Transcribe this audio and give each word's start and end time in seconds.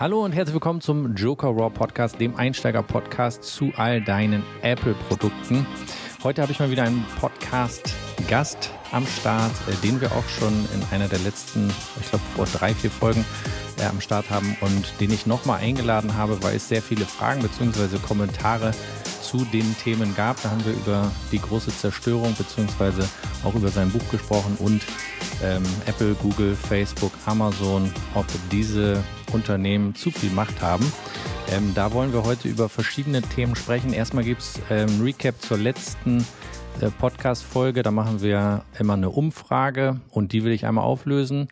Hallo 0.00 0.24
und 0.24 0.32
herzlich 0.32 0.54
willkommen 0.54 0.80
zum 0.80 1.14
Joker 1.14 1.48
Raw 1.48 1.68
Podcast, 1.68 2.18
dem 2.18 2.34
Einsteiger-Podcast 2.34 3.44
zu 3.44 3.70
all 3.76 4.00
deinen 4.00 4.42
Apple-Produkten. 4.62 5.66
Heute 6.24 6.40
habe 6.40 6.52
ich 6.52 6.58
mal 6.58 6.70
wieder 6.70 6.84
einen 6.84 7.04
Podcast-Gast 7.20 8.70
am 8.92 9.06
Start, 9.06 9.52
äh, 9.68 9.74
den 9.86 10.00
wir 10.00 10.10
auch 10.12 10.26
schon 10.26 10.54
in 10.74 10.82
einer 10.90 11.06
der 11.06 11.18
letzten, 11.18 11.70
ich 12.00 12.08
glaube 12.08 12.24
vor 12.34 12.46
drei, 12.46 12.72
vier 12.72 12.90
Folgen 12.90 13.26
äh, 13.78 13.84
am 13.84 14.00
Start 14.00 14.30
haben 14.30 14.56
und 14.62 14.90
den 15.00 15.12
ich 15.12 15.26
nochmal 15.26 15.60
eingeladen 15.60 16.16
habe, 16.16 16.42
weil 16.42 16.56
es 16.56 16.66
sehr 16.66 16.80
viele 16.80 17.04
Fragen 17.04 17.42
bzw. 17.42 17.98
Kommentare 17.98 18.70
zu 19.20 19.44
den 19.52 19.76
Themen 19.76 20.16
gab. 20.16 20.40
Da 20.40 20.50
haben 20.50 20.64
wir 20.64 20.72
über 20.72 21.12
die 21.30 21.42
große 21.42 21.76
Zerstörung 21.76 22.34
bzw. 22.36 23.02
auch 23.44 23.54
über 23.54 23.68
sein 23.68 23.90
Buch 23.90 24.10
gesprochen 24.10 24.56
und 24.60 24.80
ähm, 25.44 25.62
Apple, 25.84 26.14
Google, 26.14 26.56
Facebook, 26.56 27.12
Amazon, 27.26 27.92
ob 28.14 28.24
diese 28.50 29.04
Unternehmen 29.32 29.94
zu 29.94 30.10
viel 30.10 30.30
Macht 30.30 30.62
haben. 30.62 30.90
Ähm, 31.50 31.72
da 31.74 31.92
wollen 31.92 32.12
wir 32.12 32.24
heute 32.24 32.48
über 32.48 32.68
verschiedene 32.68 33.22
Themen 33.22 33.56
sprechen. 33.56 33.92
Erstmal 33.92 34.24
gibt 34.24 34.42
es 34.42 34.60
ähm, 34.70 35.00
Recap 35.02 35.40
zur 35.40 35.58
letzten 35.58 36.24
äh, 36.80 36.90
Podcast-Folge. 36.90 37.82
Da 37.82 37.90
machen 37.90 38.22
wir 38.22 38.64
immer 38.78 38.94
eine 38.94 39.10
Umfrage 39.10 40.00
und 40.10 40.32
die 40.32 40.44
will 40.44 40.52
ich 40.52 40.66
einmal 40.66 40.84
auflösen. 40.84 41.48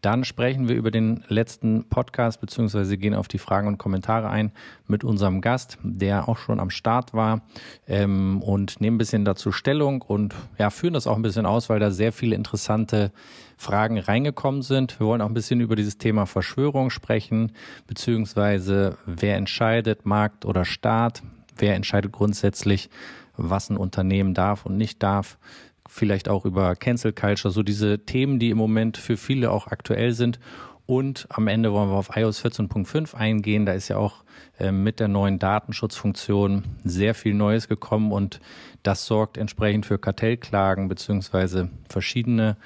Dann 0.00 0.22
sprechen 0.22 0.68
wir 0.68 0.76
über 0.76 0.92
den 0.92 1.24
letzten 1.26 1.88
Podcast 1.88 2.40
beziehungsweise 2.40 2.96
gehen 2.96 3.14
auf 3.14 3.26
die 3.26 3.38
Fragen 3.38 3.66
und 3.66 3.78
Kommentare 3.78 4.28
ein 4.28 4.52
mit 4.86 5.02
unserem 5.02 5.40
Gast, 5.40 5.78
der 5.82 6.28
auch 6.28 6.38
schon 6.38 6.60
am 6.60 6.70
Start 6.70 7.14
war 7.14 7.42
ähm, 7.88 8.40
und 8.40 8.80
nehmen 8.80 8.94
ein 8.94 8.98
bisschen 8.98 9.24
dazu 9.24 9.50
Stellung 9.50 10.02
und 10.02 10.36
ja, 10.56 10.70
führen 10.70 10.94
das 10.94 11.08
auch 11.08 11.16
ein 11.16 11.22
bisschen 11.22 11.46
aus, 11.46 11.68
weil 11.68 11.80
da 11.80 11.90
sehr 11.90 12.12
viele 12.12 12.36
interessante 12.36 13.10
Fragen 13.58 13.98
reingekommen 13.98 14.62
sind. 14.62 14.98
Wir 14.98 15.06
wollen 15.06 15.20
auch 15.20 15.26
ein 15.26 15.34
bisschen 15.34 15.60
über 15.60 15.76
dieses 15.76 15.98
Thema 15.98 16.26
Verschwörung 16.26 16.90
sprechen, 16.90 17.52
beziehungsweise 17.86 18.96
wer 19.04 19.36
entscheidet, 19.36 20.06
Markt 20.06 20.46
oder 20.46 20.64
Staat, 20.64 21.22
wer 21.56 21.74
entscheidet 21.74 22.12
grundsätzlich, 22.12 22.88
was 23.36 23.68
ein 23.68 23.76
Unternehmen 23.76 24.32
darf 24.32 24.64
und 24.64 24.76
nicht 24.76 25.02
darf 25.02 25.38
vielleicht 25.88 26.28
auch 26.28 26.44
über 26.44 26.76
Cancel 26.76 27.12
Culture, 27.12 27.52
so 27.52 27.62
diese 27.62 27.98
Themen, 28.04 28.38
die 28.38 28.50
im 28.50 28.58
Moment 28.58 28.96
für 28.96 29.16
viele 29.16 29.50
auch 29.50 29.66
aktuell 29.66 30.12
sind. 30.12 30.38
Und 30.86 31.26
am 31.30 31.48
Ende 31.48 31.72
wollen 31.72 31.90
wir 31.90 31.96
auf 31.96 32.16
iOS 32.16 32.42
14.5 32.42 33.14
eingehen. 33.14 33.66
Da 33.66 33.72
ist 33.72 33.88
ja 33.88 33.98
auch 33.98 34.24
äh, 34.58 34.72
mit 34.72 35.00
der 35.00 35.08
neuen 35.08 35.38
Datenschutzfunktion 35.38 36.64
sehr 36.84 37.14
viel 37.14 37.34
Neues 37.34 37.68
gekommen 37.68 38.12
und 38.12 38.40
das 38.82 39.04
sorgt 39.04 39.36
entsprechend 39.36 39.84
für 39.84 39.98
Kartellklagen 39.98 40.88
beziehungsweise 40.88 41.68
verschiedene 41.88 42.56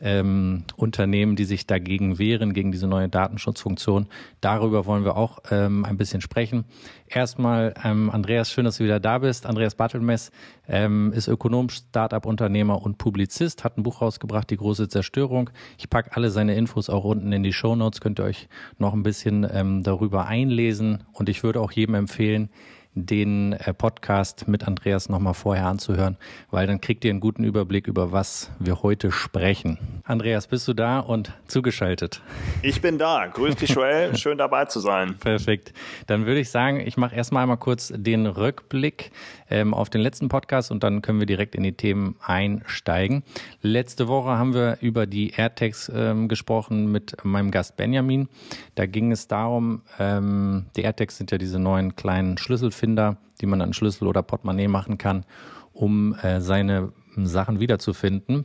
ähm, 0.00 0.64
Unternehmen, 0.76 1.36
die 1.36 1.44
sich 1.44 1.66
dagegen 1.66 2.18
wehren, 2.18 2.52
gegen 2.52 2.72
diese 2.72 2.86
neue 2.86 3.08
Datenschutzfunktion. 3.08 4.06
Darüber 4.40 4.86
wollen 4.86 5.04
wir 5.04 5.16
auch 5.16 5.38
ähm, 5.50 5.84
ein 5.84 5.96
bisschen 5.96 6.20
sprechen. 6.20 6.64
Erstmal, 7.06 7.74
ähm, 7.84 8.10
Andreas, 8.10 8.50
schön, 8.50 8.64
dass 8.64 8.78
du 8.78 8.84
wieder 8.84 9.00
da 9.00 9.18
bist. 9.18 9.46
Andreas 9.46 9.74
Bartelmess 9.74 10.30
ähm, 10.68 11.12
ist 11.12 11.28
Ökonom, 11.28 11.68
Startup-Unternehmer 11.68 12.82
und 12.82 12.98
Publizist, 12.98 13.64
hat 13.64 13.76
ein 13.76 13.82
Buch 13.82 14.00
rausgebracht, 14.00 14.50
Die 14.50 14.56
große 14.56 14.88
Zerstörung. 14.88 15.50
Ich 15.78 15.90
packe 15.90 16.16
alle 16.16 16.30
seine 16.30 16.54
Infos 16.54 16.88
auch 16.88 17.04
unten 17.04 17.32
in 17.32 17.42
die 17.42 17.52
Show 17.52 17.76
Notes, 17.76 18.00
könnt 18.00 18.20
ihr 18.20 18.24
euch 18.24 18.48
noch 18.78 18.94
ein 18.94 19.02
bisschen 19.02 19.46
ähm, 19.52 19.82
darüber 19.82 20.26
einlesen. 20.26 21.04
Und 21.12 21.28
ich 21.28 21.42
würde 21.42 21.60
auch 21.60 21.72
jedem 21.72 21.94
empfehlen, 21.94 22.50
den 22.94 23.52
äh, 23.52 23.72
Podcast 23.72 24.48
mit 24.48 24.66
Andreas 24.66 25.08
nochmal 25.08 25.34
vorher 25.34 25.66
anzuhören, 25.66 26.16
weil 26.50 26.66
dann 26.66 26.80
kriegt 26.80 27.04
ihr 27.04 27.10
einen 27.10 27.20
guten 27.20 27.44
Überblick 27.44 27.86
über 27.86 28.10
was 28.10 28.50
wir 28.58 28.82
heute 28.82 29.12
sprechen. 29.12 29.78
Andreas, 30.04 30.48
bist 30.48 30.66
du 30.66 30.74
da 30.74 30.98
und 30.98 31.32
zugeschaltet? 31.46 32.20
Ich 32.62 32.80
bin 32.80 32.98
da. 32.98 33.26
Grüß 33.28 33.56
dich, 33.56 33.70
Joel. 33.70 34.16
Schön 34.18 34.38
dabei 34.38 34.64
zu 34.64 34.80
sein. 34.80 35.16
Perfekt. 35.18 35.72
Dann 36.08 36.26
würde 36.26 36.40
ich 36.40 36.50
sagen, 36.50 36.80
ich 36.80 36.96
mache 36.96 37.14
erstmal 37.14 37.46
mal 37.46 37.56
kurz 37.56 37.92
den 37.94 38.26
Rückblick 38.26 39.12
ähm, 39.50 39.72
auf 39.72 39.88
den 39.88 40.00
letzten 40.00 40.28
Podcast 40.28 40.70
und 40.70 40.82
dann 40.82 41.02
können 41.02 41.20
wir 41.20 41.26
direkt 41.26 41.54
in 41.54 41.62
die 41.62 41.72
Themen 41.72 42.16
einsteigen. 42.20 43.22
Letzte 43.62 44.08
Woche 44.08 44.30
haben 44.30 44.52
wir 44.52 44.78
über 44.80 45.06
die 45.06 45.30
AirTags 45.30 45.90
ähm, 45.94 46.28
gesprochen 46.28 46.90
mit 46.90 47.16
meinem 47.24 47.50
Gast 47.50 47.76
Benjamin. 47.76 48.28
Da 48.74 48.86
ging 48.86 49.12
es 49.12 49.28
darum, 49.28 49.82
ähm, 49.98 50.66
die 50.76 50.82
AirTags 50.82 51.16
sind 51.16 51.30
ja 51.30 51.38
diese 51.38 51.58
neuen 51.58 51.94
kleinen 51.94 52.36
Schlüsselfinder, 52.80 53.18
die 53.40 53.46
man 53.46 53.60
an 53.60 53.72
Schlüssel 53.72 54.06
oder 54.06 54.22
Portemonnaie 54.22 54.68
machen 54.68 54.98
kann, 54.98 55.24
um 55.72 56.14
äh, 56.14 56.40
seine 56.40 56.92
Sachen 57.16 57.60
wiederzufinden. 57.60 58.44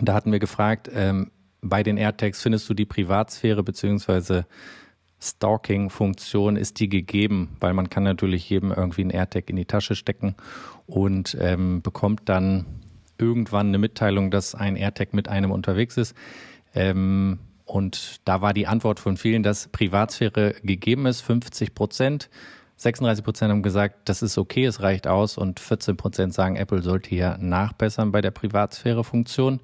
Da 0.00 0.14
hatten 0.14 0.32
wir 0.32 0.38
gefragt, 0.38 0.90
ähm, 0.92 1.30
bei 1.60 1.82
den 1.82 1.96
AirTags 1.96 2.42
findest 2.42 2.68
du 2.68 2.74
die 2.74 2.86
Privatsphäre 2.86 3.62
bzw. 3.62 4.42
Stalking-Funktion, 5.20 6.56
ist 6.56 6.80
die 6.80 6.88
gegeben? 6.88 7.56
Weil 7.60 7.74
man 7.74 7.90
kann 7.90 8.04
natürlich 8.04 8.48
jedem 8.48 8.72
irgendwie 8.72 9.02
einen 9.02 9.10
AirTag 9.10 9.50
in 9.50 9.56
die 9.56 9.66
Tasche 9.66 9.94
stecken 9.94 10.34
und 10.86 11.36
ähm, 11.38 11.82
bekommt 11.82 12.22
dann 12.24 12.64
irgendwann 13.18 13.68
eine 13.68 13.78
Mitteilung, 13.78 14.30
dass 14.30 14.54
ein 14.54 14.76
AirTag 14.76 15.12
mit 15.12 15.28
einem 15.28 15.50
unterwegs 15.50 15.98
ist. 15.98 16.14
Ähm, 16.74 17.38
und 17.66 18.20
da 18.24 18.40
war 18.40 18.54
die 18.54 18.66
Antwort 18.66 18.98
von 18.98 19.18
vielen, 19.18 19.42
dass 19.42 19.68
Privatsphäre 19.68 20.54
gegeben 20.62 21.04
ist, 21.04 21.20
50 21.20 21.74
Prozent. 21.74 22.30
36 22.80 23.22
Prozent 23.22 23.50
haben 23.50 23.62
gesagt, 23.62 24.08
das 24.08 24.22
ist 24.22 24.38
okay, 24.38 24.64
es 24.64 24.80
reicht 24.80 25.06
aus 25.06 25.36
und 25.36 25.60
14 25.60 25.98
Prozent 25.98 26.32
sagen, 26.32 26.56
Apple 26.56 26.80
sollte 26.80 27.10
hier 27.10 27.36
nachbessern 27.38 28.10
bei 28.10 28.22
der 28.22 28.30
Privatsphäre-Funktion. 28.30 29.60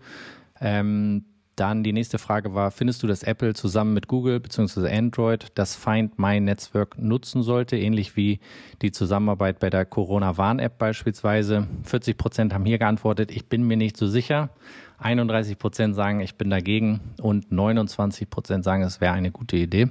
Ähm, 0.61 1.25
dann 1.57 1.83
die 1.83 1.95
nächste 1.95 2.19
Frage 2.19 2.53
war, 2.53 2.71
findest 2.71 3.03
du, 3.03 3.07
dass 3.07 3.23
Apple 3.23 3.55
zusammen 3.55 3.95
mit 3.95 4.07
Google 4.07 4.39
bzw. 4.39 4.95
Android 4.95 5.47
das 5.55 5.75
Find 5.75 6.19
My 6.19 6.39
Netzwerk 6.39 6.99
nutzen 6.99 7.43
sollte, 7.43 7.79
ähnlich 7.79 8.17
wie 8.17 8.39
die 8.83 8.93
Zusammenarbeit 8.93 9.61
bei 9.61 9.71
der 9.71 9.87
Corona-Warn-App 9.87 10.77
beispielsweise? 10.77 11.67
40 11.85 12.19
Prozent 12.19 12.53
haben 12.53 12.67
hier 12.67 12.77
geantwortet, 12.79 13.31
ich 13.31 13.49
bin 13.49 13.67
mir 13.67 13.79
nicht 13.79 13.97
so 13.97 14.07
sicher. 14.07 14.51
31 14.99 15.59
Prozent 15.59 15.95
sagen, 15.95 16.21
ich 16.21 16.35
bin 16.35 16.51
dagegen 16.51 17.01
und 17.23 17.51
29 17.51 18.29
Prozent 18.29 18.63
sagen, 18.63 18.83
es 18.83 19.01
wäre 19.01 19.15
eine 19.15 19.31
gute 19.31 19.57
Idee. 19.57 19.89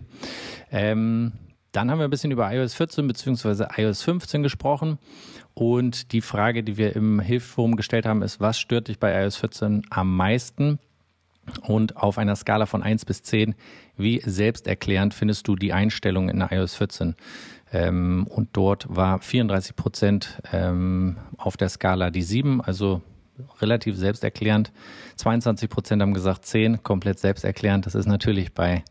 Ähm, 0.72 1.32
dann 1.76 1.92
haben 1.92 2.00
wir 2.00 2.06
ein 2.06 2.10
bisschen 2.10 2.32
über 2.32 2.52
iOS 2.54 2.74
14 2.76 3.08
bzw. 3.08 3.66
iOS 3.78 4.02
15 4.04 4.44
gesprochen. 4.44 4.98
Und 5.54 6.12
die 6.12 6.22
Frage, 6.22 6.64
die 6.64 6.78
wir 6.78 6.96
im 6.96 7.20
Hilfsforum 7.20 7.76
gestellt 7.76 8.06
haben, 8.06 8.22
ist, 8.22 8.40
was 8.40 8.60
stört 8.60 8.88
dich 8.88 9.00
bei 9.00 9.24
iOS 9.24 9.38
14 9.38 9.84
am 9.90 10.16
meisten? 10.16 10.80
Und 11.62 11.98
auf 11.98 12.18
einer 12.18 12.36
Skala 12.36 12.66
von 12.66 12.82
1 12.82 13.06
bis 13.06 13.22
10, 13.24 13.56
wie 13.98 14.22
selbsterklärend 14.26 15.14
findest 15.14 15.48
du 15.48 15.56
die 15.56 15.74
Einstellung 15.74 16.30
in 16.30 16.42
iOS 16.42 16.76
14? 16.76 17.16
Ähm, 17.72 18.26
und 18.30 18.50
dort 18.54 18.88
war 18.90 19.20
34 19.20 19.76
Prozent 19.76 20.42
ähm, 20.52 21.18
auf 21.38 21.56
der 21.58 21.70
Skala 21.70 22.10
die 22.10 22.24
7, 22.24 22.62
also 22.62 23.02
relativ 23.62 23.98
selbsterklärend. 23.98 24.72
22 25.18 25.70
Prozent 25.70 26.02
haben 26.02 26.14
gesagt 26.14 26.46
10, 26.46 26.84
komplett 26.84 27.20
selbsterklärend. 27.20 27.86
Das 27.86 27.96
ist 27.96 28.08
natürlich 28.08 28.54
bei 28.54 28.84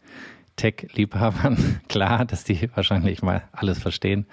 Tech-Liebhabern 0.56 1.81
klar, 1.88 2.25
dass 2.25 2.44
die 2.44 2.70
wahrscheinlich 2.75 3.22
mal 3.22 3.42
alles 3.53 3.78
verstehen. 3.78 4.26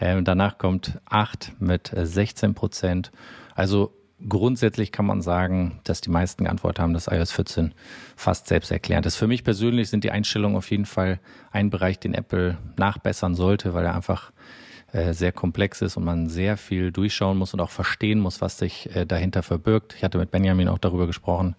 Ähm, 0.00 0.24
danach 0.24 0.58
kommt 0.58 1.00
8 1.06 1.52
mit 1.58 1.92
16 1.94 2.54
Prozent. 2.54 3.10
Also 3.54 3.92
grundsätzlich 4.28 4.92
kann 4.92 5.06
man 5.06 5.20
sagen, 5.20 5.80
dass 5.84 6.00
die 6.00 6.10
meisten 6.10 6.44
geantwortet 6.44 6.80
haben, 6.80 6.94
dass 6.94 7.08
iOS 7.08 7.32
14 7.32 7.74
fast 8.16 8.46
selbsterklärend 8.48 9.06
ist. 9.06 9.16
Für 9.16 9.26
mich 9.26 9.44
persönlich 9.44 9.90
sind 9.90 10.04
die 10.04 10.10
Einstellungen 10.10 10.56
auf 10.56 10.70
jeden 10.70 10.86
Fall 10.86 11.20
ein 11.50 11.70
Bereich, 11.70 11.98
den 11.98 12.14
Apple 12.14 12.58
nachbessern 12.76 13.34
sollte, 13.34 13.74
weil 13.74 13.84
er 13.84 13.94
einfach 13.94 14.32
äh, 14.92 15.12
sehr 15.12 15.32
komplex 15.32 15.82
ist 15.82 15.96
und 15.96 16.04
man 16.04 16.28
sehr 16.28 16.56
viel 16.56 16.92
durchschauen 16.92 17.36
muss 17.36 17.52
und 17.52 17.60
auch 17.60 17.70
verstehen 17.70 18.20
muss, 18.20 18.40
was 18.40 18.58
sich 18.58 18.94
äh, 18.94 19.04
dahinter 19.04 19.42
verbirgt. 19.42 19.94
Ich 19.96 20.04
hatte 20.04 20.18
mit 20.18 20.30
Benjamin 20.30 20.68
auch 20.68 20.78
darüber 20.78 21.06
gesprochen, 21.06 21.56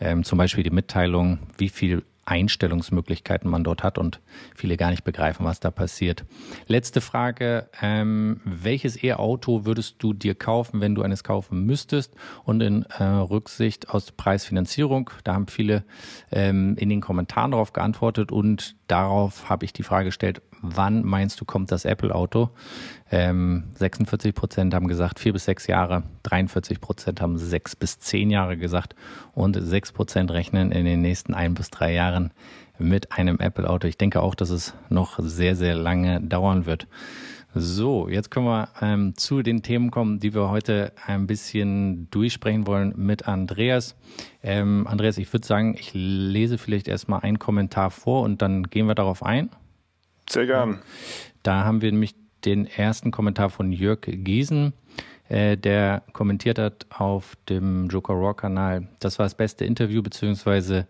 ähm, 0.00 0.22
zum 0.22 0.38
Beispiel 0.38 0.62
die 0.62 0.70
Mitteilung, 0.70 1.40
wie 1.58 1.68
viel 1.68 2.04
Einstellungsmöglichkeiten 2.26 3.48
man 3.50 3.64
dort 3.64 3.82
hat 3.82 3.98
und 3.98 4.20
viele 4.54 4.76
gar 4.76 4.90
nicht 4.90 5.04
begreifen, 5.04 5.46
was 5.46 5.60
da 5.60 5.70
passiert. 5.70 6.24
Letzte 6.66 7.00
Frage, 7.00 7.70
ähm, 7.80 8.40
welches 8.44 9.02
E-Auto 9.02 9.64
würdest 9.64 10.02
du 10.02 10.12
dir 10.12 10.34
kaufen, 10.34 10.80
wenn 10.80 10.94
du 10.94 11.02
eines 11.02 11.24
kaufen 11.24 11.64
müsstest? 11.64 12.14
Und 12.44 12.60
in 12.60 12.82
äh, 12.98 13.04
Rücksicht 13.04 13.88
aus 13.90 14.12
Preisfinanzierung, 14.12 15.10
da 15.24 15.34
haben 15.34 15.46
viele 15.46 15.84
ähm, 16.30 16.76
in 16.76 16.88
den 16.88 17.00
Kommentaren 17.00 17.52
darauf 17.52 17.72
geantwortet 17.72 18.32
und 18.32 18.76
darauf 18.88 19.48
habe 19.48 19.64
ich 19.64 19.72
die 19.72 19.82
Frage 19.82 20.06
gestellt, 20.06 20.42
wann 20.60 21.04
meinst 21.04 21.40
du, 21.40 21.44
kommt 21.44 21.70
das 21.70 21.84
Apple-Auto? 21.84 22.50
Ähm, 23.10 23.64
46 23.76 24.34
Prozent 24.34 24.74
haben 24.74 24.88
gesagt 24.88 25.20
vier 25.20 25.32
bis 25.32 25.44
sechs 25.44 25.66
Jahre, 25.68 26.02
43 26.24 26.80
Prozent 26.80 27.20
haben 27.20 27.38
sechs 27.38 27.76
bis 27.76 28.00
zehn 28.00 28.30
Jahre 28.30 28.56
gesagt 28.56 28.96
und 29.32 29.56
sechs 29.60 29.92
Prozent 29.92 30.32
rechnen 30.32 30.72
in 30.72 30.84
den 30.84 31.02
nächsten 31.02 31.32
ein 31.32 31.54
bis 31.54 31.70
drei 31.70 31.92
Jahren 31.92 32.32
mit 32.78 33.12
einem 33.12 33.38
Apple-Auto. 33.38 33.86
Ich 33.86 33.96
denke 33.96 34.20
auch, 34.20 34.34
dass 34.34 34.50
es 34.50 34.74
noch 34.88 35.18
sehr, 35.20 35.54
sehr 35.54 35.76
lange 35.76 36.20
dauern 36.20 36.66
wird. 36.66 36.88
So, 37.54 38.08
jetzt 38.08 38.30
können 38.30 38.46
wir 38.46 38.68
ähm, 38.82 39.16
zu 39.16 39.40
den 39.40 39.62
Themen 39.62 39.90
kommen, 39.90 40.20
die 40.20 40.34
wir 40.34 40.50
heute 40.50 40.92
ein 41.06 41.26
bisschen 41.26 42.10
durchsprechen 42.10 42.66
wollen 42.66 42.92
mit 42.96 43.26
Andreas. 43.28 43.96
Ähm, 44.42 44.86
Andreas, 44.86 45.16
ich 45.16 45.32
würde 45.32 45.46
sagen, 45.46 45.74
ich 45.78 45.92
lese 45.94 46.58
vielleicht 46.58 46.86
erstmal 46.86 47.20
einen 47.20 47.38
Kommentar 47.38 47.90
vor 47.90 48.24
und 48.24 48.42
dann 48.42 48.64
gehen 48.64 48.86
wir 48.88 48.94
darauf 48.94 49.22
ein. 49.22 49.48
Sehr 50.28 50.44
gern. 50.44 50.80
Da 51.42 51.64
haben 51.64 51.80
wir 51.80 51.90
nämlich 51.90 52.14
den 52.46 52.66
ersten 52.66 53.10
Kommentar 53.10 53.50
von 53.50 53.72
Jörg 53.72 54.00
Giesen, 54.02 54.72
äh, 55.28 55.56
der 55.56 56.02
kommentiert 56.12 56.58
hat 56.58 56.86
auf 56.90 57.36
dem 57.48 57.88
Joker 57.88 58.14
Raw 58.14 58.34
Kanal. 58.34 58.88
Das 59.00 59.18
war 59.18 59.26
das 59.26 59.34
beste 59.34 59.64
Interview 59.64 60.02
beziehungsweise 60.02 60.86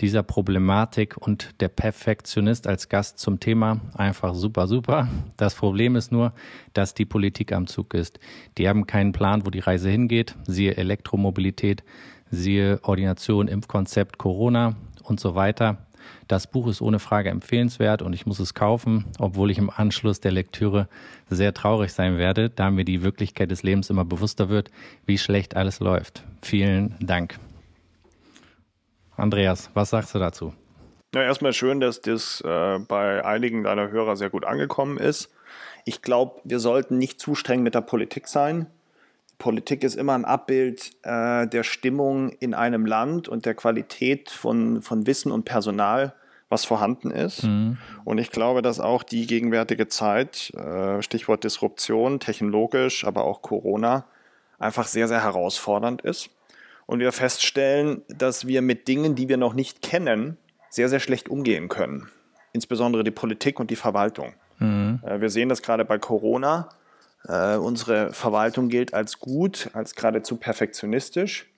dieser 0.00 0.22
Problematik 0.22 1.16
und 1.16 1.60
der 1.60 1.68
Perfektionist 1.68 2.66
als 2.66 2.88
Gast 2.88 3.18
zum 3.18 3.38
Thema 3.40 3.80
einfach 3.94 4.34
super, 4.34 4.66
super. 4.66 5.08
Das 5.36 5.54
Problem 5.54 5.96
ist 5.96 6.10
nur, 6.10 6.32
dass 6.72 6.94
die 6.94 7.04
Politik 7.04 7.52
am 7.52 7.66
Zug 7.66 7.94
ist. 7.94 8.18
Die 8.58 8.68
haben 8.68 8.86
keinen 8.86 9.12
Plan, 9.12 9.46
wo 9.46 9.50
die 9.50 9.60
Reise 9.60 9.88
hingeht. 9.90 10.34
Siehe 10.44 10.76
Elektromobilität, 10.76 11.84
siehe 12.30 12.80
Ordination, 12.82 13.48
Impfkonzept, 13.48 14.18
Corona 14.18 14.74
und 15.04 15.20
so 15.20 15.34
weiter. 15.34 15.78
Das 16.28 16.46
Buch 16.46 16.68
ist 16.68 16.80
ohne 16.80 16.98
Frage 16.98 17.30
empfehlenswert 17.30 18.02
und 18.02 18.12
ich 18.12 18.26
muss 18.26 18.38
es 18.38 18.54
kaufen, 18.54 19.06
obwohl 19.18 19.50
ich 19.50 19.58
im 19.58 19.70
Anschluss 19.70 20.20
der 20.20 20.32
Lektüre 20.32 20.88
sehr 21.28 21.54
traurig 21.54 21.92
sein 21.92 22.18
werde, 22.18 22.50
da 22.50 22.70
mir 22.70 22.84
die 22.84 23.02
Wirklichkeit 23.02 23.50
des 23.50 23.62
Lebens 23.62 23.90
immer 23.90 24.04
bewusster 24.04 24.48
wird, 24.48 24.70
wie 25.06 25.18
schlecht 25.18 25.56
alles 25.56 25.80
läuft. 25.80 26.24
Vielen 26.42 26.96
Dank. 27.00 27.38
Andreas, 29.16 29.70
was 29.74 29.90
sagst 29.90 30.14
du 30.14 30.18
dazu? 30.18 30.52
Ja, 31.14 31.22
erstmal 31.22 31.52
schön, 31.52 31.80
dass 31.80 32.00
das 32.00 32.40
äh, 32.40 32.78
bei 32.78 33.24
einigen 33.24 33.64
deiner 33.64 33.90
Hörer 33.90 34.16
sehr 34.16 34.30
gut 34.30 34.46
angekommen 34.46 34.96
ist. 34.96 35.30
Ich 35.84 36.00
glaube, 36.00 36.40
wir 36.44 36.58
sollten 36.58 36.96
nicht 36.96 37.20
zu 37.20 37.34
streng 37.34 37.62
mit 37.62 37.74
der 37.74 37.82
Politik 37.82 38.28
sein. 38.28 38.66
Politik 39.42 39.82
ist 39.82 39.96
immer 39.96 40.14
ein 40.14 40.24
Abbild 40.24 40.92
äh, 41.02 41.48
der 41.48 41.64
Stimmung 41.64 42.30
in 42.38 42.54
einem 42.54 42.86
Land 42.86 43.28
und 43.28 43.44
der 43.44 43.54
Qualität 43.54 44.30
von, 44.30 44.82
von 44.82 45.04
Wissen 45.08 45.32
und 45.32 45.44
Personal, 45.44 46.14
was 46.48 46.64
vorhanden 46.64 47.10
ist. 47.10 47.42
Mhm. 47.42 47.76
Und 48.04 48.18
ich 48.18 48.30
glaube, 48.30 48.62
dass 48.62 48.78
auch 48.78 49.02
die 49.02 49.26
gegenwärtige 49.26 49.88
Zeit, 49.88 50.50
äh, 50.54 51.02
Stichwort 51.02 51.42
Disruption, 51.42 52.20
technologisch, 52.20 53.04
aber 53.04 53.24
auch 53.24 53.42
Corona, 53.42 54.04
einfach 54.60 54.86
sehr, 54.86 55.08
sehr 55.08 55.24
herausfordernd 55.24 56.02
ist 56.02 56.30
und 56.86 57.00
wir 57.00 57.10
feststellen, 57.10 58.02
dass 58.06 58.46
wir 58.46 58.62
mit 58.62 58.86
Dingen, 58.86 59.16
die 59.16 59.28
wir 59.28 59.38
noch 59.38 59.54
nicht 59.54 59.82
kennen, 59.82 60.38
sehr, 60.70 60.88
sehr 60.88 61.00
schlecht 61.00 61.28
umgehen 61.28 61.68
können. 61.68 62.06
Insbesondere 62.52 63.02
die 63.02 63.10
Politik 63.10 63.58
und 63.58 63.72
die 63.72 63.76
Verwaltung. 63.76 64.34
Mhm. 64.60 65.00
Äh, 65.04 65.20
wir 65.20 65.30
sehen 65.30 65.48
das 65.48 65.62
gerade 65.62 65.84
bei 65.84 65.98
Corona. 65.98 66.68
Äh, 67.28 67.56
unsere 67.56 68.12
Verwaltung 68.12 68.68
gilt 68.68 68.94
als 68.94 69.18
gut, 69.18 69.70
als 69.72 69.94
geradezu 69.94 70.36
perfektionistisch. 70.36 71.48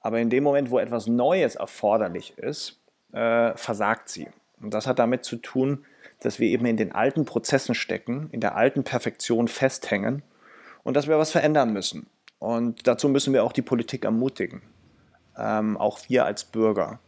Aber 0.00 0.20
in 0.20 0.30
dem 0.30 0.44
Moment, 0.44 0.70
wo 0.70 0.78
etwas 0.78 1.06
Neues 1.06 1.56
erforderlich 1.56 2.38
ist, 2.38 2.80
äh, 3.12 3.56
versagt 3.56 4.08
sie. 4.08 4.28
Und 4.60 4.74
das 4.74 4.86
hat 4.86 4.98
damit 4.98 5.24
zu 5.24 5.36
tun, 5.36 5.84
dass 6.20 6.38
wir 6.38 6.48
eben 6.48 6.66
in 6.66 6.76
den 6.76 6.92
alten 6.92 7.24
Prozessen 7.24 7.74
stecken, 7.74 8.28
in 8.32 8.40
der 8.40 8.56
alten 8.56 8.84
Perfektion 8.84 9.48
festhängen 9.48 10.22
und 10.82 10.94
dass 10.94 11.08
wir 11.08 11.18
was 11.18 11.30
verändern 11.30 11.72
müssen. 11.72 12.06
Und 12.38 12.86
dazu 12.86 13.08
müssen 13.08 13.32
wir 13.32 13.44
auch 13.44 13.52
die 13.52 13.62
Politik 13.62 14.04
ermutigen, 14.04 14.62
ähm, 15.36 15.76
auch 15.76 16.00
wir 16.08 16.24
als 16.24 16.44
Bürger. 16.44 17.00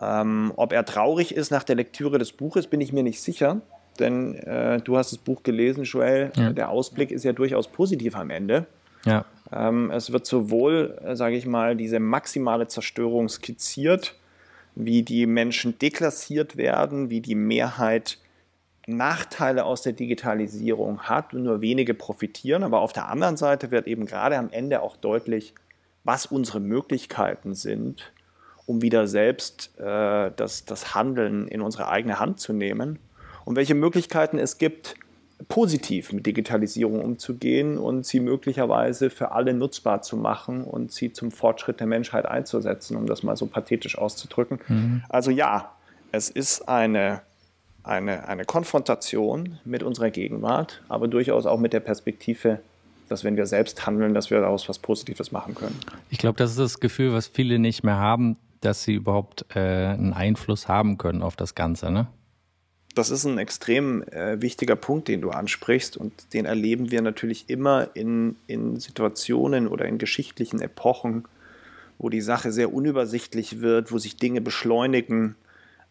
Ähm, 0.00 0.52
ob 0.56 0.72
er 0.72 0.84
traurig 0.84 1.34
ist 1.34 1.50
nach 1.50 1.64
der 1.64 1.76
Lektüre 1.76 2.18
des 2.18 2.32
Buches, 2.32 2.66
bin 2.66 2.80
ich 2.80 2.92
mir 2.92 3.02
nicht 3.02 3.20
sicher, 3.20 3.60
denn 4.00 4.34
äh, 4.34 4.80
du 4.80 4.96
hast 4.96 5.12
das 5.12 5.18
Buch 5.18 5.42
gelesen, 5.42 5.84
Joel. 5.84 6.32
Ja. 6.36 6.52
Der 6.52 6.70
Ausblick 6.70 7.10
ist 7.10 7.24
ja 7.24 7.32
durchaus 7.32 7.68
positiv 7.68 8.16
am 8.16 8.30
Ende. 8.30 8.66
Ja. 9.04 9.24
Ähm, 9.52 9.90
es 9.90 10.12
wird 10.12 10.26
sowohl, 10.26 10.98
äh, 11.04 11.16
sage 11.16 11.36
ich 11.36 11.46
mal, 11.46 11.76
diese 11.76 12.00
maximale 12.00 12.68
Zerstörung 12.68 13.28
skizziert, 13.28 14.14
wie 14.74 15.02
die 15.02 15.26
Menschen 15.26 15.78
deklassiert 15.78 16.56
werden, 16.56 17.10
wie 17.10 17.20
die 17.20 17.34
Mehrheit 17.34 18.18
Nachteile 18.86 19.64
aus 19.64 19.82
der 19.82 19.92
Digitalisierung 19.92 21.02
hat 21.02 21.34
und 21.34 21.44
nur 21.44 21.60
wenige 21.60 21.94
profitieren. 21.94 22.62
Aber 22.62 22.80
auf 22.80 22.92
der 22.92 23.08
anderen 23.08 23.36
Seite 23.36 23.70
wird 23.70 23.86
eben 23.86 24.06
gerade 24.06 24.36
am 24.36 24.50
Ende 24.50 24.82
auch 24.82 24.96
deutlich, 24.96 25.54
was 26.04 26.26
unsere 26.26 26.60
Möglichkeiten 26.60 27.54
sind, 27.54 28.12
um 28.66 28.82
wieder 28.82 29.06
selbst 29.06 29.78
äh, 29.78 30.30
das, 30.34 30.64
das 30.64 30.94
Handeln 30.94 31.46
in 31.48 31.60
unsere 31.60 31.88
eigene 31.88 32.18
Hand 32.18 32.40
zu 32.40 32.52
nehmen 32.52 32.98
und 33.50 33.56
welche 33.56 33.74
Möglichkeiten 33.74 34.38
es 34.38 34.58
gibt, 34.58 34.94
positiv 35.48 36.12
mit 36.12 36.24
Digitalisierung 36.24 37.00
umzugehen 37.00 37.78
und 37.78 38.06
sie 38.06 38.20
möglicherweise 38.20 39.10
für 39.10 39.32
alle 39.32 39.54
nutzbar 39.54 40.02
zu 40.02 40.16
machen 40.16 40.62
und 40.62 40.92
sie 40.92 41.12
zum 41.12 41.32
Fortschritt 41.32 41.80
der 41.80 41.88
Menschheit 41.88 42.26
einzusetzen, 42.26 42.96
um 42.96 43.06
das 43.06 43.24
mal 43.24 43.36
so 43.36 43.46
pathetisch 43.46 43.98
auszudrücken. 43.98 44.60
Mhm. 44.68 45.02
Also 45.08 45.32
ja, 45.32 45.72
es 46.12 46.30
ist 46.30 46.68
eine 46.68 47.22
eine, 47.82 48.28
eine 48.28 48.44
Konfrontation 48.44 49.58
mit 49.64 49.82
unserer 49.82 50.10
Gegenwart, 50.10 50.80
aber 50.88 51.08
durchaus 51.08 51.44
auch 51.44 51.58
mit 51.58 51.72
der 51.72 51.80
Perspektive, 51.80 52.60
dass 53.08 53.24
wenn 53.24 53.36
wir 53.36 53.46
selbst 53.46 53.84
handeln, 53.84 54.14
dass 54.14 54.30
wir 54.30 54.38
daraus 54.38 54.68
was 54.68 54.78
Positives 54.78 55.32
machen 55.32 55.56
können. 55.56 55.76
Ich 56.08 56.18
glaube, 56.18 56.38
das 56.38 56.50
ist 56.50 56.60
das 56.60 56.78
Gefühl, 56.78 57.12
was 57.12 57.26
viele 57.26 57.58
nicht 57.58 57.82
mehr 57.82 57.96
haben, 57.96 58.36
dass 58.60 58.84
sie 58.84 58.94
überhaupt 58.94 59.44
äh, 59.56 59.58
einen 59.58 60.12
Einfluss 60.12 60.68
haben 60.68 60.98
können 60.98 61.22
auf 61.22 61.34
das 61.34 61.56
Ganze. 61.56 61.90
Ne? 61.90 62.06
Das 62.94 63.10
ist 63.10 63.24
ein 63.24 63.38
extrem 63.38 64.02
äh, 64.04 64.40
wichtiger 64.42 64.76
Punkt, 64.76 65.08
den 65.08 65.20
du 65.20 65.30
ansprichst 65.30 65.96
und 65.96 66.34
den 66.34 66.44
erleben 66.44 66.90
wir 66.90 67.02
natürlich 67.02 67.48
immer 67.48 67.88
in, 67.94 68.36
in 68.46 68.80
Situationen 68.80 69.68
oder 69.68 69.84
in 69.84 69.98
geschichtlichen 69.98 70.60
Epochen, 70.60 71.24
wo 71.98 72.08
die 72.08 72.20
Sache 72.20 72.50
sehr 72.50 72.72
unübersichtlich 72.72 73.60
wird, 73.60 73.92
wo 73.92 73.98
sich 73.98 74.16
Dinge 74.16 74.40
beschleunigen, 74.40 75.36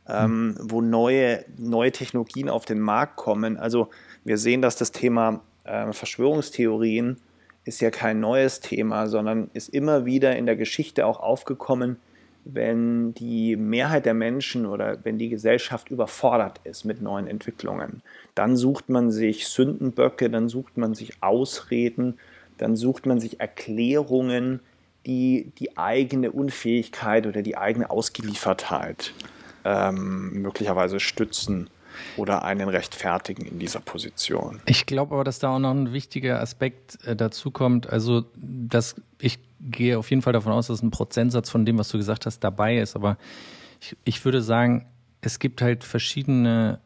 ähm, 0.07 0.55
wo 0.59 0.81
neue, 0.81 1.45
neue 1.57 1.91
Technologien 1.91 2.49
auf 2.49 2.65
den 2.65 2.79
Markt 2.79 3.15
kommen. 3.15 3.57
Also 3.57 3.89
wir 4.25 4.37
sehen, 4.37 4.61
dass 4.61 4.75
das 4.75 4.91
Thema 4.91 5.41
äh, 5.63 5.93
Verschwörungstheorien 5.93 7.17
ist 7.63 7.79
ja 7.79 7.91
kein 7.91 8.19
neues 8.19 8.59
Thema, 8.59 9.07
sondern 9.07 9.49
ist 9.53 9.69
immer 9.69 10.05
wieder 10.05 10.35
in 10.35 10.47
der 10.47 10.55
Geschichte 10.55 11.05
auch 11.05 11.19
aufgekommen, 11.19 11.97
wenn 12.45 13.13
die 13.13 13.55
Mehrheit 13.55 14.05
der 14.05 14.13
Menschen 14.13 14.65
oder 14.65 14.97
wenn 15.03 15.17
die 15.17 15.29
Gesellschaft 15.29 15.89
überfordert 15.89 16.59
ist 16.63 16.85
mit 16.85 17.01
neuen 17.01 17.27
Entwicklungen. 17.27 18.01
Dann 18.35 18.55
sucht 18.55 18.89
man 18.89 19.11
sich 19.11 19.47
Sündenböcke, 19.47 20.29
dann 20.29 20.49
sucht 20.49 20.77
man 20.77 20.95
sich 20.95 21.21
Ausreden, 21.21 22.17
dann 22.57 22.75
sucht 22.75 23.05
man 23.05 23.19
sich 23.19 23.39
Erklärungen, 23.39 24.59
die 25.05 25.51
die 25.59 25.77
eigene 25.77 26.31
Unfähigkeit 26.31 27.25
oder 27.27 27.41
die 27.41 27.57
eigene 27.57 27.89
Ausgeliefertheit 27.89 29.13
ähm, 29.63 30.41
möglicherweise 30.41 30.99
stützen 30.99 31.69
oder 32.17 32.43
einen 32.43 32.69
rechtfertigen 32.69 33.45
in 33.45 33.59
dieser 33.59 33.79
Position. 33.79 34.61
Ich 34.65 34.85
glaube 34.85 35.15
aber, 35.15 35.23
dass 35.23 35.39
da 35.39 35.55
auch 35.55 35.59
noch 35.59 35.71
ein 35.71 35.93
wichtiger 35.93 36.39
Aspekt 36.39 37.03
äh, 37.05 37.15
dazu 37.15 37.51
kommt. 37.51 37.89
Also, 37.89 38.25
dass 38.35 38.95
ich 39.19 39.39
gehe 39.61 39.97
auf 39.97 40.09
jeden 40.09 40.21
Fall 40.21 40.33
davon 40.33 40.51
aus, 40.51 40.67
dass 40.67 40.81
ein 40.81 40.91
Prozentsatz 40.91 41.49
von 41.49 41.65
dem, 41.65 41.77
was 41.77 41.89
du 41.89 41.97
gesagt 41.97 42.25
hast, 42.25 42.39
dabei 42.39 42.77
ist. 42.77 42.95
Aber 42.95 43.17
ich, 43.81 43.95
ich 44.03 44.25
würde 44.25 44.41
sagen, 44.41 44.87
es 45.21 45.39
gibt 45.39 45.61
halt 45.61 45.83
verschiedene 45.83 46.79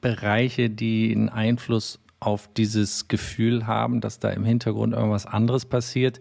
Bereiche, 0.00 0.70
die 0.70 1.12
einen 1.14 1.28
Einfluss 1.28 1.98
auf 2.20 2.48
dieses 2.56 3.08
Gefühl 3.08 3.66
haben, 3.66 4.00
dass 4.00 4.18
da 4.18 4.30
im 4.30 4.44
Hintergrund 4.44 4.94
irgendwas 4.94 5.26
anderes 5.26 5.64
passiert 5.64 6.20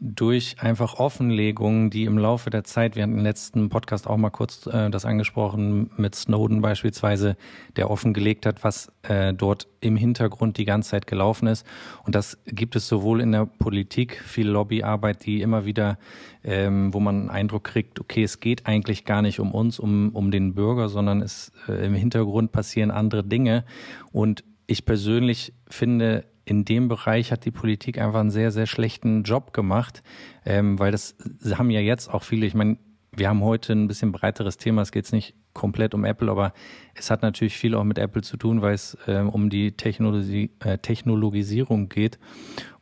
durch 0.00 0.56
einfach 0.60 0.94
Offenlegungen, 0.94 1.90
die 1.90 2.04
im 2.04 2.18
Laufe 2.18 2.50
der 2.50 2.64
Zeit, 2.64 2.96
wir 2.96 3.02
hatten 3.02 3.18
im 3.18 3.24
letzten 3.24 3.68
Podcast 3.68 4.06
auch 4.06 4.16
mal 4.16 4.30
kurz 4.30 4.66
äh, 4.66 4.90
das 4.90 5.04
angesprochen, 5.04 5.90
mit 5.96 6.14
Snowden 6.14 6.60
beispielsweise, 6.60 7.36
der 7.76 7.90
offengelegt 7.90 8.44
hat, 8.44 8.62
was 8.62 8.92
äh, 9.02 9.32
dort 9.32 9.68
im 9.80 9.96
Hintergrund 9.96 10.58
die 10.58 10.64
ganze 10.64 10.90
Zeit 10.90 11.06
gelaufen 11.06 11.48
ist. 11.48 11.66
Und 12.04 12.14
das 12.14 12.38
gibt 12.46 12.76
es 12.76 12.88
sowohl 12.88 13.20
in 13.20 13.32
der 13.32 13.46
Politik, 13.46 14.20
viel 14.22 14.48
Lobbyarbeit, 14.48 15.24
die 15.24 15.40
immer 15.40 15.64
wieder, 15.64 15.98
ähm, 16.44 16.92
wo 16.92 17.00
man 17.00 17.20
einen 17.20 17.30
Eindruck 17.30 17.64
kriegt, 17.64 17.98
okay, 17.98 18.22
es 18.22 18.40
geht 18.40 18.66
eigentlich 18.66 19.04
gar 19.04 19.22
nicht 19.22 19.40
um 19.40 19.52
uns, 19.52 19.78
um, 19.78 20.10
um 20.10 20.30
den 20.30 20.54
Bürger, 20.54 20.88
sondern 20.88 21.22
es 21.22 21.52
äh, 21.68 21.86
im 21.86 21.94
Hintergrund 21.94 22.52
passieren 22.52 22.90
andere 22.90 23.24
Dinge. 23.24 23.64
Und 24.12 24.44
ich 24.66 24.84
persönlich 24.84 25.54
finde, 25.68 26.24
in 26.46 26.64
dem 26.64 26.88
Bereich 26.88 27.32
hat 27.32 27.44
die 27.44 27.50
Politik 27.50 27.98
einfach 27.98 28.20
einen 28.20 28.30
sehr, 28.30 28.52
sehr 28.52 28.66
schlechten 28.66 29.24
Job 29.24 29.52
gemacht, 29.52 30.02
ähm, 30.46 30.78
weil 30.78 30.92
das 30.92 31.16
haben 31.58 31.70
ja 31.70 31.80
jetzt 31.80 32.08
auch 32.08 32.22
viele, 32.22 32.46
ich 32.46 32.54
meine, 32.54 32.78
wir 33.10 33.28
haben 33.28 33.42
heute 33.42 33.72
ein 33.72 33.88
bisschen 33.88 34.12
breiteres 34.12 34.56
Thema, 34.56 34.82
es 34.82 34.92
geht 34.92 35.10
nicht 35.12 35.34
komplett 35.54 35.92
um 35.92 36.04
Apple, 36.04 36.30
aber 36.30 36.52
es 36.94 37.10
hat 37.10 37.22
natürlich 37.22 37.56
viel 37.56 37.74
auch 37.74 37.82
mit 37.82 37.98
Apple 37.98 38.22
zu 38.22 38.36
tun, 38.36 38.62
weil 38.62 38.74
es 38.74 38.96
ähm, 39.08 39.28
um 39.28 39.50
die 39.50 39.72
Technologie, 39.72 40.52
äh, 40.60 40.78
Technologisierung 40.78 41.88
geht. 41.88 42.18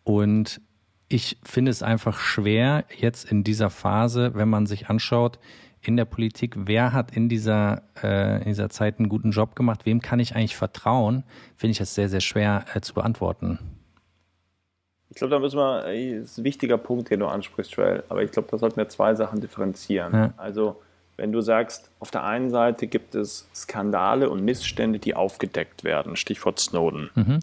Und 0.03 0.61
ich 1.09 1.39
finde 1.43 1.71
es 1.71 1.83
einfach 1.83 2.19
schwer, 2.19 2.85
jetzt 2.99 3.31
in 3.31 3.45
dieser 3.45 3.71
Phase, 3.71 4.35
wenn 4.35 4.51
man 4.51 4.67
sich 4.67 4.91
anschaut, 4.91 5.39
in 5.89 5.97
der 5.97 6.05
Politik, 6.05 6.55
wer 6.57 6.93
hat 6.93 7.17
in 7.17 7.29
dieser, 7.29 7.83
äh, 8.03 8.39
in 8.39 8.45
dieser 8.45 8.71
Zeit 8.71 8.99
einen 8.99 9.09
guten 9.09 9.31
Job 9.31 9.57
gemacht, 9.57 9.87
wem 9.87 10.01
kann 10.01 10.21
ich 10.21 10.35
eigentlich 10.35 10.57
vertrauen, 10.57 11.25
finde 11.57 11.73
ich 11.73 11.81
es 11.81 11.95
sehr, 11.95 12.09
sehr 12.09 12.21
schwer 12.21 12.65
äh, 12.75 12.81
zu 12.81 12.95
beantworten. 12.95 13.59
Ich 15.11 15.17
glaube, 15.17 15.31
da 15.31 15.39
müssen 15.39 15.59
wir, 15.59 15.87
äh, 15.87 16.19
das 16.19 16.33
ist 16.33 16.39
ein 16.39 16.45
wichtiger 16.45 16.79
Punkt, 16.79 17.11
den 17.11 17.21
du 17.21 17.27
ansprichst, 17.27 17.73
Joel, 17.73 18.05
aber 18.09 18.23
ich 18.23 18.31
glaube, 18.31 18.49
da 18.51 18.59
sollten 18.59 18.77
wir 18.77 18.89
zwei 18.89 19.15
Sachen 19.15 19.41
differenzieren. 19.41 20.13
Ja. 20.13 20.35
Also 20.37 20.83
wenn 21.17 21.31
du 21.31 21.41
sagst, 21.41 21.91
auf 22.01 22.11
der 22.11 22.25
einen 22.25 22.51
Seite 22.51 22.87
gibt 22.87 23.15
es 23.15 23.49
Skandale 23.55 24.31
und 24.31 24.45
Missstände, 24.45 24.99
die 24.99 25.15
aufgedeckt 25.15 25.85
werden, 25.85 26.17
Stichwort 26.17 26.59
Snowden, 26.59 27.11
mhm. 27.15 27.41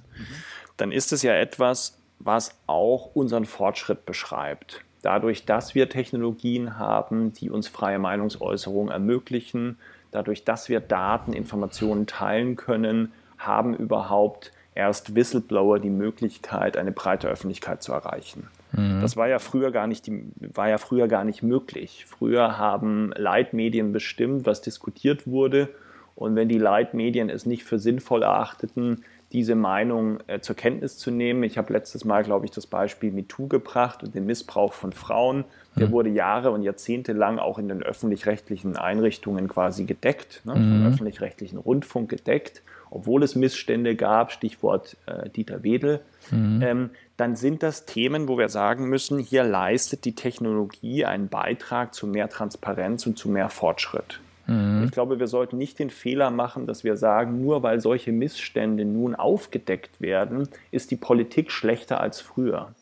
dann 0.78 0.92
ist 0.92 1.14
es 1.14 1.22
ja 1.22 1.34
etwas, 1.34 1.98
was 2.20 2.54
auch 2.68 3.16
unseren 3.16 3.46
Fortschritt 3.46 4.06
beschreibt. 4.06 4.82
Dadurch, 5.02 5.46
dass 5.46 5.74
wir 5.74 5.90
Technologien 5.90 6.78
haben, 6.78 7.34
die 7.34 7.50
uns 7.50 7.68
freie 7.68 8.00
Meinungsäußerung 8.00 8.90
ermöglichen, 8.90 9.78
dadurch, 10.12 10.44
dass 10.44 10.70
wir 10.70 10.80
Daten, 10.80 11.34
Informationen 11.34 12.06
teilen 12.06 12.56
können, 12.56 13.12
haben 13.38 13.76
überhaupt 13.76 14.52
erst 14.76 15.16
Whistleblower 15.16 15.80
die 15.80 15.90
Möglichkeit, 15.90 16.78
eine 16.78 16.92
breite 16.92 17.28
Öffentlichkeit 17.28 17.82
zu 17.82 17.92
erreichen. 17.94 18.48
Mhm. 18.72 19.02
Das 19.02 19.18
war 19.18 19.28
ja 19.28 19.40
früher 19.40 19.72
gar 19.72 19.88
nicht, 19.88 20.10
war 20.40 20.70
ja 20.70 20.78
früher 20.78 21.08
gar 21.08 21.24
nicht 21.24 21.44
möglich. 21.44 22.06
Früher 22.08 22.58
haben 22.58 23.12
Leitmedien 23.16 23.92
bestimmt, 23.92 24.46
was 24.46 24.62
diskutiert 24.62 25.28
wurde. 25.28 25.70
Und 26.16 26.36
wenn 26.36 26.50
die 26.50 26.60
Leitmedien 26.60 27.30
es 27.30 27.46
nicht 27.46 27.64
für 27.64 27.80
sinnvoll 27.80 28.24
erachteten, 28.24 29.04
diese 29.34 29.56
Meinung 29.56 30.20
äh, 30.28 30.40
zur 30.40 30.56
Kenntnis 30.56 30.98
zu 30.98 31.12
nehmen. 31.12 31.44
Ich 31.44 31.58
habe 31.58 31.74
letztes 31.74 32.06
Mal, 32.06 32.24
glaube 32.24 32.46
ich, 32.46 32.52
das 32.52 32.68
Beispiel 32.68 33.12
MeToo 33.12 33.48
gebracht 33.48 34.04
und 34.04 34.14
den 34.16 34.26
Missbrauch 34.26 34.74
von 34.74 34.94
Frauen. 34.94 35.46
Der 35.76 35.88
mhm. 35.88 35.92
wurde 35.92 36.10
Jahre 36.10 36.52
und 36.52 36.64
Jahrzehnte 36.64 37.14
lang 37.14 37.40
auch 37.40 37.58
in 37.58 37.70
den 37.70 37.82
öffentlich-rechtlichen 37.82 38.76
Einrichtungen 38.76 39.48
quasi 39.48 39.86
gedeckt, 39.86 40.42
ne, 40.44 40.56
mhm. 40.56 40.58
vom 40.58 40.88
öffentlich-rechtlichen 40.88 41.58
Rundfunk 41.58 42.10
gedeckt 42.10 42.62
obwohl 42.92 43.24
es 43.24 43.36
Missstände 43.36 43.96
gab, 43.96 44.32
Stichwort 44.32 44.98
äh, 45.08 45.30
Dieter 45.30 45.64
Wedel, 45.64 46.02
mhm. 46.30 46.62
ähm, 46.62 46.90
dann 47.18 47.36
sind 47.36 47.64
das 47.64 47.86
Themen, 47.86 48.28
wo 48.28 48.38
wir 48.38 48.50
sagen 48.50 48.90
müssen, 48.90 49.18
hier 49.18 49.44
leistet 49.44 50.06
die 50.06 50.14
Technologie 50.14 51.06
einen 51.06 51.30
Beitrag 51.30 51.96
zu 51.96 52.06
mehr 52.06 52.30
Transparenz 52.30 53.08
und 53.08 53.18
zu 53.18 53.30
mehr 53.30 53.50
Fortschritt. 53.50 54.20
Mhm. 54.52 54.84
Ich 54.86 54.92
glaube, 54.92 55.20
wir 55.20 55.28
sollten 55.28 55.58
nicht 55.58 55.80
den 55.80 55.90
Fehler 55.90 56.30
machen, 56.32 56.66
dass 56.66 56.84
wir 56.84 56.98
sagen, 56.98 57.42
nur 57.42 57.64
weil 57.64 57.80
solche 57.80 58.12
Missstände 58.12 58.86
nun 58.86 59.16
aufgedeckt 59.16 60.02
werden, 60.02 60.48
ist 60.72 60.92
die 60.92 60.96
Politik 60.96 61.52
schlechter 61.52 62.02
als 62.02 62.22
früher. 62.22 62.74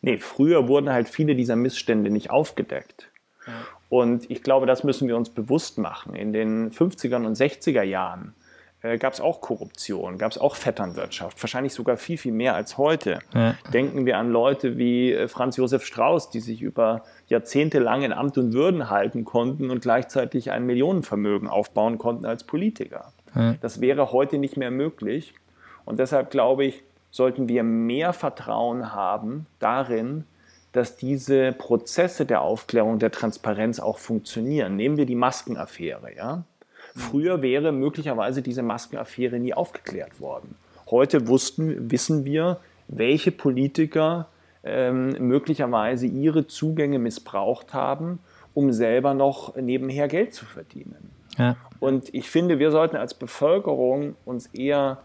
Nee, 0.00 0.18
früher 0.18 0.68
wurden 0.68 0.90
halt 0.90 1.08
viele 1.08 1.34
dieser 1.34 1.56
Missstände 1.56 2.10
nicht 2.10 2.30
aufgedeckt. 2.30 3.08
Ja. 3.46 3.52
Und 3.88 4.30
ich 4.30 4.42
glaube, 4.42 4.66
das 4.66 4.84
müssen 4.84 5.08
wir 5.08 5.16
uns 5.16 5.30
bewusst 5.30 5.78
machen. 5.78 6.14
In 6.14 6.32
den 6.32 6.70
50er 6.70 7.24
und 7.24 7.36
60er 7.36 7.82
Jahren 7.82 8.34
äh, 8.82 8.98
gab 8.98 9.12
es 9.12 9.20
auch 9.20 9.40
Korruption, 9.40 10.18
gab 10.18 10.32
es 10.32 10.38
auch 10.38 10.56
Vetternwirtschaft, 10.56 11.42
wahrscheinlich 11.42 11.72
sogar 11.72 11.96
viel, 11.96 12.18
viel 12.18 12.32
mehr 12.32 12.54
als 12.54 12.78
heute. 12.78 13.20
Ja. 13.34 13.54
Denken 13.72 14.06
wir 14.06 14.18
an 14.18 14.30
Leute 14.30 14.76
wie 14.76 15.12
äh, 15.12 15.28
Franz 15.28 15.56
Josef 15.56 15.84
Strauß, 15.84 16.30
die 16.30 16.40
sich 16.40 16.60
über 16.62 17.04
Jahrzehnte 17.28 17.78
lang 17.78 18.02
in 18.02 18.12
Amt 18.12 18.38
und 18.38 18.52
Würden 18.52 18.90
halten 18.90 19.24
konnten 19.24 19.70
und 19.70 19.82
gleichzeitig 19.82 20.50
ein 20.50 20.66
Millionenvermögen 20.66 21.48
aufbauen 21.48 21.98
konnten 21.98 22.26
als 22.26 22.44
Politiker. 22.44 23.12
Ja. 23.34 23.54
Das 23.60 23.80
wäre 23.80 24.12
heute 24.12 24.38
nicht 24.38 24.56
mehr 24.56 24.70
möglich. 24.70 25.34
Und 25.84 25.98
deshalb 25.98 26.30
glaube 26.30 26.64
ich, 26.64 26.82
sollten 27.10 27.48
wir 27.48 27.62
mehr 27.62 28.12
Vertrauen 28.12 28.92
haben 28.92 29.46
darin, 29.58 30.24
dass 30.72 30.96
diese 30.96 31.52
Prozesse 31.52 32.24
der 32.24 32.40
Aufklärung, 32.40 32.98
der 32.98 33.10
Transparenz 33.10 33.78
auch 33.78 33.98
funktionieren. 33.98 34.74
Nehmen 34.76 34.96
wir 34.96 35.06
die 35.06 35.14
Maskenaffäre, 35.14 36.14
ja. 36.16 36.44
Früher 36.94 37.42
wäre 37.42 37.72
möglicherweise 37.72 38.42
diese 38.42 38.62
Maskenaffäre 38.62 39.38
nie 39.38 39.54
aufgeklärt 39.54 40.20
worden. 40.20 40.56
Heute 40.90 41.26
wussten, 41.26 41.90
wissen 41.90 42.24
wir, 42.24 42.58
welche 42.88 43.32
Politiker 43.32 44.28
ähm, 44.64 45.10
möglicherweise 45.18 46.06
ihre 46.06 46.46
Zugänge 46.46 46.98
missbraucht 46.98 47.72
haben, 47.72 48.18
um 48.54 48.72
selber 48.72 49.14
noch 49.14 49.56
nebenher 49.56 50.08
Geld 50.08 50.34
zu 50.34 50.44
verdienen. 50.44 51.10
Ja. 51.38 51.56
Und 51.80 52.14
ich 52.14 52.28
finde, 52.28 52.58
wir 52.58 52.70
sollten 52.70 52.96
als 52.96 53.14
Bevölkerung 53.14 54.14
uns 54.24 54.46
eher, 54.48 54.98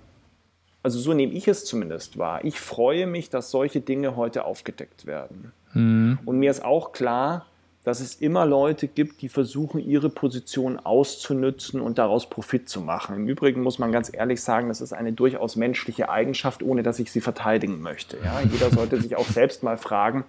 also 0.84 1.00
so 1.00 1.14
nehme 1.14 1.34
ich 1.34 1.48
es 1.48 1.66
zumindest 1.66 2.18
wahr, 2.18 2.44
ich 2.44 2.60
freue 2.60 3.08
mich, 3.08 3.30
dass 3.30 3.50
solche 3.50 3.80
Dinge 3.80 4.16
heute 4.16 4.46
aufgedeckt 4.46 5.06
werden. 5.06 5.54
Mhm. 5.74 6.20
Und 6.26 6.40
mir 6.40 6.52
ist 6.52 6.64
auch 6.64 6.92
klar, 6.92 7.46
dass 7.88 8.02
es 8.02 8.16
immer 8.16 8.46
Leute 8.46 8.90
gibt, 8.90 9.22
die 9.22 9.30
versuchen, 9.30 9.80
ihre 9.80 10.10
Position 10.10 10.78
auszunützen 10.78 11.80
und 11.80 11.98
daraus 11.98 12.30
Profit 12.30 12.68
zu 12.68 12.82
machen. 12.82 13.16
Im 13.16 13.30
Übrigen 13.30 13.64
muss 13.64 13.80
man 13.80 13.94
ganz 13.94 14.14
ehrlich 14.14 14.42
sagen, 14.42 14.68
das 14.68 14.82
ist 14.82 14.92
eine 14.92 15.14
durchaus 15.14 15.56
menschliche 15.56 16.10
Eigenschaft, 16.10 16.62
ohne 16.64 16.84
dass 16.84 17.00
ich 17.00 17.14
sie 17.14 17.22
verteidigen 17.22 17.80
möchte. 17.80 18.18
Ja? 18.22 18.42
Jeder 18.42 18.72
sollte 18.72 19.00
sich 19.00 19.16
auch 19.16 19.28
selbst 19.28 19.64
mal 19.64 19.78
fragen, 19.78 20.26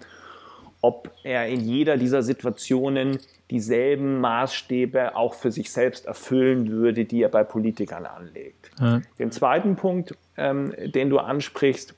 ob 0.83 1.11
er 1.25 1.49
in 1.49 1.59
jeder 1.59 1.97
dieser 1.97 2.23
Situationen 2.23 3.19
dieselben 3.51 4.21
Maßstäbe 4.21 5.17
auch 5.17 5.35
für 5.35 5.51
sich 5.51 5.73
selbst 5.73 6.07
erfüllen 6.07 6.71
würde, 6.71 7.07
die 7.07 7.25
er 7.25 7.29
bei 7.29 7.43
Politikern 7.43 8.07
anlegt. 8.07 8.71
Ja. 8.79 9.03
Den 9.19 9.33
zweiten 9.33 9.75
Punkt, 9.75 10.15
ähm, 10.37 10.73
den 10.79 11.11
du 11.11 11.19
ansprichst, 11.19 11.97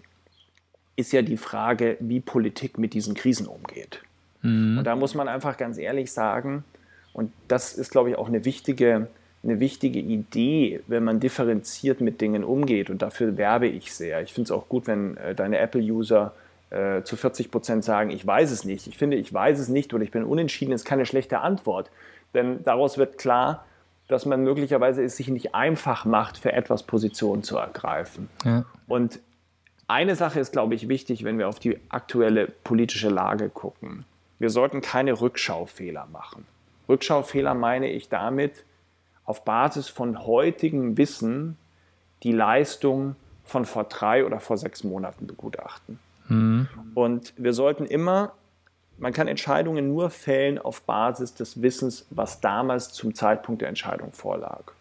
ist 0.97 1.13
ja 1.13 1.21
die 1.21 1.37
Frage, 1.37 1.99
wie 2.01 2.21
Politik 2.21 2.79
mit 2.79 2.95
diesen 2.95 3.13
Krisen 3.13 3.47
umgeht. 3.47 4.01
Mhm. 4.43 4.79
Und 4.79 4.85
da 4.85 4.97
muss 4.97 5.15
man 5.15 5.29
einfach 5.29 5.57
ganz 5.57 5.79
ehrlich 5.79 6.13
sagen, 6.13 6.65
und 7.13 7.33
das 7.49 7.75
ist, 7.75 7.91
glaube 7.91 8.11
ich, 8.11 8.17
auch 8.17 8.29
eine 8.29 8.45
wichtige, 8.45 9.09
eine 9.43 9.61
wichtige 9.61 9.99
Idee, 9.99 10.81
wenn 10.87 11.05
man 11.05 11.21
differenziert 11.21 12.01
mit 12.01 12.21
Dingen 12.21 12.45
umgeht. 12.45 12.91
Und 12.91 13.03
dafür 13.03 13.37
werbe 13.37 13.67
ich 13.67 13.93
sehr. 13.93 14.23
Ich 14.23 14.33
finde 14.33 14.49
es 14.49 14.51
auch 14.53 14.69
gut, 14.69 14.87
wenn 14.87 15.17
äh, 15.17 15.35
deine 15.35 15.59
Apple-User 15.59 16.33
äh, 16.71 17.03
zu 17.03 17.17
40 17.17 17.51
Prozent 17.51 17.85
sagen, 17.85 18.11
ich 18.11 18.27
weiß 18.27 18.51
es 18.51 18.65
nicht. 18.65 18.87
Ich 18.87 18.97
finde, 18.97 19.17
ich 19.17 19.33
weiß 19.33 19.59
es 19.59 19.69
nicht 19.69 19.93
oder 19.93 20.05
ich 20.05 20.11
bin 20.11 20.25
unentschieden, 20.25 20.73
ist 20.73 20.85
keine 20.85 21.07
schlechte 21.07 21.41
Antwort. 21.41 21.91
Denn 22.33 22.63
daraus 22.63 22.97
wird 22.97 23.19
klar, 23.19 23.65
dass 24.07 24.27
man 24.27 24.43
möglicherweise 24.43 25.03
es 25.03 25.17
sich 25.17 25.29
nicht 25.29 25.55
einfach 25.55 26.05
macht, 26.05 26.39
für 26.39 26.53
etwas 26.53 26.83
Position 26.85 27.43
zu 27.43 27.57
ergreifen. 27.57 28.29
Ja. 28.45 28.65
Und 28.89 29.21
eine 29.89 30.15
Sache 30.15 30.39
ist, 30.39 30.53
glaube 30.53 30.75
ich, 30.75 30.89
wichtig, 30.89 31.25
wenn 31.25 31.39
wir 31.39 31.49
auf 31.49 31.59
die 31.59 31.79
aktuelle 31.89 32.47
politische 32.47 33.09
Lage 33.09 33.49
gucken 33.49 34.05
wir 34.41 34.51
sollten 34.51 34.81
keine 34.81 35.21
Rückschaufehler 35.21 36.09
machen. 36.11 36.47
Rückschaufehler 36.89 37.55
meine 37.55 37.89
ich 37.89 38.09
damit, 38.09 38.65
auf 39.25 39.45
Basis 39.45 39.89
von 39.89 40.27
heutigem 40.27 40.97
Wissen 40.97 41.57
die 42.25 42.33
Leistung 42.33 43.15
von 43.45 43.65
vor 43.65 43.85
drei 43.85 44.25
oder 44.25 44.41
vor 44.41 44.57
sechs 44.57 44.83
Monaten 44.83 45.27
begutachten. 45.27 46.01
Mhm. 46.29 46.69
Und 46.95 47.35
wir 47.37 47.53
sollten 47.53 47.85
immer, 47.85 48.33
man 48.99 49.13
kann 49.13 49.29
Entscheidungen 49.29 49.89
nur 49.89 50.11
fällen 50.11 50.59
auf 50.59 50.83
Basis 50.83 51.35
des 51.35 51.63
Wissens, 51.63 52.07
was 52.11 52.41
damals 52.41 52.93
zum 52.93 53.15
Zeitpunkt 53.15 53.61
der 53.63 53.69
Entscheidung 53.69 54.13
vorlag. 54.13 54.73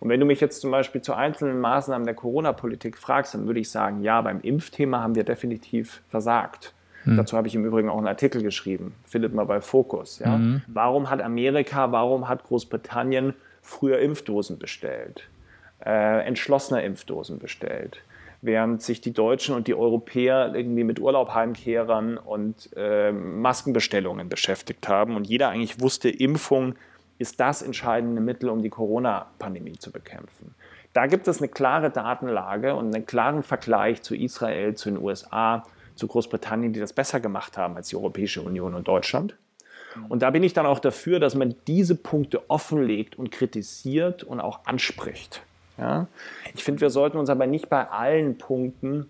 Und 0.00 0.08
wenn 0.10 0.20
du 0.20 0.26
mich 0.26 0.40
jetzt 0.40 0.60
zum 0.60 0.70
Beispiel 0.70 1.02
zu 1.02 1.14
einzelnen 1.14 1.60
Maßnahmen 1.60 2.04
der 2.04 2.14
Corona-Politik 2.14 2.98
fragst, 2.98 3.34
dann 3.34 3.46
würde 3.46 3.60
ich 3.60 3.70
sagen, 3.70 4.02
ja, 4.02 4.20
beim 4.20 4.40
Impfthema 4.40 5.00
haben 5.00 5.14
wir 5.14 5.24
definitiv 5.24 6.02
versagt. 6.08 6.74
Mhm. 7.04 7.16
Dazu 7.16 7.36
habe 7.36 7.48
ich 7.48 7.54
im 7.54 7.64
Übrigen 7.64 7.88
auch 7.88 7.98
einen 7.98 8.06
Artikel 8.06 8.42
geschrieben, 8.42 8.94
findet 9.04 9.34
man 9.34 9.46
bei 9.46 9.60
Focus. 9.60 10.18
Ja? 10.18 10.36
Mhm. 10.36 10.62
Warum 10.66 11.10
hat 11.10 11.22
Amerika, 11.22 11.92
warum 11.92 12.28
hat 12.28 12.44
Großbritannien 12.44 13.34
früher 13.62 13.98
Impfdosen 13.98 14.58
bestellt, 14.58 15.28
äh, 15.84 16.26
entschlossener 16.26 16.82
Impfdosen 16.82 17.38
bestellt? 17.38 18.02
während 18.40 18.82
sich 18.82 19.00
die 19.00 19.12
Deutschen 19.12 19.54
und 19.54 19.66
die 19.66 19.74
Europäer 19.74 20.54
irgendwie 20.54 20.84
mit 20.84 21.00
Urlaubheimkehrern 21.00 22.18
und 22.18 22.70
äh, 22.76 23.10
Maskenbestellungen 23.10 24.28
beschäftigt 24.28 24.88
haben 24.88 25.16
und 25.16 25.26
jeder 25.26 25.48
eigentlich 25.48 25.80
wusste, 25.80 26.08
Impfung 26.08 26.74
ist 27.18 27.40
das 27.40 27.62
entscheidende 27.62 28.20
Mittel, 28.20 28.48
um 28.48 28.62
die 28.62 28.70
Corona-Pandemie 28.70 29.78
zu 29.78 29.90
bekämpfen. 29.90 30.54
Da 30.92 31.06
gibt 31.06 31.26
es 31.28 31.38
eine 31.38 31.48
klare 31.48 31.90
Datenlage 31.90 32.74
und 32.74 32.94
einen 32.94 33.06
klaren 33.06 33.42
Vergleich 33.42 34.02
zu 34.02 34.14
Israel, 34.14 34.74
zu 34.74 34.90
den 34.90 35.02
USA, 35.02 35.64
zu 35.98 36.06
Großbritannien, 36.06 36.72
die 36.72 36.80
das 36.80 36.92
besser 36.92 37.20
gemacht 37.20 37.58
haben 37.58 37.76
als 37.76 37.88
die 37.88 37.96
Europäische 37.96 38.40
Union 38.40 38.74
und 38.74 38.88
Deutschland. 38.88 39.36
Und 40.08 40.22
da 40.22 40.30
bin 40.30 40.42
ich 40.42 40.52
dann 40.52 40.66
auch 40.66 40.78
dafür, 40.78 41.18
dass 41.18 41.34
man 41.34 41.54
diese 41.66 41.94
Punkte 41.94 42.48
offenlegt 42.48 43.18
und 43.18 43.30
kritisiert 43.30 44.22
und 44.22 44.40
auch 44.40 44.64
anspricht. 44.64 45.42
Ja? 45.76 46.06
Ich 46.54 46.62
finde, 46.62 46.80
wir 46.82 46.90
sollten 46.90 47.16
uns 47.16 47.30
aber 47.30 47.46
nicht 47.46 47.68
bei 47.68 47.88
allen 47.88 48.38
Punkten, 48.38 49.06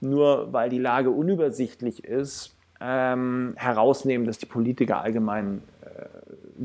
nur 0.00 0.52
weil 0.52 0.70
die 0.70 0.78
Lage 0.78 1.10
unübersichtlich 1.10 2.04
ist, 2.04 2.54
ähm, 2.80 3.54
herausnehmen, 3.56 4.26
dass 4.26 4.38
die 4.38 4.46
Politiker 4.46 5.00
allgemein 5.00 5.62
äh, 5.80 6.06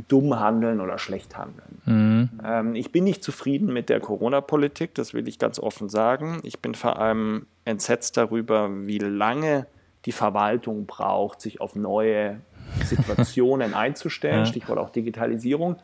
dumm 0.08 0.39
handeln 0.39 0.80
oder 0.80 1.00
schlecht 1.00 1.36
handeln. 1.38 1.73
Mhm. 1.86 2.30
Ähm, 2.44 2.75
ich 2.75 2.92
bin 2.92 3.04
nicht 3.04 3.24
zufrieden 3.24 3.72
mit 3.74 3.90
der 3.90 4.00
Corona-Politik, 4.00 4.96
das 4.96 5.13
will 5.13 5.28
ich 5.28 5.40
ganz 5.40 5.60
offen 5.60 5.90
sagen. 5.90 6.40
Ich 6.44 6.60
bin 6.60 6.75
vor 6.75 7.00
allem 7.00 7.48
entsetzt 7.66 8.18
darüber, 8.18 8.70
wie 8.88 9.00
lange 9.00 9.68
die 10.06 10.12
Verwaltung 10.12 10.86
braucht, 10.86 11.42
sich 11.42 11.62
auf 11.62 11.75
neue 11.75 12.42
Situationen 12.84 13.74
einzustellen, 13.74 14.40
ja. 14.40 14.46
Stichwort 14.46 14.80
auch 14.80 14.90
Digitalisierung. 14.90 15.78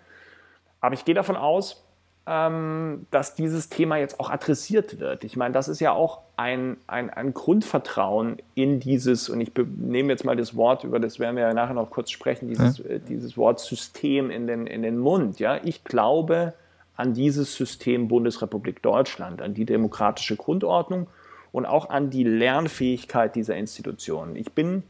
Aber 0.81 0.93
ich 0.93 1.05
gehe 1.05 1.15
davon 1.15 1.35
aus, 1.35 1.85
ähm, 2.31 3.07
dass 3.09 3.33
dieses 3.33 3.69
Thema 3.69 3.97
jetzt 3.97 4.19
auch 4.19 4.29
adressiert 4.29 4.99
wird. 4.99 5.23
Ich 5.23 5.35
meine, 5.35 5.51
das 5.51 5.67
ist 5.67 5.79
ja 5.79 5.93
auch 5.93 6.19
ein, 6.37 6.77
ein, 6.85 7.09
ein 7.09 7.33
Grundvertrauen 7.33 8.37
in 8.53 8.79
dieses, 8.79 9.29
und 9.29 9.41
ich 9.41 9.51
nehme 9.77 10.11
jetzt 10.11 10.25
mal 10.25 10.35
das 10.35 10.55
Wort, 10.55 10.83
über 10.83 10.99
das 10.99 11.17
werden 11.17 11.35
wir 11.35 11.43
ja 11.43 11.53
nachher 11.55 11.73
noch 11.73 11.89
kurz 11.89 12.11
sprechen, 12.11 12.47
dieses, 12.47 12.77
ja. 12.77 12.85
äh, 12.85 12.99
dieses 12.99 13.35
Wort 13.35 13.59
System 13.59 14.29
in 14.29 14.45
den, 14.45 14.67
in 14.67 14.83
den 14.83 14.99
Mund. 14.99 15.39
Ja? 15.39 15.59
Ich 15.63 15.83
glaube 15.83 16.53
an 16.95 17.15
dieses 17.15 17.55
System 17.55 18.07
Bundesrepublik 18.07 18.83
Deutschland, 18.83 19.41
an 19.41 19.55
die 19.55 19.65
demokratische 19.65 20.35
Grundordnung 20.35 21.07
und 21.51 21.65
auch 21.65 21.89
an 21.89 22.11
die 22.11 22.25
Lernfähigkeit 22.25 23.35
dieser 23.35 23.55
Institutionen. 23.55 24.35
Ich 24.35 24.51
bin 24.51 24.83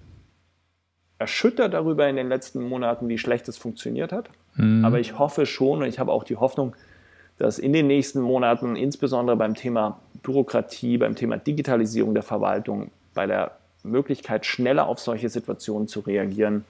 erschüttert 1.20 1.74
darüber 1.74 2.10
in 2.10 2.18
den 2.18 2.28
letzten 2.28 2.62
Monaten, 2.68 3.08
wie 3.08 3.18
schlecht 3.18 3.48
es 3.48 3.58
funktioniert 3.58 4.12
hat. 4.12 4.30
Mhm. 4.56 4.84
Aber 4.84 5.00
ich 5.00 5.18
hoffe 5.18 5.46
schon 5.46 5.80
und 5.80 5.88
ich 5.88 6.00
habe 6.00 6.12
auch 6.12 6.26
die 6.26 6.36
Hoffnung, 6.36 6.76
dass 7.40 7.58
in 7.58 7.74
den 7.74 7.88
nächsten 7.88 8.22
Monaten, 8.22 8.76
insbesondere 8.76 9.36
beim 9.36 9.56
Thema 9.56 10.00
Bürokratie, 10.22 10.98
beim 10.98 11.16
Thema 11.16 11.38
Digitalisierung 11.38 12.14
der 12.14 12.24
Verwaltung, 12.24 12.92
bei 13.14 13.26
der 13.26 13.52
Möglichkeit, 13.84 14.46
schneller 14.46 14.88
auf 14.88 15.00
solche 15.00 15.30
Situationen 15.30 15.88
zu 15.88 16.02
reagieren, 16.02 16.66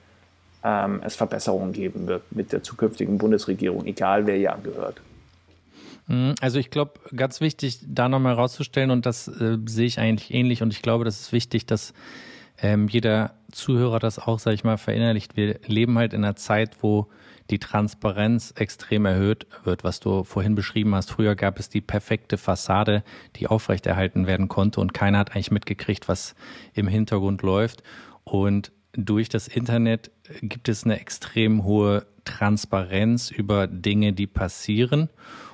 ähm, 0.62 1.00
es 1.04 1.16
Verbesserungen 1.16 1.72
geben 1.72 2.06
wird 2.06 2.22
mit 2.30 2.52
der 2.52 2.62
zukünftigen 2.62 3.18
Bundesregierung, 3.18 3.84
egal 3.86 4.26
wer 4.26 4.36
ihr 4.36 4.52
angehört. 4.52 5.00
Mhm, 6.06 6.34
also 6.40 6.58
ich 6.58 6.70
glaube, 6.70 6.92
ganz 7.14 7.40
wichtig, 7.40 7.80
da 7.86 8.08
nochmal 8.08 8.36
herauszustellen, 8.36 8.90
und 8.90 9.06
das 9.06 9.26
äh, 9.28 9.58
sehe 9.66 9.86
ich 9.86 9.98
eigentlich 9.98 10.32
ähnlich, 10.32 10.62
und 10.62 10.72
ich 10.72 10.82
glaube, 10.82 11.04
das 11.04 11.20
ist 11.20 11.32
wichtig, 11.32 11.66
dass 11.66 11.94
ähm, 12.62 12.88
jeder 12.88 13.34
Zuhörer 13.50 13.98
das 13.98 14.18
auch, 14.18 14.38
sage 14.38 14.54
ich 14.54 14.64
mal, 14.64 14.76
verinnerlicht. 14.76 15.36
Wir 15.36 15.58
leben 15.66 15.98
halt 15.98 16.12
in 16.12 16.24
einer 16.24 16.36
Zeit, 16.36 16.76
wo 16.82 17.08
die 17.50 17.58
Transparenz 17.58 18.52
extrem 18.56 19.04
erhöht 19.06 19.46
wird, 19.64 19.84
was 19.84 20.00
du 20.00 20.24
vorhin 20.24 20.54
beschrieben 20.54 20.94
hast. 20.94 21.10
Früher 21.10 21.34
gab 21.34 21.58
es 21.58 21.68
die 21.68 21.80
perfekte 21.80 22.38
Fassade, 22.38 23.02
die 23.36 23.48
aufrechterhalten 23.48 24.26
werden 24.26 24.48
konnte 24.48 24.80
und 24.80 24.94
keiner 24.94 25.18
hat 25.18 25.32
eigentlich 25.32 25.50
mitgekriegt, 25.50 26.08
was 26.08 26.34
im 26.74 26.88
Hintergrund 26.88 27.42
läuft. 27.42 27.82
Und 28.24 28.72
durch 28.92 29.28
das 29.28 29.48
Internet 29.48 30.10
gibt 30.42 30.68
es 30.68 30.84
eine 30.84 31.00
extrem 31.00 31.64
hohe 31.64 32.06
Transparenz 32.24 33.30
über 33.30 33.66
Dinge, 33.66 34.12
die 34.12 34.26
passieren. 34.26 35.08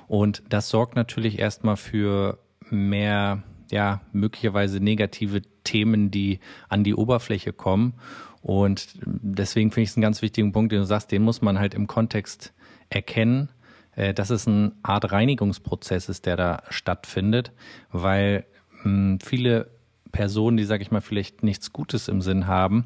Und 0.07 0.43
das 0.49 0.69
sorgt 0.69 0.95
natürlich 0.95 1.39
erstmal 1.39 1.77
für 1.77 2.39
mehr, 2.69 3.43
ja, 3.71 4.01
möglicherweise 4.11 4.79
negative 4.79 5.41
Themen, 5.63 6.11
die 6.11 6.39
an 6.69 6.83
die 6.83 6.95
Oberfläche 6.95 7.53
kommen. 7.53 7.93
Und 8.41 8.87
deswegen 9.03 9.71
finde 9.71 9.83
ich 9.83 9.89
es 9.89 9.97
einen 9.97 10.03
ganz 10.03 10.21
wichtigen 10.21 10.51
Punkt, 10.51 10.71
den 10.71 10.79
du 10.79 10.85
sagst, 10.85 11.11
den 11.11 11.23
muss 11.23 11.41
man 11.41 11.59
halt 11.59 11.73
im 11.73 11.87
Kontext 11.87 12.53
erkennen, 12.89 13.49
äh, 13.95 14.13
dass 14.13 14.29
es 14.29 14.47
eine 14.47 14.71
Art 14.83 15.11
Reinigungsprozess 15.11 16.09
ist, 16.09 16.25
der 16.25 16.37
da 16.37 16.63
stattfindet, 16.69 17.51
weil 17.91 18.45
hm, 18.83 19.19
viele 19.19 19.71
Personen, 20.11 20.57
die, 20.57 20.63
sage 20.63 20.83
ich 20.83 20.91
mal, 20.91 21.01
vielleicht 21.01 21.43
nichts 21.43 21.73
Gutes 21.73 22.07
im 22.07 22.21
Sinn 22.21 22.47
haben, 22.47 22.85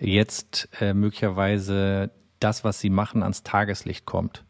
jetzt 0.00 0.68
äh, 0.80 0.94
möglicherweise 0.94 2.10
das, 2.40 2.64
was 2.64 2.80
sie 2.80 2.90
machen, 2.90 3.22
ans 3.22 3.42
Tageslicht 3.42 4.04
kommt. 4.04 4.44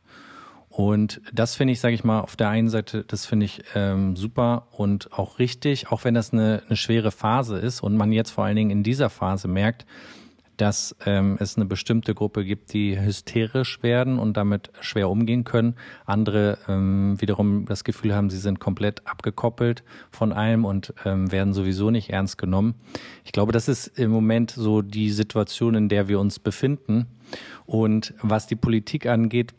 Und 0.76 1.23
das 1.33 1.54
finde 1.54 1.73
ich, 1.73 1.80
sage 1.80 1.95
ich 1.95 2.04
mal, 2.04 2.21
auf 2.21 2.37
der 2.37 2.50
einen 2.50 2.68
Seite, 2.68 3.02
das 3.09 3.25
finde 3.25 3.47
ich 3.47 3.62
ähm, 3.75 4.14
super 4.14 4.66
und 4.73 5.11
auch 5.11 5.38
richtig, 5.38 5.90
auch 5.90 6.04
wenn 6.04 6.12
das 6.12 6.35
eine, 6.35 6.64
eine 6.66 6.76
schwere 6.76 7.12
Phase 7.12 7.56
ist 7.56 7.80
und 7.80 7.97
man 7.97 8.12
jetzt 8.12 8.30
vor 8.30 8.45
allen 8.45 8.56
Dingen 8.56 8.71
in 8.71 8.83
dieser 8.83 9.09
Phase 9.09 9.49
merkt, 9.49 9.87
dass 10.59 10.95
ähm, 11.06 11.38
es 11.40 11.56
eine 11.56 11.64
bestimmte 11.64 12.14
Gruppe 12.14 12.45
gibt, 12.45 12.75
die 12.75 13.00
hysterisch 13.00 13.83
werden 13.83 14.18
und 14.18 14.37
damit 14.37 14.71
schwer 14.83 15.09
umgehen 15.09 15.45
können. 15.45 15.76
Andere 16.04 16.59
ähm, 16.68 17.18
wiederum 17.23 17.64
das 17.64 17.83
Gefühl 17.83 18.14
haben, 18.14 18.28
sie 18.28 18.37
sind 18.37 18.61
komplett 18.61 19.06
abgekoppelt 19.06 19.83
von 20.11 20.30
allem 20.30 20.66
und 20.66 20.92
ähm, 21.06 21.33
werden 21.33 21.54
sowieso 21.54 21.90
nicht 21.90 22.11
ernst 22.11 22.37
genommen. 22.37 22.75
Ich 23.25 23.33
glaube, 23.33 23.52
das 23.52 23.68
ist 23.68 23.99
im 23.99 24.11
Moment 24.11 24.50
so 24.50 24.83
die 24.83 25.09
Situation, 25.09 25.75
in 25.75 25.88
der 25.88 26.09
wir 26.09 26.21
uns 26.21 26.38
befinden. 26.38 27.06
Und 27.64 28.12
was 28.21 28.47
die 28.47 28.56
Politik 28.56 29.06
angeht, 29.06 29.54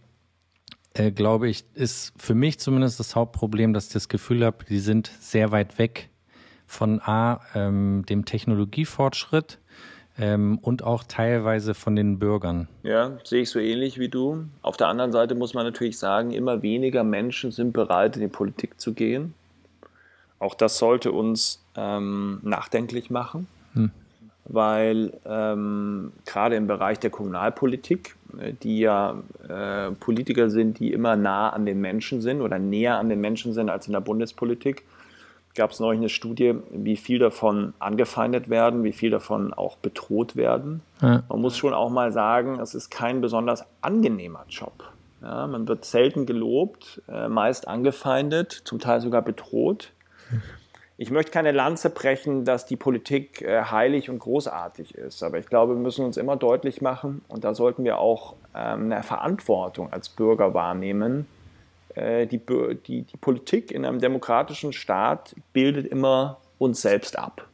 äh, 0.97 1.11
glaube 1.11 1.47
ich, 1.49 1.65
ist 1.73 2.13
für 2.17 2.35
mich 2.35 2.59
zumindest 2.59 2.99
das 2.99 3.15
Hauptproblem, 3.15 3.73
dass 3.73 3.87
ich 3.87 3.93
das 3.93 4.09
Gefühl 4.09 4.45
habe, 4.45 4.65
die 4.65 4.79
sind 4.79 5.11
sehr 5.19 5.51
weit 5.51 5.79
weg 5.79 6.09
von 6.65 7.01
A, 7.01 7.41
ähm, 7.55 8.05
dem 8.07 8.25
Technologiefortschritt, 8.25 9.59
ähm, 10.19 10.57
und 10.61 10.83
auch 10.83 11.03
teilweise 11.03 11.73
von 11.73 11.95
den 11.95 12.19
Bürgern. 12.19 12.67
Ja, 12.83 13.17
sehe 13.23 13.43
ich 13.43 13.49
so 13.49 13.59
ähnlich 13.59 13.99
wie 13.99 14.09
du. 14.09 14.45
Auf 14.61 14.77
der 14.77 14.87
anderen 14.87 15.11
Seite 15.11 15.35
muss 15.35 15.53
man 15.53 15.65
natürlich 15.65 15.99
sagen, 15.99 16.31
immer 16.31 16.63
weniger 16.63 17.03
Menschen 17.03 17.51
sind 17.51 17.71
bereit, 17.73 18.15
in 18.15 18.23
die 18.23 18.27
Politik 18.27 18.79
zu 18.79 18.93
gehen. 18.93 19.33
Auch 20.39 20.55
das 20.55 20.77
sollte 20.77 21.11
uns 21.11 21.63
ähm, 21.75 22.39
nachdenklich 22.43 23.09
machen, 23.09 23.47
hm. 23.73 23.91
weil 24.45 25.13
ähm, 25.25 26.11
gerade 26.25 26.55
im 26.55 26.67
Bereich 26.67 26.99
der 26.99 27.09
Kommunalpolitik, 27.09 28.15
die 28.63 28.79
ja 28.79 29.21
äh, 29.47 29.91
Politiker 29.91 30.49
sind, 30.49 30.79
die 30.79 30.93
immer 30.93 31.15
nah 31.15 31.49
an 31.49 31.65
den 31.65 31.81
Menschen 31.81 32.21
sind 32.21 32.41
oder 32.41 32.59
näher 32.59 32.97
an 32.97 33.09
den 33.09 33.21
Menschen 33.21 33.53
sind 33.53 33.69
als 33.69 33.87
in 33.87 33.93
der 33.93 34.01
Bundespolitik, 34.01 34.83
gab 35.55 35.71
es 35.71 35.79
neulich 35.79 35.99
eine 35.99 36.09
Studie, 36.09 36.55
wie 36.71 36.95
viel 36.95 37.19
davon 37.19 37.73
angefeindet 37.79 38.49
werden, 38.49 38.83
wie 38.83 38.93
viel 38.93 39.09
davon 39.09 39.53
auch 39.53 39.75
bedroht 39.77 40.35
werden. 40.35 40.81
Ja. 41.01 41.23
Man 41.27 41.41
muss 41.41 41.57
schon 41.57 41.73
auch 41.73 41.89
mal 41.89 42.11
sagen, 42.11 42.59
es 42.59 42.75
ist 42.75 42.89
kein 42.89 43.21
besonders 43.21 43.65
angenehmer 43.81 44.45
Job. 44.47 44.91
Ja, 45.21 45.47
man 45.47 45.67
wird 45.67 45.83
selten 45.83 46.27
gelobt, 46.27 47.01
äh, 47.09 47.27
meist 47.27 47.67
angefeindet, 47.67 48.51
zum 48.51 48.79
Teil 48.79 49.01
sogar 49.01 49.23
bedroht. 49.23 49.91
Ich 50.99 51.11
möchte 51.11 51.31
keine 51.31 51.51
Lanze 51.51 51.91
brechen, 51.91 52.43
dass 52.43 52.65
die 52.65 52.75
Politik 52.75 53.43
äh, 53.43 53.63
heilig 53.63 54.09
und 54.09 54.17
großartig 54.17 54.95
ist, 54.95 55.21
aber 55.21 55.37
ich 55.37 55.45
glaube, 55.45 55.75
wir 55.75 55.81
müssen 55.81 56.03
uns 56.03 56.17
immer 56.17 56.35
deutlich 56.35 56.81
machen, 56.81 57.21
und 57.27 57.43
da 57.43 57.53
sollten 57.53 57.83
wir 57.83 57.99
auch 57.99 58.33
ähm, 58.55 58.85
eine 58.85 59.03
Verantwortung 59.03 59.93
als 59.93 60.09
Bürger 60.09 60.55
wahrnehmen, 60.55 61.27
äh, 61.93 62.25
die, 62.25 62.39
die, 62.87 63.03
die 63.03 63.17
Politik 63.17 63.71
in 63.71 63.85
einem 63.85 63.99
demokratischen 63.99 64.73
Staat 64.73 65.35
bildet 65.53 65.85
immer 65.85 66.37
uns 66.57 66.81
selbst 66.81 67.17
ab. 67.17 67.47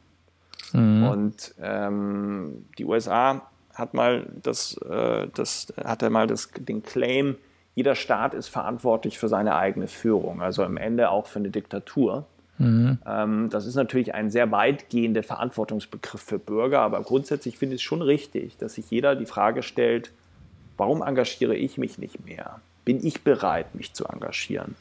Mhm. 0.72 1.04
Und 1.06 1.54
ähm, 1.60 2.66
die 2.78 2.84
USA 2.84 3.42
hat 3.74 3.94
mal 3.94 4.26
das, 4.42 4.76
äh, 4.78 5.28
das 5.34 5.72
hatte 5.82 6.10
mal 6.10 6.26
das, 6.26 6.50
den 6.56 6.82
Claim, 6.82 7.36
jeder 7.74 7.94
Staat 7.94 8.34
ist 8.34 8.48
verantwortlich 8.48 9.18
für 9.18 9.28
seine 9.28 9.56
eigene 9.56 9.88
Führung, 9.88 10.40
also 10.42 10.62
am 10.62 10.76
Ende 10.76 11.10
auch 11.10 11.26
für 11.26 11.40
eine 11.40 11.50
Diktatur. 11.50 12.24
Mhm. 12.58 12.98
Ähm, 13.06 13.50
das 13.50 13.66
ist 13.66 13.74
natürlich 13.74 14.14
ein 14.14 14.30
sehr 14.30 14.50
weitgehender 14.50 15.22
Verantwortungsbegriff 15.22 16.20
für 16.20 16.38
Bürger, 16.38 16.80
aber 16.80 17.02
grundsätzlich 17.02 17.58
finde 17.58 17.74
ich 17.76 17.80
es 17.80 17.84
schon 17.84 18.02
richtig, 18.02 18.56
dass 18.58 18.74
sich 18.74 18.90
jeder 18.90 19.16
die 19.16 19.26
Frage 19.26 19.62
stellt, 19.62 20.12
warum 20.76 21.02
engagiere 21.02 21.56
ich 21.56 21.78
mich 21.78 21.98
nicht 21.98 22.24
mehr? 22.24 22.60
bin 22.84 23.04
ich 23.04 23.22
bereit, 23.22 23.74
mich 23.74 23.92
zu 23.92 24.04
engagieren? 24.06 24.76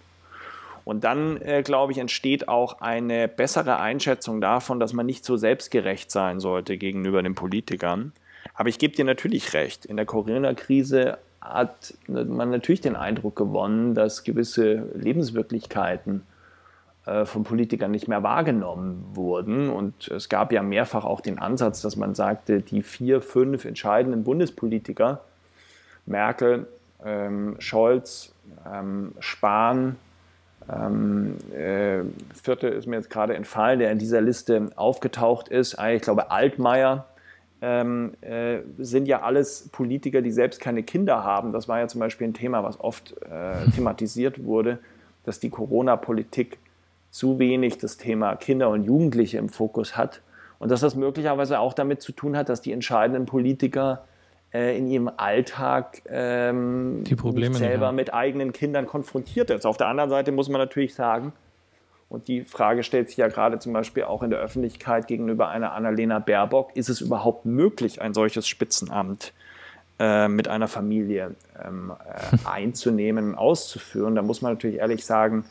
Und 0.85 1.05
dann, 1.05 1.41
äh, 1.41 1.63
glaube 1.63 1.93
ich, 1.93 1.97
entsteht 1.97 2.49
auch 2.49 2.81
eine 2.81 3.29
bessere 3.29 3.79
Einschätzung 3.79 4.41
davon, 4.41 4.81
dass 4.81 4.91
man 4.91 5.05
nicht 5.05 5.23
so 5.23 5.37
selbstgerecht 5.37 6.11
sein 6.11 6.41
sollte 6.41 6.77
gegenüber 6.77 7.23
den 7.23 7.35
Politikern. 7.35 8.11
Aber 8.53 8.67
ich 8.67 8.79
gebe 8.79 8.93
dir 8.93 9.05
natürlich 9.05 9.53
recht, 9.53 9.85
in 9.85 9.95
der 9.95 10.05
Corona-Krise 10.05 11.17
hat 11.39 11.93
man 12.07 12.51
natürlich 12.51 12.81
den 12.81 12.97
Eindruck 12.97 13.35
gewonnen, 13.35 13.95
dass 13.95 14.23
gewisse 14.23 14.89
Lebenswirklichkeiten 14.93 16.23
von 17.25 17.43
Politikern 17.43 17.91
nicht 17.91 18.07
mehr 18.07 18.23
wahrgenommen 18.23 19.03
wurden. 19.13 19.69
Und 19.69 20.07
es 20.07 20.29
gab 20.29 20.53
ja 20.53 20.63
mehrfach 20.63 21.03
auch 21.03 21.19
den 21.19 21.37
Ansatz, 21.37 21.81
dass 21.81 21.97
man 21.97 22.15
sagte, 22.15 22.61
die 22.61 22.81
vier, 22.81 23.21
fünf 23.21 23.65
entscheidenden 23.65 24.23
Bundespolitiker, 24.23 25.19
Merkel, 26.05 26.65
ähm, 27.03 27.55
Scholz, 27.59 28.33
ähm, 28.65 29.11
Spahn, 29.19 29.97
ähm, 30.71 31.37
äh, 31.53 32.03
vierte 32.33 32.67
ist 32.67 32.87
mir 32.87 32.95
jetzt 32.95 33.09
gerade 33.09 33.35
entfallen, 33.35 33.79
der 33.79 33.91
in 33.91 33.99
dieser 33.99 34.21
Liste 34.21 34.69
aufgetaucht 34.75 35.49
ist. 35.49 35.77
Ah, 35.77 35.91
ich 35.91 36.01
glaube, 36.01 36.31
Altmaier 36.31 37.05
ähm, 37.61 38.13
äh, 38.21 38.59
sind 38.77 39.07
ja 39.07 39.21
alles 39.21 39.69
Politiker, 39.71 40.21
die 40.21 40.31
selbst 40.31 40.59
keine 40.59 40.83
Kinder 40.83 41.23
haben. 41.23 41.51
Das 41.51 41.67
war 41.67 41.79
ja 41.79 41.87
zum 41.87 41.99
Beispiel 41.99 42.27
ein 42.27 42.33
Thema, 42.33 42.63
was 42.63 42.79
oft 42.79 43.13
äh, 43.23 43.69
thematisiert 43.75 44.43
wurde, 44.43 44.79
dass 45.25 45.39
die 45.39 45.49
Corona-Politik 45.49 46.57
zu 47.13 47.37
wenig 47.37 47.77
das 47.77 47.97
Thema 47.97 48.35
Kinder 48.35 48.69
und 48.69 48.83
Jugendliche 48.83 49.37
im 49.37 49.47
Fokus 49.47 49.95
hat. 49.95 50.21
Und 50.57 50.71
dass 50.71 50.81
das 50.81 50.95
möglicherweise 50.95 51.59
auch 51.59 51.73
damit 51.73 52.01
zu 52.01 52.11
tun 52.11 52.35
hat, 52.35 52.49
dass 52.49 52.59
die 52.59 52.71
entscheidenden 52.71 53.27
Politiker 53.27 54.05
äh, 54.51 54.75
in 54.75 54.87
ihrem 54.87 55.11
Alltag 55.15 56.01
ähm, 56.09 57.03
die 57.03 57.15
Probleme 57.15 57.53
selber 57.53 57.91
mit 57.91 58.15
eigenen 58.15 58.51
Kindern 58.51 58.87
konfrontiert 58.87 59.51
ist. 59.51 59.67
Auf 59.67 59.77
der 59.77 59.89
anderen 59.89 60.09
Seite 60.09 60.31
muss 60.31 60.49
man 60.49 60.59
natürlich 60.59 60.95
sagen, 60.95 61.33
und 62.09 62.27
die 62.27 62.41
Frage 62.41 62.81
stellt 62.81 63.09
sich 63.09 63.17
ja 63.17 63.27
gerade 63.27 63.59
zum 63.59 63.73
Beispiel 63.73 64.05
auch 64.05 64.23
in 64.23 64.31
der 64.31 64.39
Öffentlichkeit 64.39 65.05
gegenüber 65.05 65.49
einer 65.49 65.73
Annalena 65.73 66.17
Baerbock, 66.17 66.75
ist 66.75 66.89
es 66.89 66.99
überhaupt 66.99 67.45
möglich, 67.45 68.01
ein 68.01 68.15
solches 68.15 68.47
Spitzenamt 68.47 69.33
äh, 69.99 70.27
mit 70.27 70.47
einer 70.47 70.67
Familie 70.67 71.35
ähm, 71.63 71.91
äh, 71.91 72.37
einzunehmen, 72.49 73.35
auszuführen. 73.35 74.15
Da 74.15 74.23
muss 74.23 74.41
man 74.41 74.53
natürlich 74.53 74.79
ehrlich 74.79 75.05
sagen, 75.05 75.45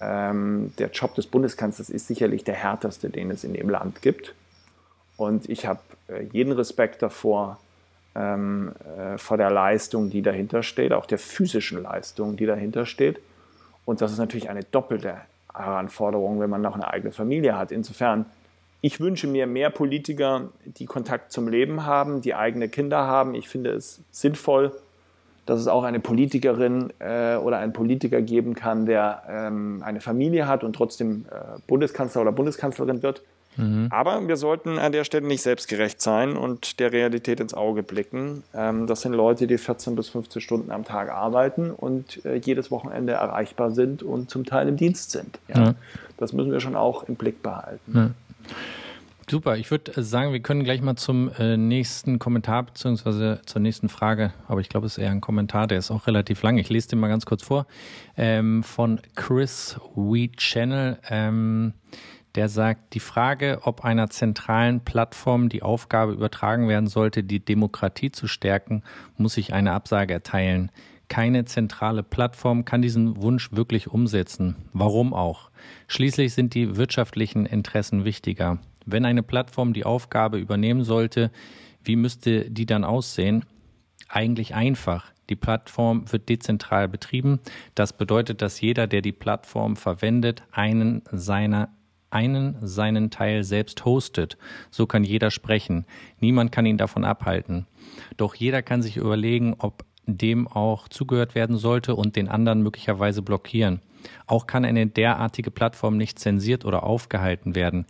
ähm, 0.00 0.72
der 0.78 0.90
Job 0.90 1.14
des 1.14 1.26
Bundeskanzlers 1.26 1.90
ist 1.90 2.06
sicherlich 2.06 2.44
der 2.44 2.54
härteste, 2.54 3.10
den 3.10 3.30
es 3.30 3.44
in 3.44 3.54
dem 3.54 3.70
Land 3.70 4.02
gibt. 4.02 4.34
Und 5.16 5.48
ich 5.48 5.66
habe 5.66 5.80
äh, 6.08 6.24
jeden 6.32 6.52
Respekt 6.52 7.02
davor, 7.02 7.58
ähm, 8.14 8.72
äh, 8.98 9.18
vor 9.18 9.36
der 9.36 9.50
Leistung, 9.50 10.10
die 10.10 10.22
dahinter 10.22 10.62
steht, 10.62 10.92
auch 10.92 11.06
der 11.06 11.18
physischen 11.18 11.82
Leistung, 11.82 12.36
die 12.36 12.46
dahinter 12.46 12.86
steht. 12.86 13.20
Und 13.84 14.00
das 14.00 14.12
ist 14.12 14.18
natürlich 14.18 14.50
eine 14.50 14.64
doppelte 14.64 15.16
Anforderung, 15.52 16.40
wenn 16.40 16.50
man 16.50 16.62
noch 16.62 16.74
eine 16.74 16.88
eigene 16.88 17.12
Familie 17.12 17.56
hat. 17.56 17.70
Insofern, 17.70 18.26
ich 18.80 19.00
wünsche 19.00 19.26
mir 19.26 19.46
mehr 19.46 19.70
Politiker, 19.70 20.48
die 20.64 20.86
Kontakt 20.86 21.32
zum 21.32 21.48
Leben 21.48 21.86
haben, 21.86 22.22
die 22.22 22.34
eigene 22.34 22.68
Kinder 22.68 23.06
haben. 23.06 23.34
Ich 23.34 23.48
finde 23.48 23.70
es 23.70 24.00
sinnvoll, 24.10 24.72
dass 25.46 25.60
es 25.60 25.68
auch 25.68 25.84
eine 25.84 26.00
Politikerin 26.00 26.92
äh, 26.98 27.36
oder 27.36 27.58
einen 27.58 27.72
Politiker 27.72 28.22
geben 28.22 28.54
kann, 28.54 28.86
der 28.86 29.22
ähm, 29.28 29.82
eine 29.84 30.00
Familie 30.00 30.48
hat 30.48 30.64
und 30.64 30.74
trotzdem 30.74 31.26
äh, 31.30 31.58
Bundeskanzler 31.66 32.22
oder 32.22 32.32
Bundeskanzlerin 32.32 33.02
wird. 33.02 33.22
Mhm. 33.56 33.88
Aber 33.90 34.26
wir 34.26 34.36
sollten 34.36 34.78
an 34.78 34.92
der 34.92 35.04
Stelle 35.04 35.26
nicht 35.26 35.42
selbstgerecht 35.42 36.00
sein 36.00 36.36
und 36.36 36.80
der 36.80 36.92
Realität 36.92 37.40
ins 37.40 37.54
Auge 37.54 37.82
blicken. 37.82 38.42
Ähm, 38.54 38.86
das 38.86 39.02
sind 39.02 39.12
Leute, 39.12 39.46
die 39.46 39.58
14 39.58 39.94
bis 39.94 40.08
15 40.08 40.42
Stunden 40.42 40.70
am 40.70 40.84
Tag 40.84 41.10
arbeiten 41.10 41.70
und 41.70 42.24
äh, 42.24 42.36
jedes 42.36 42.70
Wochenende 42.70 43.12
erreichbar 43.12 43.70
sind 43.70 44.02
und 44.02 44.30
zum 44.30 44.44
Teil 44.44 44.68
im 44.68 44.76
Dienst 44.76 45.12
sind. 45.12 45.38
Ja? 45.48 45.64
Ja. 45.64 45.74
Das 46.16 46.32
müssen 46.32 46.52
wir 46.52 46.60
schon 46.60 46.76
auch 46.76 47.04
im 47.04 47.16
Blick 47.16 47.42
behalten. 47.42 47.92
Ja. 47.94 48.10
Super, 49.28 49.56
ich 49.56 49.70
würde 49.70 49.96
äh, 49.96 50.02
sagen, 50.02 50.32
wir 50.32 50.40
können 50.40 50.64
gleich 50.64 50.82
mal 50.82 50.96
zum 50.96 51.30
äh, 51.38 51.56
nächsten 51.56 52.18
Kommentar 52.18 52.64
bzw. 52.64 53.38
zur 53.46 53.60
nächsten 53.60 53.88
Frage, 53.88 54.34
aber 54.48 54.60
ich 54.60 54.68
glaube, 54.68 54.86
es 54.86 54.98
ist 54.98 55.02
eher 55.02 55.10
ein 55.10 55.20
Kommentar, 55.20 55.66
der 55.66 55.78
ist 55.78 55.90
auch 55.90 56.06
relativ 56.06 56.42
lang. 56.42 56.58
Ich 56.58 56.68
lese 56.68 56.88
den 56.88 57.00
mal 57.00 57.08
ganz 57.08 57.24
kurz 57.24 57.42
vor. 57.42 57.66
Ähm, 58.16 58.62
von 58.62 59.00
Chris 59.14 59.78
We 59.94 60.30
Channel. 60.32 60.98
Ähm, 61.08 61.72
der 62.34 62.48
sagt, 62.48 62.94
die 62.94 63.00
Frage, 63.00 63.60
ob 63.62 63.84
einer 63.84 64.10
zentralen 64.10 64.80
Plattform 64.80 65.48
die 65.48 65.62
Aufgabe 65.62 66.12
übertragen 66.12 66.68
werden 66.68 66.88
sollte, 66.88 67.22
die 67.22 67.44
Demokratie 67.44 68.10
zu 68.10 68.26
stärken, 68.26 68.82
muss 69.16 69.36
ich 69.36 69.54
eine 69.54 69.72
Absage 69.72 70.12
erteilen. 70.12 70.72
Keine 71.08 71.44
zentrale 71.44 72.02
Plattform 72.02 72.64
kann 72.64 72.82
diesen 72.82 73.22
Wunsch 73.22 73.52
wirklich 73.52 73.88
umsetzen. 73.88 74.56
Warum 74.72 75.14
auch? 75.14 75.50
Schließlich 75.86 76.34
sind 76.34 76.54
die 76.54 76.76
wirtschaftlichen 76.76 77.46
Interessen 77.46 78.04
wichtiger. 78.04 78.58
Wenn 78.86 79.04
eine 79.04 79.22
Plattform 79.22 79.72
die 79.72 79.84
Aufgabe 79.84 80.38
übernehmen 80.38 80.84
sollte, 80.84 81.30
wie 81.82 81.96
müsste 81.96 82.50
die 82.50 82.66
dann 82.66 82.84
aussehen? 82.84 83.44
Eigentlich 84.08 84.54
einfach. 84.54 85.12
Die 85.30 85.36
Plattform 85.36 86.10
wird 86.12 86.28
dezentral 86.28 86.88
betrieben. 86.88 87.40
Das 87.74 87.96
bedeutet, 87.96 88.42
dass 88.42 88.60
jeder, 88.60 88.86
der 88.86 89.00
die 89.00 89.12
Plattform 89.12 89.76
verwendet, 89.76 90.42
einen 90.52 91.02
seiner 91.10 91.70
einen 92.10 92.56
seinen 92.60 93.10
Teil 93.10 93.42
selbst 93.42 93.84
hostet. 93.84 94.38
So 94.70 94.86
kann 94.86 95.02
jeder 95.02 95.32
sprechen. 95.32 95.84
Niemand 96.20 96.52
kann 96.52 96.64
ihn 96.64 96.78
davon 96.78 97.04
abhalten. 97.04 97.66
Doch 98.16 98.36
jeder 98.36 98.62
kann 98.62 98.82
sich 98.82 98.96
überlegen, 98.96 99.56
ob 99.58 99.84
dem 100.06 100.46
auch 100.46 100.86
zugehört 100.88 101.34
werden 101.34 101.56
sollte 101.56 101.96
und 101.96 102.14
den 102.14 102.28
anderen 102.28 102.62
möglicherweise 102.62 103.20
blockieren. 103.20 103.80
Auch 104.26 104.46
kann 104.46 104.64
eine 104.64 104.86
derartige 104.86 105.50
Plattform 105.50 105.96
nicht 105.96 106.18
zensiert 106.18 106.64
oder 106.64 106.84
aufgehalten 106.84 107.54
werden. 107.54 107.86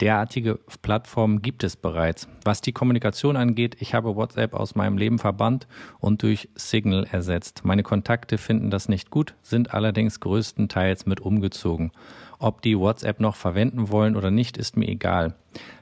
Derartige 0.00 0.58
Plattformen 0.82 1.40
gibt 1.40 1.62
es 1.62 1.76
bereits. 1.76 2.28
Was 2.44 2.60
die 2.60 2.72
Kommunikation 2.72 3.36
angeht, 3.36 3.76
ich 3.78 3.94
habe 3.94 4.16
WhatsApp 4.16 4.52
aus 4.54 4.74
meinem 4.74 4.98
Leben 4.98 5.20
verbannt 5.20 5.68
und 6.00 6.22
durch 6.22 6.48
Signal 6.56 7.04
ersetzt. 7.04 7.64
Meine 7.64 7.84
Kontakte 7.84 8.36
finden 8.36 8.70
das 8.70 8.88
nicht 8.88 9.10
gut, 9.10 9.34
sind 9.42 9.72
allerdings 9.72 10.18
größtenteils 10.18 11.06
mit 11.06 11.20
umgezogen. 11.20 11.92
Ob 12.40 12.60
die 12.60 12.76
WhatsApp 12.76 13.20
noch 13.20 13.36
verwenden 13.36 13.90
wollen 13.90 14.16
oder 14.16 14.32
nicht, 14.32 14.56
ist 14.56 14.76
mir 14.76 14.88
egal. 14.88 15.34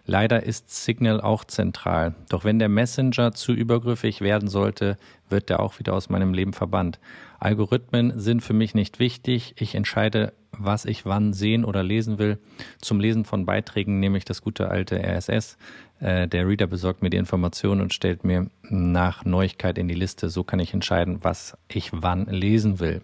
Leider 0.05 0.43
ist 0.43 0.85
Signal 0.85 1.21
auch 1.21 1.45
zentral. 1.45 2.15
Doch 2.29 2.45
wenn 2.45 2.59
der 2.59 2.69
Messenger 2.69 3.33
zu 3.33 3.53
übergriffig 3.53 4.21
werden 4.21 4.49
sollte, 4.49 4.99
wird 5.31 5.49
er 5.49 5.61
auch 5.61 5.79
wieder 5.79 5.95
aus 5.95 6.11
meinem 6.11 6.35
Leben 6.35 6.53
verbannt. 6.53 7.01
Algorithmen 7.43 8.21
sind 8.21 8.41
für 8.41 8.53
mich 8.53 8.75
nicht 8.75 9.01
wichtig. 9.01 9.55
Ich 9.59 9.75
entscheide, 9.75 10.33
was 10.57 10.85
ich 10.85 11.05
wann 11.05 11.33
sehen 11.33 11.65
oder 11.65 11.83
lesen 11.83 12.19
will. 12.19 12.39
Zum 12.81 13.01
Lesen 13.01 13.25
von 13.25 13.47
Beiträgen 13.47 13.99
nehme 13.99 14.17
ich 14.17 14.25
das 14.25 14.43
gute 14.43 14.69
alte 14.69 15.03
RSS. 15.03 15.57
Äh, 15.99 16.29
der 16.29 16.47
Reader 16.47 16.69
besorgt 16.69 17.03
mir 17.03 17.11
die 17.11 17.17
Informationen 17.17 17.81
und 17.81 17.93
stellt 17.93 18.23
mir 18.23 18.49
nach 18.63 19.25
Neuigkeit 19.25 19.77
in 19.77 19.89
die 19.89 19.95
Liste. 19.95 20.29
So 20.29 20.45
kann 20.45 20.61
ich 20.61 20.73
entscheiden, 20.73 21.19
was 21.23 21.57
ich 21.69 21.91
wann 21.93 22.27
lesen 22.27 22.79
will. 22.79 23.03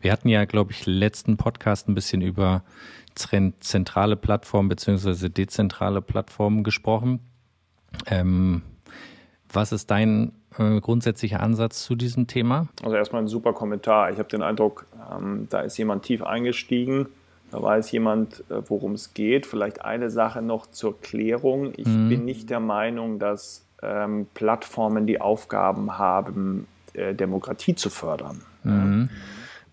Wir 0.00 0.12
hatten 0.12 0.28
ja, 0.28 0.44
glaube 0.44 0.72
ich, 0.72 0.84
letzten 0.84 1.38
Podcast 1.38 1.88
ein 1.88 1.94
bisschen 1.94 2.20
über 2.20 2.64
zentrale 3.14 4.16
Plattformen 4.16 4.68
beziehungsweise 4.68 5.30
dezentrale 5.30 6.02
Plattformen 6.02 6.62
gesprochen. 6.62 7.20
Ähm, 8.06 8.62
was 9.50 9.72
ist 9.72 9.90
dein 9.90 10.32
äh, 10.58 10.80
grundsätzlicher 10.80 11.40
Ansatz 11.40 11.84
zu 11.84 11.94
diesem 11.94 12.26
Thema? 12.26 12.68
Also 12.82 12.96
erstmal 12.96 13.22
ein 13.22 13.28
super 13.28 13.52
Kommentar. 13.52 14.10
Ich 14.10 14.18
habe 14.18 14.28
den 14.28 14.42
Eindruck, 14.42 14.86
ähm, 15.14 15.46
da 15.50 15.60
ist 15.60 15.76
jemand 15.78 16.04
tief 16.04 16.22
eingestiegen. 16.22 17.06
Da 17.50 17.62
weiß 17.62 17.92
jemand, 17.92 18.40
äh, 18.50 18.62
worum 18.66 18.92
es 18.92 19.14
geht. 19.14 19.46
Vielleicht 19.46 19.84
eine 19.84 20.10
Sache 20.10 20.42
noch 20.42 20.66
zur 20.66 21.00
Klärung. 21.00 21.72
Ich 21.76 21.86
mhm. 21.86 22.08
bin 22.08 22.24
nicht 22.24 22.50
der 22.50 22.60
Meinung, 22.60 23.18
dass 23.18 23.64
ähm, 23.82 24.26
Plattformen 24.34 25.06
die 25.06 25.20
Aufgaben 25.20 25.98
haben, 25.98 26.66
äh, 26.94 27.14
Demokratie 27.14 27.74
zu 27.74 27.90
fördern. 27.90 28.42
Mhm. 28.64 29.10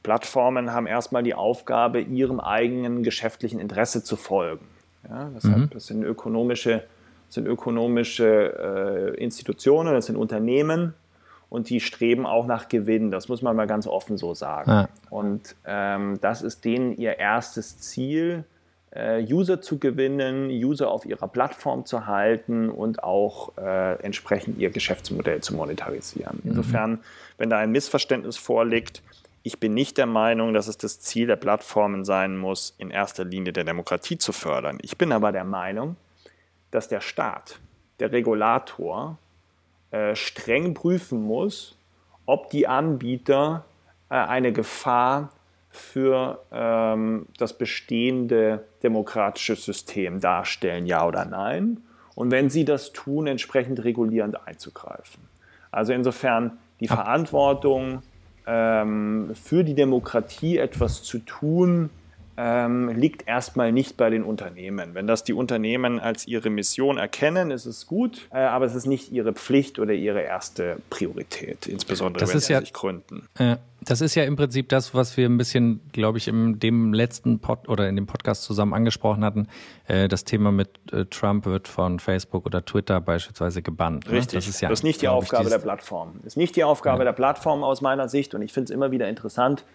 Plattformen 0.03 0.73
haben 0.73 0.87
erstmal 0.87 1.23
die 1.23 1.35
Aufgabe, 1.35 2.01
ihrem 2.01 2.39
eigenen 2.39 3.03
geschäftlichen 3.03 3.59
Interesse 3.59 4.03
zu 4.03 4.15
folgen. 4.15 4.65
Ja, 5.07 5.29
das, 5.33 5.43
mhm. 5.43 5.69
das, 5.71 5.87
sind 5.87 6.03
ökonomische, 6.03 6.83
sind 7.29 7.47
ökonomische 7.47 9.13
äh, 9.15 9.23
Institutionen, 9.23 9.93
das 9.93 10.07
sind 10.07 10.15
Unternehmen 10.15 10.93
und 11.49 11.69
die 11.69 11.79
streben 11.79 12.25
auch 12.25 12.45
nach 12.45 12.69
Gewinn. 12.69 13.11
Das 13.11 13.27
muss 13.27 13.41
man 13.41 13.55
mal 13.55 13.67
ganz 13.67 13.87
offen 13.87 14.17
so 14.17 14.33
sagen. 14.33 14.71
Ja. 14.71 14.89
Und 15.09 15.55
ähm, 15.65 16.19
das 16.21 16.41
ist 16.41 16.65
denen 16.65 16.95
ihr 16.95 17.17
erstes 17.17 17.79
Ziel, 17.79 18.45
äh, 18.91 19.23
User 19.23 19.61
zu 19.61 19.77
gewinnen, 19.77 20.49
User 20.49 20.89
auf 20.89 21.05
ihrer 21.05 21.27
Plattform 21.27 21.85
zu 21.85 22.07
halten 22.07 22.69
und 22.69 23.03
auch 23.03 23.57
äh, 23.57 24.01
entsprechend 24.01 24.57
ihr 24.57 24.69
Geschäftsmodell 24.69 25.41
zu 25.41 25.55
monetarisieren. 25.55 26.39
Mhm. 26.43 26.51
Insofern, 26.51 26.99
wenn 27.37 27.49
da 27.49 27.57
ein 27.57 27.71
Missverständnis 27.71 28.37
vorliegt, 28.37 29.01
ich 29.41 29.59
bin 29.59 29.73
nicht 29.73 29.97
der 29.97 30.05
Meinung, 30.05 30.53
dass 30.53 30.67
es 30.67 30.77
das 30.77 30.99
Ziel 30.99 31.27
der 31.27 31.37
Plattformen 31.37 32.03
sein 32.03 32.37
muss, 32.37 32.75
in 32.77 32.91
erster 32.91 33.23
Linie 33.23 33.53
der 33.53 33.63
Demokratie 33.63 34.17
zu 34.17 34.33
fördern. 34.33 34.79
Ich 34.81 34.97
bin 34.97 35.11
aber 35.11 35.31
der 35.31 35.45
Meinung, 35.45 35.95
dass 36.71 36.87
der 36.87 37.01
Staat, 37.01 37.59
der 37.99 38.11
Regulator, 38.11 39.17
äh, 39.91 40.15
streng 40.15 40.73
prüfen 40.73 41.23
muss, 41.23 41.75
ob 42.25 42.49
die 42.49 42.67
Anbieter 42.67 43.65
äh, 44.09 44.15
eine 44.15 44.53
Gefahr 44.53 45.31
für 45.69 46.43
ähm, 46.51 47.27
das 47.37 47.57
bestehende 47.57 48.65
demokratische 48.83 49.55
System 49.55 50.19
darstellen, 50.19 50.85
ja 50.85 51.05
oder 51.05 51.25
nein. 51.25 51.81
Und 52.15 52.31
wenn 52.31 52.49
sie 52.49 52.65
das 52.65 52.91
tun, 52.91 53.27
entsprechend 53.27 53.83
regulierend 53.83 54.45
einzugreifen. 54.47 55.23
Also 55.71 55.93
insofern 55.93 56.57
die 56.79 56.87
Verantwortung 56.87 58.01
ähm, 58.45 59.31
für 59.35 59.63
die 59.63 59.75
Demokratie 59.75 60.57
etwas 60.57 61.03
zu 61.03 61.19
tun, 61.19 61.89
ähm, 62.41 62.87
liegt 62.95 63.27
erstmal 63.27 63.73
nicht 63.73 63.97
bei 63.97 64.09
den 64.09 64.23
Unternehmen. 64.23 64.93
Wenn 64.93 65.07
das 65.07 65.25
die 65.25 65.33
Unternehmen 65.33 65.99
als 65.99 66.25
ihre 66.25 66.49
Mission 66.49 66.97
erkennen, 66.97 67.51
ist 67.51 67.65
es 67.65 67.85
gut, 67.85 68.29
äh, 68.31 68.37
aber 68.37 68.65
es 68.65 68.75
ist 68.75 68.85
nicht 68.85 69.11
ihre 69.11 69.33
Pflicht 69.33 69.77
oder 69.77 69.91
ihre 69.91 70.21
erste 70.21 70.77
Priorität, 70.89 71.67
insbesondere 71.67 72.21
das 72.21 72.33
wenn 72.33 72.39
sie 72.39 72.53
ja, 72.53 72.61
sich 72.61 72.71
gründen. 72.71 73.27
Äh, 73.37 73.57
das 73.81 73.99
ist 73.99 74.15
ja 74.15 74.23
im 74.23 74.37
Prinzip 74.37 74.69
das, 74.69 74.93
was 74.93 75.17
wir 75.17 75.27
ein 75.27 75.37
bisschen, 75.37 75.81
glaube 75.91 76.17
ich, 76.17 76.29
in 76.29 76.59
dem 76.59 76.93
letzten 76.93 77.39
Pod 77.39 77.67
oder 77.67 77.89
in 77.89 77.97
dem 77.97 78.07
Podcast 78.07 78.43
zusammen 78.43 78.73
angesprochen 78.73 79.25
hatten. 79.25 79.49
Äh, 79.87 80.07
das 80.07 80.23
Thema 80.23 80.53
mit 80.53 80.69
äh, 80.93 81.05
Trump 81.07 81.45
wird 81.45 81.67
von 81.67 81.99
Facebook 81.99 82.45
oder 82.45 82.63
Twitter 82.63 83.01
beispielsweise 83.01 83.61
gebannt. 83.61 84.05
Ne? 84.05 84.13
Richtig. 84.13 84.35
Das 84.35 84.47
ist 84.47 84.61
ja, 84.61 84.69
das 84.69 84.79
ist 84.79 84.83
nicht 84.83 85.01
die 85.01 85.09
Aufgabe 85.09 85.49
der 85.49 85.59
Plattform. 85.59 86.19
Das 86.23 86.33
ist 86.33 86.37
nicht 86.37 86.55
die 86.55 86.63
Aufgabe 86.63 86.99
ja. 86.99 87.05
der 87.05 87.13
Plattform 87.13 87.65
aus 87.65 87.81
meiner 87.81 88.07
Sicht 88.07 88.33
und 88.33 88.41
ich 88.41 88.53
finde 88.53 88.65
es 88.65 88.69
immer 88.71 88.91
wieder 88.91 89.09
interessant, 89.09 89.65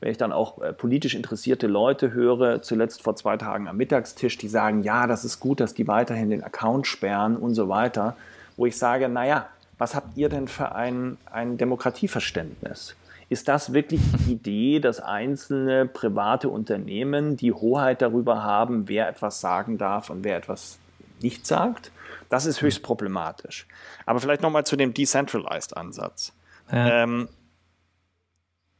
wenn 0.00 0.10
ich 0.10 0.18
dann 0.18 0.32
auch 0.32 0.60
äh, 0.60 0.72
politisch 0.72 1.14
interessierte 1.14 1.66
Leute 1.66 2.12
höre, 2.12 2.62
zuletzt 2.62 3.02
vor 3.02 3.16
zwei 3.16 3.36
Tagen 3.36 3.68
am 3.68 3.76
Mittagstisch, 3.76 4.36
die 4.38 4.48
sagen, 4.48 4.82
ja, 4.82 5.06
das 5.06 5.24
ist 5.24 5.40
gut, 5.40 5.60
dass 5.60 5.74
die 5.74 5.88
weiterhin 5.88 6.30
den 6.30 6.44
Account 6.44 6.86
sperren 6.86 7.36
und 7.36 7.54
so 7.54 7.68
weiter, 7.68 8.16
wo 8.56 8.66
ich 8.66 8.76
sage, 8.76 9.08
naja, 9.08 9.46
was 9.78 9.94
habt 9.94 10.16
ihr 10.16 10.28
denn 10.28 10.48
für 10.48 10.74
ein, 10.74 11.18
ein 11.30 11.58
Demokratieverständnis? 11.58 12.96
Ist 13.28 13.48
das 13.48 13.72
wirklich 13.72 14.00
die 14.12 14.32
Idee, 14.32 14.80
dass 14.80 15.00
einzelne 15.00 15.86
private 15.86 16.48
Unternehmen 16.48 17.36
die 17.36 17.52
Hoheit 17.52 18.02
darüber 18.02 18.42
haben, 18.42 18.88
wer 18.88 19.08
etwas 19.08 19.40
sagen 19.40 19.78
darf 19.78 20.10
und 20.10 20.24
wer 20.24 20.36
etwas 20.36 20.78
nicht 21.20 21.46
sagt. 21.46 21.90
Das 22.28 22.46
ist 22.46 22.60
höchst 22.62 22.82
problematisch. 22.82 23.66
Aber 24.04 24.20
vielleicht 24.20 24.42
nochmal 24.42 24.64
zu 24.64 24.76
dem 24.76 24.94
Decentralized-Ansatz. 24.94 26.32
Ja. 26.70 27.04
Ähm, 27.04 27.28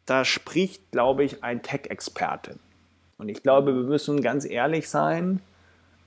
da 0.07 0.25
spricht, 0.25 0.91
glaube 0.93 1.25
ich, 1.25 1.45
ein 1.45 1.63
Tech-Experte. 1.63 2.57
Und 3.19 3.29
ich 3.29 3.43
glaube, 3.43 3.75
wir 3.75 3.83
müssen 3.83 4.23
ganz 4.23 4.45
ehrlich 4.45 4.89
sein, 4.89 5.41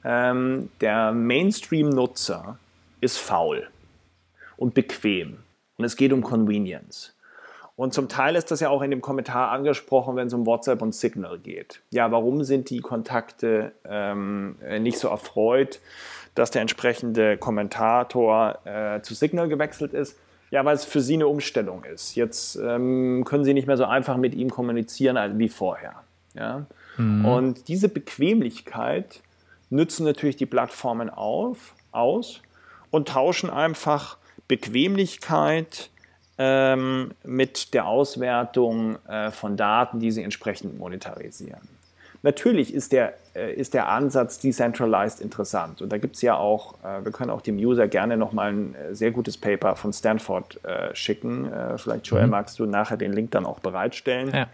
ähm, 0.03 0.69
der 0.81 1.11
Mainstream-Nutzer 1.11 2.57
ist 3.01 3.17
faul 3.17 3.67
und 4.57 4.73
bequem. 4.73 5.39
Und 5.77 5.85
es 5.85 5.95
geht 5.95 6.13
um 6.13 6.23
Convenience. 6.23 7.15
Und 7.75 7.93
zum 7.93 8.09
Teil 8.09 8.35
ist 8.35 8.51
das 8.51 8.59
ja 8.59 8.69
auch 8.69 8.81
in 8.81 8.91
dem 8.91 9.01
Kommentar 9.01 9.51
angesprochen, 9.51 10.17
wenn 10.17 10.27
es 10.27 10.33
um 10.33 10.45
WhatsApp 10.45 10.81
und 10.81 10.93
Signal 10.93 11.39
geht. 11.39 11.81
Ja, 11.91 12.11
warum 12.11 12.43
sind 12.43 12.69
die 12.69 12.81
Kontakte 12.81 13.71
ähm, 13.85 14.57
nicht 14.79 14.99
so 14.99 15.07
erfreut, 15.07 15.79
dass 16.35 16.51
der 16.51 16.61
entsprechende 16.61 17.37
Kommentator 17.37 18.59
äh, 18.65 19.01
zu 19.01 19.13
Signal 19.13 19.47
gewechselt 19.47 19.93
ist? 19.93 20.17
Ja, 20.51 20.65
weil 20.65 20.75
es 20.75 20.85
für 20.85 21.01
sie 21.01 21.13
eine 21.13 21.27
Umstellung 21.27 21.83
ist. 21.83 22.15
Jetzt 22.15 22.55
ähm, 22.55 23.23
können 23.25 23.43
sie 23.43 23.53
nicht 23.53 23.67
mehr 23.67 23.77
so 23.77 23.85
einfach 23.85 24.17
mit 24.17 24.33
ihm 24.33 24.49
kommunizieren 24.49 25.37
wie 25.37 25.49
vorher. 25.49 26.03
Ja? 26.33 26.65
Mhm. 26.97 27.25
Und 27.25 27.67
diese 27.67 27.89
Bequemlichkeit 27.89 29.21
nützen 29.69 30.05
natürlich 30.05 30.37
die 30.37 30.45
Plattformen 30.45 31.09
auf, 31.09 31.75
aus 31.91 32.41
und 32.91 33.07
tauschen 33.09 33.49
einfach 33.49 34.17
Bequemlichkeit 34.47 35.89
ähm, 36.39 37.11
mit 37.23 37.73
der 37.73 37.85
Auswertung 37.85 38.97
äh, 39.07 39.29
von 39.29 39.57
Daten, 39.57 39.99
die 39.99 40.11
sie 40.11 40.23
entsprechend 40.23 40.79
monetarisieren. 40.79 41.78
Natürlich 42.21 42.73
ist 42.73 42.91
der, 42.91 43.13
äh, 43.33 43.53
ist 43.53 43.73
der 43.73 43.87
Ansatz 43.87 44.39
decentralized 44.39 45.21
interessant 45.21 45.81
und 45.81 45.91
da 45.91 45.97
gibt 45.97 46.15
es 46.17 46.21
ja 46.21 46.35
auch, 46.35 46.75
äh, 46.83 47.03
wir 47.03 47.11
können 47.11 47.29
auch 47.29 47.41
dem 47.41 47.57
User 47.57 47.87
gerne 47.87 48.17
nochmal 48.17 48.51
ein 48.51 48.75
äh, 48.75 48.93
sehr 48.93 49.11
gutes 49.11 49.37
Paper 49.37 49.75
von 49.75 49.93
Stanford 49.93 50.59
äh, 50.65 50.93
schicken. 50.93 51.51
Äh, 51.51 51.77
vielleicht, 51.77 52.07
Joel, 52.07 52.25
mhm. 52.25 52.31
magst 52.31 52.59
du 52.59 52.65
nachher 52.65 52.97
den 52.97 53.13
Link 53.13 53.31
dann 53.31 53.45
auch 53.45 53.59
bereitstellen. 53.59 54.31
Ja. 54.33 54.47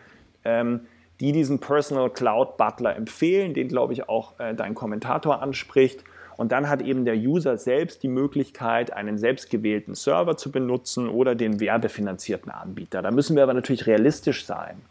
Ähm, 0.43 0.82
die 1.19 1.32
diesen 1.32 1.60
Personal 1.60 2.10
Cloud 2.10 2.58
Butler 2.58 2.95
empfehlen, 2.95 3.54
den 3.54 3.69
glaube 3.69 3.93
ich 3.93 4.10
auch 4.10 4.34
dein 4.38 4.75
Kommentator 4.75 5.41
anspricht 5.41 6.04
und 6.36 6.51
dann 6.51 6.67
hat 6.67 6.82
eben 6.82 7.06
der 7.06 7.15
User 7.15 7.58
selbst 7.58 8.04
die 8.04 8.10
Möglichkeit, 8.10 8.91
einen 8.91 9.17
selbstgewählten 9.17 9.95
Server 9.95 10.36
zu 10.36 10.51
benutzen 10.51 11.08
oder 11.08 11.34
den 11.34 11.62
werbefinanzierten 11.62 12.51
Anbieter. 12.51 13.01
Da 13.01 13.12
müssen 13.12 13.38
wir 13.38 13.43
aber 13.43 13.54
natürlich 13.54 13.88
realistisch 13.88 14.45
sein 14.45 14.82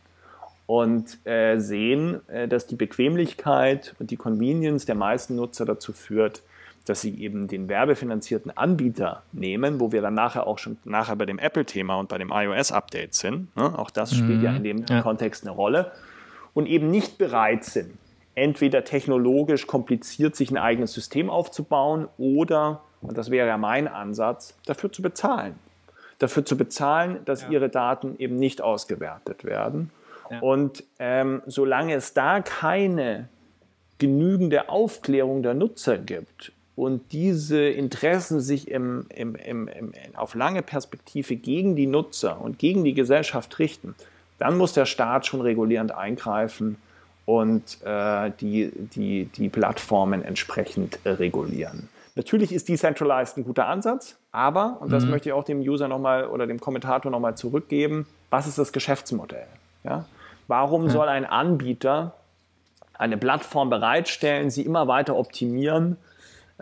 und 0.67 1.19
äh, 1.27 1.59
sehen, 1.59 2.27
äh, 2.29 2.49
dass 2.49 2.67
die 2.67 2.77
Bequemlichkeit 2.77 3.95
und 3.99 4.11
die 4.11 4.17
Convenience 4.17 4.87
der 4.87 4.95
meisten 4.95 5.37
Nutzer 5.37 5.65
dazu 5.65 5.93
führt, 5.93 6.43
dass 6.87 7.01
sie 7.01 7.19
eben 7.21 7.49
den 7.49 7.69
werbefinanzierten 7.69 8.57
Anbieter 8.57 9.23
nehmen, 9.33 9.81
wo 9.81 9.93
wir 9.93 10.03
dann 10.03 10.15
nachher 10.15 10.47
auch 10.47 10.59
schon 10.59 10.77
nachher 10.85 11.17
bei 11.17 11.27
dem 11.27 11.39
Apple-Thema 11.39 11.97
und 11.97 12.09
bei 12.09 12.19
dem 12.19 12.31
iOS-Update 12.31 13.15
sind. 13.15 13.55
Ne? 13.57 13.79
Auch 13.79 13.91
das 13.91 14.15
spielt 14.15 14.39
mhm. 14.39 14.45
ja 14.45 14.57
in 14.57 14.65
dem 14.65 14.85
ja. 14.89 15.03
Kontext 15.03 15.45
eine 15.45 15.53
Rolle. 15.53 15.93
Und 16.53 16.67
eben 16.67 16.91
nicht 16.91 17.19
bereit 17.19 17.65
sind, 17.65 17.97
entweder 18.35 18.85
technologisch 18.85 19.67
kompliziert 19.67 20.37
sich 20.37 20.51
ein 20.51 20.59
eigenes 20.59 20.93
System 20.93 21.31
aufzubauen 21.31 22.09
oder, 22.19 22.83
und 23.01 23.17
das 23.17 23.31
wäre 23.31 23.49
ja 23.49 23.57
mein 23.57 23.89
Ansatz, 23.89 24.55
dafür 24.67 24.93
zu 24.93 25.03
bezahlen. 25.03 25.59
Dafür 26.19 26.45
zu 26.45 26.57
bezahlen, 26.57 27.19
dass 27.25 27.43
ja. 27.43 27.51
ihre 27.51 27.71
Daten 27.71 28.15
eben 28.19 28.37
nicht 28.37 28.61
ausgewertet 28.61 29.45
werden. 29.45 29.91
Ja. 30.31 30.41
Und 30.41 30.85
ähm, 30.99 31.43
solange 31.47 31.95
es 31.95 32.15
da 32.15 32.41
keine 32.41 33.29
genügende 33.99 34.69
Aufklärung 34.69 35.43
der 35.43 35.55
Nutzer 35.55 35.99
gibt 35.99 36.53
und 36.77 37.13
diese 37.13 37.65
Interessen 37.65 38.41
sich 38.41 38.69
im, 38.69 39.07
im, 39.15 39.37
im, 39.37 39.69
auf 40.15 40.35
lange 40.35 40.63
Perspektive 40.63 41.37
gegen 41.37 41.77
die 41.77 41.87
Nutzer 41.87 42.41
und 42.41 42.59
gegen 42.59 42.85
die 42.85 42.95
Gesellschaft 42.95 43.59
richten, 43.59 43.95
dann 44.39 44.59
muss 44.59 44.73
der 44.73 44.87
Staat 44.87 45.27
schon 45.27 45.41
regulierend 45.41 45.93
eingreifen 45.93 46.77
und 47.25 47.79
äh, 47.85 48.33
die, 48.41 48.73
die, 48.75 49.27
die 49.27 49.49
Plattformen 49.49 50.23
entsprechend 50.23 50.99
äh, 51.05 51.11
regulieren. 51.11 51.89
Natürlich 52.17 52.53
ist 52.53 52.69
Decentralized 52.69 53.39
ein 53.39 53.45
guter 53.45 53.67
Ansatz, 53.67 54.17
aber, 54.31 54.79
und 54.81 54.93
das 54.93 55.05
mhm. 55.05 55.11
möchte 55.11 55.29
ich 55.29 55.33
auch 55.33 55.45
dem 55.45 55.61
User 55.61 55.89
nochmal 55.89 56.27
oder 56.27 56.47
dem 56.47 56.61
Kommentator 56.61 57.11
nochmal 57.11 57.37
zurückgeben, 57.37 58.07
was 58.31 58.47
ist 58.47 58.59
das 58.59 58.73
Geschäftsmodell? 58.73 59.47
Ja? 59.85 60.07
Warum 60.49 60.89
soll 60.89 61.09
ein 61.09 61.25
Anbieter 61.25 62.15
eine 62.97 63.17
Plattform 63.17 63.71
bereitstellen, 63.71 64.51
sie 64.51 64.63
immer 64.63 64.89
weiter 64.89 65.17
optimieren 65.17 65.97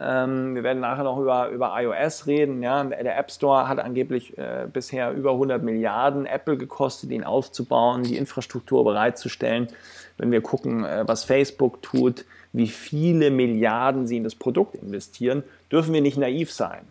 ähm, 0.01 0.55
wir 0.55 0.63
werden 0.63 0.81
nachher 0.81 1.05
noch 1.05 1.19
über, 1.19 1.49
über 1.49 1.75
iOS 1.81 2.27
reden. 2.27 2.63
Ja. 2.63 2.83
Der 2.83 3.19
App 3.19 3.31
Store 3.31 3.69
hat 3.69 3.79
angeblich 3.79 4.37
äh, 4.39 4.67
bisher 4.73 5.13
über 5.13 5.33
100 5.33 5.63
Milliarden 5.63 6.25
Apple 6.25 6.57
gekostet, 6.57 7.11
ihn 7.11 7.25
aufzubauen, 7.25 8.03
die 8.03 8.17
Infrastruktur 8.17 8.85
bereitzustellen. 8.85 9.69
Wenn 10.17 10.33
wir 10.33 10.41
gucken, 10.41 10.85
äh, 10.85 11.05
was 11.07 11.25
Facebook 11.25 11.83
tut, 11.83 12.25
wie 12.55 12.69
viele 12.69 13.31
Milliarden 13.31 14.07
sie 14.07 14.17
in 14.17 14.25
das 14.25 14.35
Produkt 14.35 14.77
investieren, 14.77 15.43
dürfen 15.71 15.93
wir 15.93 16.01
nicht 16.01 16.17
naiv 16.17 16.51
sein. 16.51 16.85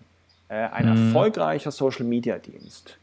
Äh, 0.47 0.67
ein 0.67 0.85
mhm. 0.85 1.07
erfolgreicher 1.07 1.71
Social-Media-Dienst 1.71 2.97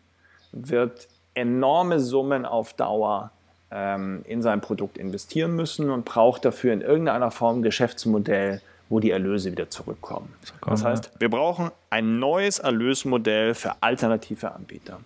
wird 0.53 1.09
enorme 1.39 2.01
Summen 2.01 2.45
auf 2.45 2.75
Dauer 2.75 3.31
ähm, 3.71 4.25
in 4.27 4.43
sein 4.43 4.61
Produkt 4.61 4.99
investieren 4.99 5.55
müssen 5.55 5.91
und 5.91 6.05
braucht 6.05 6.45
dafür 6.45 6.73
in 6.73 6.81
irgendeiner 6.81 7.31
Form 7.31 7.59
ein 7.59 7.63
Geschäftsmodell, 7.63 8.61
wo 8.89 9.01
die 9.01 9.11
Erlöse 9.11 9.53
wieder 9.53 9.69
zurückkommen. 9.71 10.35
Das 10.67 10.85
heißt, 10.85 11.13
wir 11.19 11.29
brauchen 11.29 11.71
ein 11.91 12.19
neues 12.19 12.59
Erlösmodell 12.59 13.55
für 13.55 13.75
alternative 13.83 14.53
Anbieter. 14.53 15.01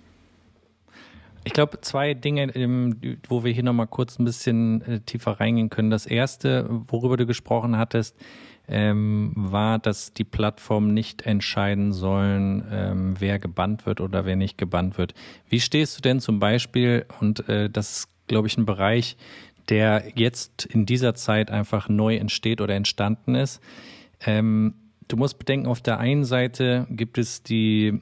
Ich 1.45 1.53
glaube, 1.53 1.81
zwei 1.81 2.15
Dinge, 2.15 2.49
wo 3.29 3.43
wir 3.43 3.53
hier 3.53 3.65
nochmal 3.65 3.89
kurz 3.89 4.19
ein 4.21 4.25
bisschen 4.25 4.83
äh, 4.83 5.01
tiefer 5.01 5.41
reingehen 5.41 5.71
können. 5.71 5.91
Das 5.91 6.07
erste, 6.07 6.67
worüber 6.89 7.17
du 7.17 7.27
gesprochen 7.27 7.77
hattest, 7.77 8.17
ähm, 8.69 9.33
war, 9.35 9.79
dass 9.79 10.13
die 10.13 10.25
Plattformen 10.25 10.95
nicht 10.95 11.23
entscheiden 11.23 11.93
sollen, 11.93 12.65
ähm, 12.71 13.15
wer 13.19 13.39
gebannt 13.39 13.87
wird 13.87 14.01
oder 14.01 14.25
wer 14.25 14.37
nicht 14.37 14.59
gebannt 14.59 14.99
wird. 14.99 15.15
Wie 15.49 15.61
stehst 15.61 15.99
du 15.99 16.03
denn 16.03 16.21
zum 16.21 16.39
Beispiel, 16.39 17.07
und 17.21 17.49
äh, 17.49 17.69
das 17.69 17.99
ist, 17.99 18.09
glaube 18.29 18.49
ich, 18.49 18.57
ein 18.57 18.67
Bereich, 18.67 19.17
der 19.69 20.05
jetzt 20.15 20.67
in 20.67 20.87
dieser 20.87 21.15
Zeit 21.15 21.51
einfach 21.51 21.89
neu 21.89 22.17
entsteht 22.17 22.61
oder 22.61 22.75
entstanden 22.75 23.35
ist. 23.35 23.61
Ähm, 24.25 24.75
du 25.09 25.17
musst 25.17 25.39
bedenken, 25.39 25.67
auf 25.67 25.81
der 25.81 25.99
einen 25.99 26.25
Seite 26.25 26.87
gibt 26.91 27.19
es 27.19 27.43
die 27.43 28.01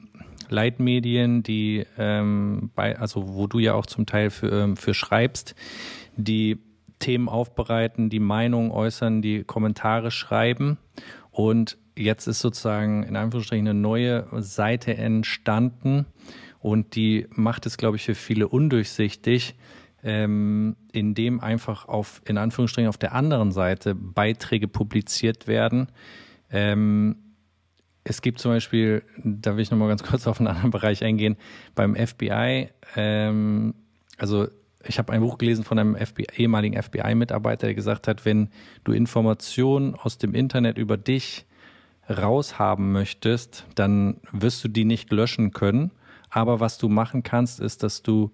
Leitmedien, 0.49 1.43
die 1.43 1.85
ähm, 1.97 2.71
bei, 2.75 2.97
also 2.97 3.35
wo 3.35 3.47
du 3.47 3.59
ja 3.59 3.73
auch 3.73 3.85
zum 3.85 4.05
Teil 4.05 4.29
für, 4.29 4.51
ähm, 4.51 4.77
für 4.77 4.93
schreibst, 4.93 5.55
die 6.17 6.57
Themen 7.01 7.27
aufbereiten, 7.27 8.09
die 8.09 8.21
Meinung 8.21 8.71
äußern, 8.71 9.21
die 9.21 9.43
Kommentare 9.43 10.11
schreiben. 10.11 10.77
Und 11.31 11.77
jetzt 11.97 12.27
ist 12.27 12.39
sozusagen 12.39 13.03
in 13.03 13.17
Anführungsstrichen 13.17 13.67
eine 13.67 13.79
neue 13.79 14.27
Seite 14.41 14.95
entstanden 14.95 16.05
und 16.59 16.95
die 16.95 17.27
macht 17.31 17.65
es, 17.65 17.77
glaube 17.77 17.97
ich, 17.97 18.03
für 18.03 18.15
viele 18.15 18.47
undurchsichtig, 18.47 19.55
ähm, 20.03 20.75
in 20.91 21.15
dem 21.15 21.39
einfach 21.39 21.87
auf, 21.87 22.21
in 22.25 22.37
Anführungsstrichen, 22.37 22.87
auf 22.87 22.97
der 22.97 23.13
anderen 23.13 23.51
Seite 23.51 23.95
Beiträge 23.95 24.67
publiziert 24.67 25.47
werden. 25.47 25.87
Ähm, 26.51 27.15
es 28.03 28.21
gibt 28.21 28.39
zum 28.39 28.51
Beispiel, 28.51 29.03
da 29.23 29.55
will 29.55 29.61
ich 29.61 29.71
nochmal 29.71 29.89
ganz 29.89 30.03
kurz 30.03 30.27
auf 30.27 30.39
einen 30.39 30.47
anderen 30.47 30.71
Bereich 30.71 31.03
eingehen, 31.03 31.37
beim 31.75 31.95
FBI, 31.95 32.69
ähm, 32.95 33.75
also 34.17 34.47
ich 34.85 34.97
habe 34.97 35.13
ein 35.13 35.21
Buch 35.21 35.37
gelesen 35.37 35.63
von 35.63 35.79
einem 35.79 35.95
FBI, 35.95 36.27
ehemaligen 36.37 36.81
FBI-Mitarbeiter, 36.81 37.67
der 37.67 37.75
gesagt 37.75 38.07
hat, 38.07 38.25
wenn 38.25 38.49
du 38.83 38.91
Informationen 38.91 39.95
aus 39.95 40.17
dem 40.17 40.33
Internet 40.33 40.77
über 40.77 40.97
dich 40.97 41.45
raushaben 42.09 42.91
möchtest, 42.91 43.65
dann 43.75 44.17
wirst 44.31 44.63
du 44.63 44.67
die 44.67 44.85
nicht 44.85 45.11
löschen 45.11 45.51
können. 45.51 45.91
Aber 46.29 46.59
was 46.59 46.77
du 46.77 46.89
machen 46.89 47.23
kannst, 47.23 47.59
ist, 47.59 47.83
dass 47.83 48.03
du 48.03 48.31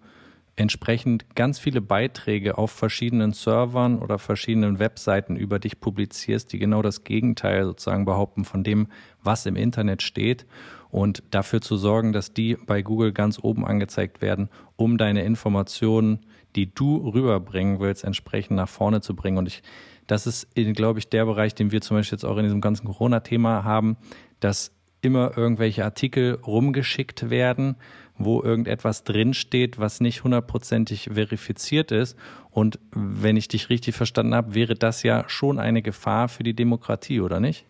entsprechend 0.55 1.35
ganz 1.35 1.59
viele 1.59 1.81
Beiträge 1.81 2.57
auf 2.57 2.71
verschiedenen 2.71 3.31
Servern 3.31 3.99
oder 3.99 4.17
verschiedenen 4.17 4.79
Webseiten 4.79 5.35
über 5.35 5.59
dich 5.59 5.79
publizierst, 5.79 6.51
die 6.51 6.57
genau 6.57 6.81
das 6.81 7.03
Gegenteil 7.03 7.63
sozusagen 7.65 8.05
behaupten 8.05 8.43
von 8.43 8.63
dem, 8.63 8.87
was 9.23 9.45
im 9.45 9.55
Internet 9.55 10.01
steht 10.01 10.47
und 10.89 11.23
dafür 11.29 11.61
zu 11.61 11.77
sorgen, 11.77 12.11
dass 12.11 12.33
die 12.33 12.55
bei 12.55 12.81
Google 12.81 13.13
ganz 13.13 13.39
oben 13.41 13.65
angezeigt 13.65 14.21
werden, 14.21 14.49
um 14.75 14.97
deine 14.97 15.23
Informationen, 15.23 16.19
die 16.57 16.73
du 16.73 16.97
rüberbringen 16.97 17.79
willst, 17.79 18.03
entsprechend 18.03 18.57
nach 18.57 18.67
vorne 18.67 18.99
zu 18.99 19.15
bringen. 19.15 19.37
Und 19.37 19.47
ich, 19.47 19.61
das 20.07 20.27
ist, 20.27 20.53
glaube 20.55 20.99
ich, 20.99 21.07
der 21.07 21.25
Bereich, 21.25 21.55
den 21.55 21.71
wir 21.71 21.81
zum 21.81 21.95
Beispiel 21.95 22.17
jetzt 22.17 22.25
auch 22.25 22.37
in 22.37 22.43
diesem 22.43 22.61
ganzen 22.61 22.87
Corona-Thema 22.87 23.63
haben, 23.63 23.95
dass 24.39 24.71
immer 25.01 25.37
irgendwelche 25.37 25.85
Artikel 25.85 26.39
rumgeschickt 26.45 27.29
werden, 27.29 27.75
wo 28.17 28.41
irgendetwas 28.41 29.03
drinsteht, 29.03 29.77
was 29.77 30.01
nicht 30.01 30.23
hundertprozentig 30.23 31.11
verifiziert 31.13 31.91
ist. 31.91 32.17
Und 32.49 32.79
wenn 32.91 33.37
ich 33.37 33.47
dich 33.47 33.69
richtig 33.69 33.95
verstanden 33.95 34.33
habe, 34.33 34.55
wäre 34.55 34.73
das 34.73 35.03
ja 35.03 35.25
schon 35.27 35.59
eine 35.59 35.83
Gefahr 35.83 36.27
für 36.27 36.41
die 36.41 36.55
Demokratie, 36.55 37.21
oder 37.21 37.39
nicht? 37.39 37.65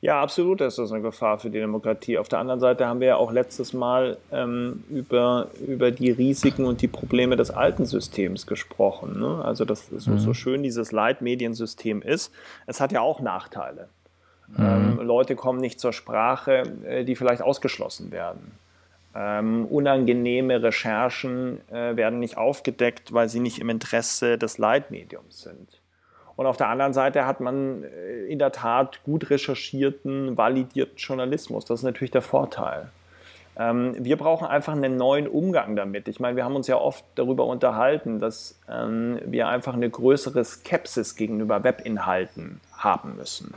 Ja, 0.00 0.22
absolut 0.22 0.60
ist 0.60 0.78
das 0.78 0.92
eine 0.92 1.02
Gefahr 1.02 1.38
für 1.38 1.50
die 1.50 1.58
Demokratie. 1.58 2.18
Auf 2.18 2.28
der 2.28 2.38
anderen 2.38 2.60
Seite 2.60 2.86
haben 2.86 3.00
wir 3.00 3.08
ja 3.08 3.16
auch 3.16 3.32
letztes 3.32 3.72
Mal 3.72 4.16
ähm, 4.30 4.84
über, 4.88 5.48
über 5.66 5.90
die 5.90 6.12
Risiken 6.12 6.66
und 6.66 6.82
die 6.82 6.88
Probleme 6.88 7.34
des 7.34 7.50
alten 7.50 7.84
Systems 7.84 8.46
gesprochen. 8.46 9.18
Ne? 9.18 9.44
Also, 9.44 9.64
dass 9.64 9.88
so, 9.88 10.12
mhm. 10.12 10.18
so 10.18 10.34
schön 10.34 10.62
dieses 10.62 10.92
Leitmediensystem 10.92 12.00
ist, 12.02 12.32
es 12.66 12.80
hat 12.80 12.92
ja 12.92 13.00
auch 13.00 13.20
Nachteile. 13.20 13.88
Mhm. 14.56 14.64
Ähm, 14.64 15.00
Leute 15.02 15.34
kommen 15.34 15.60
nicht 15.60 15.80
zur 15.80 15.92
Sprache, 15.92 16.62
äh, 16.86 17.04
die 17.04 17.16
vielleicht 17.16 17.42
ausgeschlossen 17.42 18.12
werden. 18.12 18.52
Ähm, 19.16 19.66
unangenehme 19.66 20.62
Recherchen 20.62 21.58
äh, 21.70 21.96
werden 21.96 22.20
nicht 22.20 22.36
aufgedeckt, 22.36 23.12
weil 23.12 23.28
sie 23.28 23.40
nicht 23.40 23.58
im 23.58 23.68
Interesse 23.68 24.38
des 24.38 24.58
Leitmediums 24.58 25.42
sind. 25.42 25.80
Und 26.38 26.46
auf 26.46 26.56
der 26.56 26.68
anderen 26.68 26.92
Seite 26.92 27.26
hat 27.26 27.40
man 27.40 27.82
äh, 27.82 28.26
in 28.26 28.38
der 28.38 28.52
Tat 28.52 29.02
gut 29.02 29.28
recherchierten, 29.28 30.38
validierten 30.38 30.96
Journalismus. 30.96 31.64
Das 31.64 31.80
ist 31.80 31.84
natürlich 31.84 32.12
der 32.12 32.22
Vorteil. 32.22 32.92
Ähm, 33.58 33.96
wir 33.98 34.16
brauchen 34.16 34.46
einfach 34.46 34.74
einen 34.74 34.96
neuen 34.96 35.26
Umgang 35.26 35.74
damit. 35.74 36.06
Ich 36.06 36.20
meine, 36.20 36.36
wir 36.36 36.44
haben 36.44 36.54
uns 36.54 36.68
ja 36.68 36.76
oft 36.76 37.04
darüber 37.16 37.44
unterhalten, 37.46 38.20
dass 38.20 38.56
ähm, 38.70 39.18
wir 39.26 39.48
einfach 39.48 39.74
eine 39.74 39.90
größere 39.90 40.44
Skepsis 40.44 41.16
gegenüber 41.16 41.64
Webinhalten 41.64 42.60
haben 42.72 43.16
müssen. 43.16 43.52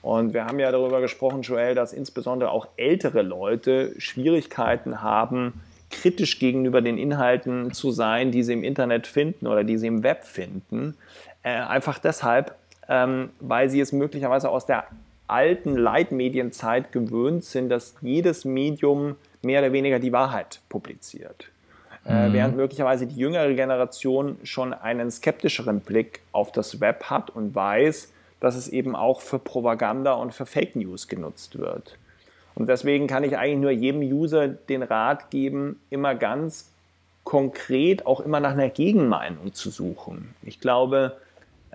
Und 0.00 0.32
wir 0.32 0.44
haben 0.44 0.60
ja 0.60 0.70
darüber 0.70 1.00
gesprochen, 1.00 1.42
Joel, 1.42 1.74
dass 1.74 1.92
insbesondere 1.92 2.52
auch 2.52 2.68
ältere 2.76 3.22
Leute 3.22 4.00
Schwierigkeiten 4.00 5.02
haben, 5.02 5.60
kritisch 5.90 6.38
gegenüber 6.38 6.82
den 6.82 6.98
Inhalten 6.98 7.72
zu 7.72 7.90
sein, 7.90 8.30
die 8.30 8.44
sie 8.44 8.52
im 8.52 8.62
Internet 8.62 9.08
finden 9.08 9.48
oder 9.48 9.64
die 9.64 9.76
sie 9.76 9.88
im 9.88 10.04
Web 10.04 10.24
finden. 10.24 10.96
Äh, 11.46 11.60
einfach 11.60 12.00
deshalb, 12.00 12.56
ähm, 12.88 13.30
weil 13.38 13.70
sie 13.70 13.78
es 13.78 13.92
möglicherweise 13.92 14.50
aus 14.50 14.66
der 14.66 14.84
alten 15.28 15.76
Leitmedienzeit 15.76 16.90
gewöhnt 16.90 17.44
sind, 17.44 17.68
dass 17.68 17.94
jedes 18.00 18.44
Medium 18.44 19.14
mehr 19.42 19.60
oder 19.60 19.72
weniger 19.72 20.00
die 20.00 20.12
Wahrheit 20.12 20.60
publiziert. 20.68 21.52
Äh, 22.04 22.28
mhm. 22.28 22.32
während 22.32 22.56
möglicherweise 22.56 23.06
die 23.06 23.14
jüngere 23.14 23.54
Generation 23.54 24.38
schon 24.42 24.74
einen 24.74 25.08
skeptischeren 25.12 25.80
Blick 25.80 26.18
auf 26.32 26.50
das 26.50 26.80
Web 26.80 27.04
hat 27.10 27.30
und 27.30 27.54
weiß, 27.54 28.12
dass 28.40 28.56
es 28.56 28.66
eben 28.66 28.96
auch 28.96 29.20
für 29.20 29.38
Propaganda 29.38 30.14
und 30.14 30.34
für 30.34 30.46
Fake 30.46 30.74
News 30.74 31.06
genutzt 31.06 31.60
wird. 31.60 31.96
Und 32.56 32.68
deswegen 32.68 33.06
kann 33.06 33.22
ich 33.22 33.38
eigentlich 33.38 33.60
nur 33.60 33.70
jedem 33.70 34.00
User 34.00 34.48
den 34.48 34.82
Rat 34.82 35.30
geben, 35.30 35.78
immer 35.90 36.16
ganz 36.16 36.72
konkret 37.22 38.04
auch 38.04 38.18
immer 38.18 38.40
nach 38.40 38.52
einer 38.52 38.68
Gegenmeinung 38.68 39.54
zu 39.54 39.70
suchen. 39.70 40.34
Ich 40.42 40.58
glaube, 40.58 41.16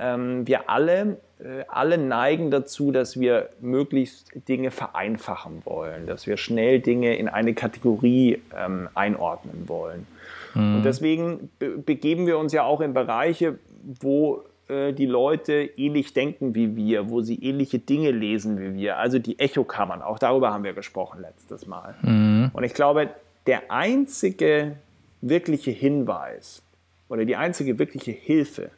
wir 0.01 0.69
alle, 0.69 1.17
äh, 1.39 1.63
alle 1.67 1.97
neigen 1.97 2.51
dazu, 2.51 2.91
dass 2.91 3.19
wir 3.19 3.49
möglichst 3.61 4.31
Dinge 4.47 4.71
vereinfachen 4.71 5.61
wollen, 5.65 6.07
dass 6.07 6.27
wir 6.27 6.37
schnell 6.37 6.79
Dinge 6.79 7.15
in 7.15 7.29
eine 7.29 7.53
Kategorie 7.53 8.41
ähm, 8.57 8.89
einordnen 8.95 9.67
wollen. 9.67 10.07
Mhm. 10.53 10.75
Und 10.77 10.83
deswegen 10.83 11.49
be 11.59 11.77
begeben 11.77 12.27
wir 12.27 12.37
uns 12.37 12.53
ja 12.53 12.63
auch 12.63 12.81
in 12.81 12.93
Bereiche, 12.93 13.59
wo 13.83 14.43
äh, 14.67 14.93
die 14.93 15.05
Leute 15.05 15.69
ähnlich 15.77 16.13
denken 16.13 16.55
wie 16.55 16.75
wir, 16.75 17.09
wo 17.09 17.21
sie 17.21 17.35
ähnliche 17.35 17.79
Dinge 17.79 18.11
lesen 18.11 18.59
wie 18.59 18.73
wir. 18.79 18.97
Also 18.97 19.19
die 19.19 19.37
Echokammern, 19.39 20.01
auch 20.01 20.19
darüber 20.19 20.51
haben 20.53 20.63
wir 20.63 20.73
gesprochen 20.73 21.21
letztes 21.21 21.67
Mal. 21.67 21.95
Mhm. 22.01 22.51
Und 22.53 22.63
ich 22.63 22.73
glaube, 22.73 23.09
der 23.47 23.71
einzige 23.71 24.77
wirkliche 25.21 25.71
Hinweis 25.71 26.63
oder 27.09 27.25
die 27.25 27.35
einzige 27.35 27.77
wirkliche 27.79 28.11
Hilfe, 28.11 28.71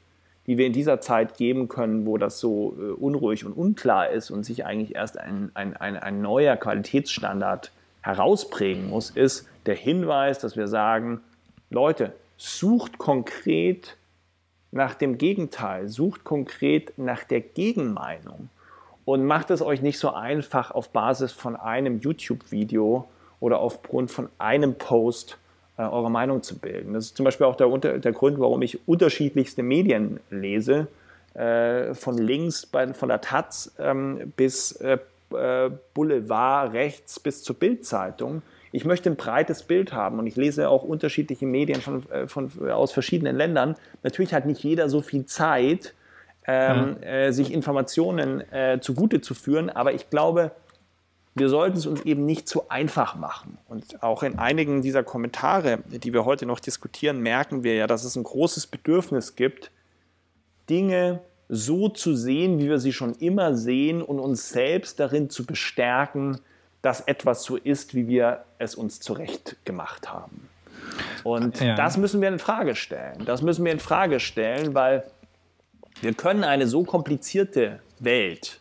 die 0.48 0.58
wir 0.58 0.68
in 0.68 0.74
dieser 0.74 1.00
Zeit 1.00 1.38
geben 1.38 1.68
können, 1.70 2.06
wo 2.06 2.18
das 2.18 2.40
so 2.40 2.76
äh, 2.78 2.92
unruhig 2.92 3.46
und 3.46 3.54
unklar 3.54 4.10
ist 4.10 4.32
und 4.32 4.44
sich 4.44 4.66
eigentlich 4.66 4.96
erst 4.96 5.18
ein, 5.18 5.52
ein, 5.54 5.76
ein, 5.78 5.98
ein 5.98 6.22
neuer 6.22 6.58
Qualitätsstandard 6.58 7.72
herausprägen 8.02 8.90
muss, 8.90 9.10
ist 9.10 9.48
der 9.66 9.76
Hinweis, 9.76 10.40
dass 10.40 10.58
wir 10.58 10.68
sagen, 10.68 11.22
Leute, 11.70 12.14
sucht 12.38 12.98
konkret 12.98 13.96
nach 14.72 14.96
dem 14.96 15.18
Gegenteil, 15.18 15.88
sucht 15.88 16.24
konkret 16.24 16.98
nach 16.98 17.24
der 17.24 17.42
Gegenmeinung 17.42 18.50
und 19.06 19.26
macht 19.26 19.52
es 19.52 19.62
euch 19.62 19.82
nicht 19.82 20.00
so 20.00 20.12
einfach 20.12 20.72
auf 20.72 20.90
Basis 20.90 21.32
von 21.32 21.56
einem 21.56 22.00
YouTube-Video 22.00 23.08
oder 23.40 23.60
aufgrund 23.60 24.12
von 24.12 24.30
einem 24.40 24.76
Post 24.76 25.38
eure 25.78 26.12
Meinung 26.12 26.44
zu 26.44 26.58
bilden. 26.60 26.94
Das 26.94 27.06
ist 27.06 27.18
zum 27.18 27.24
Beispiel 27.24 27.48
auch 27.48 27.56
der, 27.56 27.98
der 28.00 28.12
Grund, 28.12 28.40
warum 28.40 28.62
ich 28.62 28.88
unterschiedlichste 28.88 29.64
Medien 29.64 30.20
lese, 30.30 30.88
äh, 31.34 31.94
von 31.94 32.18
links 32.18 32.66
bei, 32.66 32.94
von 32.94 33.10
der 33.10 33.22
Taz 33.22 33.74
ähm, 33.80 34.34
bis 34.36 34.74
äh, 34.74 35.00
äh 35.34 35.72
Boulevard 35.94 36.74
rechts 36.74 37.20
bis 37.20 37.42
zur 37.42 37.56
Bildzeitung 37.56 38.44
ich 38.74 38.86
möchte 38.86 39.10
ein 39.10 39.16
breites 39.16 39.64
Bild 39.64 39.94
haben 39.94 40.18
und 40.20 40.26
ich 40.26 40.36
lese 40.36 40.68
auch 40.68 40.84
unterschiedliche 40.84 41.46
Medien 41.46 41.80
von, 41.80 42.10
äh, 42.10 42.28
von, 42.28 42.52
aus 42.70 42.92
verschiedenen 42.92 43.38
Ländern. 43.38 43.76
Natürlich 44.02 44.34
hat 44.34 44.48
nicht 44.48 44.64
jeder 44.64 44.90
so 44.90 45.02
viel 45.02 45.26
Zeit, 45.28 45.94
ähm, 46.48 46.98
mhm. 46.98 47.04
äh, 47.04 47.32
sich 47.32 47.54
Informationen 47.54 48.42
äh, 48.52 48.80
zugute 48.82 49.22
zu 49.22 49.36
führen, 49.36 49.70
aber 49.70 49.94
ich 49.94 50.10
glaube, 50.10 50.52
wir 51.36 51.50
sollten 51.50 51.78
es 51.78 51.86
uns 51.86 52.02
eben 52.02 52.26
nicht 52.26 52.48
zu 52.48 52.70
einfach 52.70 53.16
machen. 53.16 53.58
Und 53.68 54.04
auch 54.04 54.24
in 54.24 54.38
einigen 54.38 54.82
dieser 54.82 55.04
Kommentare, 55.04 55.80
die 55.88 56.14
wir 56.14 56.26
heute 56.26 56.46
noch 56.46 56.60
diskutieren, 56.60 57.20
merken 57.20 57.64
wir 57.64 57.76
ja, 57.76 57.88
dass 57.88 58.04
es 58.04 58.16
ein 58.16 58.24
großes 58.24 58.68
Bedürfnis 58.68 59.36
gibt, 59.36 59.72
Dinge 60.70 61.22
so 61.50 61.90
zu 61.90 62.16
sehen, 62.16 62.60
wie 62.60 62.70
wir 62.70 62.80
sie 62.80 62.94
schon 62.94 63.16
immer 63.16 63.56
sehen 63.56 64.02
und 64.02 64.20
uns 64.20 64.50
selbst 64.50 65.00
darin 65.00 65.30
zu 65.30 65.46
bestärken, 65.46 66.40
dass 66.82 67.02
etwas 67.02 67.44
so 67.44 67.56
ist, 67.56 67.96
wie 67.96 68.08
wir 68.08 68.44
es 68.60 68.76
uns 68.76 69.00
zurecht 69.00 69.58
gemacht 69.66 70.12
haben. 70.12 70.50
Und 71.24 71.60
ja. 71.60 71.76
das 71.76 71.98
müssen 71.98 72.22
wir 72.22 72.28
in 72.28 72.40
Frage 72.40 72.76
stellen. 72.76 73.24
Das 73.26 73.42
müssen 73.42 73.66
wir 73.66 73.72
in 73.72 73.80
Frage 73.80 74.20
stellen, 74.20 74.74
weil 74.74 75.04
wir 76.02 76.14
können 76.14 76.44
eine 76.44 76.68
so 76.68 76.84
komplizierte 76.84 77.80
Welt, 78.00 78.60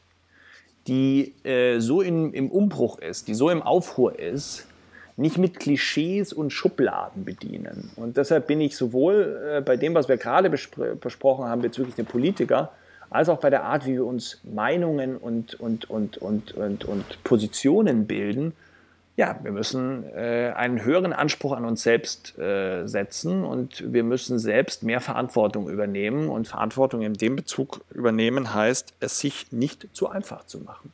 die 0.87 1.35
äh, 1.45 1.79
so 1.81 2.01
in, 2.01 2.33
im 2.33 2.51
Umbruch 2.51 2.99
ist, 2.99 3.29
die 3.29 3.35
so 3.35 3.51
im 3.51 3.63
Aufruhr 3.63 4.19
ist, 4.19 4.67
nicht 5.17 5.39
mit 5.39 5.61
Klischees 5.61 6.33
und 6.33 6.51
Schubladen 6.51 7.25
bedienen. 7.25 7.91
Und 7.97 8.17
deshalb 8.17 8.47
bin 8.47 8.61
ich 8.61 8.77
sowohl 8.77 9.59
äh, 9.59 9.61
bei 9.61 9.77
dem, 9.77 9.95
was 9.95 10.09
wir 10.09 10.17
gerade 10.17 10.51
besprochen 10.51 11.45
haben 11.45 11.63
bezüglich 11.63 11.95
der 11.95 12.05
Politiker, 12.05 12.73
als 13.11 13.29
auch 13.29 13.39
bei 13.39 13.51
der 13.51 13.65
Art, 13.65 13.87
wie 13.87 13.93
wir 13.93 14.07
uns 14.07 14.41
Meinungen 14.43 15.17
und, 15.19 15.55
und, 15.61 15.89
und, 15.91 16.17
und, 16.19 16.53
und, 16.53 16.85
und 16.87 17.25
Positionen 17.25 18.07
bilden, 18.07 18.55
ja, 19.15 19.39
wir 19.43 19.53
müssen 19.53 20.05
äh, 20.05 20.53
einen 20.57 20.83
höheren 20.83 21.13
Anspruch 21.13 21.53
an 21.53 21.65
uns 21.65 21.83
selbst 21.83 22.39
äh, 22.39 22.87
setzen 22.87 23.45
und 23.45 23.93
wir 23.93 24.05
müssen 24.05 24.39
selbst 24.39 24.83
mehr 24.83 25.01
Verantwortung 25.01 25.69
übernehmen. 25.69 26.29
Und 26.29 26.49
Verantwortung 26.49 27.03
in 27.03 27.15
dem 27.15 27.37
Bezug 27.37 27.85
übernehmen 27.93 28.55
heißt, 28.55 28.95
es 29.01 29.19
sich 29.19 29.53
nicht 29.53 29.89
zu 29.93 30.09
einfach 30.09 30.47
zu 30.47 30.61
machen. 30.61 30.93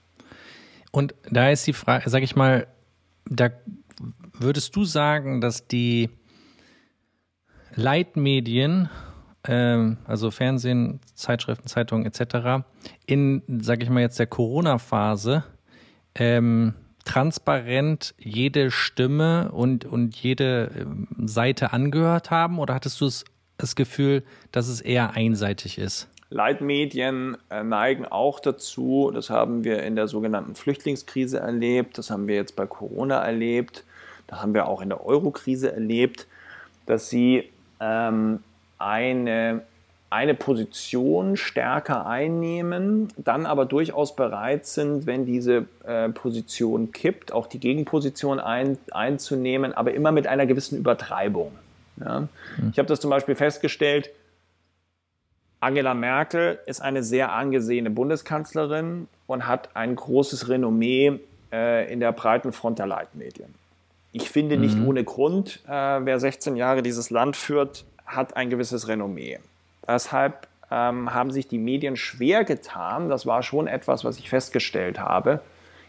Und 0.91 1.15
da 1.31 1.51
ist 1.51 1.67
die 1.67 1.73
Frage, 1.73 2.11
sag 2.11 2.23
ich 2.23 2.35
mal, 2.35 2.67
da 3.25 3.51
würdest 4.33 4.75
du 4.75 4.85
sagen, 4.85 5.41
dass 5.41 5.69
die 5.69 6.11
Leitmedien 7.75 8.89
ähm, 9.47 9.99
also 10.05 10.31
Fernsehen, 10.31 11.01
Zeitschriften, 11.15 11.69
Zeitungen 11.69 12.07
etc., 12.07 12.65
in, 13.07 13.43
sage 13.61 13.85
ich 13.85 13.91
mal 13.91 14.01
jetzt, 14.01 14.19
der 14.19 14.27
Corona-Phase 14.27 15.45
ähm, 16.15 16.75
transparent 17.09 18.15
jede 18.19 18.71
Stimme 18.71 19.51
und, 19.51 19.87
und 19.87 20.15
jede 20.17 20.71
ähm, 20.79 21.09
Seite 21.25 21.73
angehört 21.73 22.31
haben? 22.31 22.59
Oder 22.59 22.75
hattest 22.75 23.01
du 23.01 23.07
das, 23.07 23.25
das 23.57 23.75
Gefühl, 23.75 24.23
dass 24.53 24.69
es 24.69 24.81
eher 24.83 25.15
einseitig 25.15 25.79
ist? 25.79 26.09
Leitmedien 26.31 27.39
äh, 27.49 27.65
neigen 27.65 28.05
auch 28.05 28.41
dazu, 28.41 29.11
das 29.15 29.31
haben 29.31 29.65
wir 29.65 29.83
in 29.83 29.97
der 29.97 30.09
sogenannten 30.09 30.55
Flüchtlingskrise 30.55 31.39
erlebt, 31.39 31.97
das 31.97 32.11
haben 32.11 32.29
wir 32.29 32.35
jetzt 32.35 32.55
bei 32.55 32.67
Corona 32.67 33.25
erlebt, 33.25 33.85
das 34.27 34.43
haben 34.43 34.53
wir 34.53 34.69
auch 34.69 34.83
in 34.83 34.91
der 34.91 35.05
Eurokrise 35.07 35.73
erlebt, 35.73 36.27
dass 36.85 37.09
sie 37.09 37.49
ähm, 37.81 38.41
eine, 38.79 39.63
eine 40.11 40.35
Position 40.35 41.37
stärker 41.37 42.07
einnehmen, 42.07 43.09
dann 43.17 43.45
aber 43.45 43.67
durchaus 43.67 44.17
bereit 44.17 44.67
sind, 44.67 45.07
wenn 45.07 45.27
diese 45.27 45.67
äh, 45.85 46.09
Position 46.09 46.93
kippt, 46.93 47.33
auch 47.33 47.47
die 47.47 47.61
Gegenposition 47.61 48.41
ein, 48.41 48.79
einzunehmen, 48.91 49.75
aber 49.75 49.93
immer 49.93 50.11
mit 50.11 50.27
einer 50.27 50.47
gewissen 50.47 50.79
Übertreibung. 50.79 51.53
Ja? 52.01 52.21
Mhm. 52.21 52.71
Ich 52.73 52.79
habe 52.79 52.89
das 52.89 53.01
zum 53.01 53.11
Beispiel 53.11 53.35
festgestellt, 53.35 54.11
Angela 55.61 55.93
Merkel 55.93 56.59
ist 56.67 56.81
eine 56.81 57.03
sehr 57.03 57.33
angesehene 57.33 57.91
Bundeskanzlerin 57.91 59.09
und 59.27 59.47
hat 59.47 59.71
ein 59.75 59.97
großes 59.97 60.49
Renommee 60.49 61.19
äh, 61.53 61.93
in 61.93 62.01
der 62.01 62.13
breiten 62.13 62.53
Front 62.53 62.79
der 62.79 62.87
Leitmedien. 62.87 63.55
Ich 64.13 64.31
finde 64.31 64.57
nicht 64.57 64.77
mhm. 64.77 64.89
ohne 64.89 65.05
Grund, 65.05 65.61
äh, 65.67 65.71
wer 65.71 66.19
16 66.19 66.57
Jahre 66.57 66.83
dieses 66.83 67.11
Land 67.11 67.37
führt, 67.37 67.85
hat 68.07 68.37
ein 68.37 68.49
gewisses 68.51 68.89
Renommee. 68.89 69.39
Deshalb 69.89 70.47
ähm, 70.71 71.13
haben 71.15 71.31
sich 71.31 71.49
die 71.49 71.59
Medien 71.59 71.97
schwer 71.97 72.45
getan, 72.45 73.09
das 73.09 73.27
war 73.27 73.43
schon 73.43 73.67
etwas, 73.67 74.05
was 74.05 74.19
ich 74.19 74.29
festgestellt 74.29 75.01
habe, 75.01 75.41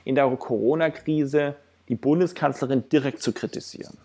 in 0.06 0.16
der 0.16 0.28
Corona-Krise 0.28 1.56
die 1.90 1.96
Bundeskanzlerin 1.96 2.88
direkt 2.90 3.22
zu 3.22 3.34
kritisieren. 3.34 3.98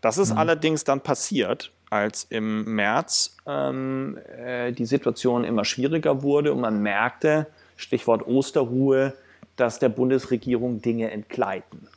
Das 0.00 0.16
ist 0.16 0.32
mhm. 0.32 0.38
allerdings 0.38 0.84
dann 0.84 1.00
passiert, 1.02 1.70
als 1.90 2.24
im 2.30 2.74
März 2.74 3.36
ähm, 3.46 4.18
äh, 4.38 4.72
die 4.72 4.86
Situation 4.86 5.44
immer 5.44 5.64
schwieriger 5.64 6.22
wurde 6.22 6.52
und 6.52 6.60
man 6.60 6.80
merkte, 6.80 7.46
Stichwort 7.76 8.26
Osterruhe, 8.26 9.12
dass 9.56 9.78
der 9.78 9.88
Bundesregierung 9.88 10.80
Dinge 10.80 11.10
entgleiten. 11.10 11.88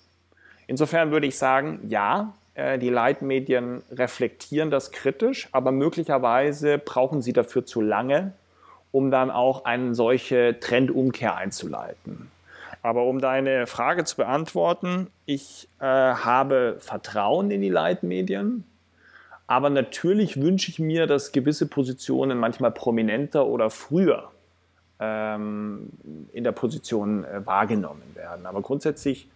Insofern 0.67 1.11
würde 1.11 1.28
ich 1.28 1.38
sagen, 1.38 1.80
ja, 1.88 2.34
die 2.56 2.89
Leitmedien 2.89 3.82
reflektieren 3.91 4.70
das 4.70 4.91
kritisch, 4.91 5.49
aber 5.51 5.72
möglicherweise 5.72 6.78
brauchen 6.78 7.22
sie 7.22 7.34
dafür 7.34 7.66
zu 7.66 7.82
lange, 7.82 8.34
um 8.91 9.10
dann 9.10 9.32
auch 9.32 9.66
eine 9.66 9.95
solche 9.95 10.60
Trendumkehr 10.60 11.36
einzuleiten. 11.36 12.30
Aber 12.84 13.06
um 13.06 13.20
deine 13.20 13.66
Frage 13.66 14.04
zu 14.04 14.18
beantworten, 14.18 15.08
ich 15.26 15.70
äh, 15.80 15.86
habe 15.86 16.76
Vertrauen 16.80 17.49
in 17.49 17.62
die 17.62 17.70
Leitmedien. 17.70 18.66
Aber 19.47 19.70
natürlich 19.70 20.41
wünsche 20.41 20.70
ich 20.70 20.80
mir, 20.80 21.08
dass 21.08 21.32
gewisse 21.32 21.66
Positionen 21.66 22.38
manchmal 22.38 22.72
prominenter 22.72 23.47
oder 23.47 23.70
früher 23.70 24.32
ähm, 24.99 25.89
in 26.34 26.43
der 26.43 26.51
Position 26.51 27.24
äh, 27.24 27.45
wahrgenommen 27.45 28.04
werden. 28.16 28.45
Aber 28.45 28.62
grundsätzlich 28.62 29.30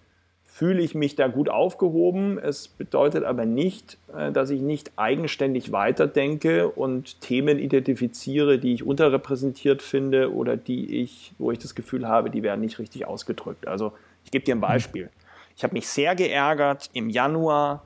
fühle 0.57 0.81
ich 0.81 0.95
mich 0.95 1.15
da 1.15 1.27
gut 1.27 1.49
aufgehoben. 1.49 2.39
Es 2.39 2.67
bedeutet 2.67 3.23
aber 3.23 3.45
nicht, 3.45 3.99
äh, 4.17 4.31
dass 4.31 4.49
ich 4.49 4.59
nicht 4.59 4.91
eigenständig 4.95 5.71
weiterdenke 5.71 6.67
und 6.67 7.21
Themen 7.21 7.59
identifiziere, 7.59 8.57
die 8.57 8.73
ich 8.73 8.83
unterrepräsentiert 8.83 9.83
finde 9.83 10.33
oder 10.33 10.57
die 10.57 10.99
ich, 11.03 11.33
wo 11.37 11.51
ich 11.51 11.59
das 11.59 11.75
Gefühl 11.75 12.07
habe, 12.07 12.31
die 12.31 12.41
werden 12.41 12.61
nicht 12.61 12.79
richtig 12.79 13.05
ausgedrückt. 13.05 13.67
Also 13.67 13.93
ich 14.25 14.31
gebe 14.31 14.45
dir 14.45 14.55
ein 14.55 14.59
Beispiel. 14.59 15.11
Ich 15.55 15.63
habe 15.63 15.75
mich 15.75 15.87
sehr 15.87 16.15
geärgert 16.15 16.89
im 16.93 17.11
Januar, 17.11 17.83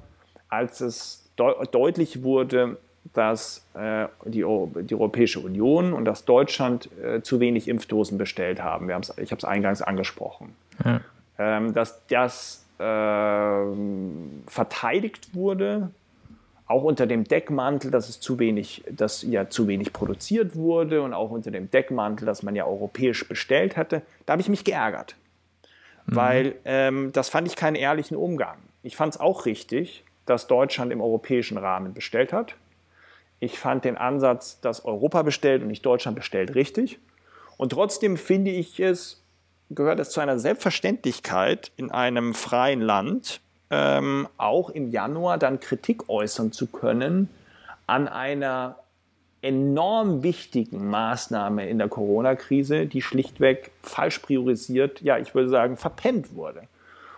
als 0.48 0.80
es 0.80 1.30
de 1.38 1.54
deutlich 1.72 2.24
wurde, 2.24 2.78
dass 3.12 3.68
äh, 3.74 4.08
die, 4.24 4.46
die, 4.84 4.96
Europäische 4.96 5.42
Union 5.42 5.92
und 5.92 6.06
dass 6.06 6.24
Deutschland 6.24 6.88
äh, 7.04 7.22
zu 7.22 7.42
wenig 7.42 7.68
Impfdosen 7.68 8.18
bestellt 8.18 8.64
haben. 8.64 8.90
Ich 9.18 9.32
habe 9.32 9.40
es 9.40 9.44
eingangs 9.44 9.82
angesprochen. 9.82 10.56
Ja. 10.86 11.02
Ähm, 11.38 11.74
dass 11.74 12.06
das 12.08 12.61
verteidigt 14.48 15.36
wurde, 15.36 15.92
auch 16.72 16.84
unter 16.84 17.06
dem 17.06 17.26
Deckmantel, 17.26 17.92
dass 17.92 18.10
es 18.10 18.20
zu 18.20 18.40
wenig, 18.40 18.84
dass 18.90 19.24
ja 19.24 19.50
zu 19.50 19.68
wenig 19.68 19.94
produziert 19.94 20.56
wurde 20.56 21.02
und 21.02 21.14
auch 21.14 21.30
unter 21.30 21.52
dem 21.52 21.70
Deckmantel, 21.70 22.26
dass 22.26 22.44
man 22.44 22.56
ja 22.56 22.66
europäisch 22.66 23.28
bestellt 23.28 23.78
hatte, 23.78 24.02
da 24.26 24.34
habe 24.34 24.42
ich 24.42 24.50
mich 24.50 24.64
geärgert. 24.64 25.16
Mhm. 26.06 26.16
Weil 26.16 26.56
ähm, 26.66 27.12
das 27.12 27.30
fand 27.30 27.48
ich 27.48 27.56
keinen 27.56 27.76
ehrlichen 27.76 28.16
Umgang. 28.16 28.58
Ich 28.84 28.96
fand 28.96 29.14
es 29.14 29.20
auch 29.20 29.46
richtig, 29.46 30.04
dass 30.26 30.48
Deutschland 30.48 30.92
im 30.92 31.02
europäischen 31.02 31.58
Rahmen 31.58 31.94
bestellt 31.94 32.32
hat. 32.32 32.56
Ich 33.40 33.60
fand 33.60 33.86
den 33.86 33.98
Ansatz, 33.98 34.62
dass 34.62 34.86
Europa 34.86 35.24
bestellt 35.24 35.62
und 35.62 35.68
nicht 35.68 35.86
Deutschland 35.86 36.16
bestellt, 36.16 36.56
richtig. 36.56 37.00
Und 37.58 37.74
trotzdem 37.74 38.18
finde 38.18 38.52
ich 38.52 38.80
es 38.80 39.21
gehört 39.76 40.00
es 40.00 40.10
zu 40.10 40.20
einer 40.20 40.40
Selbstverständlichkeit 40.40 41.72
in 41.76 41.92
einem 41.92 42.34
freien 42.34 42.82
Land, 42.82 43.42
ähm, 43.70 44.28
auch 44.38 44.70
im 44.70 44.90
Januar 44.90 45.38
dann 45.38 45.60
Kritik 45.60 46.10
äußern 46.10 46.52
zu 46.52 46.68
können 46.68 47.30
an 47.88 48.08
einer 48.08 48.78
enorm 49.42 50.24
wichtigen 50.24 50.88
Maßnahme 50.90 51.68
in 51.68 51.80
der 51.80 51.88
Corona-Krise, 51.88 52.86
die 52.86 53.02
schlichtweg 53.02 53.72
falsch 53.82 54.20
priorisiert, 54.20 55.02
ja, 55.02 55.18
ich 55.18 55.34
würde 55.34 55.50
sagen, 55.50 55.78
verpennt 55.78 56.36
wurde. 56.36 56.64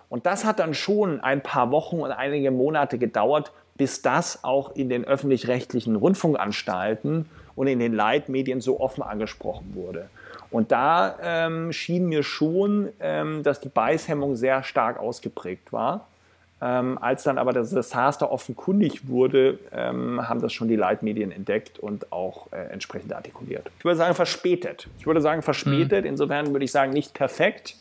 Und 0.10 0.26
das 0.26 0.46
hat 0.46 0.60
dann 0.60 0.74
schon 0.74 1.22
ein 1.22 1.42
paar 1.42 1.72
Wochen 1.72 2.00
und 2.00 2.12
einige 2.12 2.52
Monate 2.52 2.98
gedauert, 2.98 3.52
bis 3.76 4.02
das 4.02 4.44
auch 4.44 4.76
in 4.76 4.90
den 4.90 5.06
öffentlich-rechtlichen 5.06 5.96
Rundfunkanstalten 5.96 7.26
und 7.56 7.68
in 7.68 7.80
den 7.80 7.94
Leitmedien 7.94 8.62
so 8.62 8.80
offen 8.80 9.04
angesprochen 9.04 9.72
wurde. 9.74 10.10
Und 10.54 10.72
da 10.72 11.18
ähm, 11.24 11.74
schien 11.74 12.06
mir 12.06 12.22
schon, 12.22 12.90
ähm, 13.00 13.42
dass 13.42 13.60
die 13.60 13.70
Beißhemmung 13.70 14.36
sehr 14.36 14.62
stark 14.62 15.00
ausgeprägt 15.00 15.74
war. 15.74 16.08
Ähm, 16.62 17.00
als 17.02 17.24
dann 17.24 17.40
aber 17.40 17.54
das 17.54 17.72
Desaster 17.72 18.32
offenkundig 18.32 19.08
wurde, 19.08 19.58
ähm, 19.72 20.30
haben 20.30 20.42
das 20.42 20.54
schon 20.54 20.68
die 20.68 20.76
Leitmedien 20.76 21.32
entdeckt 21.32 21.80
und 21.80 22.12
auch 22.12 22.54
äh, 22.54 22.72
entsprechend 22.72 23.14
artikuliert. 23.14 23.72
Ich 23.80 23.84
würde 23.84 23.98
sagen 23.98 24.14
verspätet. 24.14 24.88
Ich 25.00 25.08
würde 25.08 25.22
sagen 25.22 25.42
verspätet. 25.42 26.06
Mhm. 26.06 26.12
Insofern 26.12 26.52
würde 26.54 26.66
ich 26.66 26.72
sagen 26.72 26.94
nicht 26.94 27.16
perfekt, 27.16 27.76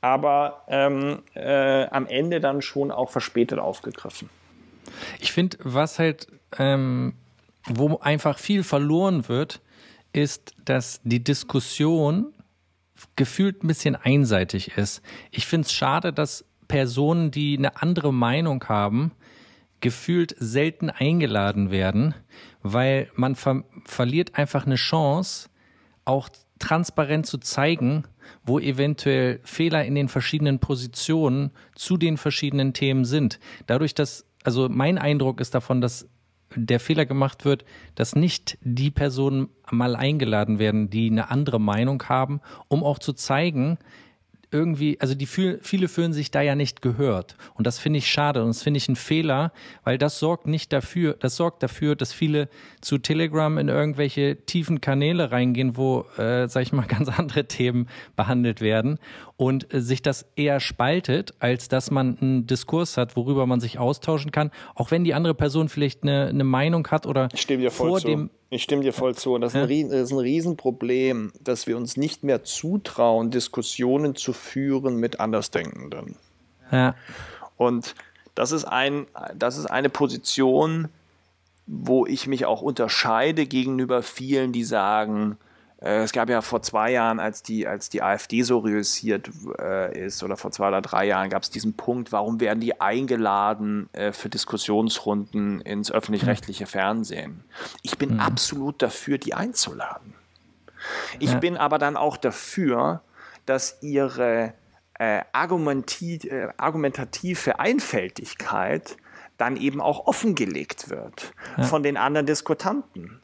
aber 0.00 0.62
ähm, 0.68 1.22
äh, 1.34 1.86
am 1.86 2.06
Ende 2.06 2.38
dann 2.38 2.62
schon 2.62 2.92
auch 2.92 3.10
verspätet 3.10 3.58
aufgegriffen. 3.58 4.30
Ich 5.18 5.32
finde, 5.32 5.58
was 5.64 5.98
halt, 5.98 6.28
ähm, 6.56 7.14
wo 7.66 7.98
einfach 7.98 8.38
viel 8.38 8.62
verloren 8.62 9.28
wird, 9.28 9.60
ist, 10.18 10.54
dass 10.64 11.00
die 11.04 11.22
Diskussion 11.22 12.34
gefühlt 13.16 13.62
ein 13.62 13.68
bisschen 13.68 13.96
einseitig 13.96 14.76
ist. 14.76 15.02
Ich 15.30 15.46
finde 15.46 15.66
es 15.66 15.72
schade, 15.72 16.12
dass 16.12 16.44
Personen, 16.66 17.30
die 17.30 17.56
eine 17.56 17.80
andere 17.80 18.12
Meinung 18.12 18.64
haben, 18.64 19.12
gefühlt 19.80 20.34
selten 20.38 20.90
eingeladen 20.90 21.70
werden, 21.70 22.14
weil 22.62 23.10
man 23.14 23.36
ver 23.36 23.62
verliert 23.84 24.34
einfach 24.34 24.66
eine 24.66 24.74
Chance, 24.74 25.48
auch 26.04 26.28
transparent 26.58 27.26
zu 27.26 27.38
zeigen, 27.38 28.04
wo 28.44 28.58
eventuell 28.58 29.40
Fehler 29.44 29.84
in 29.84 29.94
den 29.94 30.08
verschiedenen 30.08 30.58
Positionen 30.58 31.52
zu 31.74 31.96
den 31.96 32.16
verschiedenen 32.16 32.72
Themen 32.72 33.04
sind. 33.04 33.38
Dadurch, 33.66 33.94
dass, 33.94 34.26
also 34.42 34.68
mein 34.68 34.98
Eindruck 34.98 35.40
ist 35.40 35.54
davon, 35.54 35.80
dass 35.80 36.08
der 36.54 36.80
Fehler 36.80 37.06
gemacht 37.06 37.44
wird, 37.44 37.64
dass 37.94 38.16
nicht 38.16 38.58
die 38.62 38.90
Personen 38.90 39.48
mal 39.70 39.96
eingeladen 39.96 40.58
werden, 40.58 40.90
die 40.90 41.10
eine 41.10 41.30
andere 41.30 41.60
Meinung 41.60 42.02
haben, 42.04 42.40
um 42.68 42.82
auch 42.82 42.98
zu 42.98 43.12
zeigen, 43.12 43.78
irgendwie, 44.50 44.98
also 45.00 45.14
die 45.14 45.26
fühl, 45.26 45.60
viele 45.62 45.88
fühlen 45.88 46.12
sich 46.12 46.30
da 46.30 46.40
ja 46.40 46.54
nicht 46.54 46.80
gehört. 46.80 47.36
Und 47.54 47.66
das 47.66 47.78
finde 47.78 47.98
ich 47.98 48.10
schade 48.10 48.40
und 48.40 48.48
das 48.48 48.62
finde 48.62 48.78
ich 48.78 48.88
ein 48.88 48.96
Fehler, 48.96 49.52
weil 49.84 49.98
das 49.98 50.18
sorgt 50.18 50.46
nicht 50.46 50.72
dafür, 50.72 51.14
das 51.18 51.36
sorgt 51.36 51.62
dafür, 51.62 51.96
dass 51.96 52.12
viele 52.12 52.48
zu 52.80 52.98
Telegram 52.98 53.58
in 53.58 53.68
irgendwelche 53.68 54.38
tiefen 54.46 54.80
Kanäle 54.80 55.30
reingehen, 55.30 55.76
wo, 55.76 56.06
äh, 56.16 56.48
sag 56.48 56.62
ich 56.62 56.72
mal, 56.72 56.86
ganz 56.88 57.08
andere 57.08 57.46
Themen 57.46 57.88
behandelt 58.16 58.60
werden 58.60 58.98
und 59.38 59.72
äh, 59.72 59.80
sich 59.80 60.02
das 60.02 60.26
eher 60.36 60.60
spaltet, 60.60 61.32
als 61.38 61.68
dass 61.68 61.90
man 61.90 62.18
einen 62.20 62.46
Diskurs 62.46 62.98
hat, 62.98 63.16
worüber 63.16 63.46
man 63.46 63.60
sich 63.60 63.78
austauschen 63.78 64.32
kann, 64.32 64.50
auch 64.74 64.90
wenn 64.90 65.04
die 65.04 65.14
andere 65.14 65.34
Person 65.34 65.70
vielleicht 65.70 66.02
eine, 66.02 66.26
eine 66.26 66.44
Meinung 66.44 66.86
hat 66.88 67.06
oder 67.06 67.28
ich 67.32 67.40
stimme 67.40 67.62
dir 67.62 67.70
voll 67.70 67.88
vor 67.88 68.00
zu. 68.00 68.08
dem 68.08 68.30
ich 68.50 68.62
stimme 68.62 68.82
dir 68.82 68.94
voll 68.94 69.14
zu. 69.14 69.34
Und 69.34 69.42
das 69.42 69.54
ist, 69.54 69.60
ein, 69.60 69.90
das 69.90 70.04
ist 70.04 70.12
ein 70.12 70.18
Riesenproblem, 70.18 71.32
dass 71.38 71.66
wir 71.66 71.76
uns 71.76 71.98
nicht 71.98 72.24
mehr 72.24 72.44
zutrauen, 72.44 73.30
Diskussionen 73.30 74.16
zu 74.16 74.32
führen 74.32 74.96
mit 74.96 75.20
Andersdenkenden. 75.20 76.16
Ja. 76.72 76.94
Und 77.58 77.94
das 78.34 78.52
ist, 78.52 78.64
ein, 78.64 79.06
das 79.36 79.58
ist 79.58 79.66
eine 79.66 79.90
Position, 79.90 80.88
wo 81.66 82.06
ich 82.06 82.26
mich 82.26 82.46
auch 82.46 82.62
unterscheide 82.62 83.44
gegenüber 83.44 84.02
vielen, 84.02 84.52
die 84.52 84.64
sagen, 84.64 85.36
es 85.80 86.12
gab 86.12 86.28
ja 86.28 86.42
vor 86.42 86.60
zwei 86.62 86.90
Jahren, 86.90 87.20
als 87.20 87.44
die, 87.44 87.68
als 87.68 87.88
die 87.88 88.02
AfD 88.02 88.42
so 88.42 88.58
reüssiert 88.58 89.30
äh, 89.60 90.06
ist, 90.06 90.24
oder 90.24 90.36
vor 90.36 90.50
zwei 90.50 90.66
oder 90.68 90.82
drei 90.82 91.06
Jahren, 91.06 91.30
gab 91.30 91.44
es 91.44 91.50
diesen 91.50 91.74
Punkt, 91.74 92.10
warum 92.10 92.40
werden 92.40 92.58
die 92.58 92.80
eingeladen 92.80 93.88
äh, 93.92 94.10
für 94.10 94.28
Diskussionsrunden 94.28 95.60
ins 95.60 95.92
öffentlich-rechtliche 95.92 96.66
Fernsehen? 96.66 97.44
Ich 97.82 97.96
bin 97.96 98.14
mhm. 98.14 98.20
absolut 98.20 98.82
dafür, 98.82 99.18
die 99.18 99.34
einzuladen. 99.34 100.14
Ich 101.20 101.32
ja. 101.32 101.38
bin 101.38 101.56
aber 101.56 101.78
dann 101.78 101.96
auch 101.96 102.16
dafür, 102.16 103.02
dass 103.46 103.78
ihre 103.80 104.54
äh, 104.98 105.20
äh 105.20 105.22
argumentative 105.32 107.60
Einfältigkeit 107.60 108.96
dann 109.36 109.56
eben 109.56 109.80
auch 109.80 110.08
offengelegt 110.08 110.90
wird 110.90 111.32
ja. 111.56 111.62
von 111.62 111.84
den 111.84 111.96
anderen 111.96 112.26
Diskutanten. 112.26 113.22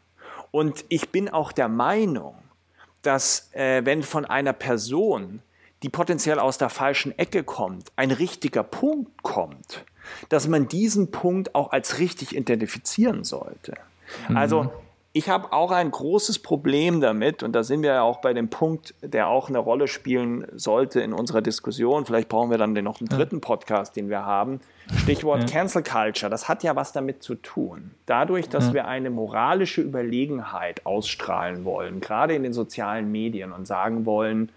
Und 0.53 0.85
ich 0.89 1.11
bin 1.11 1.29
auch 1.29 1.51
der 1.51 1.69
Meinung, 1.69 2.37
dass 3.07 3.51
äh, 3.53 3.85
wenn 3.85 4.03
von 4.03 4.25
einer 4.25 4.53
Person, 4.53 5.41
die 5.83 5.89
potenziell 5.89 6.39
aus 6.39 6.59
der 6.59 6.69
falschen 6.69 7.17
Ecke 7.19 7.45
kommt, 7.45 7.93
ein 7.97 8.11
richtiger 8.11 8.63
Punkt 8.63 9.23
kommt, 9.23 9.85
dass 10.29 10.49
man 10.49 10.69
diesen 10.69 11.11
Punkt 11.11 11.55
auch 11.55 11.73
als 11.73 11.99
richtig 11.99 12.37
identifizieren 12.37 13.25
sollte. 13.25 13.75
Mhm. 14.29 14.37
Also 14.37 14.73
ich 15.13 15.29
habe 15.29 15.53
auch 15.53 15.71
ein 15.71 15.93
großes 15.93 16.41
Problem 16.41 17.01
damit, 17.01 17.45
und 17.45 17.53
da 17.53 17.63
sind 17.63 17.83
wir 17.83 17.91
ja 17.91 18.03
auch 18.03 18.21
bei 18.21 18.35
dem 18.35 18.51
Punkt, 18.51 18.95
der 19.01 19.29
auch 19.29 19.49
eine 19.49 19.59
Rolle 19.59 19.87
spielen 19.87 20.45
sollte 20.55 21.01
in 21.01 21.13
unserer 21.13 21.41
Diskussion. 21.41 22.05
Vielleicht 22.05 22.29
brauchen 22.29 22.51
wir 22.51 22.59
dann 22.59 22.73
noch 22.73 23.01
einen 23.01 23.09
dritten 23.09 23.41
Podcast, 23.41 23.95
den 23.95 24.09
wir 24.09 24.25
haben. 24.25 24.61
Stichwort 25.03 25.41
ja. 25.41 25.47
Cancel 25.47 25.83
Culture. 25.83 26.31
Das 26.31 26.49
hat 26.49 26.63
ja 26.63 26.77
was 26.77 26.93
damit 26.93 27.23
zu 27.23 27.37
tun. 27.37 27.93
Dadurch, 28.07 28.49
dass 28.49 28.69
ja. 28.69 28.75
wir 28.75 28.87
eine 28.87 29.11
moralische 29.11 29.81
Überlegenheit 29.81 30.85
ausstrahlen 30.85 31.65
wollen, 31.65 32.01
gerade 32.01 32.35
in 32.35 32.43
den 32.43 32.53
sozialen 32.53 33.11
Medien 33.11 33.53
und 33.53 33.67
sagen 33.67 34.05
wollen, 34.07 34.51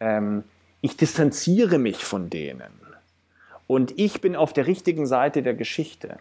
ähm, 0.00 0.44
ich 0.80 0.96
distanziere 0.96 1.78
mich 1.78 2.04
von 2.04 2.30
denen 2.30 2.70
und 3.66 3.98
ich 3.98 4.20
bin 4.20 4.36
auf 4.36 4.52
der 4.52 4.66
richtigen 4.66 5.06
Seite 5.06 5.42
der 5.42 5.54
Geschichte 5.54 6.18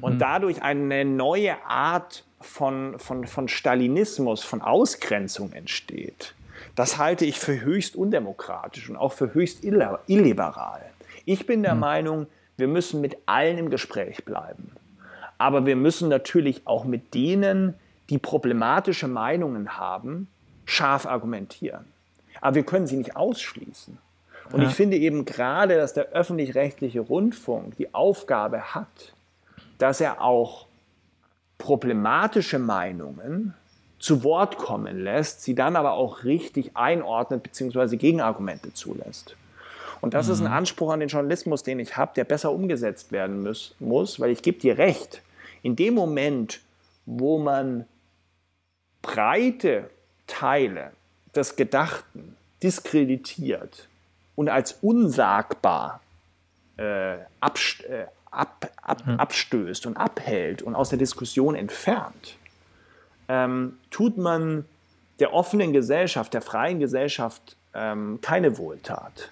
und 0.00 0.14
mhm. 0.14 0.18
dadurch 0.18 0.62
eine 0.62 1.04
neue 1.04 1.62
Art 1.66 2.24
von, 2.40 2.98
von, 2.98 3.26
von 3.26 3.48
Stalinismus, 3.48 4.42
von 4.44 4.62
Ausgrenzung 4.62 5.52
entsteht, 5.52 6.34
das 6.74 6.98
halte 6.98 7.24
ich 7.24 7.38
für 7.38 7.60
höchst 7.60 7.96
undemokratisch 7.96 8.88
und 8.88 8.96
auch 8.96 9.12
für 9.12 9.34
höchst 9.34 9.64
illiberal. 9.64 10.82
Ich 11.24 11.46
bin 11.46 11.62
der 11.62 11.74
mhm. 11.74 11.80
Meinung, 11.80 12.26
wir 12.56 12.68
müssen 12.68 13.00
mit 13.00 13.16
allen 13.26 13.58
im 13.58 13.70
Gespräch 13.70 14.24
bleiben. 14.24 14.72
Aber 15.38 15.66
wir 15.66 15.76
müssen 15.76 16.08
natürlich 16.08 16.66
auch 16.66 16.84
mit 16.84 17.14
denen, 17.14 17.74
die 18.08 18.18
problematische 18.18 19.08
Meinungen 19.08 19.76
haben, 19.76 20.28
scharf 20.64 21.06
argumentieren. 21.06 21.84
Aber 22.40 22.56
wir 22.56 22.64
können 22.64 22.86
sie 22.86 22.96
nicht 22.96 23.16
ausschließen. 23.16 23.98
Und 24.52 24.62
ja. 24.62 24.68
ich 24.68 24.74
finde 24.74 24.96
eben 24.96 25.24
gerade, 25.24 25.76
dass 25.76 25.92
der 25.92 26.06
öffentlich-rechtliche 26.10 27.00
Rundfunk 27.00 27.76
die 27.76 27.92
Aufgabe 27.94 28.74
hat, 28.74 29.14
dass 29.78 30.00
er 30.00 30.22
auch 30.22 30.66
problematische 31.58 32.58
Meinungen 32.58 33.54
zu 33.98 34.22
Wort 34.24 34.58
kommen 34.58 35.00
lässt, 35.00 35.42
sie 35.42 35.54
dann 35.54 35.74
aber 35.74 35.92
auch 35.92 36.24
richtig 36.24 36.76
einordnet 36.76 37.42
bzw. 37.42 37.96
Gegenargumente 37.96 38.72
zulässt. 38.72 39.36
Und 40.00 40.14
das 40.14 40.26
mhm. 40.26 40.32
ist 40.32 40.40
ein 40.40 40.46
mhm. 40.46 40.52
Anspruch 40.52 40.92
an 40.92 41.00
den 41.00 41.08
Journalismus, 41.08 41.62
den 41.62 41.78
ich 41.78 41.96
habe, 41.96 42.12
der 42.14 42.24
besser 42.24 42.52
umgesetzt 42.52 43.12
werden 43.12 43.42
muss, 43.42 43.74
muss, 43.78 44.20
weil 44.20 44.30
ich 44.30 44.42
gebe 44.42 44.58
dir 44.58 44.78
recht, 44.78 45.22
in 45.62 45.76
dem 45.76 45.94
Moment, 45.94 46.60
wo 47.06 47.38
man 47.38 47.86
breite 49.02 49.90
Teile 50.26 50.92
des 51.34 51.56
Gedachten 51.56 52.36
diskreditiert 52.62 53.88
und 54.34 54.48
als 54.48 54.78
unsagbar 54.82 56.00
äh, 56.76 57.16
abst 57.40 57.84
äh, 57.84 58.06
ab, 58.30 58.70
ab, 58.82 59.06
mhm. 59.06 59.18
abstößt 59.18 59.86
und 59.86 59.96
abhält 59.96 60.62
und 60.62 60.74
aus 60.74 60.90
der 60.90 60.98
Diskussion 60.98 61.54
entfernt, 61.54 62.36
ähm, 63.28 63.78
tut 63.90 64.18
man 64.18 64.64
der 65.18 65.32
offenen 65.32 65.72
Gesellschaft, 65.72 66.34
der 66.34 66.42
freien 66.42 66.78
Gesellschaft 66.78 67.56
ähm, 67.74 68.18
keine 68.20 68.58
Wohltat, 68.58 69.30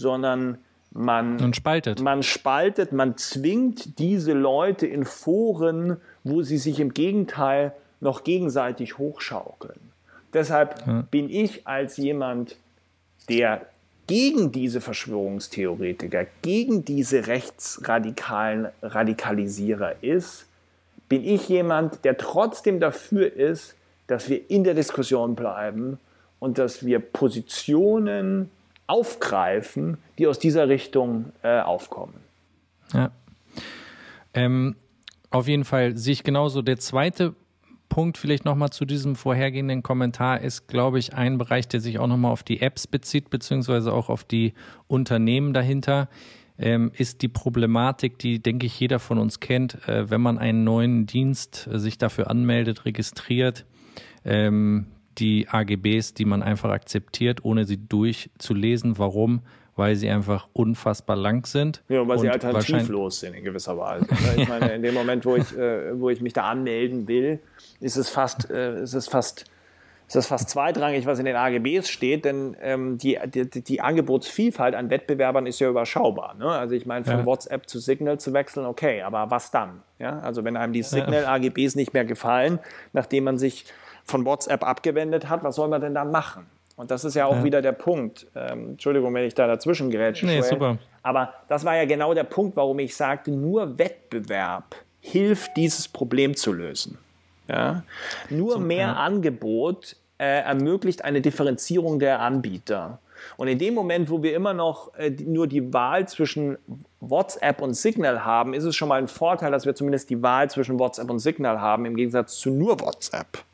sondern 0.00 0.58
man, 0.92 1.36
man 1.36 1.54
spaltet. 1.54 2.00
Man 2.00 2.22
spaltet, 2.22 2.92
man 2.92 3.16
zwingt 3.16 3.98
diese 3.98 4.32
Leute 4.32 4.86
in 4.86 5.04
Foren, 5.04 5.98
wo 6.24 6.42
sie 6.42 6.58
sich 6.58 6.80
im 6.80 6.92
Gegenteil 6.92 7.72
noch 8.00 8.24
gegenseitig 8.24 8.98
hochschaukeln. 8.98 9.78
Deshalb 10.32 10.86
ja. 10.86 11.04
bin 11.10 11.28
ich 11.28 11.66
als 11.66 11.96
jemand, 11.96 12.56
der 13.28 13.66
gegen 14.06 14.50
diese 14.50 14.80
Verschwörungstheoretiker, 14.80 16.26
gegen 16.42 16.84
diese 16.84 17.28
rechtsradikalen 17.28 18.68
Radikalisierer 18.82 20.02
ist, 20.02 20.46
bin 21.08 21.24
ich 21.24 21.48
jemand, 21.48 22.04
der 22.04 22.16
trotzdem 22.16 22.80
dafür 22.80 23.32
ist, 23.32 23.76
dass 24.08 24.28
wir 24.28 24.50
in 24.50 24.64
der 24.64 24.74
Diskussion 24.74 25.36
bleiben 25.36 25.98
und 26.40 26.58
dass 26.58 26.84
wir 26.84 26.98
Positionen 26.98 28.50
aufgreifen, 28.90 29.98
die 30.18 30.26
aus 30.26 30.38
dieser 30.38 30.68
Richtung 30.68 31.32
äh, 31.42 31.60
aufkommen. 31.60 32.14
Ja. 32.92 33.12
Ähm, 34.34 34.74
auf 35.30 35.46
jeden 35.46 35.64
Fall 35.64 35.96
sehe 35.96 36.12
ich 36.12 36.24
genauso. 36.24 36.60
Der 36.60 36.78
zweite 36.78 37.34
Punkt 37.88 38.18
vielleicht 38.18 38.44
nochmal 38.44 38.70
zu 38.70 38.84
diesem 38.84 39.16
vorhergehenden 39.16 39.82
Kommentar 39.82 40.40
ist, 40.40 40.66
glaube 40.66 40.98
ich, 40.98 41.14
ein 41.14 41.38
Bereich, 41.38 41.68
der 41.68 41.80
sich 41.80 41.98
auch 41.98 42.06
nochmal 42.06 42.32
auf 42.32 42.42
die 42.42 42.62
Apps 42.62 42.86
bezieht, 42.86 43.30
beziehungsweise 43.30 43.92
auch 43.92 44.08
auf 44.08 44.24
die 44.24 44.54
Unternehmen 44.88 45.52
dahinter, 45.52 46.08
ähm, 46.58 46.90
ist 46.96 47.22
die 47.22 47.28
Problematik, 47.28 48.18
die, 48.18 48.40
denke 48.40 48.66
ich, 48.66 48.78
jeder 48.78 48.98
von 48.98 49.18
uns 49.18 49.40
kennt, 49.40 49.86
äh, 49.88 50.10
wenn 50.10 50.20
man 50.20 50.38
einen 50.38 50.64
neuen 50.64 51.06
Dienst 51.06 51.68
äh, 51.72 51.78
sich 51.78 51.96
dafür 51.96 52.30
anmeldet, 52.30 52.84
registriert, 52.84 53.66
ähm, 54.24 54.86
die 55.18 55.48
AGBs, 55.48 56.14
die 56.14 56.24
man 56.24 56.42
einfach 56.42 56.70
akzeptiert, 56.70 57.44
ohne 57.44 57.64
sie 57.64 57.76
durchzulesen. 57.76 58.98
Warum? 58.98 59.40
Weil 59.76 59.96
sie 59.96 60.08
einfach 60.10 60.48
unfassbar 60.52 61.16
lang 61.16 61.46
sind. 61.46 61.82
Ja, 61.88 62.06
weil 62.06 62.18
sie 62.18 62.28
alternativlos 62.28 63.20
sind 63.20 63.34
in 63.34 63.44
gewisser 63.44 63.78
Weise. 63.78 64.06
Ne? 64.06 64.42
ich 64.42 64.48
meine, 64.48 64.72
in 64.72 64.82
dem 64.82 64.94
Moment, 64.94 65.24
wo 65.24 65.36
ich, 65.36 65.56
äh, 65.56 65.98
wo 65.98 66.10
ich 66.10 66.20
mich 66.20 66.32
da 66.32 66.44
anmelden 66.44 67.08
will, 67.08 67.40
ist 67.80 67.96
es 67.96 68.08
fast, 68.08 68.50
äh, 68.50 68.82
ist 68.82 68.94
es 68.94 69.08
fast 69.08 69.46
ist 70.10 70.16
das 70.16 70.26
fast 70.26 70.50
zweitrangig, 70.50 71.06
was 71.06 71.20
in 71.20 71.24
den 71.24 71.36
AGBs 71.36 71.88
steht, 71.88 72.24
denn 72.24 72.56
ähm, 72.60 72.98
die, 72.98 73.16
die, 73.32 73.48
die, 73.48 73.80
Angebotsvielfalt 73.80 74.74
an 74.74 74.90
Wettbewerbern 74.90 75.46
ist 75.46 75.60
ja 75.60 75.70
überschaubar. 75.70 76.34
Ne? 76.34 76.46
Also 76.46 76.74
ich 76.74 76.84
meine, 76.84 77.04
von 77.04 77.18
ja. 77.18 77.26
WhatsApp 77.26 77.68
zu 77.68 77.78
Signal 77.78 78.18
zu 78.18 78.32
wechseln, 78.32 78.66
okay, 78.66 79.02
aber 79.02 79.30
was 79.30 79.52
dann? 79.52 79.82
Ja? 80.00 80.18
Also 80.18 80.42
wenn 80.42 80.56
einem 80.56 80.72
die 80.72 80.82
Signal-AGBs 80.82 81.76
nicht 81.76 81.94
mehr 81.94 82.04
gefallen, 82.04 82.58
nachdem 82.92 83.22
man 83.22 83.38
sich 83.38 83.66
von 84.04 84.24
WhatsApp 84.24 84.64
abgewendet 84.64 85.28
hat, 85.28 85.44
was 85.44 85.56
soll 85.56 85.68
man 85.68 85.80
denn 85.80 85.94
dann 85.94 86.10
machen? 86.10 86.46
Und 86.76 86.90
das 86.90 87.04
ist 87.04 87.14
ja 87.14 87.26
auch 87.26 87.36
ja. 87.36 87.44
wieder 87.44 87.60
der 87.60 87.72
Punkt. 87.72 88.26
Ähm, 88.34 88.70
Entschuldigung, 88.70 89.12
wenn 89.12 89.24
ich 89.24 89.34
da 89.34 89.46
dazwischen 89.46 89.90
gerätsche. 89.90 90.24
Nee, 90.24 90.40
super. 90.40 90.78
Aber 91.02 91.34
das 91.48 91.64
war 91.64 91.76
ja 91.76 91.84
genau 91.84 92.14
der 92.14 92.24
Punkt, 92.24 92.56
warum 92.56 92.78
ich 92.78 92.96
sagte, 92.96 93.30
nur 93.30 93.78
Wettbewerb 93.78 94.76
hilft, 95.00 95.56
dieses 95.56 95.88
Problem 95.88 96.34
zu 96.34 96.52
lösen. 96.52 96.98
Ja? 97.48 97.82
Nur 98.30 98.52
so, 98.52 98.58
mehr. 98.58 98.96
Angebot 98.96 99.96
äh, 100.18 100.40
ermöglicht 100.42 101.04
eine 101.04 101.20
Differenzierung 101.20 101.98
der 101.98 102.20
Anbieter. 102.20 102.98
Und 103.36 103.48
in 103.48 103.58
dem 103.58 103.74
Moment, 103.74 104.10
wo 104.10 104.22
wir 104.22 104.34
immer 104.34 104.54
noch 104.54 104.94
äh, 104.94 105.10
nur 105.10 105.46
die 105.46 105.72
Wahl 105.72 106.08
zwischen 106.08 106.56
WhatsApp 107.00 107.60
und 107.60 107.74
Signal 107.74 108.24
haben, 108.24 108.54
ist 108.54 108.64
es 108.64 108.74
schon 108.76 108.88
mal 108.88 108.98
ein 108.98 109.08
Vorteil, 109.08 109.50
dass 109.50 109.66
wir 109.66 109.74
zumindest 109.74 110.10
die 110.10 110.22
Wahl 110.22 110.48
zwischen 110.50 110.78
WhatsApp 110.78 111.10
und 111.10 111.18
Signal 111.18 111.60
haben, 111.60 111.84
im 111.84 111.96
Gegensatz 111.96 112.38
zu 112.38 112.50
nur 112.50 112.80
WhatsApp. 112.80 113.44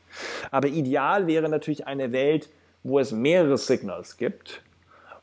Aber 0.51 0.67
ideal 0.67 1.27
wäre 1.27 1.49
natürlich 1.49 1.87
eine 1.87 2.11
Welt, 2.11 2.49
wo 2.83 2.99
es 2.99 3.11
mehrere 3.11 3.57
Signals 3.57 4.17
gibt, 4.17 4.61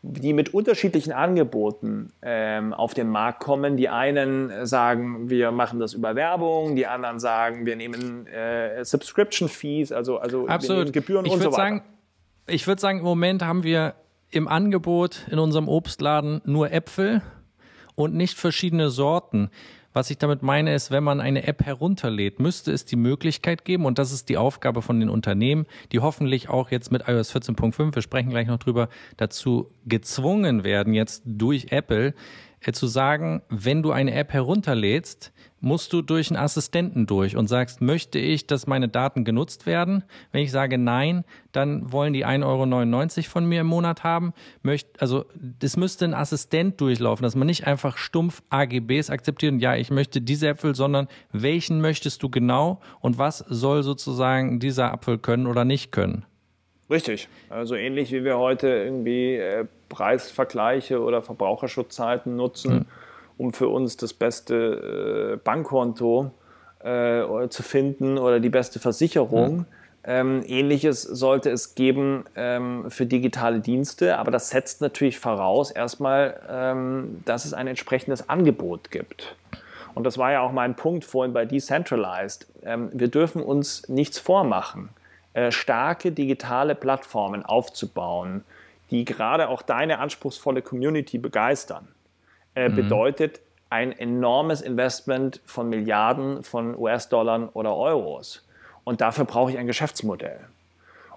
die 0.02 0.34
mit 0.34 0.52
unterschiedlichen 0.52 1.12
Angeboten 1.12 2.12
ähm, 2.20 2.74
auf 2.74 2.92
den 2.92 3.08
Markt 3.08 3.40
kommen. 3.40 3.76
Die 3.76 3.88
einen 3.88 4.66
sagen, 4.66 5.30
wir 5.30 5.50
machen 5.50 5.80
das 5.80 5.94
über 5.94 6.14
Werbung, 6.14 6.76
die 6.76 6.86
anderen 6.86 7.18
sagen, 7.18 7.64
wir 7.64 7.76
nehmen 7.76 8.26
äh, 8.26 8.84
Subscription 8.84 9.48
Fees, 9.48 9.92
also, 9.92 10.18
also 10.18 10.46
Absolut. 10.46 10.92
Gebühren 10.92 11.24
ich 11.24 11.32
und 11.32 11.38
so 11.38 11.46
weiter. 11.46 11.56
Sagen, 11.56 11.82
ich 12.46 12.66
würde 12.66 12.80
sagen, 12.80 12.98
im 12.98 13.04
Moment 13.04 13.42
haben 13.42 13.62
wir 13.62 13.94
im 14.30 14.48
Angebot 14.48 15.26
in 15.30 15.38
unserem 15.38 15.68
Obstladen 15.68 16.42
nur 16.44 16.70
Äpfel 16.70 17.22
und 17.94 18.14
nicht 18.14 18.36
verschiedene 18.36 18.90
Sorten. 18.90 19.50
Was 19.94 20.10
ich 20.10 20.18
damit 20.18 20.42
meine, 20.42 20.74
ist, 20.74 20.90
wenn 20.90 21.04
man 21.04 21.20
eine 21.20 21.46
App 21.46 21.64
herunterlädt, 21.64 22.40
müsste 22.40 22.72
es 22.72 22.84
die 22.84 22.96
Möglichkeit 22.96 23.64
geben, 23.64 23.86
und 23.86 23.96
das 24.00 24.10
ist 24.10 24.28
die 24.28 24.36
Aufgabe 24.36 24.82
von 24.82 24.98
den 24.98 25.08
Unternehmen, 25.08 25.66
die 25.92 26.00
hoffentlich 26.00 26.48
auch 26.48 26.72
jetzt 26.72 26.90
mit 26.90 27.06
iOS 27.06 27.32
14.5, 27.32 27.94
wir 27.94 28.02
sprechen 28.02 28.30
gleich 28.30 28.48
noch 28.48 28.58
drüber, 28.58 28.88
dazu 29.16 29.70
gezwungen 29.86 30.64
werden, 30.64 30.94
jetzt 30.94 31.22
durch 31.24 31.68
Apple, 31.70 32.12
zu 32.72 32.86
sagen, 32.86 33.42
wenn 33.48 33.82
du 33.82 33.92
eine 33.92 34.14
App 34.14 34.32
herunterlädst, 34.32 35.32
musst 35.60 35.92
du 35.92 36.02
durch 36.02 36.30
einen 36.30 36.36
Assistenten 36.36 37.06
durch 37.06 37.36
und 37.36 37.48
sagst, 37.48 37.80
möchte 37.80 38.18
ich, 38.18 38.46
dass 38.46 38.66
meine 38.66 38.88
Daten 38.88 39.24
genutzt 39.24 39.66
werden? 39.66 40.04
Wenn 40.30 40.42
ich 40.42 40.52
sage 40.52 40.78
nein, 40.78 41.24
dann 41.52 41.90
wollen 41.90 42.12
die 42.12 42.26
1,99 42.26 43.18
Euro 43.18 43.30
von 43.30 43.46
mir 43.46 43.62
im 43.62 43.66
Monat 43.66 44.04
haben. 44.04 44.34
Möcht, 44.62 45.00
also 45.00 45.24
das 45.34 45.76
müsste 45.76 46.04
ein 46.04 46.14
Assistent 46.14 46.80
durchlaufen, 46.80 47.22
dass 47.22 47.34
man 47.34 47.46
nicht 47.46 47.66
einfach 47.66 47.96
stumpf 47.96 48.42
AGBs 48.50 49.10
akzeptiert 49.10 49.52
und 49.52 49.60
ja, 49.60 49.74
ich 49.74 49.90
möchte 49.90 50.20
diese 50.20 50.48
Äpfel, 50.48 50.74
sondern 50.74 51.08
welchen 51.32 51.80
möchtest 51.80 52.22
du 52.22 52.28
genau 52.28 52.80
und 53.00 53.18
was 53.18 53.38
soll 53.38 53.82
sozusagen 53.82 54.60
dieser 54.60 54.92
Apfel 54.92 55.18
können 55.18 55.46
oder 55.46 55.64
nicht 55.64 55.92
können? 55.92 56.26
Richtig. 56.90 57.28
Also 57.48 57.74
ähnlich 57.74 58.12
wie 58.12 58.24
wir 58.24 58.38
heute 58.38 58.68
irgendwie 58.68 59.36
äh, 59.36 59.66
Preisvergleiche 59.88 61.00
oder 61.00 61.22
Verbraucherschutzzeiten 61.22 62.36
nutzen. 62.36 62.72
Hm 62.72 62.86
um 63.36 63.52
für 63.52 63.68
uns 63.68 63.96
das 63.96 64.12
beste 64.12 65.34
äh, 65.34 65.36
Bankkonto 65.36 66.30
äh, 66.82 67.48
zu 67.48 67.62
finden 67.62 68.18
oder 68.18 68.40
die 68.40 68.50
beste 68.50 68.78
Versicherung. 68.78 69.56
Mhm. 69.56 69.66
Ähm, 70.06 70.42
Ähnliches 70.46 71.02
sollte 71.02 71.50
es 71.50 71.74
geben 71.74 72.24
ähm, 72.36 72.90
für 72.90 73.06
digitale 73.06 73.60
Dienste, 73.60 74.18
aber 74.18 74.30
das 74.30 74.50
setzt 74.50 74.82
natürlich 74.82 75.18
voraus 75.18 75.70
erstmal, 75.70 76.40
ähm, 76.48 77.22
dass 77.24 77.46
es 77.46 77.54
ein 77.54 77.66
entsprechendes 77.66 78.28
Angebot 78.28 78.90
gibt. 78.90 79.34
Und 79.94 80.04
das 80.04 80.18
war 80.18 80.32
ja 80.32 80.40
auch 80.40 80.52
mein 80.52 80.76
Punkt 80.76 81.04
vorhin 81.04 81.32
bei 81.32 81.46
Decentralized. 81.46 82.46
Ähm, 82.64 82.90
wir 82.92 83.08
dürfen 83.08 83.42
uns 83.42 83.88
nichts 83.88 84.18
vormachen, 84.18 84.90
äh, 85.34 85.50
starke 85.50 86.12
digitale 86.12 86.74
Plattformen 86.74 87.44
aufzubauen, 87.44 88.44
die 88.90 89.04
gerade 89.04 89.48
auch 89.48 89.62
deine 89.62 89.98
anspruchsvolle 89.98 90.62
Community 90.62 91.18
begeistern 91.18 91.88
äh, 92.54 92.68
mhm. 92.68 92.76
bedeutet 92.76 93.40
ein 93.70 93.92
enormes 93.92 94.60
Investment 94.60 95.40
von 95.44 95.68
Milliarden 95.68 96.44
von 96.44 96.76
US-Dollar 96.78 97.50
oder 97.54 97.76
Euros. 97.76 98.46
Und 98.84 99.00
dafür 99.00 99.24
brauche 99.24 99.50
ich 99.50 99.58
ein 99.58 99.66
Geschäftsmodell. 99.66 100.38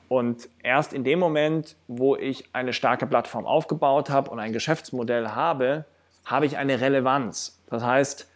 Und 0.09 0.47
erst 0.63 0.93
in 0.93 1.03
dem 1.03 1.19
Moment, 1.19 1.75
wo 1.87 2.15
ich 2.15 2.45
eine 2.53 2.73
starke 2.73 3.05
Plattform 3.05 3.45
aufgebaut 3.45 4.09
habe 4.09 4.31
und 4.31 4.39
ein 4.39 4.53
Geschäftsmodell 4.53 5.29
habe, 5.29 5.85
habe 6.25 6.45
ich 6.45 6.57
eine 6.57 6.79
Relevanz. 6.79 7.59
Das 7.69 7.83
heißt, 7.83 8.27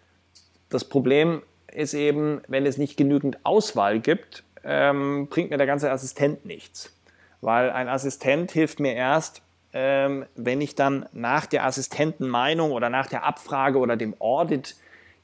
das 0.70 0.84
Problem 0.84 1.42
ist 1.72 1.94
eben, 1.94 2.42
wenn 2.48 2.66
es 2.66 2.78
nicht 2.78 2.98
genügend 2.98 3.44
Auswahl 3.44 4.00
gibt, 4.00 4.44
ähm, 4.64 5.28
bringt 5.30 5.50
mir 5.50 5.58
der 5.58 5.68
ganze 5.68 5.92
Assistent 5.92 6.46
nichts. 6.46 6.94
Weil 7.42 7.72
ein 7.72 7.90
Assistent 7.90 8.52
hilft 8.52 8.80
mir 8.80 8.94
erst, 8.94 9.42
ähm, 9.74 10.26
wenn 10.36 10.62
ich 10.62 10.76
dann 10.76 11.06
nach 11.14 11.46
der 11.46 11.66
Assistentenmeinung 11.66 12.72
oder 12.72 12.90
nach 12.90 13.08
der 13.08 13.24
Abfrage 13.24 13.80
oder 13.80 13.96
dem 13.96 14.16
Audit, 14.20 14.76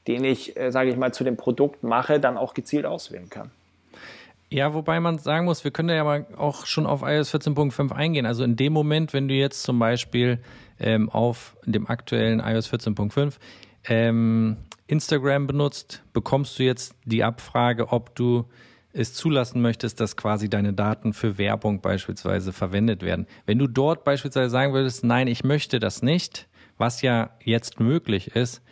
den 0.06 0.24
ich, 0.24 0.56
äh, 0.56 0.70
sage 0.72 0.90
ich 0.90 0.96
mal, 0.96 1.12
zu 1.12 1.22
dem 1.22 1.36
Produkt 1.36 1.82
mache, 1.82 2.18
dann 2.18 2.36
auch 2.36 2.54
gezielt 2.54 2.86
auswählen 2.86 3.28
kann. 3.28 3.50
Ja, 4.50 4.72
wobei 4.72 4.98
man 4.98 5.18
sagen 5.18 5.44
muss, 5.44 5.64
wir 5.64 5.70
können 5.70 5.90
ja 5.90 6.02
mal 6.04 6.24
auch 6.36 6.64
schon 6.64 6.86
auf 6.86 7.02
iOS 7.02 7.34
14.5 7.34 7.92
eingehen. 7.92 8.24
Also 8.24 8.44
in 8.44 8.56
dem 8.56 8.72
Moment, 8.72 9.12
wenn 9.12 9.28
du 9.28 9.34
jetzt 9.34 9.62
zum 9.62 9.78
Beispiel 9.78 10.38
ähm, 10.80 11.10
auf 11.10 11.54
dem 11.66 11.86
aktuellen 11.86 12.40
iOS 12.40 12.72
14.5 12.72 13.34
ähm, 13.88 14.56
Instagram 14.86 15.46
benutzt, 15.46 16.02
bekommst 16.14 16.58
du 16.58 16.62
jetzt 16.62 16.94
die 17.04 17.22
Abfrage, 17.22 17.92
ob 17.92 18.14
du 18.14 18.46
es 18.92 19.14
zulassen 19.14 19.60
möchtest, 19.60 20.00
dass 20.00 20.16
quasi 20.16 20.48
deine 20.48 20.72
Daten 20.72 21.12
für 21.12 21.38
Werbung 21.38 21.80
beispielsweise 21.80 22.52
verwendet 22.52 23.02
werden. 23.02 23.26
Wenn 23.46 23.58
du 23.58 23.66
dort 23.66 24.04
beispielsweise 24.04 24.50
sagen 24.50 24.72
würdest, 24.72 25.04
nein, 25.04 25.28
ich 25.28 25.44
möchte 25.44 25.78
das 25.78 26.02
nicht, 26.02 26.48
was 26.78 27.02
ja 27.02 27.30
jetzt 27.44 27.80
möglich 27.80 28.34
ist, 28.34 28.62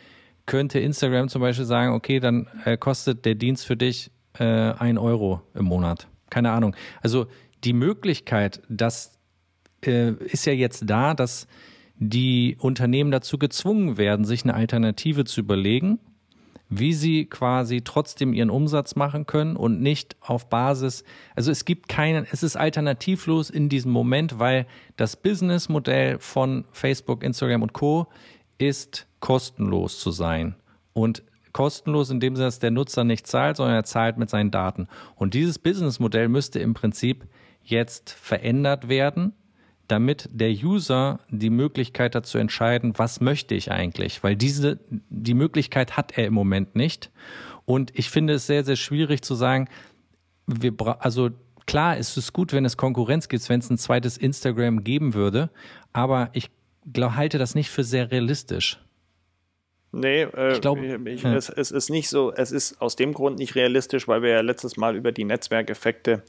könnte 0.45 0.79
Instagram 0.79 1.27
zum 1.27 1.41
Beispiel 1.41 1.65
sagen, 1.65 1.93
okay, 1.93 2.19
dann 2.19 2.47
äh, 2.65 2.77
kostet 2.77 3.25
der 3.25 3.35
Dienst 3.35 3.65
für 3.65 3.77
dich 3.77 4.11
äh, 4.39 4.43
ein 4.43 4.97
Euro 4.97 5.41
im 5.53 5.65
Monat. 5.65 6.07
Keine 6.29 6.51
Ahnung. 6.51 6.75
Also 7.01 7.27
die 7.63 7.73
Möglichkeit, 7.73 8.61
das 8.69 9.19
äh, 9.85 10.11
ist 10.11 10.45
ja 10.45 10.53
jetzt 10.53 10.83
da, 10.87 11.13
dass 11.13 11.47
die 11.95 12.57
Unternehmen 12.59 13.11
dazu 13.11 13.37
gezwungen 13.37 13.97
werden, 13.97 14.25
sich 14.25 14.43
eine 14.43 14.53
Alternative 14.53 15.25
zu 15.25 15.41
überlegen, 15.41 15.99
wie 16.69 16.93
sie 16.93 17.25
quasi 17.25 17.81
trotzdem 17.81 18.33
ihren 18.33 18.49
Umsatz 18.49 18.95
machen 18.95 19.25
können 19.25 19.55
und 19.55 19.81
nicht 19.81 20.15
auf 20.21 20.49
Basis, 20.49 21.03
also 21.35 21.51
es 21.51 21.65
gibt 21.65 21.87
keinen, 21.87 22.27
es 22.31 22.43
ist 22.43 22.57
alternativlos 22.57 23.49
in 23.49 23.69
diesem 23.69 23.91
Moment, 23.91 24.39
weil 24.39 24.67
das 24.97 25.15
Businessmodell 25.15 26.19
von 26.19 26.65
Facebook, 26.71 27.23
Instagram 27.23 27.61
und 27.61 27.73
Co. 27.73 28.07
ist 28.57 29.07
kostenlos 29.19 29.99
zu 29.99 30.11
sein. 30.11 30.55
Und 30.93 31.23
kostenlos 31.53 32.09
in 32.09 32.19
dem 32.19 32.35
Sinne, 32.35 32.47
dass 32.47 32.59
der 32.59 32.71
Nutzer 32.71 33.03
nicht 33.03 33.27
zahlt, 33.27 33.57
sondern 33.57 33.75
er 33.75 33.83
zahlt 33.83 34.17
mit 34.17 34.29
seinen 34.29 34.51
Daten. 34.51 34.87
Und 35.15 35.33
dieses 35.33 35.57
Businessmodell 35.59 36.27
müsste 36.27 36.59
im 36.59 36.73
Prinzip 36.73 37.25
jetzt 37.63 38.11
verändert 38.11 38.89
werden, 38.89 39.33
damit 39.87 40.29
der 40.31 40.49
User 40.49 41.19
die 41.29 41.49
Möglichkeit 41.49 42.15
hat 42.15 42.25
zu 42.25 42.37
entscheiden, 42.37 42.93
was 42.97 43.21
möchte 43.21 43.55
ich 43.55 43.71
eigentlich, 43.71 44.23
weil 44.23 44.35
diese 44.35 44.79
die 44.89 45.33
Möglichkeit 45.33 45.97
hat 45.97 46.17
er 46.17 46.25
im 46.25 46.33
Moment 46.33 46.75
nicht. 46.75 47.11
Und 47.65 47.97
ich 47.97 48.09
finde 48.09 48.33
es 48.33 48.47
sehr 48.47 48.63
sehr 48.63 48.75
schwierig 48.75 49.21
zu 49.21 49.35
sagen, 49.35 49.69
wir 50.45 50.73
also 50.99 51.29
klar 51.65 51.97
ist 51.97 52.17
es 52.17 52.33
gut, 52.33 52.53
wenn 52.53 52.65
es 52.65 52.77
Konkurrenz 52.77 53.27
gibt, 53.29 53.47
wenn 53.49 53.59
es 53.59 53.69
ein 53.69 53.77
zweites 53.77 54.17
Instagram 54.17 54.83
geben 54.83 55.13
würde, 55.13 55.49
aber 55.93 56.29
ich 56.33 56.49
glaub, 56.91 57.15
halte 57.15 57.37
das 57.37 57.55
nicht 57.55 57.69
für 57.69 57.83
sehr 57.83 58.11
realistisch. 58.11 58.79
Nee, 59.91 60.23
äh, 60.23 60.53
ich 60.53 60.61
glaube, 60.61 60.85
ja. 60.85 61.35
es, 61.35 61.49
es, 61.49 61.71
ist 61.71 61.89
nicht 61.89 62.09
so, 62.09 62.33
es 62.33 62.51
ist 62.51 62.81
aus 62.81 62.95
dem 62.95 63.13
Grund 63.13 63.39
nicht 63.39 63.55
realistisch, 63.55 64.07
weil 64.07 64.21
wir 64.21 64.29
ja 64.29 64.41
letztes 64.41 64.77
Mal 64.77 64.95
über 64.95 65.11
die 65.11 65.23
Netzwerkeffekte 65.23 66.23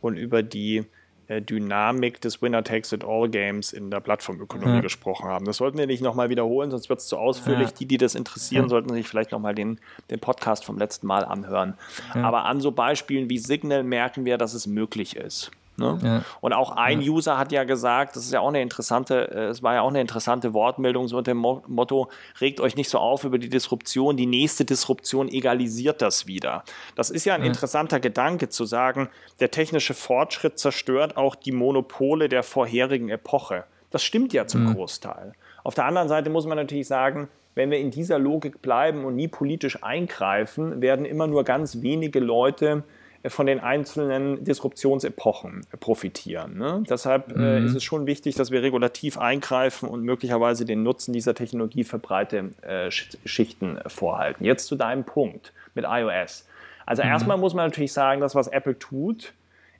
und 0.00 0.16
über 0.16 0.42
die 0.42 0.84
Dynamik 1.28 2.20
des 2.20 2.40
Winner 2.40 2.64
Takes 2.64 2.92
It 2.92 3.04
All 3.04 3.28
Games 3.28 3.72
in 3.72 3.90
der 3.90 4.00
Plattformökonomie 4.00 4.76
ja. 4.76 4.80
gesprochen 4.80 5.26
haben. 5.26 5.44
Das 5.44 5.58
sollten 5.58 5.76
wir 5.76 5.86
nicht 5.86 6.02
nochmal 6.02 6.30
wiederholen, 6.30 6.70
sonst 6.70 6.88
wird 6.88 7.00
es 7.00 7.06
zu 7.06 7.18
ausführlich. 7.18 7.68
Ja. 7.68 7.74
Die, 7.80 7.86
die 7.86 7.98
das 7.98 8.14
interessieren, 8.14 8.64
ja. 8.64 8.68
sollten 8.68 8.92
sich 8.92 9.06
vielleicht 9.06 9.32
nochmal 9.32 9.54
den, 9.54 9.78
den 10.10 10.20
Podcast 10.20 10.64
vom 10.64 10.78
letzten 10.78 11.06
Mal 11.06 11.24
anhören. 11.24 11.74
Aber 12.14 12.46
an 12.46 12.60
so 12.60 12.72
Beispielen 12.72 13.28
wie 13.28 13.38
Signal 13.38 13.82
merken 13.82 14.24
wir, 14.24 14.38
dass 14.38 14.54
es 14.54 14.66
möglich 14.66 15.16
ist. 15.16 15.50
Ne? 15.78 15.98
Ja. 16.02 16.24
Und 16.40 16.52
auch 16.52 16.72
ein 16.72 17.00
ja. 17.00 17.10
User 17.10 17.38
hat 17.38 17.52
ja 17.52 17.64
gesagt, 17.64 18.16
das 18.16 18.24
ist 18.24 18.32
ja 18.32 18.40
auch 18.40 18.48
eine 18.48 18.60
interessante, 18.60 19.30
äh, 19.30 19.44
es 19.46 19.62
war 19.62 19.74
ja 19.74 19.82
auch 19.82 19.88
eine 19.88 20.00
interessante 20.00 20.52
Wortmeldung 20.54 21.08
so 21.08 21.16
unter 21.18 21.32
dem 21.32 21.38
Motto, 21.38 22.08
regt 22.40 22.60
euch 22.60 22.76
nicht 22.76 22.90
so 22.90 22.98
auf 22.98 23.24
über 23.24 23.38
die 23.38 23.48
Disruption, 23.48 24.16
die 24.16 24.26
nächste 24.26 24.64
Disruption 24.64 25.28
egalisiert 25.28 26.02
das 26.02 26.26
wieder. 26.26 26.64
Das 26.94 27.10
ist 27.10 27.24
ja 27.24 27.34
ein 27.34 27.42
ja. 27.42 27.46
interessanter 27.46 28.00
Gedanke 28.00 28.48
zu 28.48 28.64
sagen, 28.64 29.08
der 29.40 29.50
technische 29.50 29.94
Fortschritt 29.94 30.58
zerstört 30.58 31.16
auch 31.16 31.34
die 31.34 31.52
Monopole 31.52 32.28
der 32.28 32.42
vorherigen 32.42 33.08
Epoche. 33.08 33.64
Das 33.90 34.02
stimmt 34.02 34.32
ja 34.32 34.46
zum. 34.46 34.58
Großteil. 34.74 35.32
Auf 35.64 35.74
der 35.74 35.86
anderen 35.86 36.08
Seite 36.08 36.30
muss 36.30 36.46
man 36.46 36.56
natürlich 36.56 36.86
sagen, 36.86 37.28
wenn 37.54 37.70
wir 37.70 37.78
in 37.78 37.90
dieser 37.90 38.18
Logik 38.18 38.62
bleiben 38.62 39.04
und 39.04 39.16
nie 39.16 39.28
politisch 39.28 39.82
eingreifen, 39.82 40.80
werden 40.80 41.04
immer 41.04 41.26
nur 41.26 41.44
ganz 41.44 41.80
wenige 41.80 42.20
Leute 42.20 42.84
von 43.28 43.46
den 43.46 43.60
einzelnen 43.60 44.44
Disruptionsepochen 44.44 45.66
profitieren. 45.80 46.58
Ne? 46.58 46.84
Deshalb 46.88 47.32
äh, 47.32 47.38
mhm. 47.38 47.44
äh, 47.44 47.64
ist 47.64 47.74
es 47.74 47.84
schon 47.84 48.06
wichtig, 48.06 48.34
dass 48.34 48.50
wir 48.50 48.62
regulativ 48.62 49.18
eingreifen 49.18 49.88
und 49.88 50.02
möglicherweise 50.02 50.64
den 50.64 50.82
Nutzen 50.82 51.12
dieser 51.12 51.34
Technologie 51.34 51.84
für 51.84 51.98
breite 51.98 52.50
äh, 52.62 52.90
Schichten 52.90 53.78
vorhalten. 53.86 54.44
Jetzt 54.44 54.66
zu 54.66 54.76
deinem 54.76 55.04
Punkt 55.04 55.52
mit 55.74 55.84
iOS. 55.88 56.46
Also 56.86 57.02
mhm. 57.02 57.08
erstmal 57.08 57.36
muss 57.36 57.54
man 57.54 57.66
natürlich 57.66 57.92
sagen, 57.92 58.20
das, 58.20 58.34
was 58.34 58.48
Apple 58.48 58.78
tut, 58.78 59.32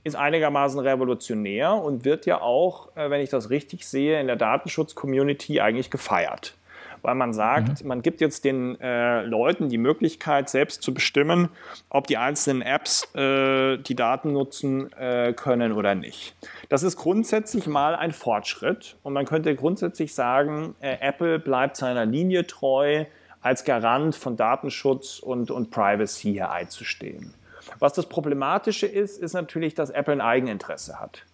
ist 0.04 0.16
einigermaßen 0.16 0.80
revolutionär 0.80 1.74
und 1.74 2.04
wird 2.04 2.26
ja 2.26 2.40
auch, 2.40 2.96
äh, 2.96 3.10
wenn 3.10 3.20
ich 3.20 3.30
das 3.30 3.50
richtig 3.50 3.86
sehe, 3.86 4.20
in 4.20 4.26
der 4.26 4.36
Datenschutz-Community 4.36 5.60
eigentlich 5.60 5.90
gefeiert 5.90 6.54
weil 7.02 7.14
man 7.14 7.32
sagt, 7.32 7.82
mhm. 7.82 7.88
man 7.88 8.02
gibt 8.02 8.20
jetzt 8.20 8.44
den 8.44 8.80
äh, 8.80 9.22
Leuten 9.22 9.68
die 9.68 9.78
Möglichkeit, 9.78 10.48
selbst 10.48 10.82
zu 10.82 10.94
bestimmen, 10.94 11.48
ob 11.90 12.06
die 12.06 12.16
einzelnen 12.16 12.62
Apps 12.62 13.14
äh, 13.14 13.78
die 13.78 13.94
Daten 13.94 14.32
nutzen 14.32 14.92
äh, 14.92 15.32
können 15.32 15.72
oder 15.72 15.94
nicht. 15.94 16.34
Das 16.68 16.82
ist 16.82 16.96
grundsätzlich 16.96 17.66
mal 17.66 17.94
ein 17.94 18.12
Fortschritt 18.12 18.96
und 19.02 19.12
man 19.12 19.24
könnte 19.24 19.54
grundsätzlich 19.54 20.14
sagen, 20.14 20.74
äh, 20.80 20.96
Apple 21.00 21.38
bleibt 21.38 21.76
seiner 21.76 22.06
Linie 22.06 22.46
treu, 22.46 23.04
als 23.40 23.64
Garant 23.64 24.16
von 24.16 24.36
Datenschutz 24.36 25.20
und, 25.20 25.50
und 25.50 25.70
Privacy 25.70 26.32
hier 26.32 26.50
einzustehen. 26.50 27.34
Was 27.78 27.92
das 27.92 28.06
Problematische 28.06 28.86
ist, 28.86 29.22
ist 29.22 29.34
natürlich, 29.34 29.74
dass 29.74 29.90
Apple 29.90 30.14
ein 30.14 30.20
Eigeninteresse 30.20 30.98
hat 30.98 31.24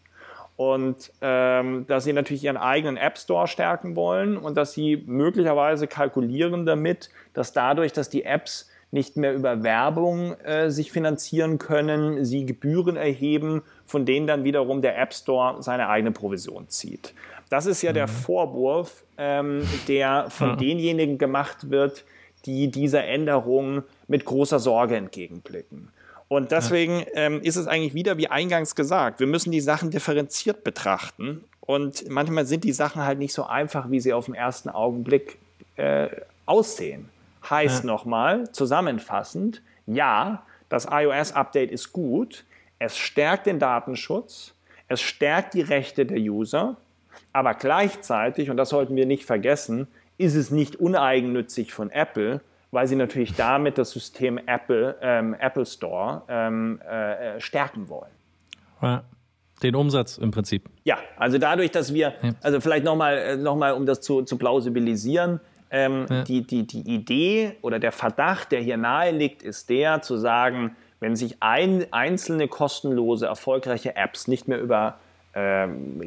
und 0.56 1.12
ähm, 1.20 1.84
dass 1.88 2.04
sie 2.04 2.12
natürlich 2.12 2.44
ihren 2.44 2.56
eigenen 2.56 2.96
App 2.96 3.18
Store 3.18 3.48
stärken 3.48 3.96
wollen 3.96 4.36
und 4.36 4.56
dass 4.56 4.72
sie 4.72 5.02
möglicherweise 5.06 5.86
kalkulieren 5.86 6.64
damit, 6.64 7.10
dass 7.32 7.52
dadurch, 7.52 7.92
dass 7.92 8.08
die 8.08 8.24
Apps 8.24 8.70
nicht 8.92 9.16
mehr 9.16 9.34
über 9.34 9.64
Werbung 9.64 10.38
äh, 10.40 10.70
sich 10.70 10.92
finanzieren 10.92 11.58
können, 11.58 12.24
sie 12.24 12.46
Gebühren 12.46 12.94
erheben, 12.94 13.62
von 13.84 14.06
denen 14.06 14.28
dann 14.28 14.44
wiederum 14.44 14.82
der 14.82 14.96
App 14.98 15.12
Store 15.12 15.60
seine 15.62 15.88
eigene 15.88 16.12
Provision 16.12 16.68
zieht. 16.68 17.12
Das 17.50 17.66
ist 17.66 17.82
ja 17.82 17.90
mhm. 17.90 17.94
der 17.94 18.08
Vorwurf, 18.08 19.04
ähm, 19.18 19.66
der 19.88 20.30
von 20.30 20.52
mhm. 20.52 20.58
denjenigen 20.58 21.18
gemacht 21.18 21.70
wird, 21.70 22.04
die 22.46 22.70
dieser 22.70 23.04
Änderung 23.04 23.82
mit 24.06 24.24
großer 24.24 24.60
Sorge 24.60 24.96
entgegenblicken. 24.96 25.88
Und 26.34 26.50
deswegen 26.50 27.06
ähm, 27.14 27.40
ist 27.42 27.54
es 27.54 27.68
eigentlich 27.68 27.94
wieder 27.94 28.18
wie 28.18 28.26
eingangs 28.26 28.74
gesagt, 28.74 29.20
wir 29.20 29.28
müssen 29.28 29.52
die 29.52 29.60
Sachen 29.60 29.92
differenziert 29.92 30.64
betrachten. 30.64 31.44
Und 31.60 32.10
manchmal 32.10 32.44
sind 32.44 32.64
die 32.64 32.72
Sachen 32.72 33.02
halt 33.02 33.20
nicht 33.20 33.32
so 33.32 33.44
einfach, 33.44 33.88
wie 33.92 34.00
sie 34.00 34.12
auf 34.12 34.24
den 34.24 34.34
ersten 34.34 34.68
Augenblick 34.68 35.38
äh, 35.76 36.08
aussehen. 36.44 37.08
Heißt 37.48 37.84
ja. 37.84 37.86
nochmal, 37.86 38.50
zusammenfassend, 38.50 39.62
ja, 39.86 40.42
das 40.68 40.88
iOS-Update 40.90 41.70
ist 41.70 41.92
gut, 41.92 42.42
es 42.80 42.98
stärkt 42.98 43.46
den 43.46 43.60
Datenschutz, 43.60 44.54
es 44.88 45.00
stärkt 45.00 45.54
die 45.54 45.60
Rechte 45.60 46.04
der 46.04 46.18
User, 46.18 46.76
aber 47.32 47.54
gleichzeitig, 47.54 48.50
und 48.50 48.56
das 48.56 48.70
sollten 48.70 48.96
wir 48.96 49.06
nicht 49.06 49.24
vergessen, 49.24 49.86
ist 50.18 50.34
es 50.34 50.50
nicht 50.50 50.74
uneigennützig 50.74 51.72
von 51.72 51.92
Apple, 51.92 52.40
weil 52.74 52.86
sie 52.86 52.96
natürlich 52.96 53.34
damit 53.34 53.78
das 53.78 53.92
System 53.92 54.38
Apple, 54.46 54.96
ähm, 55.00 55.34
Apple 55.38 55.64
Store 55.64 56.22
ähm, 56.28 56.80
äh, 56.80 57.40
stärken 57.40 57.88
wollen. 57.88 58.10
Ja. 58.82 59.04
Den 59.62 59.76
Umsatz 59.76 60.18
im 60.18 60.32
Prinzip. 60.32 60.68
Ja, 60.82 60.98
also 61.16 61.38
dadurch, 61.38 61.70
dass 61.70 61.94
wir, 61.94 62.14
also 62.42 62.60
vielleicht 62.60 62.84
nochmal, 62.84 63.16
äh, 63.16 63.36
noch 63.36 63.56
mal, 63.56 63.72
um 63.72 63.86
das 63.86 64.00
zu, 64.00 64.22
zu 64.22 64.36
plausibilisieren, 64.36 65.40
ähm, 65.70 66.06
ja. 66.10 66.24
die, 66.24 66.42
die, 66.42 66.66
die 66.66 66.80
Idee 66.80 67.56
oder 67.62 67.78
der 67.78 67.92
Verdacht, 67.92 68.52
der 68.52 68.60
hier 68.60 68.76
nahe 68.76 69.12
liegt, 69.12 69.42
ist 69.42 69.70
der 69.70 70.02
zu 70.02 70.16
sagen, 70.16 70.76
wenn 71.00 71.16
sich 71.16 71.36
ein, 71.40 71.86
einzelne 71.92 72.48
kostenlose, 72.48 73.26
erfolgreiche 73.26 73.96
Apps 73.96 74.26
nicht 74.26 74.48
mehr 74.48 74.60
über 74.60 74.98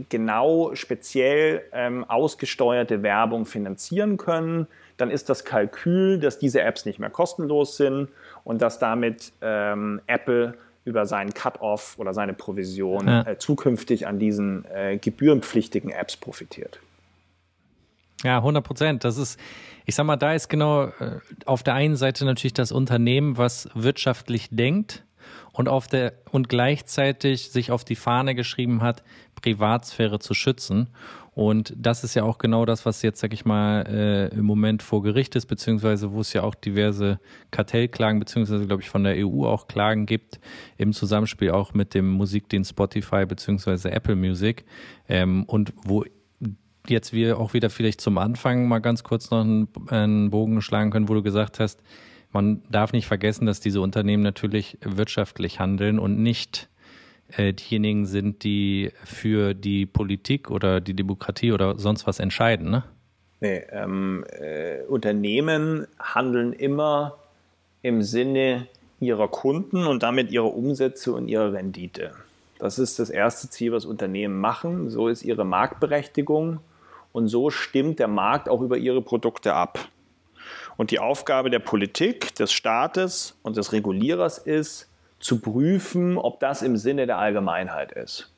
genau 0.09 0.73
speziell 0.75 1.63
ähm, 1.73 2.05
ausgesteuerte 2.05 3.03
Werbung 3.03 3.45
finanzieren 3.45 4.17
können, 4.17 4.67
dann 4.97 5.11
ist 5.11 5.29
das 5.29 5.43
Kalkül, 5.43 6.19
dass 6.19 6.39
diese 6.39 6.61
Apps 6.61 6.85
nicht 6.85 6.99
mehr 6.99 7.09
kostenlos 7.09 7.77
sind 7.77 8.09
und 8.43 8.61
dass 8.61 8.79
damit 8.79 9.33
ähm, 9.41 10.01
Apple 10.07 10.57
über 10.85 11.05
seinen 11.05 11.33
Cut-off 11.33 11.95
oder 11.99 12.13
seine 12.13 12.33
Provision 12.33 13.07
ja. 13.07 13.21
äh, 13.23 13.37
zukünftig 13.37 14.07
an 14.07 14.19
diesen 14.19 14.63
äh, 14.73 14.97
gebührenpflichtigen 14.97 15.89
Apps 15.89 16.15
profitiert. 16.15 16.79
Ja, 18.23 18.37
100 18.37 18.63
Prozent. 18.63 19.03
Das 19.03 19.17
ist, 19.17 19.39
ich 19.85 19.95
sag 19.95 20.05
mal, 20.05 20.15
da 20.15 20.33
ist 20.33 20.47
genau 20.47 20.85
äh, 20.85 21.19
auf 21.45 21.61
der 21.61 21.73
einen 21.73 21.97
Seite 21.97 22.23
natürlich 22.23 22.53
das 22.53 22.71
Unternehmen, 22.71 23.37
was 23.37 23.69
wirtschaftlich 23.75 24.47
denkt 24.49 25.03
und 25.57 25.67
auf 25.67 25.87
der 25.87 26.13
und 26.31 26.49
gleichzeitig 26.49 27.49
sich 27.49 27.71
auf 27.71 27.83
die 27.83 27.95
Fahne 27.95 28.35
geschrieben 28.35 28.81
hat, 28.81 29.03
Privatsphäre 29.41 30.19
zu 30.19 30.35
schützen. 30.35 30.89
Und 31.33 31.73
das 31.75 32.03
ist 32.03 32.13
ja 32.13 32.23
auch 32.23 32.37
genau 32.37 32.65
das, 32.65 32.85
was 32.85 33.01
jetzt, 33.01 33.19
sag 33.19 33.33
ich 33.33 33.43
mal, 33.43 33.81
äh, 33.87 34.27
im 34.35 34.45
Moment 34.45 34.83
vor 34.83 35.01
Gericht 35.01 35.35
ist, 35.35 35.47
beziehungsweise 35.47 36.11
wo 36.11 36.21
es 36.21 36.31
ja 36.33 36.43
auch 36.43 36.53
diverse 36.53 37.19
Kartellklagen, 37.49 38.19
beziehungsweise, 38.19 38.67
glaube 38.67 38.83
ich, 38.83 38.89
von 38.89 39.03
der 39.03 39.15
EU 39.17 39.45
auch 39.45 39.67
Klagen 39.67 40.05
gibt, 40.05 40.39
im 40.77 40.93
Zusammenspiel 40.93 41.51
auch 41.51 41.73
mit 41.73 41.95
dem 41.95 42.07
Musikdienst 42.09 42.71
Spotify, 42.71 43.25
beziehungsweise 43.25 43.91
Apple 43.91 44.15
Music. 44.15 44.63
Ähm, 45.09 45.43
und 45.45 45.73
wo 45.83 46.05
jetzt 46.87 47.13
wir 47.13 47.39
auch 47.39 47.53
wieder 47.53 47.71
vielleicht 47.71 47.99
zum 47.99 48.19
Anfang 48.19 48.67
mal 48.67 48.79
ganz 48.79 49.03
kurz 49.03 49.31
noch 49.31 49.41
einen, 49.41 49.67
einen 49.87 50.29
Bogen 50.29 50.61
schlagen 50.61 50.91
können, 50.91 51.09
wo 51.09 51.15
du 51.15 51.23
gesagt 51.23 51.59
hast, 51.59 51.81
man 52.31 52.61
darf 52.69 52.93
nicht 52.93 53.07
vergessen, 53.07 53.45
dass 53.45 53.59
diese 53.59 53.81
Unternehmen 53.81 54.23
natürlich 54.23 54.77
wirtschaftlich 54.81 55.59
handeln 55.59 55.99
und 55.99 56.19
nicht 56.21 56.69
äh, 57.29 57.53
diejenigen 57.53 58.05
sind, 58.05 58.43
die 58.43 58.91
für 59.03 59.53
die 59.53 59.85
Politik 59.85 60.51
oder 60.51 60.81
die 60.81 60.93
Demokratie 60.93 61.51
oder 61.51 61.77
sonst 61.77 62.07
was 62.07 62.19
entscheiden, 62.19 62.69
ne? 62.69 62.83
Nee, 63.39 63.63
ähm, 63.71 64.25
äh, 64.31 64.81
Unternehmen 64.87 65.85
handeln 65.99 66.53
immer 66.53 67.17
im 67.83 68.01
Sinne 68.01 68.67
ihrer 68.99 69.27
Kunden 69.27 69.85
und 69.85 70.01
damit 70.01 70.31
ihrer 70.31 70.53
Umsätze 70.55 71.13
und 71.13 71.27
ihrer 71.27 71.53
Rendite. 71.53 72.13
Das 72.57 72.79
ist 72.79 72.97
das 72.97 73.11
erste 73.11 73.49
Ziel, 73.49 73.71
was 73.71 73.85
Unternehmen 73.85 74.39
machen. 74.39 74.89
So 74.89 75.07
ist 75.07 75.23
ihre 75.23 75.45
Marktberechtigung 75.45 76.59
und 77.11 77.27
so 77.27 77.51
stimmt 77.51 77.99
der 77.99 78.07
Markt 78.07 78.49
auch 78.49 78.61
über 78.61 78.77
ihre 78.77 79.01
Produkte 79.01 79.53
ab. 79.53 79.87
Und 80.77 80.91
die 80.91 80.99
Aufgabe 80.99 81.49
der 81.49 81.59
Politik, 81.59 82.35
des 82.35 82.53
Staates 82.53 83.37
und 83.41 83.57
des 83.57 83.73
Regulierers 83.73 84.37
ist, 84.37 84.89
zu 85.19 85.41
prüfen, 85.41 86.17
ob 86.17 86.39
das 86.39 86.61
im 86.61 86.77
Sinne 86.77 87.07
der 87.07 87.17
Allgemeinheit 87.17 87.91
ist. 87.91 88.31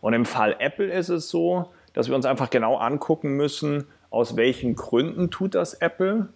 Und 0.00 0.14
im 0.14 0.24
Fall 0.24 0.56
Apple 0.60 0.90
ist 0.90 1.08
es 1.08 1.28
so, 1.28 1.70
dass 1.92 2.08
wir 2.08 2.14
uns 2.14 2.24
einfach 2.24 2.50
genau 2.50 2.76
angucken 2.76 3.36
müssen, 3.36 3.86
aus 4.10 4.36
welchen 4.36 4.76
Gründen 4.76 5.30
tut 5.30 5.54
das 5.54 5.74
Apple 5.74 6.28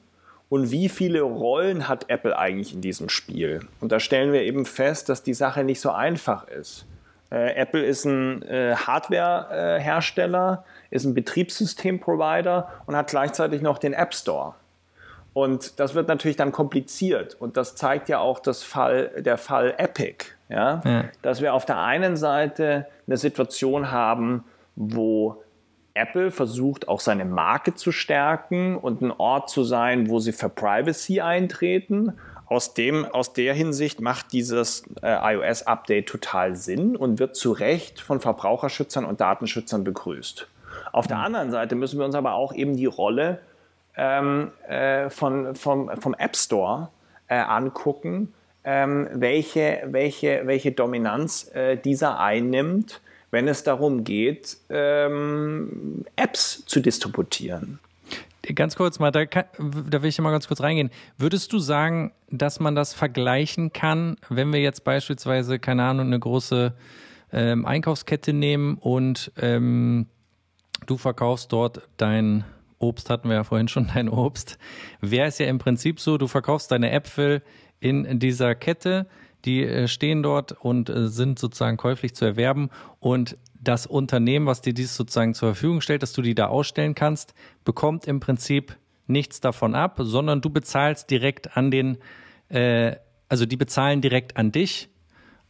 und 0.48 0.70
wie 0.70 0.88
viele 0.88 1.22
Rollen 1.22 1.88
hat 1.88 2.10
Apple 2.10 2.36
eigentlich 2.36 2.74
in 2.74 2.80
diesem 2.80 3.08
Spiel. 3.08 3.60
Und 3.80 3.92
da 3.92 4.00
stellen 4.00 4.32
wir 4.32 4.42
eben 4.42 4.66
fest, 4.66 5.08
dass 5.08 5.22
die 5.22 5.34
Sache 5.34 5.64
nicht 5.64 5.80
so 5.80 5.90
einfach 5.90 6.48
ist. 6.48 6.86
Äh, 7.30 7.54
Apple 7.54 7.84
ist 7.84 8.04
ein 8.04 8.42
äh, 8.42 8.74
Hardware-Hersteller, 8.76 10.64
ist 10.90 11.04
ein 11.04 11.14
Betriebssystem-Provider 11.14 12.68
und 12.86 12.96
hat 12.96 13.08
gleichzeitig 13.08 13.62
noch 13.62 13.78
den 13.78 13.94
App 13.94 14.14
Store. 14.14 14.54
Und 15.34 15.80
das 15.80 15.94
wird 15.94 16.08
natürlich 16.08 16.36
dann 16.36 16.52
kompliziert. 16.52 17.36
Und 17.38 17.56
das 17.56 17.74
zeigt 17.74 18.08
ja 18.08 18.20
auch 18.20 18.38
das 18.38 18.62
Fall, 18.62 19.10
der 19.18 19.36
Fall 19.36 19.74
Epic. 19.76 20.26
Ja? 20.48 20.80
ja? 20.84 21.04
Dass 21.22 21.42
wir 21.42 21.54
auf 21.54 21.66
der 21.66 21.80
einen 21.80 22.16
Seite 22.16 22.86
eine 23.06 23.16
Situation 23.16 23.90
haben, 23.90 24.44
wo 24.76 25.42
Apple 25.94 26.30
versucht, 26.30 26.88
auch 26.88 27.00
seine 27.00 27.24
Marke 27.24 27.74
zu 27.74 27.90
stärken 27.90 28.76
und 28.76 29.02
ein 29.02 29.10
Ort 29.10 29.50
zu 29.50 29.64
sein, 29.64 30.08
wo 30.08 30.20
sie 30.20 30.32
für 30.32 30.48
Privacy 30.48 31.20
eintreten. 31.20 32.12
Aus, 32.46 32.74
dem, 32.74 33.04
aus 33.04 33.32
der 33.32 33.54
Hinsicht 33.54 34.00
macht 34.00 34.32
dieses 34.32 34.84
äh, 35.02 35.34
iOS-Update 35.34 36.08
total 36.08 36.54
Sinn 36.54 36.94
und 36.94 37.18
wird 37.18 37.34
zu 37.34 37.52
Recht 37.52 38.00
von 38.00 38.20
Verbraucherschützern 38.20 39.04
und 39.04 39.20
Datenschützern 39.20 39.82
begrüßt. 39.82 40.46
Auf 40.92 41.06
der 41.06 41.18
anderen 41.18 41.50
Seite 41.50 41.74
müssen 41.74 41.98
wir 41.98 42.04
uns 42.04 42.14
aber 42.14 42.34
auch 42.34 42.52
eben 42.52 42.76
die 42.76 42.86
Rolle 42.86 43.40
ähm, 43.96 44.50
äh, 44.68 45.08
von, 45.10 45.54
vom, 45.54 45.90
vom 46.00 46.14
App 46.14 46.36
Store 46.36 46.88
äh, 47.28 47.36
angucken, 47.36 48.32
ähm, 48.64 49.08
welche, 49.12 49.82
welche, 49.86 50.42
welche 50.44 50.72
Dominanz 50.72 51.50
äh, 51.54 51.76
dieser 51.76 52.18
einnimmt, 52.18 53.00
wenn 53.30 53.48
es 53.48 53.64
darum 53.64 54.04
geht, 54.04 54.56
ähm, 54.70 56.04
Apps 56.16 56.64
zu 56.66 56.80
distributieren. 56.80 57.78
Ganz 58.54 58.76
kurz 58.76 58.98
mal, 58.98 59.10
da, 59.10 59.24
da 59.24 60.02
will 60.02 60.08
ich 60.08 60.20
mal 60.20 60.30
ganz 60.30 60.48
kurz 60.48 60.60
reingehen. 60.60 60.90
Würdest 61.16 61.52
du 61.52 61.58
sagen, 61.58 62.12
dass 62.30 62.60
man 62.60 62.74
das 62.74 62.92
vergleichen 62.92 63.72
kann, 63.72 64.16
wenn 64.28 64.52
wir 64.52 64.60
jetzt 64.60 64.84
beispielsweise, 64.84 65.58
keine 65.58 65.84
Ahnung, 65.84 66.06
eine 66.06 66.18
große 66.18 66.74
ähm, 67.32 67.64
Einkaufskette 67.64 68.32
nehmen 68.32 68.76
und 68.78 69.32
ähm, 69.40 70.06
du 70.86 70.98
verkaufst 70.98 71.52
dort 71.52 71.82
dein 71.96 72.44
Obst 72.88 73.10
hatten 73.10 73.28
wir 73.28 73.36
ja 73.36 73.44
vorhin 73.44 73.68
schon, 73.68 73.90
dein 73.94 74.08
Obst. 74.08 74.58
Wäre 75.00 75.28
es 75.28 75.38
ja 75.38 75.46
im 75.46 75.58
Prinzip 75.58 76.00
so, 76.00 76.18
du 76.18 76.26
verkaufst 76.26 76.70
deine 76.70 76.90
Äpfel 76.90 77.42
in 77.80 78.18
dieser 78.18 78.54
Kette, 78.54 79.06
die 79.44 79.64
äh, 79.64 79.88
stehen 79.88 80.22
dort 80.22 80.52
und 80.52 80.88
äh, 80.88 81.08
sind 81.08 81.38
sozusagen 81.38 81.76
käuflich 81.76 82.14
zu 82.14 82.24
erwerben 82.24 82.70
und 82.98 83.36
das 83.60 83.86
Unternehmen, 83.86 84.46
was 84.46 84.60
dir 84.60 84.74
dies 84.74 84.94
sozusagen 84.94 85.34
zur 85.34 85.50
Verfügung 85.50 85.80
stellt, 85.80 86.02
dass 86.02 86.12
du 86.12 86.22
die 86.22 86.34
da 86.34 86.46
ausstellen 86.46 86.94
kannst, 86.94 87.34
bekommt 87.64 88.06
im 88.06 88.20
Prinzip 88.20 88.76
nichts 89.06 89.40
davon 89.40 89.74
ab, 89.74 89.96
sondern 90.00 90.40
du 90.40 90.50
bezahlst 90.50 91.10
direkt 91.10 91.56
an 91.56 91.70
den, 91.70 91.98
äh, 92.48 92.96
also 93.28 93.46
die 93.46 93.56
bezahlen 93.56 94.00
direkt 94.00 94.36
an 94.36 94.52
dich, 94.52 94.88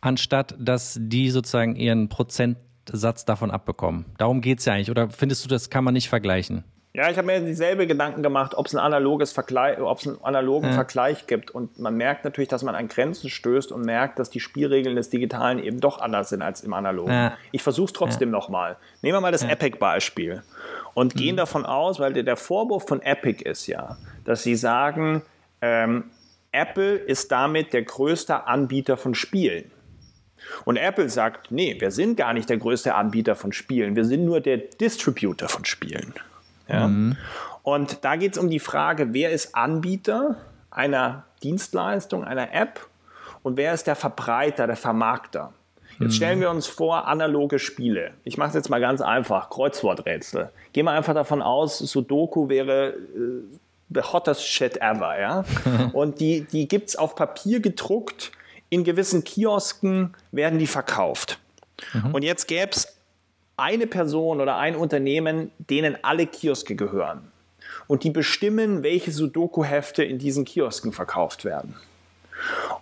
anstatt 0.00 0.54
dass 0.58 0.98
die 1.00 1.30
sozusagen 1.30 1.76
ihren 1.76 2.08
Prozentsatz 2.08 3.24
davon 3.24 3.50
abbekommen. 3.50 4.06
Darum 4.18 4.40
geht 4.40 4.60
es 4.60 4.64
ja 4.64 4.74
eigentlich. 4.74 4.90
Oder 4.90 5.08
findest 5.08 5.44
du, 5.44 5.48
das 5.48 5.70
kann 5.70 5.84
man 5.84 5.94
nicht 5.94 6.08
vergleichen? 6.08 6.64
Ja, 6.96 7.10
ich 7.10 7.18
habe 7.18 7.26
mir 7.26 7.40
dieselbe 7.40 7.88
Gedanken 7.88 8.22
gemacht, 8.22 8.54
ob 8.54 8.66
es 8.66 8.74
ein 8.74 8.78
analoges 8.78 9.32
Vergleich, 9.32 9.80
ob 9.80 9.98
es 9.98 10.06
einen 10.06 10.22
analogen 10.22 10.68
ja. 10.68 10.74
Vergleich 10.74 11.26
gibt. 11.26 11.50
Und 11.50 11.76
man 11.80 11.96
merkt 11.96 12.24
natürlich, 12.24 12.48
dass 12.48 12.62
man 12.62 12.76
an 12.76 12.86
Grenzen 12.86 13.30
stößt 13.30 13.72
und 13.72 13.84
merkt, 13.84 14.20
dass 14.20 14.30
die 14.30 14.38
Spielregeln 14.38 14.94
des 14.94 15.10
Digitalen 15.10 15.58
eben 15.58 15.80
doch 15.80 16.00
anders 16.00 16.28
sind 16.28 16.40
als 16.40 16.60
im 16.60 16.72
Analogen. 16.72 17.12
Ja. 17.12 17.36
Ich 17.50 17.64
versuche 17.64 17.86
es 17.86 17.92
trotzdem 17.94 18.28
ja. 18.28 18.32
nochmal. 18.38 18.76
Nehmen 19.02 19.16
wir 19.16 19.20
mal 19.20 19.32
das 19.32 19.42
Epic-Beispiel 19.42 20.44
und 20.94 21.16
mhm. 21.16 21.18
gehen 21.18 21.36
davon 21.36 21.66
aus, 21.66 21.98
weil 21.98 22.12
der, 22.12 22.22
der 22.22 22.36
Vorwurf 22.36 22.86
von 22.86 23.02
Epic 23.02 23.42
ist 23.42 23.66
ja, 23.66 23.96
dass 24.24 24.44
sie 24.44 24.54
sagen, 24.54 25.22
ähm, 25.62 26.04
Apple 26.52 26.94
ist 26.94 27.32
damit 27.32 27.72
der 27.72 27.82
größte 27.82 28.46
Anbieter 28.46 28.96
von 28.96 29.16
Spielen. 29.16 29.72
Und 30.64 30.76
Apple 30.76 31.08
sagt, 31.08 31.50
nee, 31.50 31.74
wir 31.80 31.90
sind 31.90 32.16
gar 32.16 32.34
nicht 32.34 32.48
der 32.48 32.58
größte 32.58 32.94
Anbieter 32.94 33.34
von 33.34 33.52
Spielen, 33.52 33.96
wir 33.96 34.04
sind 34.04 34.24
nur 34.24 34.40
der 34.40 34.58
Distributor 34.58 35.48
von 35.48 35.64
Spielen. 35.64 36.14
Ja? 36.68 36.88
Mhm. 36.88 37.16
Und 37.62 38.04
da 38.04 38.16
geht 38.16 38.32
es 38.32 38.38
um 38.38 38.50
die 38.50 38.60
Frage, 38.60 39.14
wer 39.14 39.30
ist 39.30 39.54
Anbieter 39.54 40.36
einer 40.70 41.24
Dienstleistung, 41.42 42.24
einer 42.24 42.52
App 42.52 42.86
und 43.42 43.56
wer 43.56 43.72
ist 43.72 43.86
der 43.86 43.96
Verbreiter, 43.96 44.66
der 44.66 44.76
Vermarkter. 44.76 45.52
Jetzt 46.00 46.00
mhm. 46.00 46.10
stellen 46.10 46.40
wir 46.40 46.50
uns 46.50 46.66
vor, 46.66 47.06
analoge 47.06 47.58
Spiele. 47.58 48.12
Ich 48.24 48.36
mache 48.36 48.48
es 48.48 48.54
jetzt 48.54 48.70
mal 48.70 48.80
ganz 48.80 49.00
einfach, 49.00 49.50
Kreuzworträtsel. 49.50 50.50
Gehen 50.72 50.86
wir 50.86 50.92
einfach 50.92 51.14
davon 51.14 51.40
aus, 51.40 51.78
Sudoku 51.78 52.48
wäre 52.48 52.88
äh, 52.88 53.42
the 53.90 54.00
hottest 54.00 54.44
shit 54.44 54.76
ever. 54.78 55.20
Ja? 55.20 55.44
und 55.92 56.20
die, 56.20 56.42
die 56.42 56.66
gibt 56.66 56.88
es 56.90 56.96
auf 56.96 57.14
Papier 57.14 57.60
gedruckt, 57.60 58.32
in 58.70 58.82
gewissen 58.82 59.22
Kiosken 59.22 60.14
werden 60.32 60.58
die 60.58 60.66
verkauft. 60.66 61.38
Mhm. 61.92 62.14
Und 62.14 62.22
jetzt 62.22 62.48
gäbe 62.48 62.72
es 62.72 62.93
eine 63.56 63.86
Person 63.86 64.40
oder 64.40 64.56
ein 64.56 64.76
Unternehmen, 64.76 65.50
denen 65.58 65.96
alle 66.02 66.26
Kioske 66.26 66.74
gehören. 66.74 67.32
Und 67.86 68.04
die 68.04 68.10
bestimmen, 68.10 68.82
welche 68.82 69.12
Sudoku-Hefte 69.12 70.04
in 70.04 70.18
diesen 70.18 70.44
Kiosken 70.44 70.92
verkauft 70.92 71.44
werden. 71.44 71.74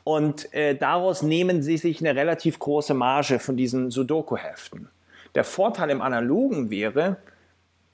Und 0.05 0.53
äh, 0.55 0.75
daraus 0.75 1.23
nehmen 1.23 1.63
sie 1.63 1.77
sich 1.77 2.01
eine 2.01 2.19
relativ 2.19 2.59
große 2.59 2.95
Marge 2.95 3.39
von 3.39 3.57
diesen 3.57 3.91
Sudoku-Heften. 3.91 4.89
Der 5.35 5.45
Vorteil 5.45 5.91
im 5.91 6.03
Analogen 6.03 6.71
wäre, 6.71 7.17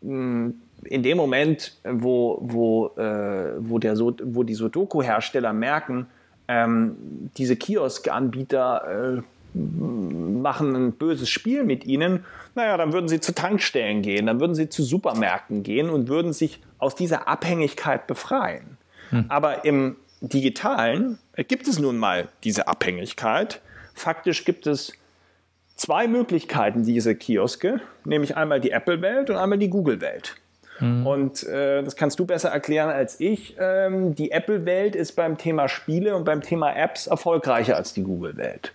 mh, 0.00 0.52
in 0.84 1.02
dem 1.02 1.16
Moment, 1.16 1.76
wo, 1.84 2.38
wo, 2.40 2.88
äh, 2.96 3.54
wo, 3.58 3.78
der, 3.78 3.98
wo 3.98 4.42
die 4.42 4.54
Sudoku-Hersteller 4.54 5.52
merken, 5.52 6.06
ähm, 6.46 7.30
diese 7.36 7.56
Kiosk-Anbieter 7.56 9.18
äh, 9.18 9.22
machen 9.54 10.74
ein 10.76 10.92
böses 10.92 11.28
Spiel 11.28 11.64
mit 11.64 11.84
ihnen, 11.84 12.24
naja, 12.54 12.76
dann 12.76 12.92
würden 12.92 13.08
sie 13.08 13.20
zu 13.20 13.34
Tankstellen 13.34 14.02
gehen, 14.02 14.26
dann 14.26 14.40
würden 14.40 14.54
sie 14.54 14.68
zu 14.68 14.82
Supermärkten 14.82 15.62
gehen 15.62 15.90
und 15.90 16.08
würden 16.08 16.32
sich 16.32 16.60
aus 16.78 16.94
dieser 16.94 17.28
Abhängigkeit 17.28 18.06
befreien. 18.06 18.78
Hm. 19.10 19.26
Aber 19.28 19.64
im 19.64 19.96
digitalen 20.20 21.18
gibt 21.36 21.68
es 21.68 21.78
nun 21.78 21.98
mal 21.98 22.28
diese 22.44 22.68
Abhängigkeit. 22.68 23.60
Faktisch 23.94 24.44
gibt 24.44 24.66
es 24.66 24.92
zwei 25.76 26.08
Möglichkeiten, 26.08 26.84
diese 26.84 27.14
Kioske, 27.14 27.80
nämlich 28.04 28.36
einmal 28.36 28.60
die 28.60 28.72
Apple-Welt 28.72 29.30
und 29.30 29.36
einmal 29.36 29.58
die 29.58 29.70
Google-Welt. 29.70 30.36
Hm. 30.78 31.06
Und 31.06 31.44
äh, 31.44 31.82
das 31.82 31.96
kannst 31.96 32.18
du 32.18 32.26
besser 32.26 32.50
erklären 32.50 32.90
als 32.90 33.20
ich. 33.20 33.56
Ähm, 33.58 34.14
die 34.14 34.30
Apple-Welt 34.30 34.94
ist 34.94 35.12
beim 35.12 35.38
Thema 35.38 35.68
Spiele 35.68 36.14
und 36.14 36.24
beim 36.24 36.40
Thema 36.40 36.72
Apps 36.72 37.06
erfolgreicher 37.06 37.76
als 37.76 37.94
die 37.94 38.02
Google-Welt. 38.02 38.72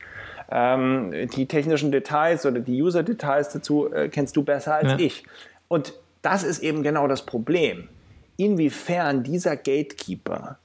Ähm, 0.52 1.14
die 1.36 1.48
technischen 1.48 1.92
Details 1.92 2.46
oder 2.46 2.60
die 2.60 2.82
User-Details 2.82 3.50
dazu 3.50 3.92
äh, 3.92 4.10
kennst 4.10 4.36
du 4.36 4.44
besser 4.44 4.76
als 4.76 4.92
ja. 4.92 5.00
ich. 5.00 5.24
Und 5.68 5.94
das 6.22 6.44
ist 6.44 6.62
eben 6.62 6.84
genau 6.84 7.08
das 7.08 7.26
Problem. 7.26 7.90
Inwiefern 8.38 9.24
dieser 9.24 9.56
Gatekeeper, 9.56 10.58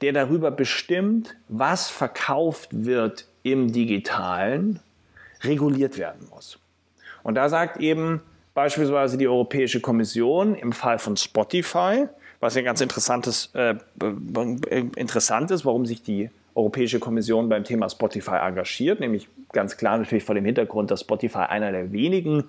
der 0.00 0.12
darüber 0.12 0.50
bestimmt, 0.50 1.34
was 1.48 1.88
verkauft 1.88 2.68
wird 2.84 3.26
im 3.42 3.72
digitalen, 3.72 4.80
reguliert 5.42 5.98
werden 5.98 6.26
muss. 6.30 6.58
Und 7.22 7.34
da 7.34 7.48
sagt 7.48 7.78
eben 7.78 8.20
beispielsweise 8.54 9.18
die 9.18 9.28
Europäische 9.28 9.80
Kommission 9.80 10.54
im 10.54 10.72
Fall 10.72 10.98
von 10.98 11.16
Spotify, 11.16 12.06
was 12.40 12.54
ja 12.54 12.62
ganz 12.62 12.80
interessantes, 12.80 13.50
äh, 13.54 13.74
interessant 14.96 15.50
ist, 15.50 15.64
warum 15.64 15.86
sich 15.86 16.02
die 16.02 16.30
Europäische 16.58 16.98
Kommission 16.98 17.48
beim 17.48 17.62
Thema 17.62 17.88
Spotify 17.88 18.36
engagiert, 18.42 18.98
nämlich 18.98 19.28
ganz 19.52 19.76
klar 19.76 19.96
natürlich 19.96 20.24
vor 20.24 20.34
dem 20.34 20.44
Hintergrund, 20.44 20.90
dass 20.90 21.02
Spotify 21.02 21.46
einer 21.48 21.70
der 21.70 21.92
wenigen 21.92 22.44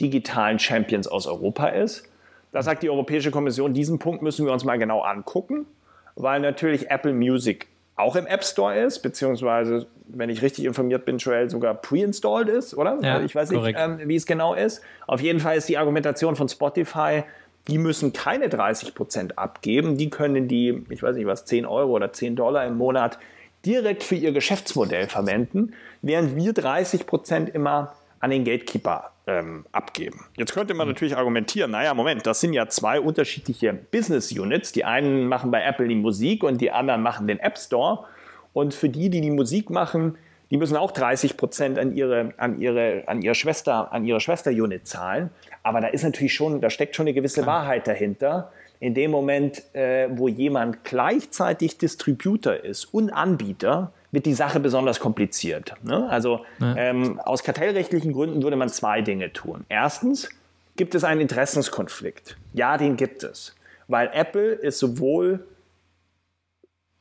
digitalen 0.00 0.60
Champions 0.60 1.08
aus 1.08 1.26
Europa 1.26 1.66
ist. 1.66 2.08
Da 2.52 2.62
sagt 2.62 2.84
die 2.84 2.90
Europäische 2.90 3.32
Kommission, 3.32 3.74
diesen 3.74 3.98
Punkt 3.98 4.22
müssen 4.22 4.46
wir 4.46 4.52
uns 4.52 4.64
mal 4.64 4.78
genau 4.78 5.00
angucken, 5.00 5.66
weil 6.14 6.40
natürlich 6.40 6.90
Apple 6.90 7.12
Music 7.12 7.66
auch 7.96 8.14
im 8.14 8.26
App 8.26 8.44
Store 8.44 8.78
ist, 8.78 9.00
beziehungsweise, 9.00 9.86
wenn 10.06 10.30
ich 10.30 10.40
richtig 10.40 10.64
informiert 10.64 11.04
bin, 11.04 11.18
Joel 11.18 11.50
sogar 11.50 11.74
pre-installed 11.74 12.48
ist, 12.48 12.76
oder? 12.76 12.98
Ja, 13.02 13.20
ich 13.20 13.34
weiß 13.34 13.50
nicht, 13.50 13.76
ähm, 13.76 13.98
wie 14.04 14.16
es 14.16 14.26
genau 14.26 14.54
ist. 14.54 14.80
Auf 15.08 15.20
jeden 15.20 15.40
Fall 15.40 15.56
ist 15.56 15.68
die 15.68 15.78
Argumentation 15.78 16.36
von 16.36 16.48
Spotify, 16.48 17.24
die 17.68 17.78
müssen 17.78 18.12
keine 18.12 18.48
30 18.48 18.94
Prozent 18.94 19.38
abgeben. 19.38 19.96
Die 19.96 20.10
können 20.10 20.48
die, 20.48 20.84
ich 20.90 21.02
weiß 21.02 21.16
nicht 21.16 21.26
was, 21.26 21.44
10 21.44 21.66
Euro 21.66 21.92
oder 21.92 22.12
10 22.12 22.36
Dollar 22.36 22.66
im 22.66 22.76
Monat 22.76 23.18
direkt 23.64 24.02
für 24.02 24.16
ihr 24.16 24.32
Geschäftsmodell 24.32 25.08
verwenden, 25.08 25.72
während 26.02 26.36
wir 26.36 26.52
30 26.52 27.06
Prozent 27.06 27.48
immer 27.48 27.94
an 28.20 28.30
den 28.30 28.44
Gatekeeper 28.44 29.12
ähm, 29.26 29.64
abgeben. 29.72 30.26
Jetzt 30.36 30.52
könnte 30.52 30.74
man 30.74 30.88
natürlich 30.88 31.16
argumentieren, 31.16 31.70
naja, 31.70 31.94
Moment, 31.94 32.26
das 32.26 32.40
sind 32.40 32.52
ja 32.52 32.68
zwei 32.68 33.00
unterschiedliche 33.00 33.72
Business 33.72 34.32
Units. 34.32 34.72
Die 34.72 34.84
einen 34.84 35.26
machen 35.26 35.50
bei 35.50 35.62
Apple 35.62 35.88
die 35.88 35.94
Musik 35.94 36.42
und 36.42 36.60
die 36.60 36.70
anderen 36.70 37.02
machen 37.02 37.26
den 37.26 37.38
App 37.38 37.58
Store. 37.58 38.04
Und 38.52 38.74
für 38.74 38.88
die, 38.88 39.08
die 39.10 39.20
die 39.20 39.30
Musik 39.30 39.70
machen, 39.70 40.16
die 40.50 40.58
müssen 40.58 40.76
auch 40.76 40.92
30 40.92 41.36
Prozent 41.36 41.78
an 41.78 41.96
ihre, 41.96 42.32
an 42.36 42.60
ihre, 42.60 43.04
an 43.06 43.22
ihre 43.22 43.34
Schwester, 43.34 43.92
an 43.92 44.04
ihre 44.04 44.20
Schwester-Unit 44.20 44.86
zahlen. 44.86 45.30
Aber 45.64 45.80
da 45.80 45.88
ist 45.88 46.04
natürlich 46.04 46.34
schon, 46.34 46.60
da 46.60 46.70
steckt 46.70 46.94
schon 46.94 47.04
eine 47.04 47.14
gewisse 47.14 47.42
Klar. 47.42 47.62
Wahrheit 47.62 47.88
dahinter. 47.88 48.52
In 48.80 48.94
dem 48.94 49.10
Moment, 49.10 49.62
äh, 49.74 50.08
wo 50.10 50.28
jemand 50.28 50.84
gleichzeitig 50.84 51.78
Distributor 51.78 52.54
ist 52.54 52.84
und 52.84 53.10
Anbieter, 53.10 53.92
wird 54.12 54.26
die 54.26 54.34
Sache 54.34 54.60
besonders 54.60 55.00
kompliziert. 55.00 55.74
Ne? 55.82 56.08
Also 56.08 56.44
ja. 56.60 56.76
ähm, 56.76 57.18
aus 57.18 57.42
kartellrechtlichen 57.42 58.12
Gründen 58.12 58.42
würde 58.42 58.56
man 58.56 58.68
zwei 58.68 59.00
Dinge 59.00 59.32
tun. 59.32 59.64
Erstens 59.68 60.28
gibt 60.76 60.94
es 60.94 61.02
einen 61.02 61.22
Interessenskonflikt. 61.22 62.36
Ja, 62.52 62.76
den 62.76 62.96
gibt 62.96 63.22
es. 63.22 63.56
Weil 63.88 64.10
Apple 64.12 64.52
ist 64.52 64.78
sowohl 64.78 65.46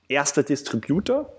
erster 0.08 0.44
Distributor 0.44 1.32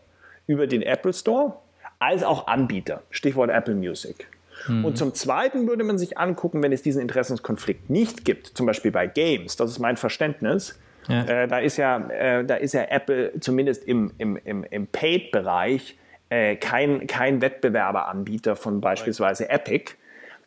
über 0.46 0.66
den 0.66 0.82
Apple 0.82 1.14
Store 1.14 1.54
als 1.98 2.22
auch 2.22 2.46
Anbieter. 2.46 3.02
Stichwort 3.10 3.50
Apple 3.50 3.74
Music. 3.74 4.28
Mhm. 4.66 4.84
Und 4.84 4.98
zum 4.98 5.14
Zweiten 5.14 5.66
würde 5.68 5.84
man 5.84 5.98
sich 5.98 6.18
angucken, 6.18 6.62
wenn 6.62 6.72
es 6.72 6.82
diesen 6.82 7.02
Interessenskonflikt 7.02 7.90
nicht 7.90 8.24
gibt, 8.24 8.48
zum 8.48 8.66
Beispiel 8.66 8.90
bei 8.90 9.06
Games, 9.06 9.56
das 9.56 9.70
ist 9.70 9.78
mein 9.78 9.96
Verständnis, 9.96 10.78
ja. 11.08 11.24
Äh, 11.24 11.48
da, 11.48 11.58
ist 11.58 11.76
ja, 11.76 11.98
äh, 12.08 12.44
da 12.44 12.54
ist 12.54 12.72
ja 12.72 12.84
Apple 12.84 13.38
zumindest 13.40 13.84
im, 13.84 14.12
im, 14.18 14.38
im, 14.42 14.64
im 14.64 14.86
Paid-Bereich 14.86 15.98
äh, 16.30 16.56
kein, 16.56 17.06
kein 17.06 17.42
Wettbewerberanbieter 17.42 18.56
von 18.56 18.80
beispielsweise 18.80 19.50
Epic. 19.50 19.92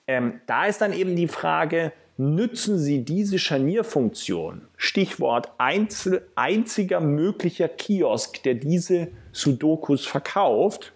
Ähm, 0.08 0.42
da 0.48 0.66
ist 0.66 0.82
dann 0.82 0.94
eben 0.94 1.16
die 1.16 1.28
Frage, 1.28 1.92
nützen 2.18 2.80
Sie 2.80 3.06
diese 3.06 3.38
Scharnierfunktion, 3.38 4.62
Stichwort 4.78 5.52
einzel, 5.60 6.28
einziger 6.34 7.02
möglicher 7.02 7.68
Kiosk, 7.68 8.42
der 8.42 8.56
diese 8.56 9.10
Sudokus 9.32 10.08
verkauft, 10.08 10.94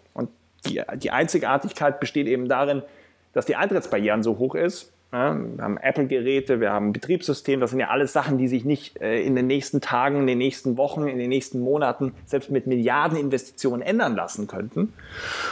die, 0.65 0.81
die 0.97 1.11
Einzigartigkeit 1.11 1.99
besteht 1.99 2.27
eben 2.27 2.47
darin, 2.47 2.83
dass 3.33 3.45
die 3.45 3.55
Eintrittsbarrieren 3.55 4.23
so 4.23 4.37
hoch 4.37 4.55
ist. 4.55 4.93
Ja, 5.13 5.35
wir 5.35 5.61
haben 5.61 5.77
Apple-Geräte, 5.77 6.61
wir 6.61 6.71
haben 6.71 6.87
ein 6.87 6.93
Betriebssystem, 6.93 7.59
das 7.59 7.71
sind 7.71 7.81
ja 7.81 7.89
alles 7.89 8.13
Sachen, 8.13 8.37
die 8.37 8.47
sich 8.47 8.63
nicht 8.63 9.01
äh, 9.01 9.21
in 9.21 9.35
den 9.35 9.45
nächsten 9.45 9.81
Tagen, 9.81 10.21
in 10.21 10.27
den 10.27 10.37
nächsten 10.37 10.77
Wochen, 10.77 11.05
in 11.05 11.17
den 11.17 11.27
nächsten 11.27 11.59
Monaten 11.59 12.13
selbst 12.25 12.49
mit 12.49 12.65
Milliardeninvestitionen 12.65 13.81
ändern 13.81 14.15
lassen 14.15 14.47
könnten. 14.47 14.93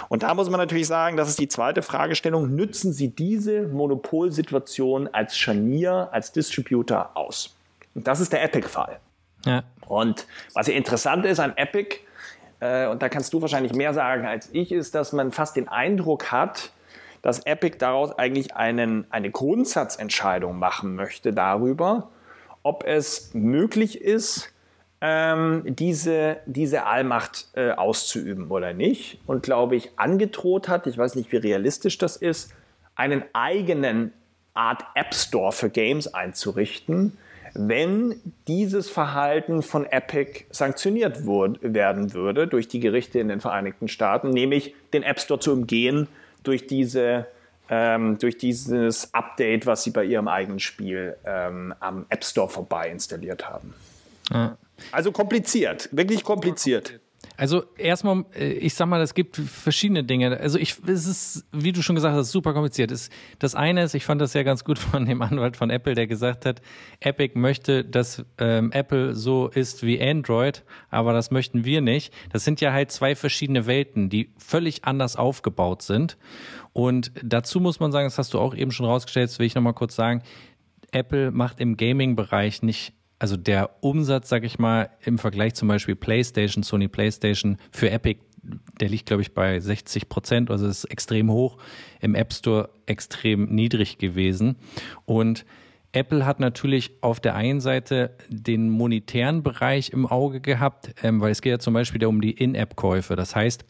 Und 0.07 0.23
da 0.23 0.33
muss 0.33 0.49
man 0.49 0.61
natürlich 0.61 0.87
sagen, 0.87 1.17
das 1.17 1.27
ist 1.27 1.39
die 1.39 1.49
zweite 1.49 1.81
Fragestellung, 1.81 2.55
nützen 2.55 2.93
Sie 2.93 3.09
diese 3.09 3.63
Monopolsituation 3.63 5.09
als 5.11 5.37
Scharnier, 5.37 6.07
als 6.13 6.31
Distributor 6.31 7.11
aus? 7.15 7.57
Und 7.95 8.07
das 8.07 8.21
ist 8.21 8.31
der 8.31 8.41
Epic-Fall. 8.43 8.99
Ja. 9.45 9.63
Und 9.89 10.25
was 10.53 10.67
ja 10.67 10.73
interessant 10.73 11.25
ist 11.25 11.41
an 11.41 11.51
Epic, 11.57 11.97
äh, 12.61 12.87
und 12.87 13.01
da 13.01 13.09
kannst 13.09 13.33
du 13.33 13.41
wahrscheinlich 13.41 13.73
mehr 13.73 13.93
sagen 13.93 14.25
als 14.25 14.49
ich, 14.53 14.71
ist, 14.71 14.95
dass 14.95 15.11
man 15.11 15.31
fast 15.31 15.57
den 15.57 15.67
Eindruck 15.67 16.31
hat, 16.31 16.71
dass 17.21 17.45
Epic 17.45 17.77
daraus 17.79 18.17
eigentlich 18.17 18.55
einen, 18.55 19.05
eine 19.09 19.31
Grundsatzentscheidung 19.31 20.57
machen 20.57 20.95
möchte 20.95 21.33
darüber, 21.33 22.09
ob 22.63 22.85
es 22.85 23.33
möglich 23.33 24.01
ist, 24.01 24.53
ähm, 25.01 25.63
diese, 25.65 26.37
diese 26.45 26.85
Allmacht 26.85 27.47
äh, 27.53 27.71
auszuüben 27.71 28.49
oder 28.49 28.73
nicht. 28.73 29.19
Und 29.25 29.43
glaube 29.43 29.75
ich, 29.75 29.91
angedroht 29.97 30.67
hat, 30.67 30.87
ich 30.87 30.97
weiß 30.97 31.15
nicht, 31.15 31.31
wie 31.31 31.37
realistisch 31.37 31.97
das 31.97 32.17
ist, 32.17 32.53
einen 32.95 33.23
eigenen 33.31 34.11
Art 34.53 34.83
App 34.95 35.13
Store 35.13 35.53
für 35.53 35.69
Games 35.69 36.13
einzurichten, 36.13 37.17
wenn 37.53 38.15
dieses 38.47 38.89
Verhalten 38.89 39.63
von 39.63 39.85
Epic 39.85 40.45
sanktioniert 40.51 41.25
werden 41.25 42.13
würde 42.13 42.47
durch 42.47 42.67
die 42.67 42.79
Gerichte 42.79 43.19
in 43.19 43.29
den 43.29 43.39
Vereinigten 43.39 43.87
Staaten, 43.87 44.29
nämlich 44.29 44.75
den 44.93 45.03
App 45.03 45.19
Store 45.19 45.39
zu 45.39 45.53
umgehen 45.53 46.07
durch 46.43 46.67
diese 46.67 47.27
ähm, 47.69 48.17
durch 48.17 48.37
dieses 48.37 49.13
Update, 49.13 49.65
was 49.65 49.83
sie 49.83 49.91
bei 49.91 50.03
ihrem 50.03 50.27
eigenen 50.27 50.59
Spiel 50.59 51.15
ähm, 51.23 51.73
am 51.79 52.05
App 52.09 52.23
Store 52.23 52.49
vorbei 52.49 52.89
installiert 52.89 53.47
haben. 53.47 53.73
Ja. 54.31 54.57
Also 54.91 55.11
kompliziert, 55.11 55.89
wirklich 55.91 56.23
kompliziert. 56.23 56.99
Also 57.39 57.63
erstmal, 57.77 58.25
äh, 58.35 58.51
ich 58.51 58.73
sag 58.73 58.87
mal, 58.87 58.99
es 58.99 59.13
gibt 59.13 59.37
verschiedene 59.37 60.03
Dinge. 60.03 60.37
Also 60.37 60.59
ich, 60.59 60.75
es 60.85 61.07
ist, 61.07 61.45
wie 61.53 61.71
du 61.71 61.81
schon 61.81 61.95
gesagt 61.95 62.13
hast, 62.13 62.31
super 62.31 62.51
kompliziert. 62.51 62.91
Das 63.39 63.55
eine 63.55 63.83
ist, 63.83 63.95
ich 63.95 64.03
fand 64.03 64.19
das 64.19 64.33
ja 64.33 64.43
ganz 64.43 64.65
gut 64.65 64.77
von 64.79 65.05
dem 65.05 65.21
Anwalt 65.21 65.55
von 65.55 65.69
Apple, 65.69 65.93
der 65.95 66.05
gesagt 66.05 66.45
hat, 66.45 66.61
Epic 66.99 67.39
möchte, 67.39 67.85
dass 67.85 68.25
ähm, 68.39 68.73
Apple 68.73 69.15
so 69.15 69.47
ist 69.47 69.83
wie 69.83 70.01
Android, 70.01 70.65
aber 70.89 71.13
das 71.13 71.31
möchten 71.31 71.63
wir 71.63 71.79
nicht. 71.79 72.13
Das 72.29 72.43
sind 72.43 72.59
ja 72.59 72.73
halt 72.73 72.91
zwei 72.91 73.15
verschiedene 73.15 73.65
Welten, 73.67 74.09
die 74.09 74.33
völlig 74.37 74.83
anders 74.83 75.15
aufgebaut 75.15 75.81
sind. 75.81 76.17
Und 76.73 77.13
dazu 77.23 77.61
muss 77.61 77.79
man 77.79 77.93
sagen, 77.93 78.07
das 78.07 78.17
hast 78.17 78.33
du 78.33 78.39
auch 78.39 78.53
eben 78.53 78.71
schon 78.71 78.85
rausgestellt, 78.85 79.29
das 79.29 79.39
will 79.39 79.45
ich 79.45 79.55
nochmal 79.55 79.73
kurz 79.73 79.95
sagen, 79.95 80.23
Apple 80.91 81.31
macht 81.31 81.61
im 81.61 81.77
Gaming-Bereich 81.77 82.63
nicht 82.63 82.98
also 83.19 83.35
der 83.37 83.69
Umsatz, 83.81 84.29
sag 84.29 84.43
ich 84.43 84.59
mal, 84.59 84.89
im 85.01 85.17
Vergleich 85.17 85.53
zum 85.53 85.67
Beispiel 85.67 85.95
PlayStation, 85.95 86.63
Sony 86.63 86.87
PlayStation 86.87 87.57
für 87.71 87.91
Epic, 87.91 88.21
der 88.79 88.89
liegt, 88.89 89.05
glaube 89.07 89.21
ich, 89.21 89.33
bei 89.33 89.59
60 89.59 90.07
Prozent, 90.09 90.49
also 90.49 90.65
ist 90.65 90.85
extrem 90.85 91.29
hoch, 91.29 91.57
im 91.99 92.15
App 92.15 92.33
Store 92.33 92.69
extrem 92.85 93.53
niedrig 93.53 93.97
gewesen. 93.97 94.55
Und 95.05 95.45
Apple 95.91 96.25
hat 96.25 96.39
natürlich 96.39 96.91
auf 97.01 97.19
der 97.19 97.35
einen 97.35 97.61
Seite 97.61 98.15
den 98.29 98.69
monetären 98.69 99.43
Bereich 99.43 99.89
im 99.89 100.05
Auge 100.05 100.39
gehabt, 100.39 100.93
ähm, 101.03 101.19
weil 101.19 101.31
es 101.31 101.41
geht 101.41 101.51
ja 101.51 101.59
zum 101.59 101.73
Beispiel 101.73 102.05
um 102.05 102.21
die 102.21 102.31
In-App-Käufe. 102.31 103.15
Das 103.15 103.35
heißt, 103.35 103.65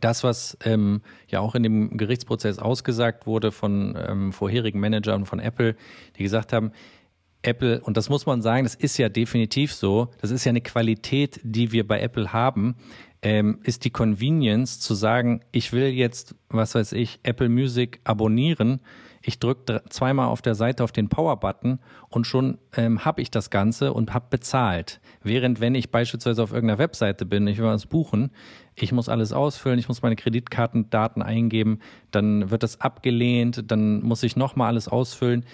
das, 0.00 0.24
was 0.24 0.58
ähm, 0.64 1.02
ja 1.28 1.40
auch 1.40 1.54
in 1.54 1.62
dem 1.62 1.96
Gerichtsprozess 1.96 2.58
ausgesagt 2.58 3.26
wurde 3.26 3.52
von 3.52 3.96
ähm, 3.96 4.32
vorherigen 4.32 4.80
Managern 4.80 5.24
von 5.24 5.38
Apple, 5.38 5.76
die 6.16 6.24
gesagt 6.24 6.52
haben, 6.52 6.72
Apple, 7.46 7.80
und 7.80 7.96
das 7.96 8.08
muss 8.08 8.26
man 8.26 8.42
sagen, 8.42 8.64
das 8.64 8.74
ist 8.74 8.98
ja 8.98 9.08
definitiv 9.08 9.72
so, 9.72 10.08
das 10.20 10.30
ist 10.30 10.44
ja 10.44 10.50
eine 10.50 10.60
Qualität, 10.60 11.40
die 11.42 11.72
wir 11.72 11.86
bei 11.86 12.00
Apple 12.00 12.32
haben, 12.32 12.76
ähm, 13.22 13.60
ist 13.62 13.84
die 13.84 13.90
Convenience 13.90 14.80
zu 14.80 14.94
sagen, 14.94 15.40
ich 15.52 15.72
will 15.72 15.86
jetzt, 15.86 16.34
was 16.48 16.74
weiß 16.74 16.92
ich, 16.92 17.20
Apple 17.22 17.48
Music 17.48 18.00
abonnieren. 18.04 18.80
Ich 19.22 19.40
drücke 19.40 19.82
zweimal 19.88 20.28
auf 20.28 20.42
der 20.42 20.54
Seite 20.54 20.84
auf 20.84 20.92
den 20.92 21.08
Power-Button 21.08 21.80
und 22.08 22.26
schon 22.26 22.58
ähm, 22.76 23.04
habe 23.04 23.22
ich 23.22 23.30
das 23.30 23.50
Ganze 23.50 23.92
und 23.92 24.14
habe 24.14 24.26
bezahlt. 24.30 25.00
Während 25.22 25.60
wenn 25.60 25.74
ich 25.74 25.90
beispielsweise 25.90 26.42
auf 26.42 26.52
irgendeiner 26.52 26.78
Webseite 26.78 27.26
bin, 27.26 27.48
ich 27.48 27.58
will 27.58 27.64
was 27.64 27.86
buchen, 27.86 28.30
ich 28.76 28.92
muss 28.92 29.08
alles 29.08 29.32
ausfüllen, 29.32 29.78
ich 29.80 29.88
muss 29.88 30.02
meine 30.02 30.14
Kreditkartendaten 30.14 31.22
eingeben, 31.22 31.80
dann 32.12 32.50
wird 32.50 32.62
das 32.62 32.80
abgelehnt, 32.80 33.64
dann 33.72 34.02
muss 34.02 34.22
ich 34.22 34.36
nochmal 34.36 34.68
alles 34.68 34.86
ausfüllen 34.86 35.44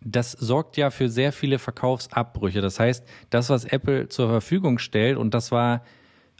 das 0.00 0.32
sorgt 0.32 0.76
ja 0.76 0.90
für 0.90 1.08
sehr 1.08 1.32
viele 1.32 1.58
Verkaufsabbrüche. 1.58 2.60
Das 2.60 2.78
heißt, 2.78 3.04
das, 3.30 3.50
was 3.50 3.64
Apple 3.64 4.08
zur 4.08 4.28
Verfügung 4.28 4.78
stellt, 4.78 5.16
und 5.16 5.34
das 5.34 5.50
war 5.50 5.82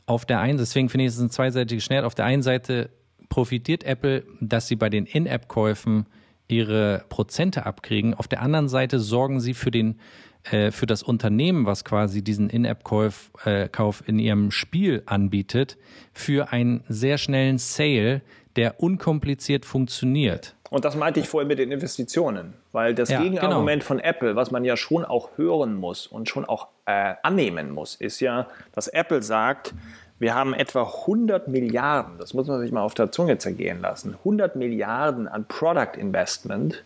auf 0.06 0.24
der 0.24 0.40
einen, 0.40 0.58
deswegen 0.58 0.88
finde 0.88 1.06
ich 1.06 1.12
es 1.12 1.18
ein 1.18 1.30
zweiseitiges 1.30 1.84
Schwert, 1.84 2.04
auf 2.04 2.14
der 2.14 2.24
einen 2.24 2.42
Seite 2.42 2.90
profitiert 3.28 3.84
Apple, 3.84 4.24
dass 4.40 4.68
sie 4.68 4.76
bei 4.76 4.88
den 4.88 5.06
In-App-Käufen 5.06 6.06
ihre 6.46 7.04
Prozente 7.08 7.66
abkriegen. 7.66 8.14
Auf 8.14 8.26
der 8.26 8.40
anderen 8.40 8.68
Seite 8.68 9.00
sorgen 9.00 9.40
sie 9.40 9.54
für 9.54 9.70
den 9.70 9.98
äh, 10.44 10.70
für 10.70 10.86
das 10.86 11.02
Unternehmen, 11.02 11.66
was 11.66 11.84
quasi 11.84 12.22
diesen 12.22 12.48
In-App-Kauf 12.48 13.32
äh, 13.44 13.68
Kauf 13.68 14.02
in 14.06 14.18
ihrem 14.18 14.50
Spiel 14.50 15.02
anbietet, 15.06 15.76
für 16.12 16.52
einen 16.52 16.84
sehr 16.88 17.18
schnellen 17.18 17.58
Sale, 17.58 18.22
der 18.56 18.80
unkompliziert 18.80 19.66
funktioniert. 19.66 20.56
Und 20.70 20.84
das 20.84 20.96
meinte 20.96 21.20
ich 21.20 21.28
vorhin 21.28 21.48
mit 21.48 21.58
den 21.58 21.72
Investitionen, 21.72 22.54
weil 22.72 22.94
das 22.94 23.08
ja, 23.08 23.22
Gegenargument 23.22 23.82
genau. 23.82 23.86
von 23.86 24.00
Apple, 24.00 24.36
was 24.36 24.50
man 24.50 24.64
ja 24.64 24.76
schon 24.76 25.04
auch 25.04 25.30
hören 25.36 25.74
muss 25.74 26.06
und 26.06 26.28
schon 26.28 26.44
auch 26.44 26.68
äh, 26.86 27.14
annehmen 27.22 27.70
muss, 27.70 27.94
ist 27.94 28.20
ja, 28.20 28.48
dass 28.72 28.88
Apple 28.88 29.22
sagt, 29.22 29.72
wir 30.18 30.34
haben 30.34 30.52
etwa 30.52 30.82
100 30.82 31.48
Milliarden, 31.48 32.18
das 32.18 32.34
muss 32.34 32.48
man 32.48 32.60
sich 32.60 32.72
mal 32.72 32.82
auf 32.82 32.94
der 32.94 33.12
Zunge 33.12 33.38
zergehen 33.38 33.80
lassen, 33.80 34.14
100 34.14 34.56
Milliarden 34.56 35.28
an 35.28 35.46
Product 35.46 35.96
Investment 35.96 36.82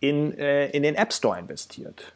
in, 0.00 0.36
äh, 0.38 0.68
in 0.70 0.82
den 0.82 0.94
App 0.94 1.12
Store 1.12 1.38
investiert. 1.38 2.12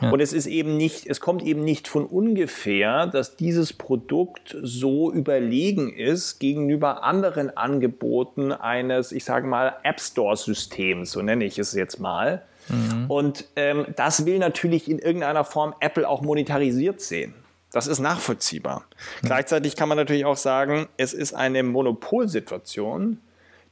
Ja. 0.00 0.10
Und 0.10 0.20
es 0.20 0.32
ist 0.32 0.46
eben 0.46 0.76
nicht, 0.76 1.06
es 1.06 1.20
kommt 1.20 1.42
eben 1.42 1.62
nicht 1.62 1.88
von 1.88 2.06
ungefähr, 2.06 3.06
dass 3.06 3.36
dieses 3.36 3.72
Produkt 3.72 4.56
so 4.62 5.12
überlegen 5.12 5.92
ist 5.92 6.38
gegenüber 6.38 7.02
anderen 7.02 7.56
Angeboten 7.56 8.52
eines, 8.52 9.12
ich 9.12 9.24
sage 9.24 9.46
mal, 9.46 9.76
App 9.82 10.00
Store 10.00 10.36
Systems, 10.36 11.12
so 11.12 11.22
nenne 11.22 11.44
ich 11.44 11.58
es 11.58 11.72
jetzt 11.74 11.98
mal. 11.98 12.42
Mhm. 12.68 13.06
Und 13.08 13.44
ähm, 13.56 13.86
das 13.96 14.26
will 14.26 14.38
natürlich 14.38 14.90
in 14.90 14.98
irgendeiner 14.98 15.44
Form 15.44 15.74
Apple 15.80 16.08
auch 16.08 16.20
monetarisiert 16.20 17.00
sehen. 17.00 17.34
Das 17.72 17.86
ist 17.86 17.98
nachvollziehbar. 17.98 18.84
Mhm. 19.22 19.26
Gleichzeitig 19.26 19.76
kann 19.76 19.88
man 19.88 19.98
natürlich 19.98 20.24
auch 20.24 20.36
sagen, 20.36 20.88
es 20.96 21.12
ist 21.12 21.34
eine 21.34 21.62
Monopolsituation, 21.62 23.20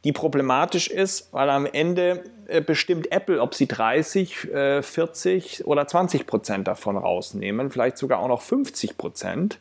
die 0.05 0.12
problematisch 0.12 0.88
ist, 0.88 1.32
weil 1.32 1.51
am 1.51 1.66
Ende 1.66 2.24
äh, 2.47 2.61
bestimmt 2.61 3.11
Apple, 3.11 3.40
ob 3.40 3.55
sie 3.55 3.66
30, 3.66 4.36
40 4.36 5.61
äh, 5.61 5.64
oder 5.64 5.86
20 5.86 6.26
Prozent 6.26 6.68
davon 6.68 6.97
rausnehmen, 6.97 7.70
vielleicht 7.70 7.99
sogar 7.99 8.20
auch 8.20 8.28
noch 8.28 8.42
50 8.42 8.97
Prozent. 8.97 9.59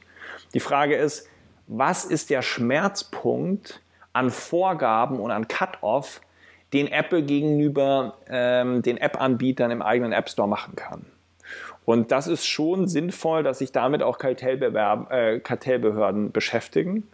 Die 0.53 0.59
Frage 0.59 0.95
ist, 0.95 1.27
was 1.67 2.05
ist 2.05 2.29
der 2.29 2.41
Schmerzpunkt 2.41 3.81
an 4.13 4.29
Vorgaben 4.29 5.19
und 5.19 5.31
an 5.31 5.47
Cut-off, 5.47 6.21
den 6.73 6.87
Apple 6.87 7.23
gegenüber 7.23 8.17
ähm, 8.29 8.81
den 8.81 8.97
App-Anbietern 8.97 9.71
im 9.71 9.81
eigenen 9.81 10.11
App 10.11 10.29
Store 10.29 10.47
machen 10.47 10.75
kann? 10.75 11.05
Und 11.85 12.11
das 12.11 12.27
ist 12.27 12.45
schon 12.45 12.87
sinnvoll, 12.87 13.43
dass 13.43 13.59
sich 13.59 13.71
damit 13.71 14.01
auch 14.01 14.19
äh, 14.19 15.39
Kartellbehörden 15.39 16.31
beschäftigen. 16.31 17.07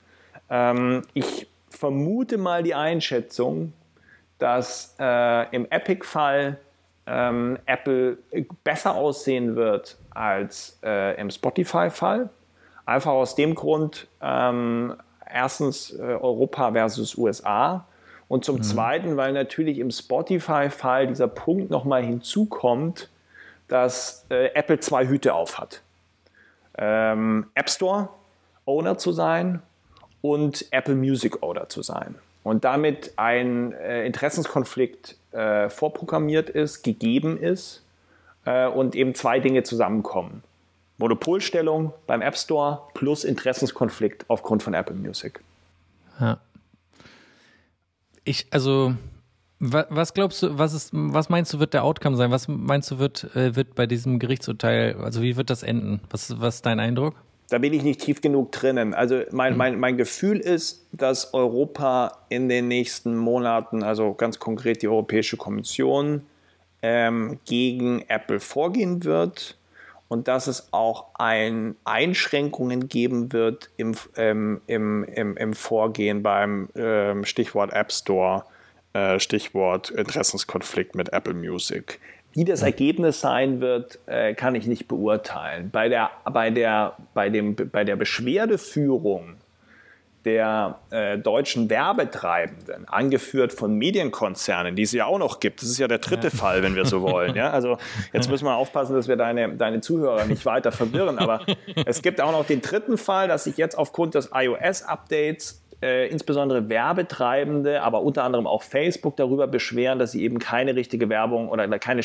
Ähm, 0.50 1.04
ich 1.14 1.48
vermute 1.72 2.38
mal 2.38 2.64
die 2.64 2.76
Einschätzung, 2.76 3.74
dass 4.38 4.96
äh, 5.00 5.56
im 5.56 5.66
Epic-Fall 5.70 6.58
ähm, 7.08 7.58
Apple 7.66 8.18
besser 8.64 8.96
aussehen 8.96 9.56
wird 9.56 9.98
als 10.12 10.80
äh, 10.84 11.20
im 11.20 11.30
Spotify-Fall. 11.30 12.30
Einfach 12.86 13.12
aus 13.12 13.36
dem 13.36 13.56
Grund, 13.56 14.08
ähm, 14.22 14.96
erstens 15.32 15.92
äh, 15.92 16.02
Europa 16.02 16.74
versus 16.74 17.18
USA 17.18 17.86
und 18.28 18.44
zum 18.46 18.58
mhm. 18.58 18.64
Zweiten, 18.64 19.18
weil 19.18 19.34
natürlich 19.34 19.80
im 19.80 19.92
Spotify-Fall 19.92 21.08
dieser 21.08 21.28
Punkt 21.28 21.70
nochmal 21.70 22.04
hinzukommt, 22.04 23.10
dass 23.68 24.26
äh, 24.30 24.48
Apple 24.54 24.80
zwei 24.80 25.08
Hüte 25.08 25.34
auf 25.34 25.60
hat. 25.60 25.82
Ähm, 26.78 27.48
App 27.54 27.70
Store 27.70 28.10
Owner 28.66 28.98
zu 28.98 29.12
sein 29.12 29.62
und 30.22 30.66
Apple 30.72 30.96
Music 30.96 31.42
Owner 31.42 31.70
zu 31.70 31.82
sein. 31.82 32.16
Und 32.44 32.64
damit 32.64 33.14
ein 33.18 33.74
äh, 33.74 34.06
Interessenskonflikt 34.06 35.16
äh, 35.32 35.70
vorprogrammiert 35.70 36.50
ist, 36.50 36.84
gegeben 36.84 37.38
ist 37.38 37.84
äh, 38.46 38.68
und 38.68 38.96
eben 38.96 39.14
zwei 39.14 39.40
Dinge 39.40 39.64
zusammenkommen. 39.64 40.44
Monopolstellung 40.98 41.94
beim 42.08 42.22
App 42.22 42.38
Store 42.38 42.82
plus 42.94 43.24
Interessenskonflikt 43.24 44.26
aufgrund 44.28 44.64
von 44.64 44.74
Apple 44.74 44.96
Music. 44.96 45.42
Ja. 46.20 46.40
Ich, 48.24 48.48
also, 48.52 48.94
was 49.60 50.14
glaubst 50.14 50.44
du, 50.44 50.58
was 50.58 50.74
ist, 50.74 50.90
was 50.94 51.30
meinst 51.30 51.54
du, 51.54 51.60
wird 51.60 51.74
der 51.74 51.84
Outcome 51.84 52.18
sein? 52.18 52.32
Was 52.32 52.48
meinst 52.48 52.90
du, 52.92 53.00
wird, 53.00 53.36
äh, 53.36 53.56
wird 53.56 53.76
bei 53.76 53.88
diesem 53.88 54.20
Gerichtsurteil, 54.20 54.96
also 55.02 55.22
wie 55.22 55.38
wird 55.38 55.50
das 55.50 55.64
enden? 55.64 56.02
Was, 56.10 56.40
was 56.40 56.56
ist 56.56 56.66
dein 56.66 56.80
Eindruck? 56.80 57.16
Da 57.52 57.58
bin 57.58 57.74
ich 57.74 57.84
nicht 57.84 58.00
tief 58.00 58.22
genug 58.22 58.54
drinnen. 58.54 58.94
Also 58.94 59.24
mein, 59.32 59.54
mhm. 59.54 59.58
mein, 59.58 59.80
mein 59.80 59.98
Gefühl 59.98 60.40
ist, 60.40 60.88
dass 60.94 61.34
Europa 61.34 62.18
in 62.30 62.48
den 62.48 62.70
nächsten 62.70 63.18
Monaten, 63.18 63.84
also 63.84 64.14
ganz 64.14 64.40
konkret 64.40 64.82
die 64.82 64.88
Europäische 64.88 65.36
Kommission, 65.36 66.22
ähm, 66.82 67.40
gegen 67.46 68.06
Apple 68.08 68.40
vorgehen 68.40 69.04
wird 69.04 69.58
und 70.08 70.30
dass 70.30 70.48
es 70.48 70.70
auch 70.72 71.08
ein 71.16 71.76
Einschränkungen 71.84 72.88
geben 72.88 73.34
wird 73.34 73.70
im, 73.76 73.96
ähm, 74.16 74.62
im, 74.68 75.04
im, 75.04 75.36
im 75.36 75.54
Vorgehen 75.54 76.24
beim 76.24 76.70
ähm, 76.76 77.26
Stichwort 77.26 77.74
App 77.74 77.92
Store, 77.92 78.46
äh, 78.94 79.20
Stichwort 79.20 79.90
Interessenskonflikt 79.90 80.96
mit 80.96 81.12
Apple 81.12 81.34
Music. 81.34 82.00
Wie 82.34 82.46
das 82.46 82.62
Ergebnis 82.62 83.20
sein 83.20 83.60
wird, 83.60 84.00
äh, 84.06 84.34
kann 84.34 84.56
ich 84.56 84.66
nicht 84.66 84.88
beurteilen. 84.88 85.70
Bei 85.70 85.90
der, 85.90 86.12
bei 86.24 86.50
der, 86.50 86.96
bei 87.14 87.30
dem, 87.30 87.56
bei 87.56 87.84
der 87.84 87.98
Beschwerdeführung 87.98 89.36
der 90.26 90.80
äh, 90.92 91.18
deutschen 91.18 91.70
Werbetreibenden, 91.70 92.88
angeführt 92.88 93.54
von 93.54 93.74
Medienkonzernen, 93.76 94.76
die 94.76 94.84
es 94.84 94.92
ja 94.92 95.06
auch 95.06 95.18
noch 95.18 95.40
gibt. 95.40 95.62
Das 95.62 95.70
ist 95.70 95.80
ja 95.80 95.88
der 95.88 95.98
dritte 95.98 96.28
ja. 96.28 96.34
Fall, 96.34 96.62
wenn 96.62 96.76
wir 96.76 96.86
so 96.86 97.02
wollen. 97.02 97.36
Ja? 97.36 97.50
Also 97.50 97.78
jetzt 98.14 98.30
müssen 98.30 98.46
wir 98.46 98.56
aufpassen, 98.56 98.96
dass 98.96 99.08
wir 99.08 99.16
deine, 99.16 99.56
deine 99.56 99.82
Zuhörer 99.82 100.26
nicht 100.26 100.46
weiter 100.46 100.72
verwirren. 100.72 101.18
Aber 101.18 101.42
es 101.86 102.02
gibt 102.02 102.22
auch 102.22 102.32
noch 102.32 102.46
den 102.46 102.62
dritten 102.62 102.98
Fall, 102.98 103.28
dass 103.28 103.46
sich 103.46 103.58
jetzt 103.58 103.78
aufgrund 103.78 104.14
des 104.14 104.30
iOS-Updates 104.34 105.61
äh, 105.82 106.08
insbesondere 106.10 106.70
Werbetreibende, 106.70 107.82
aber 107.82 108.02
unter 108.02 108.24
anderem 108.24 108.46
auch 108.46 108.64
Facebook 108.64 109.18
darüber 109.18 109.48
beschweren, 109.48 109.98
dass 109.98 110.12
sie 110.12 110.24
eben 110.24 110.38
keine 110.38 110.76
richtige 110.76 111.10
Werbung 111.10 111.50
oder 111.50 111.68
keine 111.80 112.02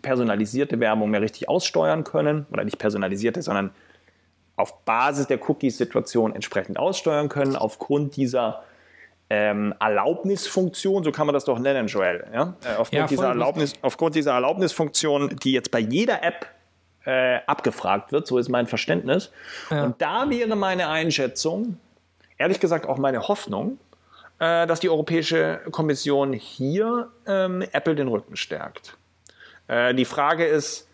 personalisierte 0.00 0.80
Werbung 0.80 1.10
mehr 1.10 1.20
richtig 1.20 1.48
aussteuern 1.48 2.04
können. 2.04 2.46
Oder 2.50 2.64
nicht 2.64 2.78
personalisierte, 2.78 3.42
sondern 3.42 3.70
auf 4.56 4.84
Basis 4.84 5.26
der 5.26 5.38
Cookies-Situation 5.48 6.34
entsprechend 6.34 6.78
aussteuern 6.78 7.28
können, 7.28 7.54
aufgrund 7.54 8.16
dieser 8.16 8.62
ähm, 9.30 9.74
Erlaubnisfunktion, 9.78 11.04
so 11.04 11.12
kann 11.12 11.26
man 11.26 11.34
das 11.34 11.44
doch 11.44 11.58
nennen, 11.58 11.86
Joel. 11.86 12.26
Ja? 12.32 12.54
Äh, 12.64 12.76
aufgrund, 12.76 12.92
ja, 12.92 13.06
dieser 13.06 13.28
Erlaubnis, 13.28 13.74
aufgrund 13.82 14.14
dieser 14.14 14.32
Erlaubnisfunktion, 14.32 15.36
die 15.42 15.52
jetzt 15.52 15.70
bei 15.70 15.80
jeder 15.80 16.22
App 16.24 16.46
äh, 17.04 17.40
abgefragt 17.46 18.10
wird, 18.10 18.26
so 18.26 18.38
ist 18.38 18.48
mein 18.48 18.66
Verständnis. 18.66 19.30
Ja. 19.70 19.84
Und 19.84 20.00
da 20.00 20.28
wäre 20.28 20.56
meine 20.56 20.88
Einschätzung, 20.88 21.78
ehrlich 22.38 22.60
gesagt 22.60 22.86
auch 22.86 22.98
meine 22.98 23.28
Hoffnung, 23.28 23.78
äh, 24.38 24.66
dass 24.66 24.80
die 24.80 24.88
Europäische 24.88 25.60
Kommission 25.70 26.32
hier 26.32 27.10
ähm, 27.26 27.62
Apple 27.72 27.94
den 27.94 28.08
Rücken 28.08 28.36
stärkt. 28.36 28.96
Äh, 29.66 29.94
die 29.94 30.04
Frage 30.04 30.46
ist, 30.46 30.87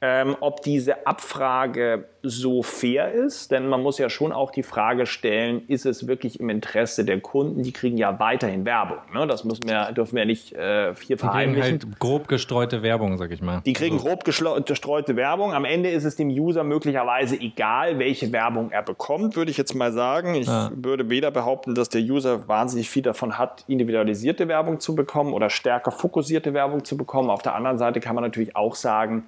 ähm, 0.00 0.36
ob 0.40 0.62
diese 0.62 1.06
Abfrage 1.08 2.06
so 2.22 2.62
fair 2.62 3.12
ist, 3.12 3.50
denn 3.50 3.68
man 3.68 3.82
muss 3.82 3.98
ja 3.98 4.08
schon 4.10 4.32
auch 4.32 4.52
die 4.52 4.62
Frage 4.62 5.06
stellen, 5.06 5.62
ist 5.66 5.86
es 5.86 6.06
wirklich 6.06 6.38
im 6.38 6.50
Interesse 6.50 7.04
der 7.04 7.20
Kunden? 7.20 7.62
Die 7.62 7.72
kriegen 7.72 7.96
ja 7.96 8.20
weiterhin 8.20 8.64
Werbung. 8.64 8.98
Ne? 9.12 9.26
Das 9.26 9.44
müssen 9.44 9.68
wir, 9.68 9.90
dürfen 9.92 10.16
wir 10.16 10.24
nicht 10.24 10.52
äh, 10.52 10.94
hier 11.04 11.18
verheimlichen. 11.18 11.54
Die 11.54 11.78
kriegen 11.78 11.90
halt 11.90 11.98
grob 11.98 12.28
gestreute 12.28 12.82
Werbung, 12.82 13.18
sag 13.18 13.32
ich 13.32 13.42
mal. 13.42 13.62
Die 13.64 13.72
kriegen 13.72 13.96
also. 13.96 14.06
grob 14.06 14.24
gestreute 14.24 15.16
Werbung. 15.16 15.52
Am 15.52 15.64
Ende 15.64 15.90
ist 15.90 16.04
es 16.04 16.14
dem 16.14 16.28
User 16.28 16.62
möglicherweise 16.62 17.40
egal, 17.40 17.98
welche 17.98 18.30
Werbung 18.32 18.70
er 18.70 18.82
bekommt, 18.82 19.34
würde 19.34 19.50
ich 19.50 19.56
jetzt 19.56 19.74
mal 19.74 19.92
sagen. 19.92 20.34
Ich 20.34 20.46
ja. 20.46 20.70
würde 20.74 21.10
weder 21.10 21.32
behaupten, 21.32 21.74
dass 21.74 21.88
der 21.88 22.02
User 22.02 22.46
wahnsinnig 22.46 22.88
viel 22.88 23.02
davon 23.02 23.38
hat, 23.38 23.64
individualisierte 23.66 24.46
Werbung 24.46 24.78
zu 24.78 24.94
bekommen 24.94 25.32
oder 25.32 25.50
stärker 25.50 25.90
fokussierte 25.90 26.54
Werbung 26.54 26.84
zu 26.84 26.96
bekommen. 26.96 27.30
Auf 27.30 27.42
der 27.42 27.54
anderen 27.54 27.78
Seite 27.78 28.00
kann 28.00 28.14
man 28.14 28.22
natürlich 28.22 28.54
auch 28.54 28.74
sagen, 28.74 29.26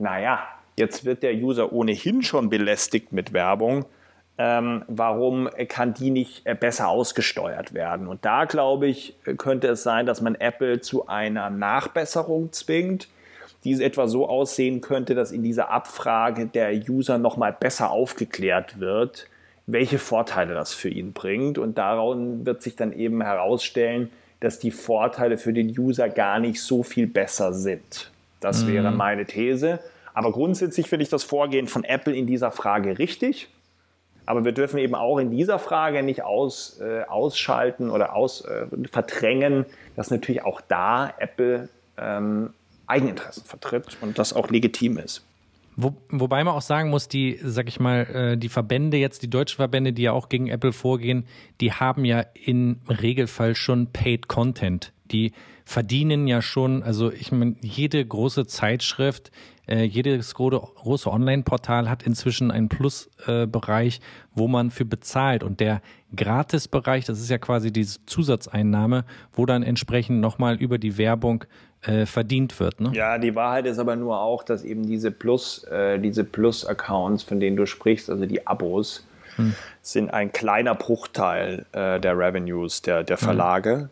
naja, 0.00 0.40
jetzt 0.76 1.04
wird 1.04 1.22
der 1.22 1.34
User 1.34 1.72
ohnehin 1.72 2.22
schon 2.22 2.48
belästigt 2.48 3.12
mit 3.12 3.32
Werbung. 3.32 3.84
Ähm, 4.38 4.84
warum 4.88 5.50
kann 5.68 5.92
die 5.92 6.10
nicht 6.10 6.46
äh, 6.46 6.54
besser 6.54 6.88
ausgesteuert 6.88 7.74
werden? 7.74 8.06
Und 8.08 8.24
da 8.24 8.46
glaube 8.46 8.86
ich, 8.86 9.14
könnte 9.36 9.68
es 9.68 9.82
sein, 9.82 10.06
dass 10.06 10.22
man 10.22 10.34
Apple 10.34 10.80
zu 10.80 11.06
einer 11.06 11.50
Nachbesserung 11.50 12.50
zwingt, 12.52 13.08
die 13.64 13.82
etwa 13.82 14.08
so 14.08 14.26
aussehen 14.26 14.80
könnte, 14.80 15.14
dass 15.14 15.32
in 15.32 15.42
dieser 15.42 15.70
Abfrage 15.70 16.46
der 16.46 16.72
User 16.72 17.18
nochmal 17.18 17.52
besser 17.52 17.90
aufgeklärt 17.90 18.80
wird, 18.80 19.26
welche 19.66 19.98
Vorteile 19.98 20.54
das 20.54 20.72
für 20.72 20.88
ihn 20.88 21.12
bringt. 21.12 21.58
Und 21.58 21.76
daran 21.76 22.46
wird 22.46 22.62
sich 22.62 22.76
dann 22.76 22.94
eben 22.94 23.20
herausstellen, 23.20 24.10
dass 24.40 24.58
die 24.58 24.70
Vorteile 24.70 25.36
für 25.36 25.52
den 25.52 25.68
User 25.78 26.08
gar 26.08 26.38
nicht 26.38 26.62
so 26.62 26.82
viel 26.82 27.06
besser 27.06 27.52
sind. 27.52 28.10
Das 28.40 28.64
mhm. 28.64 28.68
wäre 28.68 28.90
meine 28.90 29.26
These. 29.26 29.80
Aber 30.14 30.32
grundsätzlich 30.32 30.88
finde 30.88 31.04
ich 31.04 31.08
das 31.08 31.22
Vorgehen 31.22 31.66
von 31.66 31.84
Apple 31.84 32.14
in 32.14 32.26
dieser 32.26 32.50
Frage 32.50 32.98
richtig. 32.98 33.48
Aber 34.26 34.44
wir 34.44 34.52
dürfen 34.52 34.78
eben 34.78 34.94
auch 34.94 35.18
in 35.18 35.30
dieser 35.30 35.58
Frage 35.58 36.02
nicht 36.02 36.22
aus, 36.22 36.80
äh, 36.80 37.02
ausschalten 37.02 37.90
oder 37.90 38.14
aus, 38.14 38.44
äh, 38.44 38.66
verdrängen, 38.90 39.66
dass 39.96 40.10
natürlich 40.10 40.44
auch 40.44 40.60
da 40.60 41.12
Apple 41.18 41.68
ähm, 41.98 42.50
Eigeninteressen 42.86 43.44
vertritt 43.44 43.96
und 44.00 44.18
das 44.18 44.32
auch 44.32 44.50
legitim 44.50 44.98
ist. 44.98 45.24
Wo, 45.76 45.94
wobei 46.10 46.44
man 46.44 46.54
auch 46.54 46.62
sagen 46.62 46.90
muss, 46.90 47.08
die, 47.08 47.38
sag 47.42 47.68
ich 47.68 47.80
mal, 47.80 48.06
äh, 48.06 48.36
die 48.36 48.48
Verbände 48.48 48.98
jetzt, 48.98 49.22
die 49.22 49.30
deutschen 49.30 49.56
Verbände, 49.56 49.92
die 49.92 50.02
ja 50.02 50.12
auch 50.12 50.28
gegen 50.28 50.48
Apple 50.48 50.72
vorgehen, 50.72 51.26
die 51.60 51.72
haben 51.72 52.04
ja 52.04 52.24
im 52.34 52.80
Regelfall 52.88 53.54
schon 53.54 53.86
Paid 53.92 54.28
Content. 54.28 54.92
Die 55.10 55.32
verdienen 55.64 56.26
ja 56.26 56.42
schon, 56.42 56.82
also 56.82 57.12
ich 57.12 57.32
meine, 57.32 57.56
jede 57.60 58.04
große 58.04 58.46
Zeitschrift, 58.46 59.30
äh, 59.70 59.84
jedes 59.84 60.34
große 60.34 61.10
Online-Portal 61.10 61.88
hat 61.88 62.02
inzwischen 62.02 62.50
einen 62.50 62.68
Plus-Bereich, 62.68 63.96
äh, 63.98 64.00
wo 64.34 64.48
man 64.48 64.70
für 64.70 64.84
bezahlt. 64.84 65.44
Und 65.44 65.60
der 65.60 65.80
Gratis-Bereich, 66.14 67.04
das 67.04 67.20
ist 67.20 67.30
ja 67.30 67.38
quasi 67.38 67.72
diese 67.72 68.04
Zusatzeinnahme, 68.06 69.04
wo 69.32 69.46
dann 69.46 69.62
entsprechend 69.62 70.20
nochmal 70.20 70.56
über 70.56 70.78
die 70.78 70.98
Werbung 70.98 71.44
äh, 71.82 72.04
verdient 72.04 72.58
wird. 72.58 72.80
Ne? 72.80 72.90
Ja, 72.94 73.18
die 73.18 73.34
Wahrheit 73.34 73.66
ist 73.66 73.78
aber 73.78 73.96
nur 73.96 74.20
auch, 74.20 74.42
dass 74.42 74.64
eben 74.64 74.86
diese 74.86 75.12
Plus, 75.12 75.64
äh, 75.64 75.98
diese 75.98 76.24
Plus-Accounts, 76.24 77.22
von 77.22 77.38
denen 77.38 77.56
du 77.56 77.66
sprichst, 77.66 78.10
also 78.10 78.26
die 78.26 78.46
Abos, 78.46 79.06
hm. 79.36 79.54
sind 79.82 80.12
ein 80.12 80.32
kleiner 80.32 80.74
Bruchteil 80.74 81.64
äh, 81.72 82.00
der 82.00 82.18
Revenues 82.18 82.82
der, 82.82 83.04
der 83.04 83.16
hm. 83.16 83.24
Verlage. 83.24 83.72
Hm. 83.76 83.88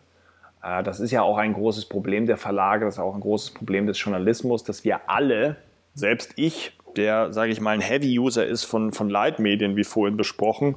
Das 0.61 0.99
ist 0.99 1.11
ja 1.11 1.21
auch 1.21 1.37
ein 1.37 1.53
großes 1.53 1.85
Problem 1.85 2.25
der 2.25 2.37
Verlage, 2.37 2.85
das 2.85 2.95
ist 2.95 2.99
auch 2.99 3.15
ein 3.15 3.21
großes 3.21 3.51
Problem 3.51 3.87
des 3.87 3.99
Journalismus, 3.99 4.63
dass 4.63 4.83
wir 4.83 5.09
alle, 5.09 5.55
selbst 5.93 6.33
ich, 6.35 6.77
der, 6.95 7.31
sage 7.31 7.51
ich 7.51 7.61
mal, 7.61 7.71
ein 7.71 7.81
Heavy-User 7.81 8.45
ist 8.45 8.65
von, 8.65 8.91
von 8.91 9.09
Leitmedien, 9.09 9.75
wie 9.75 9.83
vorhin 9.83 10.17
besprochen, 10.17 10.75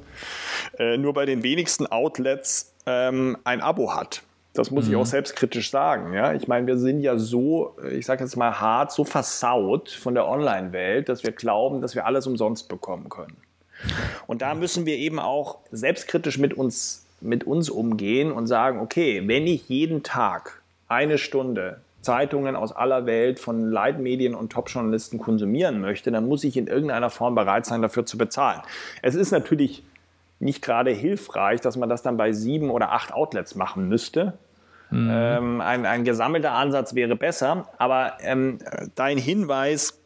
äh, 0.77 0.97
nur 0.97 1.13
bei 1.13 1.25
den 1.25 1.43
wenigsten 1.43 1.87
Outlets 1.87 2.73
ähm, 2.85 3.37
ein 3.43 3.61
Abo 3.61 3.93
hat. 3.93 4.23
Das 4.53 4.69
muss 4.69 4.85
mhm. 4.85 4.91
ich 4.91 4.95
auch 4.97 5.01
mhm. 5.01 5.09
selbstkritisch 5.09 5.71
sagen. 5.71 6.13
Ja? 6.13 6.33
Ich 6.33 6.47
meine, 6.47 6.67
wir 6.67 6.77
sind 6.77 7.01
ja 7.01 7.17
so, 7.17 7.75
ich 7.91 8.05
sage 8.05 8.23
jetzt 8.23 8.35
mal 8.35 8.59
hart, 8.59 8.91
so 8.91 9.03
versaut 9.03 9.89
von 9.89 10.13
der 10.13 10.27
Online-Welt, 10.27 11.09
dass 11.09 11.23
wir 11.23 11.31
glauben, 11.31 11.81
dass 11.81 11.95
wir 11.95 12.05
alles 12.05 12.27
umsonst 12.27 12.69
bekommen 12.69 13.09
können. 13.09 13.37
Und 14.27 14.41
da 14.41 14.53
müssen 14.53 14.85
wir 14.85 14.95
eben 14.97 15.19
auch 15.19 15.59
selbstkritisch 15.71 16.37
mit 16.37 16.53
uns, 16.53 17.02
mit 17.23 17.45
uns 17.45 17.69
umgehen 17.69 18.31
und 18.31 18.47
sagen, 18.47 18.79
okay, 18.79 19.23
wenn 19.25 19.47
ich 19.47 19.69
jeden 19.69 20.03
Tag 20.03 20.61
eine 20.87 21.17
Stunde 21.17 21.81
Zeitungen 22.03 22.55
aus 22.55 22.73
aller 22.73 23.05
Welt 23.05 23.39
von 23.39 23.71
Leitmedien 23.71 24.35
und 24.35 24.51
Top-Journalisten 24.51 25.17
konsumieren 25.17 25.81
möchte, 25.81 26.11
dann 26.11 26.27
muss 26.27 26.43
ich 26.43 26.57
in 26.57 26.67
irgendeiner 26.67 27.09
Form 27.09 27.33
bereit 27.33 27.65
sein, 27.65 27.81
dafür 27.81 28.05
zu 28.05 28.17
bezahlen. 28.17 28.61
Es 29.01 29.15
ist 29.15 29.31
natürlich 29.31 29.83
nicht 30.39 30.61
gerade 30.61 30.91
hilfreich, 30.91 31.61
dass 31.61 31.77
man 31.77 31.89
das 31.89 32.01
dann 32.03 32.17
bei 32.17 32.33
sieben 32.33 32.69
oder 32.69 32.91
acht 32.91 33.13
Outlets 33.13 33.55
machen 33.55 33.87
müsste. 33.87 34.33
Mhm. 34.91 35.09
Ähm, 35.11 35.61
ein, 35.61 35.85
ein, 35.85 36.03
gesammelter 36.03 36.51
Ansatz 36.51 36.93
wäre 36.93 37.15
besser, 37.15 37.69
aber 37.77 38.17
ähm, 38.19 38.59
dein 38.95 39.17
Hinweis 39.17 39.97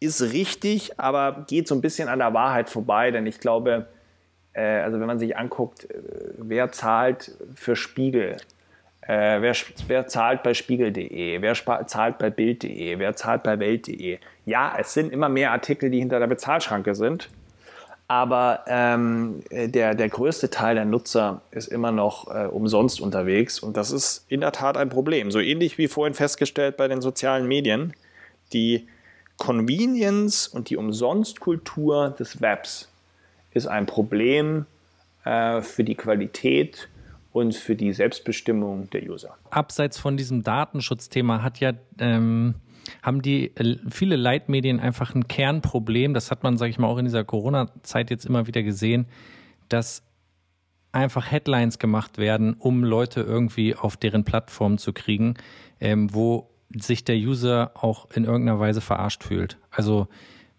ist 0.00 0.22
richtig, 0.22 0.98
aber 0.98 1.44
geht 1.48 1.68
so 1.68 1.74
ein 1.74 1.80
bisschen 1.80 2.08
an 2.08 2.20
der 2.20 2.32
Wahrheit 2.32 2.70
vorbei, 2.70 3.10
denn 3.10 3.26
ich 3.26 3.40
glaube, 3.40 3.86
also 4.60 5.00
wenn 5.00 5.06
man 5.06 5.18
sich 5.18 5.36
anguckt, 5.36 5.90
äh, 5.90 5.98
wer 6.36 6.72
zahlt 6.72 7.32
für 7.54 7.76
Spiegel, 7.76 8.36
äh, 9.02 9.40
wer, 9.40 9.54
wer, 9.88 10.06
zahlt 10.06 10.42
bei 10.42 10.54
spiegel.de? 10.54 11.42
Wer 11.42 11.86
zahlt 11.86 12.18
bei 12.18 12.30
bild.de? 12.30 12.98
Wer 12.98 13.16
zahlt 13.16 13.42
bei 13.42 13.58
welt.de? 13.58 14.18
Ja, 14.44 14.74
es 14.78 14.94
sind 14.94 15.12
immer 15.12 15.28
mehr 15.28 15.50
Artikel, 15.50 15.90
die 15.90 15.98
hinter 15.98 16.20
der 16.20 16.28
Bezahlschranke 16.28 16.94
sind. 16.94 17.28
Aber 18.06 18.60
ähm, 18.68 19.42
der, 19.50 19.94
der 19.94 20.08
größte 20.08 20.50
Teil 20.50 20.74
der 20.74 20.84
Nutzer 20.84 21.40
ist 21.50 21.66
immer 21.68 21.90
noch 21.90 22.28
äh, 22.32 22.46
umsonst 22.46 23.00
unterwegs. 23.00 23.58
Und 23.58 23.76
das 23.76 23.90
ist 23.90 24.24
in 24.28 24.40
der 24.40 24.52
Tat 24.52 24.76
ein 24.76 24.88
Problem. 24.88 25.30
So 25.30 25.40
ähnlich 25.40 25.78
wie 25.78 25.88
vorhin 25.88 26.14
festgestellt 26.14 26.76
bei 26.76 26.86
den 26.86 27.00
sozialen 27.00 27.48
Medien. 27.48 27.94
Die 28.52 28.86
Convenience 29.36 30.46
und 30.46 30.70
die 30.70 30.76
Umsonstkultur 30.76 32.10
des 32.10 32.40
Webs 32.40 32.91
ist 33.54 33.66
ein 33.66 33.86
Problem 33.86 34.66
äh, 35.24 35.60
für 35.60 35.84
die 35.84 35.94
Qualität 35.94 36.88
und 37.32 37.54
für 37.54 37.76
die 37.76 37.92
Selbstbestimmung 37.92 38.90
der 38.90 39.02
User. 39.04 39.36
Abseits 39.50 39.98
von 39.98 40.16
diesem 40.16 40.42
Datenschutzthema 40.42 41.42
hat 41.42 41.60
ja 41.60 41.72
ähm, 41.98 42.54
haben 43.02 43.22
die 43.22 43.56
äh, 43.56 43.78
viele 43.90 44.16
Leitmedien 44.16 44.80
einfach 44.80 45.14
ein 45.14 45.28
Kernproblem. 45.28 46.14
Das 46.14 46.30
hat 46.30 46.42
man, 46.42 46.56
sage 46.56 46.70
ich 46.70 46.78
mal, 46.78 46.88
auch 46.88 46.98
in 46.98 47.04
dieser 47.04 47.24
Corona-Zeit 47.24 48.10
jetzt 48.10 48.26
immer 48.26 48.46
wieder 48.46 48.62
gesehen, 48.62 49.06
dass 49.68 50.02
einfach 50.92 51.30
Headlines 51.30 51.78
gemacht 51.78 52.18
werden, 52.18 52.54
um 52.54 52.84
Leute 52.84 53.22
irgendwie 53.22 53.74
auf 53.74 53.96
deren 53.96 54.24
Plattform 54.24 54.76
zu 54.78 54.92
kriegen, 54.92 55.34
ähm, 55.80 56.12
wo 56.12 56.50
sich 56.74 57.04
der 57.04 57.16
User 57.16 57.72
auch 57.74 58.10
in 58.14 58.24
irgendeiner 58.24 58.58
Weise 58.58 58.80
verarscht 58.80 59.24
fühlt. 59.24 59.58
Also 59.70 60.08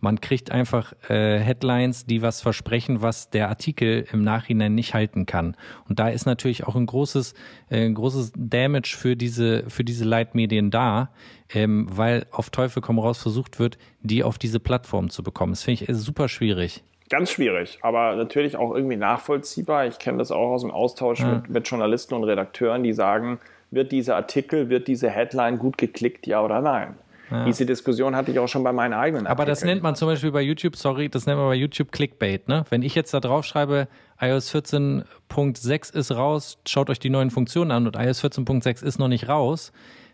man 0.04 0.20
kriegt 0.20 0.51
einfach 0.51 0.93
äh, 1.10 1.39
Headlines, 1.39 2.06
die 2.06 2.22
was 2.22 2.41
versprechen, 2.41 3.01
was 3.01 3.30
der 3.30 3.47
Artikel 3.47 4.06
im 4.12 4.22
Nachhinein 4.22 4.76
nicht 4.76 4.93
halten 4.93 5.26
kann. 5.26 5.56
Und 5.88 5.99
da 5.99 6.10
ist 6.10 6.26
natürlich 6.26 6.68
auch 6.68 6.76
ein 6.76 6.86
großes, 6.86 7.34
äh, 7.70 7.89
großes 7.89 8.34
Damage 8.36 8.97
für 8.97 9.16
diese, 9.16 9.64
für 9.70 9.86
diese 9.86 10.04
Leitmedien 10.04 10.72
da, 10.72 11.10
ähm, 11.54 11.88
weil 11.89 12.26
auf 12.32 12.49
Teufel 12.49 12.82
komm 12.82 12.99
raus 12.99 13.22
versucht 13.22 13.60
wird, 13.60 13.78
die 14.01 14.26
auf 14.26 14.38
diese 14.38 14.60
Plattform 14.60 15.10
zu 15.10 15.24
bekommen. 15.24 15.54
Das 15.54 15.64
finde 15.64 15.86
ich 15.86 15.95
super 15.95 16.28
schwierig. 16.28 16.84
Ganz 17.10 17.32
schwierig, 17.32 17.80
aber 17.82 18.18
natürlich 18.18 18.58
auch 18.58 18.76
irgendwie 18.76 18.97
nachvollziehbar. 18.97 19.88
Ich 19.88 19.99
kenne 19.99 20.18
das 20.18 20.32
auch 20.32 20.51
aus 20.51 20.62
dem 20.62 20.72
Austausch 20.72 21.22
ja. 21.22 21.36
mit, 21.36 21.49
mit 21.49 21.68
Journalisten 21.68 22.14
und 22.14 22.26
Redakteuren, 22.26 22.84
die 22.84 22.91
sagen, 22.91 23.39
wird 23.72 23.93
dieser 23.93 24.18
Artikel, 24.18 24.70
wird 24.70 24.89
diese 24.89 25.10
Headline 25.10 25.60
gut 25.60 25.78
geklickt, 25.78 26.28
ja 26.28 26.43
oder 26.43 26.60
nein? 26.60 26.95
Ja. 27.34 27.45
Diese 27.45 27.65
Diskussion 27.65 28.15
hatte 28.15 28.31
ich 28.31 28.38
auch 28.38 28.47
schon 28.47 28.63
bei 28.63 28.71
meinen 28.71 28.93
eigenen. 28.93 29.25
Aber 29.25 29.45
das 29.45 29.63
nennt 29.63 29.81
man 29.81 29.95
zum 29.95 30.07
Beispiel 30.07 30.31
bei 30.31 30.41
YouTube, 30.41 30.75
sorry, 30.75 31.09
das 31.09 31.25
nennt 31.25 31.39
man 31.39 31.47
bei 31.47 31.55
YouTube 31.55 31.91
Clickbait. 31.91 32.47
Ne? 32.47 32.63
Wenn 32.69 32.84
ich 32.84 32.93
jetzt 32.93 33.11
da 33.13 33.19
drauf 33.19 33.43
schreibe, 33.43 33.88
iOS 34.21 34.53
14.6 34.53 35.95
ist 35.95 36.11
raus, 36.11 36.59
schaut 36.67 36.91
euch 36.91 36.99
die 36.99 37.09
neuen 37.09 37.31
Funktionen 37.31 37.71
an 37.71 37.88
und 37.88 37.95
iOS 37.95 38.23
14.6 38.23 38.84
ist 38.84 38.99
noch 38.99 39.07
nicht 39.07 39.29
raus, 39.29 39.71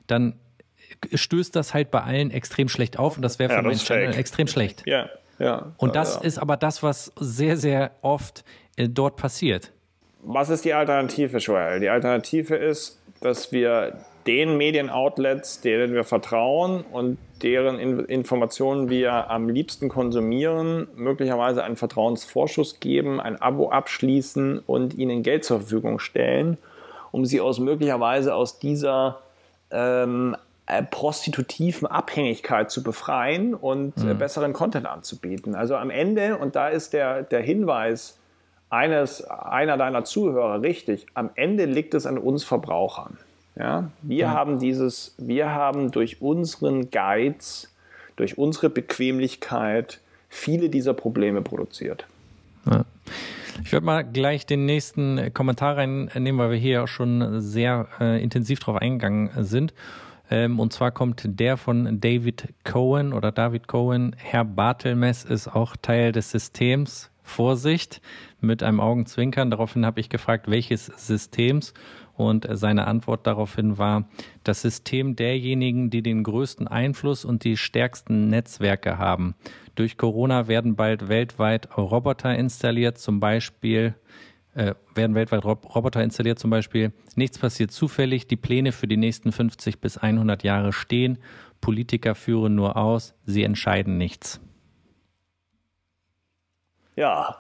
dann 0.08 0.36
stößt 1.14 1.54
das 1.56 1.74
halt 1.74 1.92
bei 1.92 2.02
allen 2.02 2.32
extrem 2.32 2.70
schlecht 2.70 2.98
auf 2.98 3.18
und 3.18 3.22
das 3.22 3.38
wäre 3.38 3.50
für 3.50 3.58
ja, 3.58 3.62
Menschen 3.64 4.14
extrem 4.14 4.48
schlecht. 4.48 4.84
Ja, 4.86 5.10
ja. 5.40 5.74
Und 5.78 5.96
das 5.96 6.16
ja. 6.16 6.22
ist 6.22 6.38
aber 6.38 6.56
das, 6.56 6.84
was 6.84 7.12
sehr, 7.20 7.58
sehr 7.58 7.92
oft 8.02 8.46
äh, 8.78 8.88
dort 8.88 9.18
passiert. 9.18 9.74
Was 10.22 10.50
ist 10.50 10.64
die 10.64 10.74
Alternative, 10.74 11.38
Joel? 11.38 11.82
Die 11.82 11.90
Alternative 11.90 12.56
ist, 12.56 13.02
dass 13.22 13.52
wir 13.52 14.00
den 14.30 14.58
Medienoutlets, 14.58 15.62
denen 15.62 15.96
wir 15.96 16.04
vertrauen 16.04 16.84
und 16.92 17.18
deren 17.42 17.80
Informationen 17.80 18.88
wir 18.88 19.32
am 19.32 19.50
liebsten 19.50 19.90
konsumieren, 19.90 20.88
möglicherweise 20.96 21.64
einen 21.64 21.78
Vertrauensvorschuss 21.78 22.80
geben, 22.80 23.20
ein 23.20 23.42
Abo 23.42 23.72
abschließen 23.72 24.60
und 24.60 24.94
ihnen 24.94 25.24
Geld 25.24 25.46
zur 25.46 25.62
Verfügung 25.62 25.98
stellen, 25.98 26.60
um 27.12 27.26
sie 27.26 27.42
aus 27.42 27.58
möglicherweise 27.58 28.36
aus 28.36 28.60
dieser 28.60 29.22
ähm, 29.72 30.36
äh, 30.68 30.84
prostitutiven 30.84 31.88
Abhängigkeit 31.88 32.70
zu 32.70 32.84
befreien 32.84 33.56
und 33.56 33.98
äh, 33.98 34.14
mhm. 34.14 34.20
besseren 34.20 34.54
Content 34.54 34.86
anzubieten. 34.86 35.56
Also 35.56 35.76
am 35.76 35.90
Ende, 35.90 36.38
und 36.38 36.56
da 36.56 36.70
ist 36.70 36.94
der, 36.94 37.24
der 37.24 37.42
Hinweis 37.42 38.20
eines, 38.70 39.24
einer 39.24 39.76
deiner 39.78 40.04
Zuhörer 40.04 40.62
richtig, 40.62 41.08
am 41.16 41.32
Ende 41.34 41.66
liegt 41.66 41.96
es 41.96 42.06
an 42.06 42.20
uns 42.20 42.44
Verbrauchern. 42.44 43.18
Ja, 43.60 43.92
wir 44.02 44.18
ja. 44.18 44.32
haben 44.32 44.58
dieses, 44.60 45.14
wir 45.18 45.50
haben 45.50 45.92
durch 45.92 46.22
unseren 46.22 46.90
Geiz, 46.90 47.70
durch 48.16 48.38
unsere 48.38 48.70
Bequemlichkeit 48.70 50.00
viele 50.30 50.70
dieser 50.70 50.94
Probleme 50.94 51.42
produziert. 51.42 52.08
Ja. 52.66 52.86
Ich 53.62 53.74
würde 53.74 53.86
mal 53.86 54.04
gleich 54.04 54.46
den 54.46 54.66
nächsten 54.66 55.34
Kommentar 55.34 55.76
reinnehmen, 55.76 56.38
weil 56.38 56.52
wir 56.52 56.58
hier 56.58 56.84
auch 56.84 56.88
schon 56.88 57.42
sehr 57.42 57.88
äh, 58.00 58.24
intensiv 58.24 58.60
drauf 58.60 58.78
eingegangen 58.78 59.32
sind. 59.44 59.74
Ähm, 60.32 60.60
und 60.60 60.72
zwar 60.72 60.92
kommt 60.92 61.24
der 61.26 61.58
von 61.58 62.00
David 62.00 62.48
Cohen 62.64 63.12
oder 63.12 63.34
David 63.34 63.68
Cohen. 63.68 64.16
Herr 64.18 64.46
Bartelmess 64.46 65.26
ist 65.26 65.50
auch 65.50 65.76
Teil 65.76 66.14
des 66.14 66.32
Systems. 66.32 67.12
Vorsicht 67.22 68.02
mit 68.42 68.64
einem 68.64 68.80
Augenzwinkern. 68.80 69.52
Daraufhin 69.52 69.86
habe 69.86 70.00
ich 70.00 70.10
gefragt, 70.10 70.50
welches 70.50 70.88
Systems? 70.88 71.74
Und 72.20 72.46
seine 72.52 72.86
Antwort 72.86 73.26
daraufhin 73.26 73.78
war, 73.78 74.10
das 74.44 74.62
System 74.62 75.16
derjenigen, 75.16 75.90
die 75.90 76.02
den 76.02 76.24
größten 76.26 76.68
Einfluss 76.68 77.24
und 77.24 77.46
die 77.46 77.56
stärksten 77.56 78.28
Netzwerke 78.28 78.98
haben. 78.98 79.36
Durch 79.76 79.96
Corona 79.96 80.50
werden 80.50 80.76
bald 80.76 81.08
weltweit 81.08 81.78
Roboter 81.78 82.36
installiert, 82.36 82.98
zum 82.98 83.22
Beispiel 83.22 83.96
äh, 84.54 84.76
werden 84.94 85.16
weltweit 85.16 85.46
Roboter 85.46 86.04
installiert, 86.04 86.40
zum 86.40 86.50
Beispiel. 86.50 86.92
Nichts 87.16 87.40
passiert 87.40 87.72
zufällig. 87.72 88.28
Die 88.28 88.36
Pläne 88.36 88.74
für 88.74 88.88
die 88.88 88.98
nächsten 88.98 89.32
50 89.32 89.80
bis 89.80 89.98
100 89.98 90.44
Jahre 90.44 90.74
stehen. 90.74 91.20
Politiker 91.62 92.16
führen 92.16 92.54
nur 92.54 92.76
aus. 92.76 93.14
Sie 93.24 93.44
entscheiden 93.44 93.98
nichts. 93.98 94.42
Ja. 96.98 97.38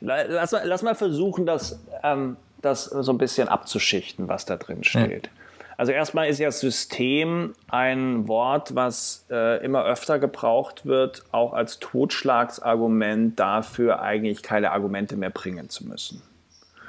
lass, 0.00 0.50
mal, 0.50 0.62
lass 0.64 0.82
mal 0.82 0.96
versuchen, 0.96 1.46
das, 1.46 1.80
ähm, 2.02 2.36
das 2.60 2.84
so 2.84 3.12
ein 3.12 3.18
bisschen 3.18 3.48
abzuschichten, 3.48 4.28
was 4.28 4.44
da 4.44 4.56
drin 4.56 4.84
steht. 4.84 5.26
Ja. 5.26 5.32
Also 5.78 5.92
erstmal 5.92 6.28
ist 6.28 6.40
ja 6.40 6.50
System 6.50 7.54
ein 7.68 8.26
Wort, 8.26 8.74
was 8.74 9.24
äh, 9.30 9.64
immer 9.64 9.84
öfter 9.84 10.18
gebraucht 10.18 10.86
wird, 10.86 11.22
auch 11.30 11.52
als 11.52 11.78
Totschlagsargument 11.78 13.38
dafür, 13.38 14.02
eigentlich 14.02 14.42
keine 14.42 14.72
Argumente 14.72 15.16
mehr 15.16 15.30
bringen 15.30 15.68
zu 15.68 15.86
müssen. 15.86 16.20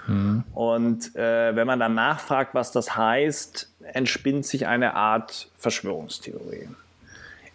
Mhm. 0.07 0.43
Und 0.55 1.15
äh, 1.15 1.55
wenn 1.55 1.67
man 1.67 1.79
dann 1.79 1.93
nachfragt, 1.93 2.55
was 2.55 2.71
das 2.71 2.97
heißt, 2.97 3.71
entspinnt 3.93 4.47
sich 4.47 4.65
eine 4.65 4.95
Art 4.95 5.51
Verschwörungstheorie. 5.57 6.67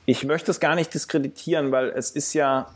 Ich 0.06 0.22
möchte 0.24 0.52
es 0.52 0.60
gar 0.60 0.76
nicht 0.76 0.94
diskreditieren, 0.94 1.72
weil 1.72 1.88
es 1.88 2.12
ist 2.12 2.32
ja 2.34 2.68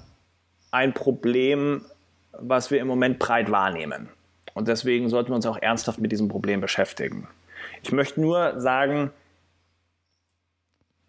ein 0.72 0.94
Problem, 0.94 1.84
was 2.32 2.72
wir 2.72 2.80
im 2.80 2.88
Moment 2.88 3.20
breit 3.20 3.52
wahrnehmen. 3.52 4.08
Und 4.58 4.66
deswegen 4.66 5.08
sollten 5.08 5.30
wir 5.30 5.36
uns 5.36 5.46
auch 5.46 5.62
ernsthaft 5.62 6.00
mit 6.00 6.10
diesem 6.10 6.26
Problem 6.26 6.60
beschäftigen. 6.60 7.28
Ich 7.84 7.92
möchte 7.92 8.20
nur 8.20 8.58
sagen, 8.58 9.12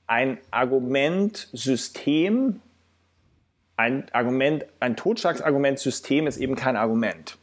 ein 0.05 0.37
Argumentsystem, 0.51 2.61
ein 3.75 4.07
Argument, 4.11 4.67
ein 4.79 4.95
Totschlagsargumentsystem 4.95 6.27
ist 6.27 6.37
eben 6.37 6.55
kein 6.55 6.77
Argument. 6.77 7.39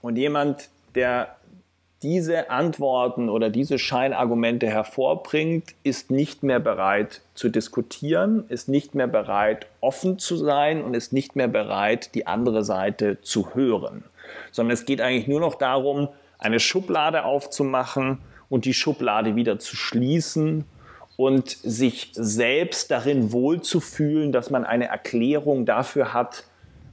Und 0.00 0.16
jemand, 0.16 0.70
der 0.94 1.36
diese 2.04 2.50
Antworten 2.50 3.30
oder 3.30 3.48
diese 3.48 3.78
Scheinargumente 3.78 4.66
hervorbringt, 4.66 5.74
ist 5.84 6.10
nicht 6.10 6.42
mehr 6.42 6.60
bereit 6.60 7.22
zu 7.34 7.48
diskutieren, 7.48 8.44
ist 8.48 8.68
nicht 8.68 8.94
mehr 8.94 9.06
bereit, 9.06 9.66
offen 9.80 10.18
zu 10.18 10.36
sein 10.36 10.84
und 10.84 10.92
ist 10.92 11.14
nicht 11.14 11.34
mehr 11.34 11.48
bereit, 11.48 12.14
die 12.14 12.26
andere 12.26 12.62
Seite 12.62 13.22
zu 13.22 13.54
hören. 13.54 14.04
Sondern 14.52 14.74
es 14.74 14.84
geht 14.84 15.00
eigentlich 15.00 15.28
nur 15.28 15.40
noch 15.40 15.54
darum, 15.54 16.08
eine 16.38 16.60
Schublade 16.60 17.24
aufzumachen 17.24 18.18
und 18.50 18.66
die 18.66 18.74
Schublade 18.74 19.34
wieder 19.34 19.58
zu 19.58 19.74
schließen 19.74 20.66
und 21.16 21.48
sich 21.48 22.10
selbst 22.12 22.90
darin 22.90 23.32
wohlzufühlen, 23.32 24.30
dass 24.30 24.50
man 24.50 24.66
eine 24.66 24.88
Erklärung 24.88 25.64
dafür 25.64 26.12
hat, 26.12 26.44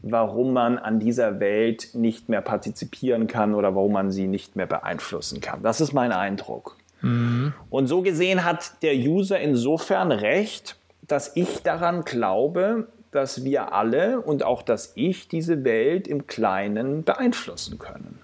warum 0.01 0.53
man 0.53 0.77
an 0.77 0.99
dieser 0.99 1.39
Welt 1.39 1.89
nicht 1.93 2.29
mehr 2.29 2.41
partizipieren 2.41 3.27
kann 3.27 3.53
oder 3.53 3.75
warum 3.75 3.93
man 3.93 4.11
sie 4.11 4.27
nicht 4.27 4.55
mehr 4.55 4.65
beeinflussen 4.65 5.41
kann. 5.41 5.61
Das 5.63 5.81
ist 5.81 5.93
mein 5.93 6.11
Eindruck. 6.11 6.77
Mhm. 7.01 7.53
Und 7.69 7.87
so 7.87 8.01
gesehen 8.01 8.43
hat 8.43 8.81
der 8.81 8.95
User 8.95 9.39
insofern 9.39 10.11
recht, 10.11 10.77
dass 11.07 11.35
ich 11.35 11.63
daran 11.63 12.03
glaube, 12.03 12.87
dass 13.11 13.43
wir 13.43 13.73
alle 13.73 14.21
und 14.21 14.43
auch 14.43 14.61
dass 14.61 14.93
ich 14.95 15.27
diese 15.27 15.63
Welt 15.63 16.07
im 16.07 16.27
Kleinen 16.27 17.03
beeinflussen 17.03 17.77
können. 17.77 18.19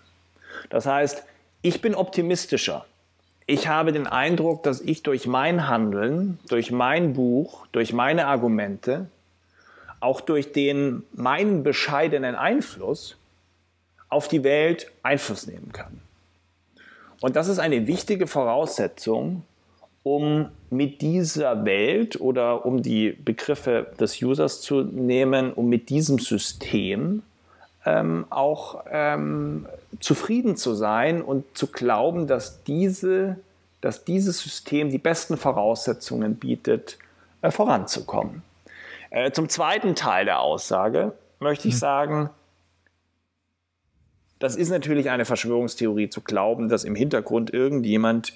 Das 0.69 0.85
heißt, 0.85 1.23
ich 1.61 1.81
bin 1.81 1.95
optimistischer 1.95 2.85
ich 3.49 3.69
habe 3.69 3.93
den 3.93 4.07
Eindruck, 4.07 4.63
dass 4.63 4.81
ich 4.81 5.03
durch 5.03 5.25
mein 5.25 5.69
Handeln, 5.69 6.37
durch 6.49 6.69
mein 6.69 7.13
Buch, 7.13 7.65
durch 7.71 7.93
meine 7.93 8.27
Argumente, 8.27 9.07
auch 9.99 10.21
durch 10.21 10.51
den 10.51 11.03
meinen 11.13 11.63
bescheidenen 11.63 12.35
Einfluss 12.35 13.17
auf 14.09 14.27
die 14.27 14.43
Welt 14.43 14.91
Einfluss 15.03 15.47
nehmen 15.47 15.71
kann. 15.71 16.01
Und 17.19 17.35
das 17.35 17.47
ist 17.47 17.59
eine 17.59 17.87
wichtige 17.87 18.27
Voraussetzung, 18.27 19.43
um 20.03 20.49
mit 20.69 21.01
dieser 21.01 21.65
Welt 21.65 22.21
oder 22.21 22.65
um 22.65 22.81
die 22.81 23.11
Begriffe 23.11 23.87
des 23.99 24.21
Users 24.21 24.61
zu 24.61 24.81
nehmen, 24.81 25.51
um 25.51 25.67
mit 25.67 25.89
diesem 25.89 26.19
System 26.19 27.23
ähm, 27.85 28.25
auch 28.29 28.83
ähm, 28.91 29.65
zufrieden 29.99 30.55
zu 30.55 30.75
sein 30.75 31.21
und 31.21 31.45
zu 31.57 31.67
glauben, 31.67 32.27
dass, 32.27 32.63
diese, 32.63 33.37
dass 33.81 34.05
dieses 34.05 34.39
System 34.39 34.91
die 34.91 34.97
besten 34.97 35.37
Voraussetzungen 35.37 36.35
bietet, 36.35 36.97
äh, 37.41 37.51
voranzukommen. 37.51 38.43
Äh, 39.09 39.31
zum 39.31 39.49
zweiten 39.49 39.95
Teil 39.95 40.25
der 40.25 40.39
Aussage 40.39 41.13
möchte 41.39 41.67
ich 41.67 41.75
mhm. 41.75 41.79
sagen, 41.79 42.29
das 44.39 44.55
ist 44.55 44.69
natürlich 44.69 45.09
eine 45.09 45.25
Verschwörungstheorie 45.25 46.09
zu 46.09 46.21
glauben, 46.21 46.69
dass 46.69 46.83
im 46.83 46.95
Hintergrund 46.95 47.53
irgendjemand 47.53 48.33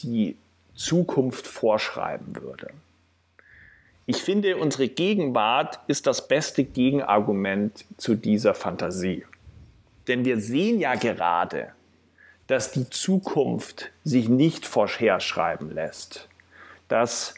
die 0.00 0.36
Zukunft 0.74 1.46
vorschreiben 1.46 2.36
würde. 2.40 2.70
Ich 4.06 4.22
finde, 4.22 4.56
unsere 4.56 4.88
Gegenwart 4.88 5.80
ist 5.86 6.06
das 6.06 6.28
beste 6.28 6.64
Gegenargument 6.64 7.84
zu 7.96 8.14
dieser 8.14 8.54
Fantasie. 8.54 9.24
Denn 10.08 10.24
wir 10.24 10.40
sehen 10.40 10.80
ja 10.80 10.96
gerade, 10.96 11.72
dass 12.48 12.72
die 12.72 12.90
Zukunft 12.90 13.90
sich 14.04 14.28
nicht 14.28 14.66
vorherschreiben 14.66 15.72
lässt. 15.72 16.28
Dass 16.88 17.34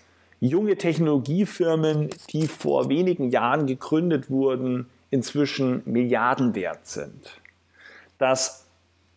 junge 0.48 0.76
Technologiefirmen, 0.76 2.10
die 2.30 2.46
vor 2.46 2.88
wenigen 2.88 3.30
Jahren 3.30 3.66
gegründet 3.66 4.30
wurden, 4.30 4.86
inzwischen 5.10 5.82
Milliarden 5.86 6.54
wert 6.54 6.86
sind. 6.86 7.40
Dass 8.18 8.66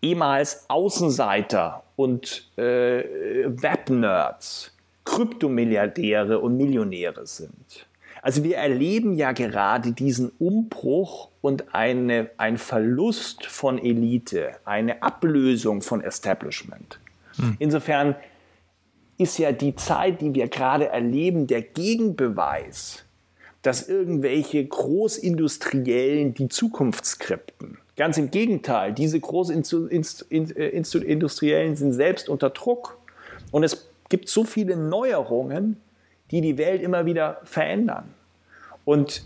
ehemals 0.01 0.69
Außenseiter 0.69 1.83
und 1.95 2.49
äh, 2.57 3.03
Webnerds 3.45 4.71
Kryptomilliardäre 5.05 6.39
und 6.39 6.57
Millionäre 6.57 7.25
sind. 7.25 7.87
Also 8.21 8.43
wir 8.43 8.57
erleben 8.57 9.15
ja 9.15 9.31
gerade 9.31 9.93
diesen 9.93 10.31
Umbruch 10.37 11.29
und 11.41 11.73
eine, 11.73 12.29
ein 12.37 12.57
Verlust 12.57 13.45
von 13.45 13.79
Elite, 13.79 14.57
eine 14.65 15.01
Ablösung 15.01 15.81
von 15.81 16.03
Establishment. 16.03 16.99
Hm. 17.37 17.55
Insofern 17.59 18.15
ist 19.17 19.39
ja 19.39 19.51
die 19.51 19.75
Zeit, 19.75 20.21
die 20.21 20.33
wir 20.33 20.47
gerade 20.47 20.87
erleben, 20.89 21.47
der 21.47 21.61
Gegenbeweis, 21.61 23.03
dass 23.61 23.89
irgendwelche 23.89 24.65
Großindustriellen 24.65 26.33
die 26.33 26.47
Zukunft 26.47 27.05
skripten. 27.05 27.77
Ganz 27.95 28.17
im 28.17 28.29
Gegenteil, 28.29 28.93
diese 28.93 29.19
Großindustriellen 29.19 31.75
sind 31.75 31.93
selbst 31.93 32.29
unter 32.29 32.51
Druck 32.51 32.97
und 33.51 33.63
es 33.63 33.89
gibt 34.09 34.29
so 34.29 34.43
viele 34.43 34.77
Neuerungen, 34.77 35.77
die 36.29 36.41
die 36.41 36.57
Welt 36.57 36.81
immer 36.81 37.05
wieder 37.05 37.41
verändern. 37.43 38.13
Und 38.85 39.23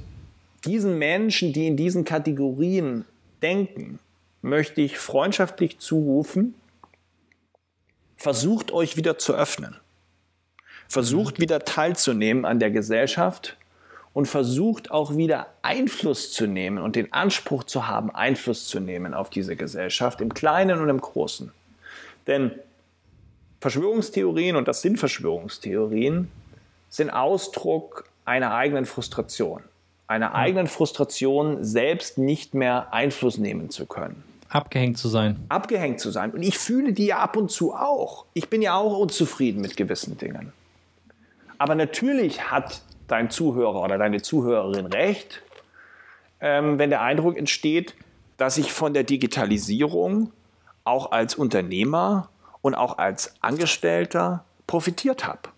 diesen 0.65 0.97
Menschen, 0.97 1.53
die 1.53 1.67
in 1.67 1.75
diesen 1.75 2.05
Kategorien 2.05 3.05
denken, 3.41 3.99
möchte 4.41 4.81
ich 4.81 4.97
freundschaftlich 4.97 5.79
zurufen, 5.79 6.55
versucht 8.21 8.71
euch 8.71 8.97
wieder 8.97 9.17
zu 9.17 9.33
öffnen. 9.33 9.75
Versucht 10.87 11.39
wieder 11.39 11.61
teilzunehmen 11.61 12.45
an 12.45 12.59
der 12.59 12.69
Gesellschaft 12.69 13.57
und 14.13 14.27
versucht 14.27 14.91
auch 14.91 15.17
wieder 15.17 15.47
Einfluss 15.63 16.31
zu 16.31 16.45
nehmen 16.45 16.77
und 16.77 16.95
den 16.95 17.11
Anspruch 17.13 17.63
zu 17.63 17.87
haben, 17.87 18.13
Einfluss 18.13 18.67
zu 18.67 18.79
nehmen 18.79 19.15
auf 19.15 19.31
diese 19.31 19.55
Gesellschaft 19.55 20.21
im 20.21 20.33
Kleinen 20.33 20.79
und 20.81 20.89
im 20.89 21.01
Großen. 21.01 21.51
Denn 22.27 22.51
Verschwörungstheorien, 23.59 24.55
und 24.55 24.67
das 24.67 24.83
sind 24.83 24.99
Verschwörungstheorien, 24.99 26.29
sind 26.89 27.09
Ausdruck 27.09 28.05
einer 28.25 28.53
eigenen 28.53 28.85
Frustration. 28.85 29.63
Einer 30.07 30.35
eigenen 30.35 30.67
Frustration, 30.67 31.63
selbst 31.63 32.19
nicht 32.19 32.53
mehr 32.53 32.93
Einfluss 32.93 33.39
nehmen 33.39 33.71
zu 33.71 33.87
können. 33.87 34.23
Abgehängt 34.51 34.97
zu 34.97 35.07
sein. 35.07 35.45
Abgehängt 35.47 36.01
zu 36.01 36.11
sein. 36.11 36.31
Und 36.31 36.43
ich 36.43 36.57
fühle 36.57 36.91
die 36.91 37.05
ja 37.05 37.19
ab 37.19 37.37
und 37.37 37.49
zu 37.49 37.73
auch. 37.73 38.25
Ich 38.33 38.49
bin 38.49 38.61
ja 38.61 38.75
auch 38.75 38.97
unzufrieden 38.97 39.61
mit 39.61 39.77
gewissen 39.77 40.17
Dingen. 40.17 40.51
Aber 41.57 41.73
natürlich 41.75 42.51
hat 42.51 42.81
dein 43.07 43.29
Zuhörer 43.29 43.81
oder 43.81 43.97
deine 43.97 44.21
Zuhörerin 44.21 44.87
recht, 44.87 45.41
ähm, 46.41 46.79
wenn 46.79 46.89
der 46.89 47.01
Eindruck 47.01 47.37
entsteht, 47.37 47.95
dass 48.35 48.57
ich 48.57 48.73
von 48.73 48.93
der 48.93 49.03
Digitalisierung 49.03 50.33
auch 50.83 51.11
als 51.13 51.35
Unternehmer 51.35 52.29
und 52.61 52.75
auch 52.75 52.97
als 52.97 53.35
Angestellter 53.41 54.43
profitiert 54.67 55.25
habe. 55.25 55.49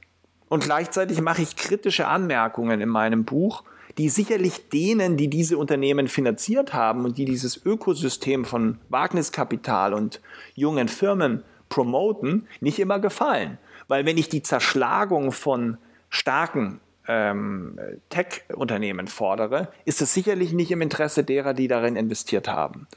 Und 0.50 0.64
gleichzeitig 0.66 1.20
mache 1.20 1.42
ich 1.42 1.56
kritische 1.56 2.08
Anmerkungen 2.08 2.80
in 2.80 2.90
meinem 2.90 3.26
Buch, 3.26 3.64
die 3.98 4.10
sicherlich 4.10 4.70
denen, 4.70 5.18
die 5.18 5.30
diese 5.30 5.58
Unternehmen 5.58 6.08
finanziert 6.08 6.74
haben 6.74 7.06
und 7.06 7.18
die 7.18 7.26
dieses 7.26 7.64
Ökosystem 7.66 8.46
von 8.46 8.80
Wagniskapital 8.90 9.94
und 9.94 10.22
jungen 10.56 10.88
Firmen 10.88 11.44
promoten, 11.70 12.48
nicht 12.60 12.80
immer 12.80 13.00
gefallen. 13.00 13.58
Weil 13.88 14.06
wenn 14.06 14.18
ich 14.18 14.30
die 14.30 14.44
Zerschlagung 14.44 15.32
von 15.32 15.78
starken 16.10 16.80
ähm, 17.08 17.80
Tech-Unternehmen 18.10 19.08
fordere, 19.08 19.70
ist 19.86 20.02
es 20.02 20.14
sicherlich 20.14 20.54
nicht 20.54 20.72
im 20.72 20.82
Interesse 20.82 21.24
derer, 21.24 21.54
die 21.54 21.68
darin 21.68 21.96
investiert 21.96 22.48
haben. 22.48 22.88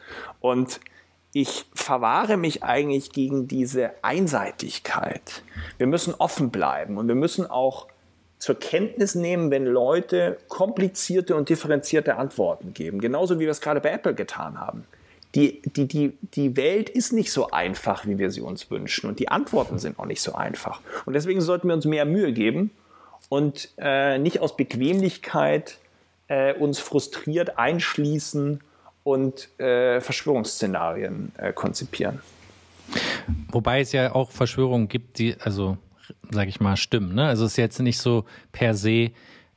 Und 0.40 0.80
ich 1.32 1.66
verwahre 1.74 2.36
mich 2.36 2.62
eigentlich 2.62 3.12
gegen 3.12 3.46
diese 3.48 3.92
Einseitigkeit. 4.02 5.42
Wir 5.76 5.86
müssen 5.86 6.14
offen 6.14 6.50
bleiben 6.50 6.96
und 6.96 7.08
wir 7.08 7.14
müssen 7.14 7.44
auch 7.44 7.88
zur 8.46 8.60
Kenntnis 8.60 9.16
nehmen, 9.16 9.50
wenn 9.50 9.66
Leute 9.66 10.38
komplizierte 10.46 11.34
und 11.34 11.48
differenzierte 11.48 12.14
Antworten 12.14 12.74
geben. 12.74 13.00
Genauso 13.00 13.40
wie 13.40 13.44
wir 13.44 13.50
es 13.50 13.60
gerade 13.60 13.80
bei 13.80 13.90
Apple 13.90 14.14
getan 14.14 14.60
haben. 14.60 14.84
Die, 15.34 15.60
die, 15.62 15.88
die, 15.88 16.16
die 16.22 16.56
Welt 16.56 16.88
ist 16.88 17.12
nicht 17.12 17.32
so 17.32 17.50
einfach, 17.50 18.06
wie 18.06 18.18
wir 18.18 18.30
sie 18.30 18.40
uns 18.40 18.70
wünschen. 18.70 19.08
Und 19.10 19.18
die 19.18 19.28
Antworten 19.30 19.80
sind 19.80 19.98
auch 19.98 20.06
nicht 20.06 20.22
so 20.22 20.34
einfach. 20.34 20.80
Und 21.06 21.14
deswegen 21.14 21.40
sollten 21.40 21.66
wir 21.66 21.74
uns 21.74 21.86
mehr 21.86 22.04
Mühe 22.04 22.32
geben 22.32 22.70
und 23.28 23.70
äh, 23.78 24.16
nicht 24.18 24.38
aus 24.38 24.56
Bequemlichkeit 24.56 25.78
äh, 26.28 26.54
uns 26.54 26.78
frustriert 26.78 27.58
einschließen 27.58 28.60
und 29.02 29.58
äh, 29.58 30.00
Verschwörungsszenarien 30.00 31.32
äh, 31.36 31.52
konzipieren. 31.52 32.20
Wobei 33.50 33.80
es 33.80 33.90
ja 33.90 34.14
auch 34.14 34.30
Verschwörungen 34.30 34.86
gibt, 34.86 35.18
die, 35.18 35.34
also 35.40 35.78
sage 36.30 36.48
ich 36.48 36.60
mal, 36.60 36.76
stimmen. 36.76 37.14
Ne? 37.14 37.26
Also 37.26 37.44
es 37.44 37.52
ist 37.52 37.58
jetzt 37.58 37.80
nicht 37.80 37.98
so 37.98 38.24
per 38.52 38.74
se, 38.74 39.10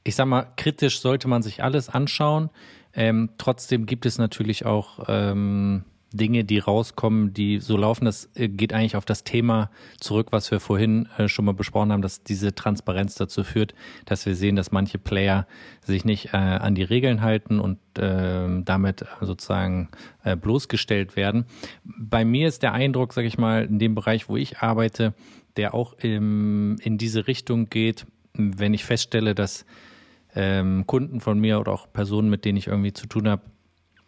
ich 0.04 0.16
sag 0.16 0.28
mal, 0.28 0.48
kritisch 0.56 1.00
sollte 1.00 1.28
man 1.28 1.42
sich 1.42 1.64
alles 1.64 1.90
anschauen. 1.90 2.50
Ähm, 2.94 3.30
trotzdem 3.38 3.86
gibt 3.86 4.06
es 4.06 4.18
natürlich 4.18 4.66
auch 4.66 5.06
ähm, 5.08 5.84
Dinge, 6.12 6.44
die 6.44 6.58
rauskommen, 6.58 7.34
die 7.34 7.60
so 7.60 7.78
laufen. 7.78 8.06
Das 8.06 8.30
äh, 8.36 8.48
geht 8.48 8.74
eigentlich 8.74 8.96
auf 8.96 9.06
das 9.06 9.24
Thema 9.24 9.70
zurück, 10.00 10.28
was 10.32 10.50
wir 10.50 10.60
vorhin 10.60 11.08
äh, 11.18 11.28
schon 11.28 11.46
mal 11.46 11.54
besprochen 11.54 11.92
haben, 11.92 12.02
dass 12.02 12.24
diese 12.24 12.56
Transparenz 12.56 13.16
dazu 13.16 13.44
führt, 13.44 13.76
dass 14.06 14.26
wir 14.26 14.36
sehen, 14.36 14.56
dass 14.56 14.72
manche 14.72 14.98
Player 14.98 15.48
sich 15.86 16.06
nicht 16.06 16.34
äh, 16.34 16.38
an 16.38 16.76
die 16.76 16.84
Regeln 16.84 17.22
halten 17.22 17.60
und 17.60 17.78
äh, 17.98 18.48
damit 18.64 19.06
sozusagen 19.22 19.90
äh, 20.24 20.36
bloßgestellt 20.36 21.16
werden. 21.16 21.46
Bei 21.84 22.26
mir 22.26 22.48
ist 22.48 22.64
der 22.64 22.74
Eindruck, 22.74 23.14
sage 23.14 23.28
ich 23.28 23.38
mal, 23.38 23.66
in 23.66 23.80
dem 23.80 23.94
Bereich, 23.94 24.30
wo 24.30 24.38
ich 24.38 24.60
arbeite, 24.60 25.14
der 25.60 25.74
auch 25.74 25.92
im, 26.00 26.78
in 26.82 26.98
diese 26.98 27.28
Richtung 27.28 27.70
geht, 27.70 28.06
wenn 28.34 28.74
ich 28.74 28.86
feststelle, 28.86 29.36
dass 29.36 29.66
ähm, 30.34 30.88
Kunden 30.88 31.20
von 31.20 31.38
mir 31.38 31.60
oder 31.60 31.74
auch 31.74 31.92
Personen, 31.92 32.30
mit 32.30 32.46
denen 32.46 32.58
ich 32.58 32.68
irgendwie 32.68 32.94
zu 32.94 33.08
tun 33.08 33.28
habe, 33.28 33.42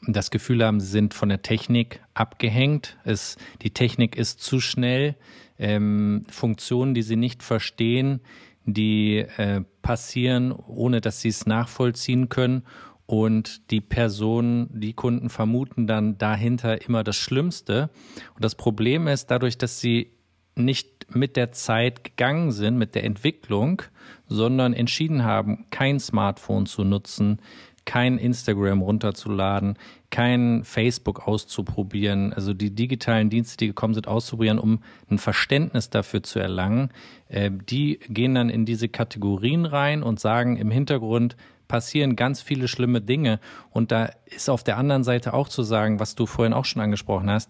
das 0.07 0.31
Gefühl 0.31 0.63
haben, 0.63 0.79
sie 0.79 0.87
sind 0.87 1.13
von 1.13 1.27
der 1.27 1.41
Technik 1.41 1.99
abgehängt. 2.13 2.97
Es, 3.03 3.35
die 3.63 3.71
Technik 3.71 4.15
ist 4.15 4.39
zu 4.39 4.61
schnell. 4.61 5.15
Ähm, 5.59 6.25
Funktionen, 6.29 6.93
die 6.93 7.01
sie 7.01 7.17
nicht 7.17 7.43
verstehen, 7.43 8.21
die 8.63 9.17
äh, 9.17 9.61
passieren, 9.81 10.53
ohne 10.53 11.01
dass 11.01 11.19
sie 11.19 11.27
es 11.27 11.45
nachvollziehen 11.45 12.29
können. 12.29 12.63
Und 13.07 13.69
die 13.71 13.81
Personen, 13.81 14.69
die 14.71 14.93
Kunden 14.93 15.29
vermuten 15.29 15.85
dann 15.85 16.17
dahinter 16.17 16.81
immer 16.87 17.03
das 17.03 17.17
Schlimmste. 17.17 17.89
Und 18.35 18.45
das 18.45 18.55
Problem 18.55 19.09
ist, 19.09 19.29
dadurch, 19.29 19.57
dass 19.57 19.81
sie 19.81 20.13
nicht 20.55 21.00
mit 21.13 21.35
der 21.35 21.51
Zeit 21.51 22.03
gegangen 22.03 22.51
sind, 22.51 22.77
mit 22.77 22.95
der 22.95 23.03
Entwicklung, 23.03 23.81
sondern 24.27 24.73
entschieden 24.73 25.23
haben, 25.23 25.65
kein 25.69 25.99
Smartphone 25.99 26.65
zu 26.65 26.83
nutzen, 26.83 27.39
kein 27.85 28.17
Instagram 28.17 28.81
runterzuladen, 28.81 29.77
kein 30.11 30.63
Facebook 30.63 31.27
auszuprobieren, 31.27 32.31
also 32.33 32.53
die 32.53 32.73
digitalen 32.73 33.29
Dienste, 33.29 33.57
die 33.57 33.67
gekommen 33.67 33.93
sind, 33.93 34.07
auszuprobieren, 34.07 34.59
um 34.59 34.79
ein 35.09 35.17
Verständnis 35.17 35.89
dafür 35.89 36.21
zu 36.21 36.39
erlangen, 36.39 36.89
äh, 37.27 37.49
die 37.51 37.99
gehen 38.07 38.35
dann 38.35 38.49
in 38.49 38.65
diese 38.65 38.87
Kategorien 38.87 39.65
rein 39.65 40.03
und 40.03 40.19
sagen, 40.19 40.57
im 40.57 40.69
Hintergrund 40.69 41.35
passieren 41.67 42.17
ganz 42.17 42.41
viele 42.41 42.67
schlimme 42.67 43.01
Dinge. 43.01 43.39
Und 43.71 43.91
da 43.93 44.11
ist 44.25 44.49
auf 44.49 44.63
der 44.63 44.77
anderen 44.77 45.05
Seite 45.05 45.33
auch 45.33 45.47
zu 45.47 45.63
sagen, 45.63 46.01
was 46.01 46.15
du 46.15 46.25
vorhin 46.25 46.53
auch 46.53 46.65
schon 46.65 46.81
angesprochen 46.81 47.31
hast, 47.31 47.49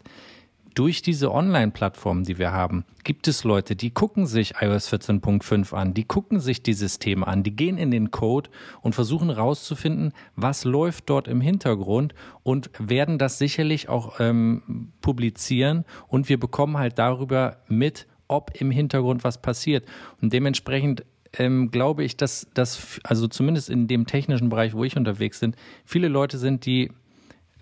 durch 0.74 1.02
diese 1.02 1.32
Online-Plattformen, 1.32 2.24
die 2.24 2.38
wir 2.38 2.52
haben, 2.52 2.86
gibt 3.04 3.28
es 3.28 3.44
Leute, 3.44 3.76
die 3.76 3.92
gucken 3.92 4.26
sich 4.26 4.54
iOS 4.62 4.92
14.5 4.92 5.74
an, 5.74 5.94
die 5.94 6.04
gucken 6.04 6.40
sich 6.40 6.64
die 6.64 6.74
Systeme 6.74 7.28
an, 7.28 7.44
die 7.44 7.56
gehen 7.56 7.78
in 7.78 7.92
den 7.92 8.12
Code 8.12 8.50
und 8.82 8.96
versuchen 8.96 9.30
herauszufinden, 9.30 10.14
was 10.36 10.64
läuft 10.64 11.10
dort 11.10 11.28
im 11.28 11.42
Hintergrund 11.42 12.14
und 12.44 12.70
werden 12.78 13.18
das 13.18 13.38
sicherlich 13.38 13.90
auch 13.90 14.20
ähm, 14.20 14.92
publizieren 15.02 15.86
und 16.08 16.30
wir 16.30 16.40
bekommen 16.40 16.78
halt 16.78 17.00
darüber 17.00 17.58
mit, 17.68 18.08
ob 18.28 18.52
im 18.60 18.72
Hintergrund 18.72 19.24
was 19.24 19.42
passiert. 19.42 19.86
Und 20.22 20.32
dementsprechend 20.32 21.04
ähm, 21.34 21.72
glaube 21.72 22.04
ich, 22.04 22.18
dass 22.18 22.48
das, 22.54 23.00
also 23.04 23.28
zumindest 23.28 23.70
in 23.70 23.88
dem 23.88 24.06
technischen 24.06 24.50
Bereich, 24.50 24.74
wo 24.74 24.84
ich 24.84 24.98
unterwegs 24.98 25.40
bin, 25.40 25.56
viele 25.86 26.08
Leute 26.08 26.38
sind, 26.38 26.66
die 26.66 26.92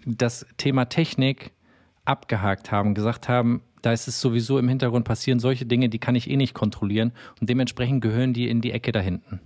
das 0.06 0.46
Thema 0.58 0.86
Technik 0.86 1.52
abgehakt 2.10 2.72
haben, 2.72 2.94
gesagt 2.94 3.30
haben, 3.30 3.62
da 3.82 3.94
ist 3.94 4.08
es 4.08 4.20
sowieso 4.20 4.60
im 4.60 4.68
Hintergrund 4.68 5.06
passieren 5.06 5.40
solche 5.40 5.66
Dinge, 5.66 5.90
die 5.90 6.00
kann 6.00 6.16
ich 6.16 6.30
eh 6.30 6.36
nicht 6.36 6.54
kontrollieren 6.54 7.14
und 7.40 7.50
dementsprechend 7.50 8.02
gehören 8.02 8.34
die 8.34 8.50
in 8.50 8.62
die 8.62 8.72
Ecke 8.72 8.92
da 8.92 9.00
hinten. 9.00 9.40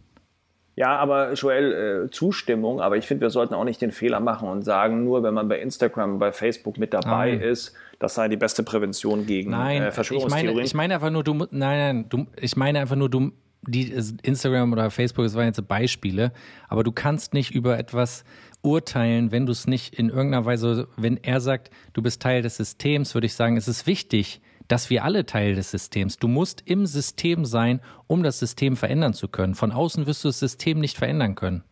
Ja, 0.76 0.95
aber 0.95 1.34
Joel, 1.34 2.06
äh, 2.06 2.10
Zustimmung, 2.10 2.81
aber 2.81 2.98
ich 2.98 3.06
finde, 3.06 3.22
wir 3.22 3.30
sollten 3.30 3.53
auch 3.53 3.64
nicht 3.64 3.80
den 3.80 3.91
Fehler 3.91 4.19
machen 4.19 4.49
und 4.49 4.64
sagen, 4.64 5.03
nur 5.03 5.22
wenn 5.22 5.34
man 5.34 5.48
bei 5.48 5.60
Instagram, 5.60 6.18
bei 6.18 6.31
Facebook 6.31 6.80
mit 6.80 6.95
dabei 6.95 7.35
nein. 7.35 7.41
ist, 7.41 7.76
das 7.99 8.15
sei 8.15 8.27
die 8.27 8.38
beste 8.38 8.64
Prävention 8.64 9.27
gegen 9.27 9.52
nein, 9.52 9.84
äh, 9.84 9.91
Verschwörungstheorien. 9.91 10.49
Ich 10.49 10.56
meine, 10.56 10.65
ich 10.65 10.73
meine 10.73 10.94
einfach 10.95 11.11
nur, 11.11 11.23
du, 11.23 11.34
nein, 11.35 11.49
nein, 11.52 12.06
du, 12.10 12.26
ich 12.41 12.57
meine 12.57 12.80
einfach 12.80 12.95
nur, 12.95 13.07
du, 13.07 13.31
die 13.68 13.94
Instagram 14.23 14.73
oder 14.73 14.90
Facebook, 14.90 15.26
das 15.26 15.35
waren 15.35 15.45
jetzt 15.45 15.68
Beispiele, 15.68 16.31
aber 16.68 16.84
du 16.84 16.91
kannst 16.91 17.35
nicht 17.35 17.52
über 17.52 17.77
etwas 17.77 18.23
urteilen, 18.64 19.31
wenn 19.31 19.45
du 19.45 19.52
es 19.52 19.68
nicht 19.68 19.94
in 19.94 20.10
irgendeiner 20.10 20.45
Weise, 20.45 20.88
wenn 20.98 21.18
er 21.18 21.40
sagt, 21.40 21.69
du 21.94 22.02
bist 22.02 22.22
Teil 22.22 22.41
des 22.41 22.57
Systems, 22.57 23.14
würde 23.14 23.27
ich 23.27 23.35
sagen, 23.35 23.57
es 23.57 23.68
ist 23.68 23.85
wichtig, 23.85 24.41
dass 24.68 24.90
wir 24.90 25.03
alle 25.03 25.26
Teil 25.26 25.56
des 25.56 25.72
Systems. 25.72 26.18
Du 26.18 26.27
musst 26.27 26.64
im 26.65 26.85
System 26.85 27.45
sein, 27.45 27.81
um 28.07 28.23
das 28.23 28.40
System 28.40 28.76
verändern 28.76 29.14
zu 29.14 29.27
können. 29.27 29.56
Von 29.56 29.72
außen 29.72 30.07
wirst 30.07 30.23
du 30.23 30.30
das 30.30 30.40
System 30.40 30.80
nicht 30.80 30.98
verändern 30.98 31.35
können. 31.35 31.64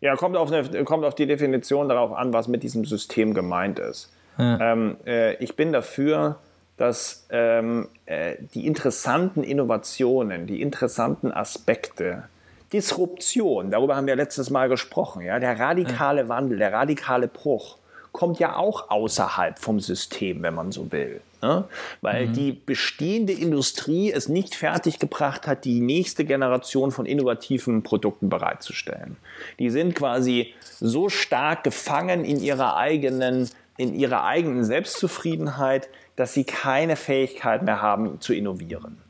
Ja, 0.00 0.16
kommt 0.16 0.36
auf, 0.36 0.50
eine, 0.50 0.84
kommt 0.84 1.04
auf 1.04 1.14
die 1.14 1.26
Definition 1.26 1.88
darauf 1.88 2.12
an, 2.12 2.32
was 2.32 2.48
mit 2.48 2.62
diesem 2.62 2.84
System 2.84 3.34
gemeint 3.34 3.78
ist. 3.78 4.12
Ja. 4.38 4.72
Ähm, 4.72 4.96
äh, 5.06 5.34
ich 5.36 5.54
bin 5.54 5.72
dafür, 5.72 6.38
dass 6.76 7.26
ähm, 7.30 7.88
äh, 8.06 8.36
die 8.54 8.66
interessanten 8.66 9.44
Innovationen, 9.44 10.46
die 10.46 10.60
interessanten 10.60 11.30
Aspekte, 11.30 12.24
Disruption, 12.72 13.70
darüber 13.70 13.96
haben 13.96 14.06
wir 14.06 14.16
letztes 14.16 14.50
Mal 14.50 14.68
gesprochen, 14.68 15.22
ja, 15.22 15.38
der 15.38 15.58
radikale 15.58 16.28
Wandel, 16.28 16.58
der 16.58 16.72
radikale 16.72 17.28
Bruch 17.28 17.78
kommt 18.12 18.38
ja 18.38 18.56
auch 18.56 18.90
außerhalb 18.90 19.58
vom 19.58 19.80
System, 19.80 20.42
wenn 20.42 20.54
man 20.54 20.70
so 20.70 20.92
will. 20.92 21.22
Ne? 21.40 21.64
Weil 22.02 22.28
mhm. 22.28 22.32
die 22.34 22.52
bestehende 22.52 23.32
Industrie 23.32 24.12
es 24.12 24.28
nicht 24.28 24.54
fertiggebracht 24.54 25.46
hat, 25.46 25.64
die 25.64 25.80
nächste 25.80 26.24
Generation 26.24 26.92
von 26.92 27.04
innovativen 27.04 27.82
Produkten 27.82 28.28
bereitzustellen. 28.28 29.16
Die 29.58 29.70
sind 29.70 29.94
quasi 29.94 30.54
so 30.60 31.08
stark 31.08 31.64
gefangen 31.64 32.24
in 32.24 32.40
ihrer 32.40 32.76
eigenen, 32.76 33.48
in 33.76 33.94
ihrer 33.94 34.24
eigenen 34.24 34.64
Selbstzufriedenheit, 34.64 35.88
dass 36.14 36.34
sie 36.34 36.44
keine 36.44 36.96
Fähigkeit 36.96 37.62
mehr 37.62 37.82
haben 37.82 38.20
zu 38.20 38.34
innovieren. 38.34 39.01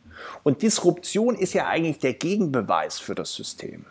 Und 0.43 0.63
Disruption 0.63 1.37
ist 1.37 1.55
ja 1.55 1.67
eigentlich 1.67 1.99
der 1.99 2.15
Gegenbeweis 2.15 2.99
für 2.99 3.15
das 3.15 3.35
System. 3.35 3.85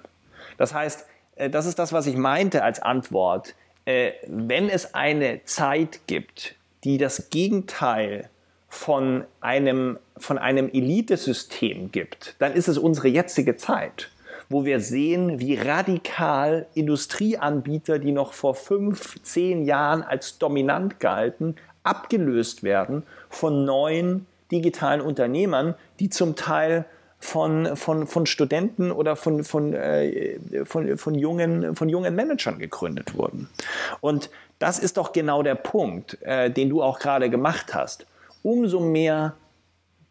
Das 0.58 0.74
heißt, 0.74 1.06
äh, 1.36 1.50
das 1.50 1.66
ist 1.66 1.80
das, 1.80 1.94
was 1.94 2.08
ich 2.08 2.16
meinte 2.16 2.64
als 2.64 2.82
Antwort. 2.82 3.56
Äh, 3.86 4.12
wenn 4.28 4.70
es 4.70 4.94
eine 4.94 5.44
Zeit 5.46 6.02
gibt, 6.08 6.56
die 6.84 6.98
das 6.98 7.30
Gegenteil 7.30 8.30
von 8.68 9.26
einem, 9.42 10.00
von 10.18 10.38
einem 10.38 10.70
Elitesystem 10.70 11.92
gibt, 11.92 12.36
dann 12.40 12.54
ist 12.54 12.68
es 12.68 12.78
unsere 12.78 13.10
jetzige 13.10 13.58
Zeit, 13.58 14.10
wo 14.50 14.66
wir 14.66 14.80
sehen, 14.80 15.40
wie 15.40 15.56
radikal 15.56 16.68
Industrieanbieter, 16.74 18.00
die 18.00 18.12
noch 18.12 18.34
vor 18.34 18.56
fünf, 18.56 19.22
zehn 19.24 19.66
Jahren 19.66 20.04
als 20.04 20.38
dominant 20.38 21.00
galten, 21.00 21.56
abgelöst 21.84 22.64
werden 22.64 23.04
von 23.30 23.66
neuen 23.66 24.26
digitalen 24.52 25.02
Unternehmern, 25.02 25.76
die 26.00 26.10
zum 26.10 26.36
Teil 26.36 26.86
von, 27.20 27.78
von, 27.78 28.08
von 28.08 28.26
Studenten 28.26 28.92
oder 28.92 29.16
von, 29.16 29.44
von, 29.44 29.74
äh, 29.74 30.40
von, 30.66 30.98
von, 30.98 31.16
jungen, 31.16 31.76
von 31.76 31.88
jungen 31.88 32.16
Managern 32.16 32.58
gegründet 32.58 33.16
wurden. 33.16 33.48
Und 34.02 34.30
das 34.60 34.80
ist 34.80 34.98
doch 34.98 35.14
genau 35.14 35.44
der 35.44 35.56
Punkt, 35.56 36.22
äh, 36.22 36.50
den 36.50 36.70
du 36.70 36.82
auch 36.82 37.00
gerade 37.00 37.30
gemacht 37.30 37.74
hast. 37.76 38.06
Umso 38.44 38.80
mehr 38.80 39.36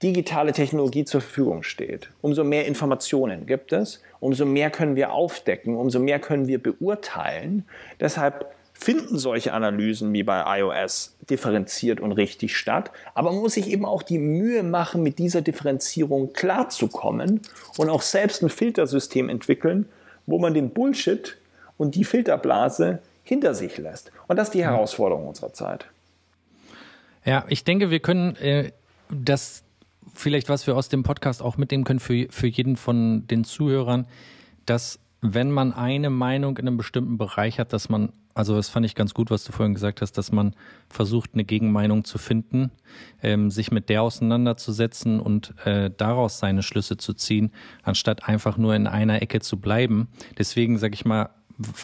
digitale 0.02 0.52
Technologie 0.52 1.04
zur 1.04 1.20
Verfügung 1.20 1.62
steht, 1.62 2.08
umso 2.22 2.42
mehr 2.42 2.66
Informationen 2.66 3.44
gibt 3.44 3.72
es, 3.72 4.00
umso 4.20 4.46
mehr 4.46 4.70
können 4.70 4.96
wir 4.96 5.12
aufdecken, 5.12 5.76
umso 5.76 5.98
mehr 5.98 6.20
können 6.20 6.46
wir 6.46 6.62
beurteilen. 6.62 7.66
Deshalb 7.98 8.50
finden 8.80 9.18
solche 9.18 9.52
Analysen 9.52 10.12
wie 10.14 10.22
bei 10.22 10.58
iOS 10.60 11.14
differenziert 11.28 12.00
und 12.00 12.12
richtig 12.12 12.56
statt. 12.56 12.90
Aber 13.14 13.30
man 13.30 13.40
muss 13.40 13.54
sich 13.54 13.68
eben 13.68 13.84
auch 13.84 14.02
die 14.02 14.18
Mühe 14.18 14.62
machen, 14.62 15.02
mit 15.02 15.18
dieser 15.18 15.42
Differenzierung 15.42 16.32
klarzukommen 16.32 17.42
und 17.76 17.90
auch 17.90 18.00
selbst 18.00 18.42
ein 18.42 18.48
Filtersystem 18.48 19.28
entwickeln, 19.28 19.86
wo 20.26 20.38
man 20.38 20.54
den 20.54 20.70
Bullshit 20.70 21.36
und 21.76 21.94
die 21.94 22.04
Filterblase 22.04 23.00
hinter 23.22 23.54
sich 23.54 23.76
lässt. 23.76 24.12
Und 24.28 24.36
das 24.36 24.48
ist 24.48 24.54
die 24.54 24.64
Herausforderung 24.64 25.28
unserer 25.28 25.52
Zeit. 25.52 25.84
Ja, 27.26 27.44
ich 27.48 27.64
denke, 27.64 27.90
wir 27.90 28.00
können 28.00 28.34
äh, 28.36 28.72
das 29.10 29.62
vielleicht, 30.14 30.48
was 30.48 30.66
wir 30.66 30.74
aus 30.74 30.88
dem 30.88 31.02
Podcast 31.02 31.42
auch 31.42 31.58
mitnehmen 31.58 31.84
können 31.84 32.00
für, 32.00 32.28
für 32.30 32.46
jeden 32.46 32.76
von 32.76 33.26
den 33.26 33.44
Zuhörern, 33.44 34.06
dass 34.64 34.98
wenn 35.20 35.50
man 35.50 35.74
eine 35.74 36.08
Meinung 36.08 36.56
in 36.56 36.66
einem 36.66 36.76
bestimmten 36.78 37.18
Bereich 37.18 37.58
hat, 37.58 37.74
dass 37.74 37.90
man, 37.90 38.12
also 38.34 38.56
das 38.56 38.68
fand 38.68 38.86
ich 38.86 38.94
ganz 38.94 39.14
gut, 39.14 39.30
was 39.30 39.44
du 39.44 39.52
vorhin 39.52 39.74
gesagt 39.74 40.00
hast, 40.00 40.12
dass 40.12 40.32
man 40.32 40.54
versucht, 40.88 41.30
eine 41.34 41.44
Gegenmeinung 41.44 42.04
zu 42.04 42.18
finden, 42.18 42.70
ähm, 43.22 43.50
sich 43.50 43.70
mit 43.70 43.88
der 43.88 44.02
auseinanderzusetzen 44.02 45.20
und 45.20 45.54
äh, 45.66 45.90
daraus 45.96 46.38
seine 46.38 46.62
Schlüsse 46.62 46.96
zu 46.96 47.12
ziehen, 47.14 47.52
anstatt 47.82 48.28
einfach 48.28 48.56
nur 48.56 48.74
in 48.74 48.86
einer 48.86 49.20
Ecke 49.22 49.40
zu 49.40 49.58
bleiben. 49.58 50.08
Deswegen 50.38 50.78
sage 50.78 50.94
ich 50.94 51.04
mal, 51.04 51.30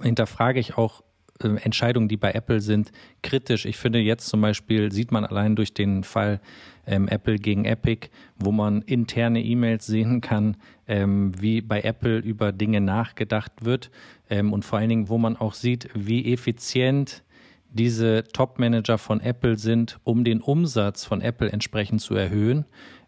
hinterfrage 0.02 0.60
ich 0.60 0.76
auch 0.78 1.02
äh, 1.42 1.48
Entscheidungen, 1.48 2.08
die 2.08 2.16
bei 2.16 2.32
Apple 2.32 2.60
sind, 2.60 2.92
kritisch. 3.22 3.66
Ich 3.66 3.76
finde 3.76 3.98
jetzt 3.98 4.28
zum 4.28 4.40
Beispiel 4.40 4.92
sieht 4.92 5.12
man 5.12 5.24
allein 5.24 5.56
durch 5.56 5.74
den 5.74 6.04
Fall 6.04 6.40
ähm, 6.86 7.08
Apple 7.08 7.36
gegen 7.36 7.64
Epic, 7.64 8.08
wo 8.36 8.52
man 8.52 8.82
interne 8.82 9.42
E-Mails 9.42 9.86
sehen 9.86 10.20
kann, 10.20 10.56
ähm, 10.86 11.32
wie 11.40 11.60
bei 11.60 11.80
Apple 11.82 12.18
über 12.18 12.52
Dinge 12.52 12.80
nachgedacht 12.80 13.52
wird 13.64 13.90
ähm, 14.30 14.52
und 14.52 14.64
vor 14.64 14.78
allen 14.78 14.88
Dingen, 14.88 15.08
wo 15.08 15.18
man 15.18 15.36
auch 15.36 15.54
sieht, 15.54 15.88
wie 15.94 16.32
effizient 16.32 17.22
diese 17.70 18.24
Top-Manager 18.32 18.96
von 18.98 19.20
Apple 19.20 19.58
sind, 19.58 19.98
um 20.04 20.24
den 20.24 20.40
Umsatz 20.40 21.04
von 21.04 21.20
Apple 21.20 21.50
entsprechend 21.50 22.00
zu 22.00 22.14
erhöhen 22.14 22.64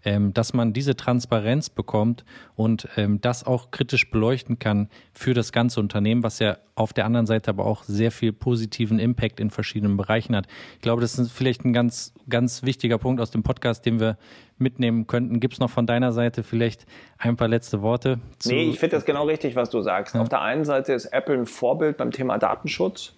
ähm, 0.09 0.33
dass 0.33 0.55
man 0.55 0.73
diese 0.73 0.97
Transparenz 0.97 1.69
bekommt 1.69 2.25
und 2.57 2.89
ähm, 2.97 3.21
das 3.21 3.45
auch 3.45 3.71
kritisch 3.71 4.11
beleuchten 4.11 4.59
kann 4.59 4.89
für 5.13 5.35
das 5.35 5.53
ganze 5.53 5.81
Unternehmen, 5.81 6.23
was 6.23 6.39
ja 6.39 6.57
auf 6.77 6.95
der 6.95 7.05
anderen 7.05 7.27
Seite 7.27 7.51
aber 7.51 7.67
auch 7.67 7.83
sehr 7.83 8.11
viel 8.11 8.33
positiven 8.33 9.01
Impact 9.01 9.39
in 9.39 9.51
verschiedenen 9.51 9.99
Bereichen 9.99 10.35
hat. 10.35 10.47
Ich 10.77 10.81
glaube, 10.81 11.03
das 11.03 11.19
ist 11.19 11.31
vielleicht 11.31 11.67
ein 11.67 11.75
ganz, 11.75 12.15
ganz 12.27 12.63
wichtiger 12.63 12.97
Punkt 12.97 13.21
aus 13.21 13.31
dem 13.31 13.43
Podcast, 13.43 13.85
den 13.85 14.01
wir 14.01 14.17
mitnehmen 14.57 15.07
könnten. 15.07 15.41
Gibt 15.41 15.55
es 15.55 15.61
noch 15.61 15.69
von 15.69 15.87
deiner 15.87 16.13
Seite 16.13 16.43
vielleicht 16.43 16.87
ein 17.19 17.37
paar 17.37 17.49
letzte 17.49 17.83
Worte? 17.83 18.19
Zu 18.39 18.49
nee, 18.49 18.71
ich 18.71 18.79
finde 18.79 18.97
das 18.97 19.05
genau 19.05 19.27
richtig, 19.27 19.57
was 19.57 19.69
du 19.69 19.83
sagst. 19.83 20.15
Ja. 20.15 20.23
Auf 20.23 20.31
der 20.31 20.41
einen 20.41 20.65
Seite 20.65 20.95
ist 20.95 21.05
Apple 21.05 21.35
ein 21.35 21.45
Vorbild 21.45 21.99
beim 21.99 22.13
Thema 22.13 22.39
Datenschutz 22.39 23.13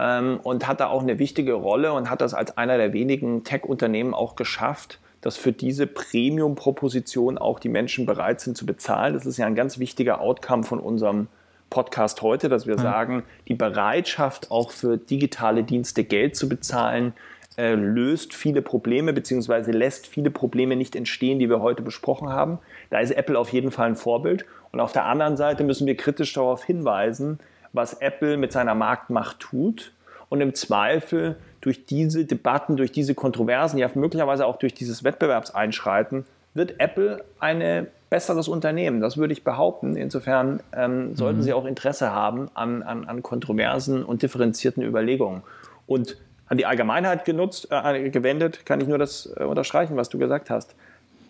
ähm, 0.00 0.40
und 0.42 0.66
hat 0.66 0.80
da 0.80 0.88
auch 0.88 1.02
eine 1.02 1.20
wichtige 1.20 1.52
Rolle 1.52 1.92
und 1.92 2.10
hat 2.10 2.20
das 2.20 2.34
als 2.34 2.58
einer 2.58 2.76
der 2.76 2.92
wenigen 2.92 3.44
Tech-Unternehmen 3.44 4.14
auch 4.14 4.34
geschafft, 4.34 4.98
dass 5.22 5.36
für 5.36 5.52
diese 5.52 5.86
Premium-Proposition 5.86 7.38
auch 7.38 7.58
die 7.58 7.70
Menschen 7.70 8.04
bereit 8.04 8.40
sind 8.40 8.56
zu 8.56 8.66
bezahlen. 8.66 9.14
Das 9.14 9.24
ist 9.24 9.38
ja 9.38 9.46
ein 9.46 9.54
ganz 9.54 9.78
wichtiger 9.78 10.20
Outcome 10.20 10.64
von 10.64 10.78
unserem 10.78 11.28
Podcast 11.70 12.20
heute, 12.20 12.50
dass 12.50 12.66
wir 12.66 12.76
ja. 12.76 12.82
sagen, 12.82 13.22
die 13.48 13.54
Bereitschaft 13.54 14.50
auch 14.50 14.70
für 14.70 14.98
digitale 14.98 15.64
Dienste 15.64 16.04
Geld 16.04 16.36
zu 16.36 16.48
bezahlen, 16.48 17.14
äh, 17.56 17.74
löst 17.74 18.34
viele 18.34 18.62
Probleme 18.62 19.12
beziehungsweise 19.12 19.72
lässt 19.72 20.06
viele 20.06 20.30
Probleme 20.30 20.76
nicht 20.76 20.96
entstehen, 20.96 21.38
die 21.38 21.48
wir 21.48 21.60
heute 21.60 21.82
besprochen 21.82 22.28
haben. 22.28 22.58
Da 22.90 23.00
ist 23.00 23.10
Apple 23.10 23.38
auf 23.38 23.50
jeden 23.50 23.70
Fall 23.70 23.88
ein 23.88 23.96
Vorbild. 23.96 24.44
Und 24.70 24.80
auf 24.80 24.92
der 24.92 25.04
anderen 25.04 25.36
Seite 25.36 25.64
müssen 25.64 25.86
wir 25.86 25.96
kritisch 25.96 26.32
darauf 26.32 26.64
hinweisen, 26.64 27.38
was 27.72 27.94
Apple 27.94 28.36
mit 28.36 28.52
seiner 28.52 28.74
Marktmacht 28.74 29.40
tut 29.40 29.92
und 30.28 30.40
im 30.40 30.54
Zweifel 30.54 31.36
durch 31.62 31.86
diese 31.86 32.26
Debatten, 32.26 32.76
durch 32.76 32.92
diese 32.92 33.14
Kontroversen, 33.14 33.78
ja 33.78 33.88
möglicherweise 33.94 34.44
auch 34.46 34.56
durch 34.56 34.74
dieses 34.74 35.02
Wettbewerbseinschreiten, 35.04 36.26
wird 36.54 36.78
Apple 36.78 37.24
ein 37.38 37.86
besseres 38.10 38.46
Unternehmen. 38.46 39.00
Das 39.00 39.16
würde 39.16 39.32
ich 39.32 39.42
behaupten. 39.42 39.96
Insofern 39.96 40.60
ähm, 40.76 41.16
sollten 41.16 41.38
mhm. 41.38 41.42
Sie 41.44 41.54
auch 41.54 41.64
Interesse 41.64 42.12
haben 42.12 42.50
an, 42.52 42.82
an, 42.82 43.06
an 43.06 43.22
kontroversen 43.22 44.04
und 44.04 44.22
differenzierten 44.22 44.82
Überlegungen. 44.82 45.42
Und 45.86 46.18
an 46.46 46.58
die 46.58 46.66
Allgemeinheit 46.66 47.24
genutzt, 47.24 47.68
äh, 47.70 48.10
gewendet, 48.10 48.66
kann 48.66 48.82
ich 48.82 48.88
nur 48.88 48.98
das 48.98 49.32
äh, 49.36 49.44
unterstreichen, 49.44 49.96
was 49.96 50.10
du 50.10 50.18
gesagt 50.18 50.50
hast. 50.50 50.74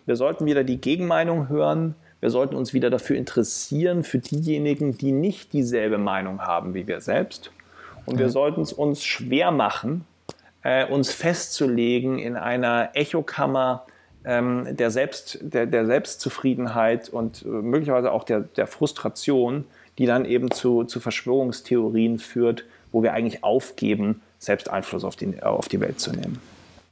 Wir 0.05 0.17
sollten 0.17 0.45
wieder 0.45 0.65
die 0.65 0.81
Gegenmeinung 0.81 1.47
hören. 1.47 1.95
Wir 2.19 2.29
sollten 2.29 2.55
uns 2.55 2.73
wieder 2.73 2.89
dafür 2.89 3.15
interessieren, 3.15 4.03
für 4.03 4.19
diejenigen, 4.19 4.97
die 4.97 5.13
nicht 5.13 5.53
dieselbe 5.53 5.97
Meinung 5.97 6.41
haben 6.41 6.73
wie 6.73 6.87
wir 6.87 6.99
selbst. 6.99 7.51
Und 8.05 8.19
wir 8.19 8.27
mhm. 8.27 8.31
sollten 8.31 8.61
es 8.61 8.73
uns 8.73 9.05
schwer 9.05 9.51
machen, 9.51 10.03
äh, 10.63 10.85
uns 10.85 11.11
festzulegen 11.11 12.19
in 12.19 12.35
einer 12.35 12.91
Echokammer 12.93 13.85
ähm, 14.25 14.67
der, 14.71 14.89
Selbst, 14.91 15.39
der, 15.41 15.65
der, 15.65 15.85
Selbstzufriedenheit 15.85 17.09
und 17.09 17.43
äh, 17.43 17.47
möglicherweise 17.47 18.11
auch 18.11 18.23
der, 18.23 18.41
der 18.41 18.67
Frustration, 18.67 19.65
die 19.97 20.05
dann 20.05 20.25
eben 20.25 20.49
zu, 20.51 20.85
zu 20.85 20.99
Verschwörungstheorien 20.99 22.19
führt, 22.19 22.65
wo 22.91 23.03
wir 23.03 23.13
eigentlich 23.13 23.43
aufgeben, 23.43 24.21
selbst 24.39 24.69
Einfluss 24.69 25.03
auf 25.03 25.15
die, 25.15 25.41
auf 25.43 25.67
die 25.67 25.79
Welt 25.79 25.99
zu 25.99 26.11
nehmen. 26.11 26.39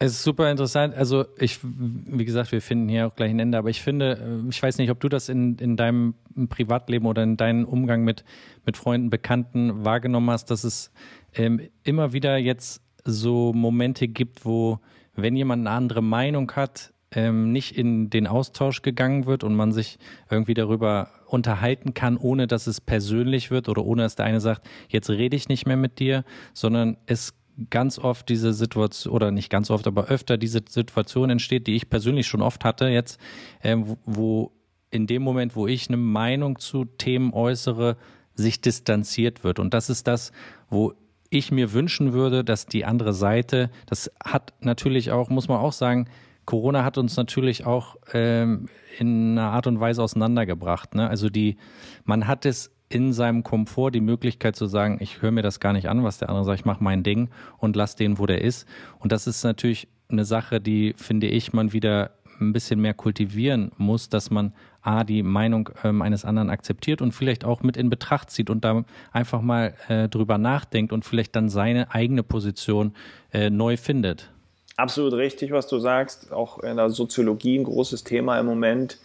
Es 0.03 0.14
ist 0.14 0.23
super 0.23 0.49
interessant. 0.49 0.95
Also 0.95 1.26
ich, 1.38 1.60
wie 1.61 2.26
gesagt, 2.26 2.52
wir 2.52 2.61
finden 2.61 2.89
hier 2.89 3.06
auch 3.06 3.15
gleich 3.15 3.30
ein 3.30 3.39
Ende, 3.39 3.57
aber 3.60 3.69
ich 3.69 3.81
finde, 3.81 4.41
äh, 4.45 4.49
ich 4.49 4.61
weiß 4.61 4.80
nicht, 4.80 4.89
ob 4.89 4.99
du 4.99 5.10
das 5.10 5.30
in, 5.30 5.57
in 5.57 5.77
deinem 5.77 6.15
Privatleben 6.49 7.06
oder 7.06 7.22
in 7.23 7.38
deinem 7.38 7.65
Umgang 7.65 8.03
mit, 8.03 8.26
mit 8.65 8.77
Freunden, 8.77 9.10
Bekannten 9.10 9.85
wahrgenommen 9.85 10.31
hast, 10.31 10.49
dass 10.49 10.64
es 10.64 10.91
ähm, 11.35 11.61
immer 11.84 12.14
wieder 12.14 12.38
jetzt 12.38 12.81
so 13.03 13.53
Momente 13.53 14.07
gibt, 14.07 14.45
wo, 14.45 14.80
wenn 15.15 15.36
jemand 15.36 15.68
eine 15.68 15.76
andere 15.76 16.02
Meinung 16.02 16.52
hat, 16.53 16.94
ähm, 17.14 17.52
nicht 17.52 17.78
in 17.78 18.10
den 18.10 18.26
Austausch 18.28 18.82
gegangen 18.82 19.26
wird 19.26 19.44
und 19.44 19.56
man 19.56 19.72
sich 19.73 19.99
irgendwie 20.30 20.53
darüber 20.53 21.10
unterhalten 21.28 21.94
kann, 21.94 22.18
ohne 22.18 22.48
dass 22.48 22.68
es 22.68 22.80
persönlich 22.80 23.52
wird 23.52 23.68
oder 23.69 23.86
ohne 23.86 24.03
dass 24.03 24.15
der 24.15 24.26
eine 24.26 24.40
sagt, 24.40 24.68
jetzt 24.90 25.10
rede 25.10 25.36
ich 25.36 25.49
nicht 25.49 25.65
mehr 25.65 25.78
mit 25.78 25.99
dir, 25.99 26.23
sondern 26.53 26.98
es 27.06 27.34
ganz 27.69 27.99
oft 27.99 28.30
diese 28.30 28.53
Situation, 28.53 29.14
oder 29.14 29.32
nicht 29.32 29.49
ganz 29.49 29.69
oft, 29.69 29.88
aber 29.88 30.06
öfter 30.06 30.38
diese 30.38 30.61
Situation 30.68 31.30
entsteht, 31.30 31.68
die 31.68 31.76
ich 31.76 31.90
persönlich 31.90 32.28
schon 32.28 32.41
oft 32.41 32.64
hatte 32.64 32.88
jetzt, 32.88 33.19
äh, 33.61 33.78
wo 34.06 34.53
in 34.90 35.07
dem 35.07 35.22
Moment, 35.22 35.56
wo 35.56 35.68
ich 35.68 35.88
eine 35.90 35.98
Meinung 35.98 36.60
zu 36.60 36.86
Themen 36.86 37.34
äußere, 37.34 37.98
sich 38.34 38.61
distanziert 38.61 39.44
wird. 39.44 39.60
Und 39.60 39.73
das 39.73 39.90
ist 39.90 40.07
das, 40.07 40.32
wo 40.69 40.94
ich 41.32 41.52
mir 41.52 41.74
wünschen 41.74 42.14
würde, 42.14 42.44
dass 42.44 42.68
die 42.68 42.86
andere 42.86 43.14
Seite, 43.14 43.72
das 43.88 44.12
hat 44.24 44.53
natürlich 44.60 45.12
auch, 45.12 45.30
muss 45.30 45.48
man 45.48 45.58
auch 45.58 45.72
sagen, 45.72 46.08
Corona 46.45 46.84
hat 46.84 46.98
uns 46.98 47.16
natürlich 47.16 47.66
auch 47.66 47.95
ähm, 48.14 48.68
in 48.99 49.38
einer 49.38 49.52
Art 49.52 49.66
und 49.66 49.80
Weise 49.80 50.03
auseinandergebracht. 50.03 50.94
Ne? 50.94 51.10
Also 51.10 51.30
die, 51.30 51.58
man 52.03 52.28
hat 52.28 52.45
es 52.45 52.72
in 52.90 53.14
seinem 53.14 53.44
Komfort 53.44 53.91
die 53.91 54.02
Möglichkeit 54.02 54.58
zu 54.58 54.66
sagen, 54.66 54.98
ich 54.99 55.22
höre 55.22 55.32
mir 55.32 55.41
das 55.41 55.62
gar 55.62 55.72
nicht 55.72 55.88
an, 55.88 56.03
was 56.03 56.18
der 56.18 56.28
andere 56.28 56.44
sagt, 56.44 56.60
ich 56.60 56.66
mache 56.66 56.84
mein 56.84 57.03
Ding 57.03 57.30
und 57.58 57.78
lass 57.78 57.95
den, 57.95 58.20
wo 58.20 58.26
der 58.26 58.41
ist. 58.41 58.68
Und 58.99 59.14
das 59.14 59.28
ist 59.28 59.44
natürlich 59.44 59.88
eine 60.10 60.26
Sache, 60.26 60.60
die, 60.60 60.94
finde 60.98 61.28
ich, 61.28 61.53
man 61.53 61.72
wieder 61.72 62.12
ein 62.41 62.52
bisschen 62.52 62.82
mehr 62.82 62.94
kultivieren 62.94 63.72
muss, 63.78 64.10
dass 64.10 64.30
man 64.30 64.53
A, 64.82 65.03
die 65.03 65.24
Meinung 65.24 65.70
ähm, 65.84 66.02
eines 66.02 66.26
anderen 66.26 66.49
akzeptiert 66.49 67.02
und 67.02 67.12
vielleicht 67.12 67.45
auch 67.45 67.62
mit 67.62 67.78
in 67.78 67.90
Betracht 67.90 68.32
zieht 68.32 68.49
und 68.49 68.66
da 68.66 68.84
einfach 69.12 69.41
mal 69.41 69.74
äh, 69.88 70.10
drüber 70.10 70.38
nachdenkt 70.38 70.91
und 70.94 71.06
vielleicht 71.06 71.36
dann 71.36 71.49
seine 71.49 71.94
eigene 71.94 72.24
Position 72.24 72.94
äh, 73.32 73.49
neu 73.49 73.78
findet. 73.78 74.30
Absolut 74.78 75.14
richtig, 75.14 75.52
was 75.52 75.68
du 75.68 75.80
sagst. 75.80 76.32
Auch 76.32 76.60
in 76.60 76.78
der 76.78 76.90
Soziologie 76.90 77.60
ein 77.60 77.66
großes 77.66 78.03
Thema 78.03 78.40
im 78.40 78.45
Moment, 78.45 78.98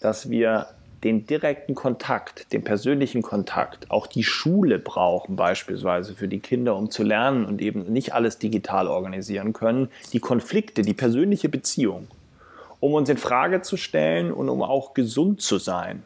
dass 0.00 0.30
wir 0.30 0.66
den 1.04 1.26
direkten 1.26 1.74
Kontakt, 1.74 2.52
den 2.52 2.62
persönlichen 2.62 3.22
Kontakt, 3.22 3.90
auch 3.90 4.06
die 4.06 4.24
Schule 4.24 4.78
brauchen 4.78 5.36
beispielsweise 5.36 6.14
für 6.14 6.28
die 6.28 6.40
Kinder, 6.40 6.76
um 6.76 6.90
zu 6.90 7.02
lernen 7.02 7.44
und 7.46 7.62
eben 7.62 7.90
nicht 7.90 8.12
alles 8.12 8.38
digital 8.38 8.86
organisieren 8.86 9.52
können. 9.52 9.88
Die 10.12 10.20
Konflikte, 10.20 10.82
die 10.82 10.92
persönliche 10.92 11.48
Beziehung 11.48 12.08
um 12.80 12.94
uns 12.94 13.08
in 13.08 13.16
Frage 13.16 13.62
zu 13.62 13.76
stellen 13.76 14.32
und 14.32 14.48
um 14.48 14.62
auch 14.62 14.94
gesund 14.94 15.42
zu 15.42 15.58
sein. 15.58 16.02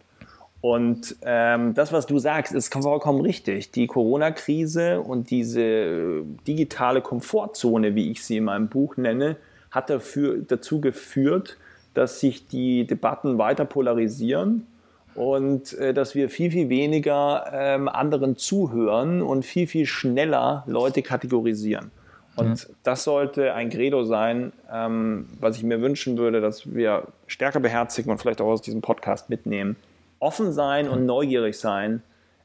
Und 0.61 1.17
ähm, 1.23 1.75
das, 1.75 1.93
was 1.93 2.07
du 2.07 2.19
sagst, 2.19 2.55
ist 2.55 2.73
vollkommen 2.73 3.21
richtig. 3.21 3.71
Die 3.73 3.87
Corona-Krise 3.87 5.01
und 5.01 5.31
diese 5.31 6.23
digitale 6.47 7.03
Komfortzone, 7.03 7.95
wie 7.95 8.11
ich 8.11 8.25
sie 8.25 8.39
in 8.39 8.45
meinem 8.45 8.69
Buch 8.69 8.97
nenne, 8.97 9.37
hat 9.71 9.91
dafür, 9.91 10.39
dazu 10.39 10.81
geführt, 10.81 11.59
dass 11.93 12.21
sich 12.21 12.47
die 12.47 12.87
Debatten 12.87 13.37
weiter 13.37 13.67
polarisieren 13.67 14.67
und 15.15 15.75
äh, 15.75 15.93
dass 15.93 16.15
wir 16.15 16.31
viel, 16.31 16.51
viel 16.51 16.69
weniger 16.71 17.51
ähm, 17.53 17.89
anderen 17.89 18.37
zuhören 18.37 19.21
und 19.21 19.45
viel, 19.45 19.67
viel 19.67 19.85
schneller 19.85 20.65
Leute 20.67 21.03
kategorisieren. 21.03 21.91
Und 22.37 22.69
mhm. 22.69 22.75
das 22.83 23.05
sollte 23.05 23.55
ein 23.55 23.71
Credo 23.71 24.05
sein, 24.05 24.53
ähm, 24.73 25.29
was 25.41 25.57
ich 25.57 25.63
mir 25.63 25.81
wünschen 25.81 26.19
würde, 26.19 26.41
dass 26.41 26.75
wir 26.75 27.09
stärker 27.27 27.61
beherzigen 27.61 28.11
und 28.11 28.19
vielleicht 28.19 28.41
auch 28.41 28.47
aus 28.47 28.63
diesem 28.63 28.81
Podcast 28.83 29.31
mitnehmen. 29.31 29.77
Offen 30.19 30.53
sein 30.53 30.89
und 30.89 31.07
neugierig 31.07 31.59
sein 31.59 32.03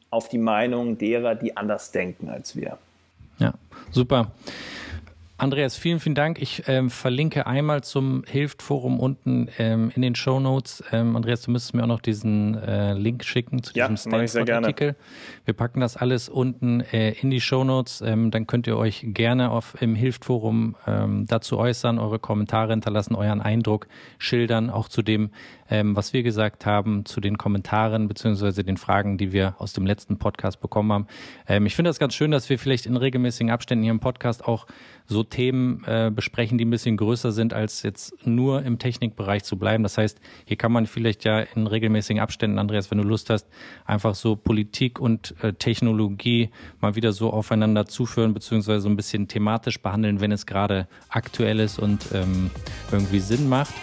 auf 0.09 0.29
die 0.29 0.37
Meinung 0.37 0.97
derer, 0.97 1.35
die 1.35 1.55
anders 1.55 1.91
denken 1.91 2.29
als 2.29 2.55
wir. 2.55 2.77
Ja, 3.37 3.53
super. 3.91 4.31
Andreas, 5.39 5.77
vielen, 5.77 6.01
vielen 6.01 6.15
Dank. 6.15 6.41
Ich 6.41 6.63
ähm, 6.67 6.89
verlinke 6.89 7.47
einmal 7.47 7.81
zum 7.81 8.23
Hilft-Forum 8.27 8.99
unten 8.99 9.47
ähm, 9.57 9.89
in 9.95 10.01
den 10.01 10.13
Show 10.13 10.41
Notes. 10.41 10.83
Ähm, 10.91 11.15
Andreas, 11.15 11.43
du 11.43 11.51
müsstest 11.51 11.73
mir 11.73 11.83
auch 11.83 11.87
noch 11.87 12.01
diesen 12.01 12.55
äh, 12.55 12.93
Link 12.93 13.23
schicken 13.23 13.63
zu 13.63 13.73
ja, 13.73 13.87
diesem 13.87 14.11
Stanford-Artikel. 14.11 14.97
Wir 15.45 15.53
packen 15.53 15.79
das 15.79 15.95
alles 15.95 16.27
unten 16.27 16.81
äh, 16.81 17.11
in 17.21 17.29
die 17.29 17.39
Show 17.39 17.63
Notes. 17.63 18.01
Ähm, 18.01 18.31
dann 18.31 18.47
könnt 18.47 18.67
ihr 18.67 18.75
euch 18.75 19.05
gerne 19.07 19.51
auf, 19.51 19.81
im 19.81 19.95
Hilft-Forum 19.95 20.75
ähm, 20.85 21.25
dazu 21.25 21.57
äußern, 21.57 21.99
eure 21.99 22.19
Kommentare 22.19 22.73
hinterlassen, 22.73 23.15
euren 23.15 23.39
Eindruck 23.39 23.87
schildern, 24.17 24.69
auch 24.69 24.89
zu 24.89 25.01
dem, 25.01 25.31
ähm, 25.69 25.95
was 25.95 26.13
wir 26.13 26.23
gesagt 26.23 26.65
haben, 26.65 27.05
zu 27.05 27.21
den 27.21 27.37
Kommentaren 27.37 28.07
beziehungsweise 28.07 28.63
den 28.63 28.77
Fragen, 28.77 29.17
die 29.17 29.31
wir 29.31 29.55
aus 29.59 29.73
dem 29.73 29.85
letzten 29.85 30.17
Podcast 30.17 30.61
bekommen 30.61 30.91
haben. 30.91 31.07
Ähm, 31.47 31.65
ich 31.65 31.75
finde 31.75 31.89
das 31.89 31.99
ganz 31.99 32.13
schön, 32.13 32.31
dass 32.31 32.49
wir 32.49 32.59
vielleicht 32.59 32.85
in 32.85 32.97
regelmäßigen 32.97 33.51
Abständen 33.51 33.83
hier 33.83 33.91
im 33.91 33.99
Podcast 33.99 34.45
auch 34.45 34.65
so 35.05 35.23
Themen 35.23 35.83
äh, 35.85 36.11
besprechen, 36.13 36.57
die 36.57 36.65
ein 36.65 36.69
bisschen 36.69 36.97
größer 36.97 37.31
sind, 37.31 37.53
als 37.53 37.81
jetzt 37.83 38.13
nur 38.25 38.63
im 38.63 38.77
Technikbereich 38.77 39.43
zu 39.43 39.57
bleiben. 39.57 39.83
Das 39.83 39.97
heißt, 39.97 40.19
hier 40.45 40.57
kann 40.57 40.71
man 40.71 40.85
vielleicht 40.85 41.23
ja 41.25 41.39
in 41.39 41.67
regelmäßigen 41.67 42.21
Abständen, 42.21 42.59
Andreas, 42.59 42.91
wenn 42.91 42.99
du 42.99 43.03
Lust 43.03 43.29
hast, 43.29 43.47
einfach 43.85 44.13
so 44.15 44.35
Politik 44.35 44.99
und 44.99 45.35
äh, 45.41 45.53
Technologie 45.53 46.49
mal 46.79 46.95
wieder 46.95 47.11
so 47.11 47.31
aufeinander 47.31 47.85
zuführen, 47.85 48.33
beziehungsweise 48.33 48.81
so 48.81 48.89
ein 48.89 48.95
bisschen 48.95 49.27
thematisch 49.27 49.81
behandeln, 49.81 50.21
wenn 50.21 50.31
es 50.31 50.45
gerade 50.45 50.87
aktuell 51.09 51.59
ist 51.59 51.79
und 51.79 52.05
ähm, 52.13 52.51
irgendwie 52.91 53.19
Sinn 53.19 53.49
macht. 53.49 53.73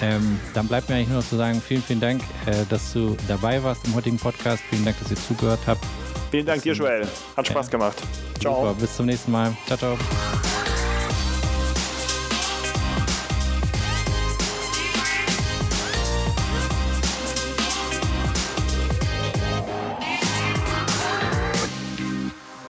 Ähm, 0.00 0.40
dann 0.54 0.66
bleibt 0.66 0.88
mir 0.88 0.96
eigentlich 0.96 1.08
nur 1.08 1.18
noch 1.18 1.28
zu 1.28 1.36
sagen, 1.36 1.62
vielen, 1.66 1.82
vielen 1.82 2.00
Dank, 2.00 2.22
äh, 2.46 2.64
dass 2.68 2.92
du 2.92 3.16
dabei 3.28 3.62
warst 3.62 3.86
im 3.86 3.94
heutigen 3.94 4.18
Podcast. 4.18 4.62
Vielen 4.70 4.84
Dank, 4.84 4.98
dass 4.98 5.10
ihr 5.10 5.16
zugehört 5.16 5.60
habt. 5.66 5.84
Vielen 6.30 6.46
Dank 6.46 6.62
dir, 6.62 6.74
Joel. 6.74 7.06
Hat 7.36 7.46
Spaß 7.46 7.70
gemacht. 7.70 7.96
Ciao. 8.40 8.62
Super, 8.62 8.74
bis 8.74 8.96
zum 8.96 9.06
nächsten 9.06 9.30
Mal. 9.30 9.56
Ciao, 9.66 9.78
ciao. 9.78 9.98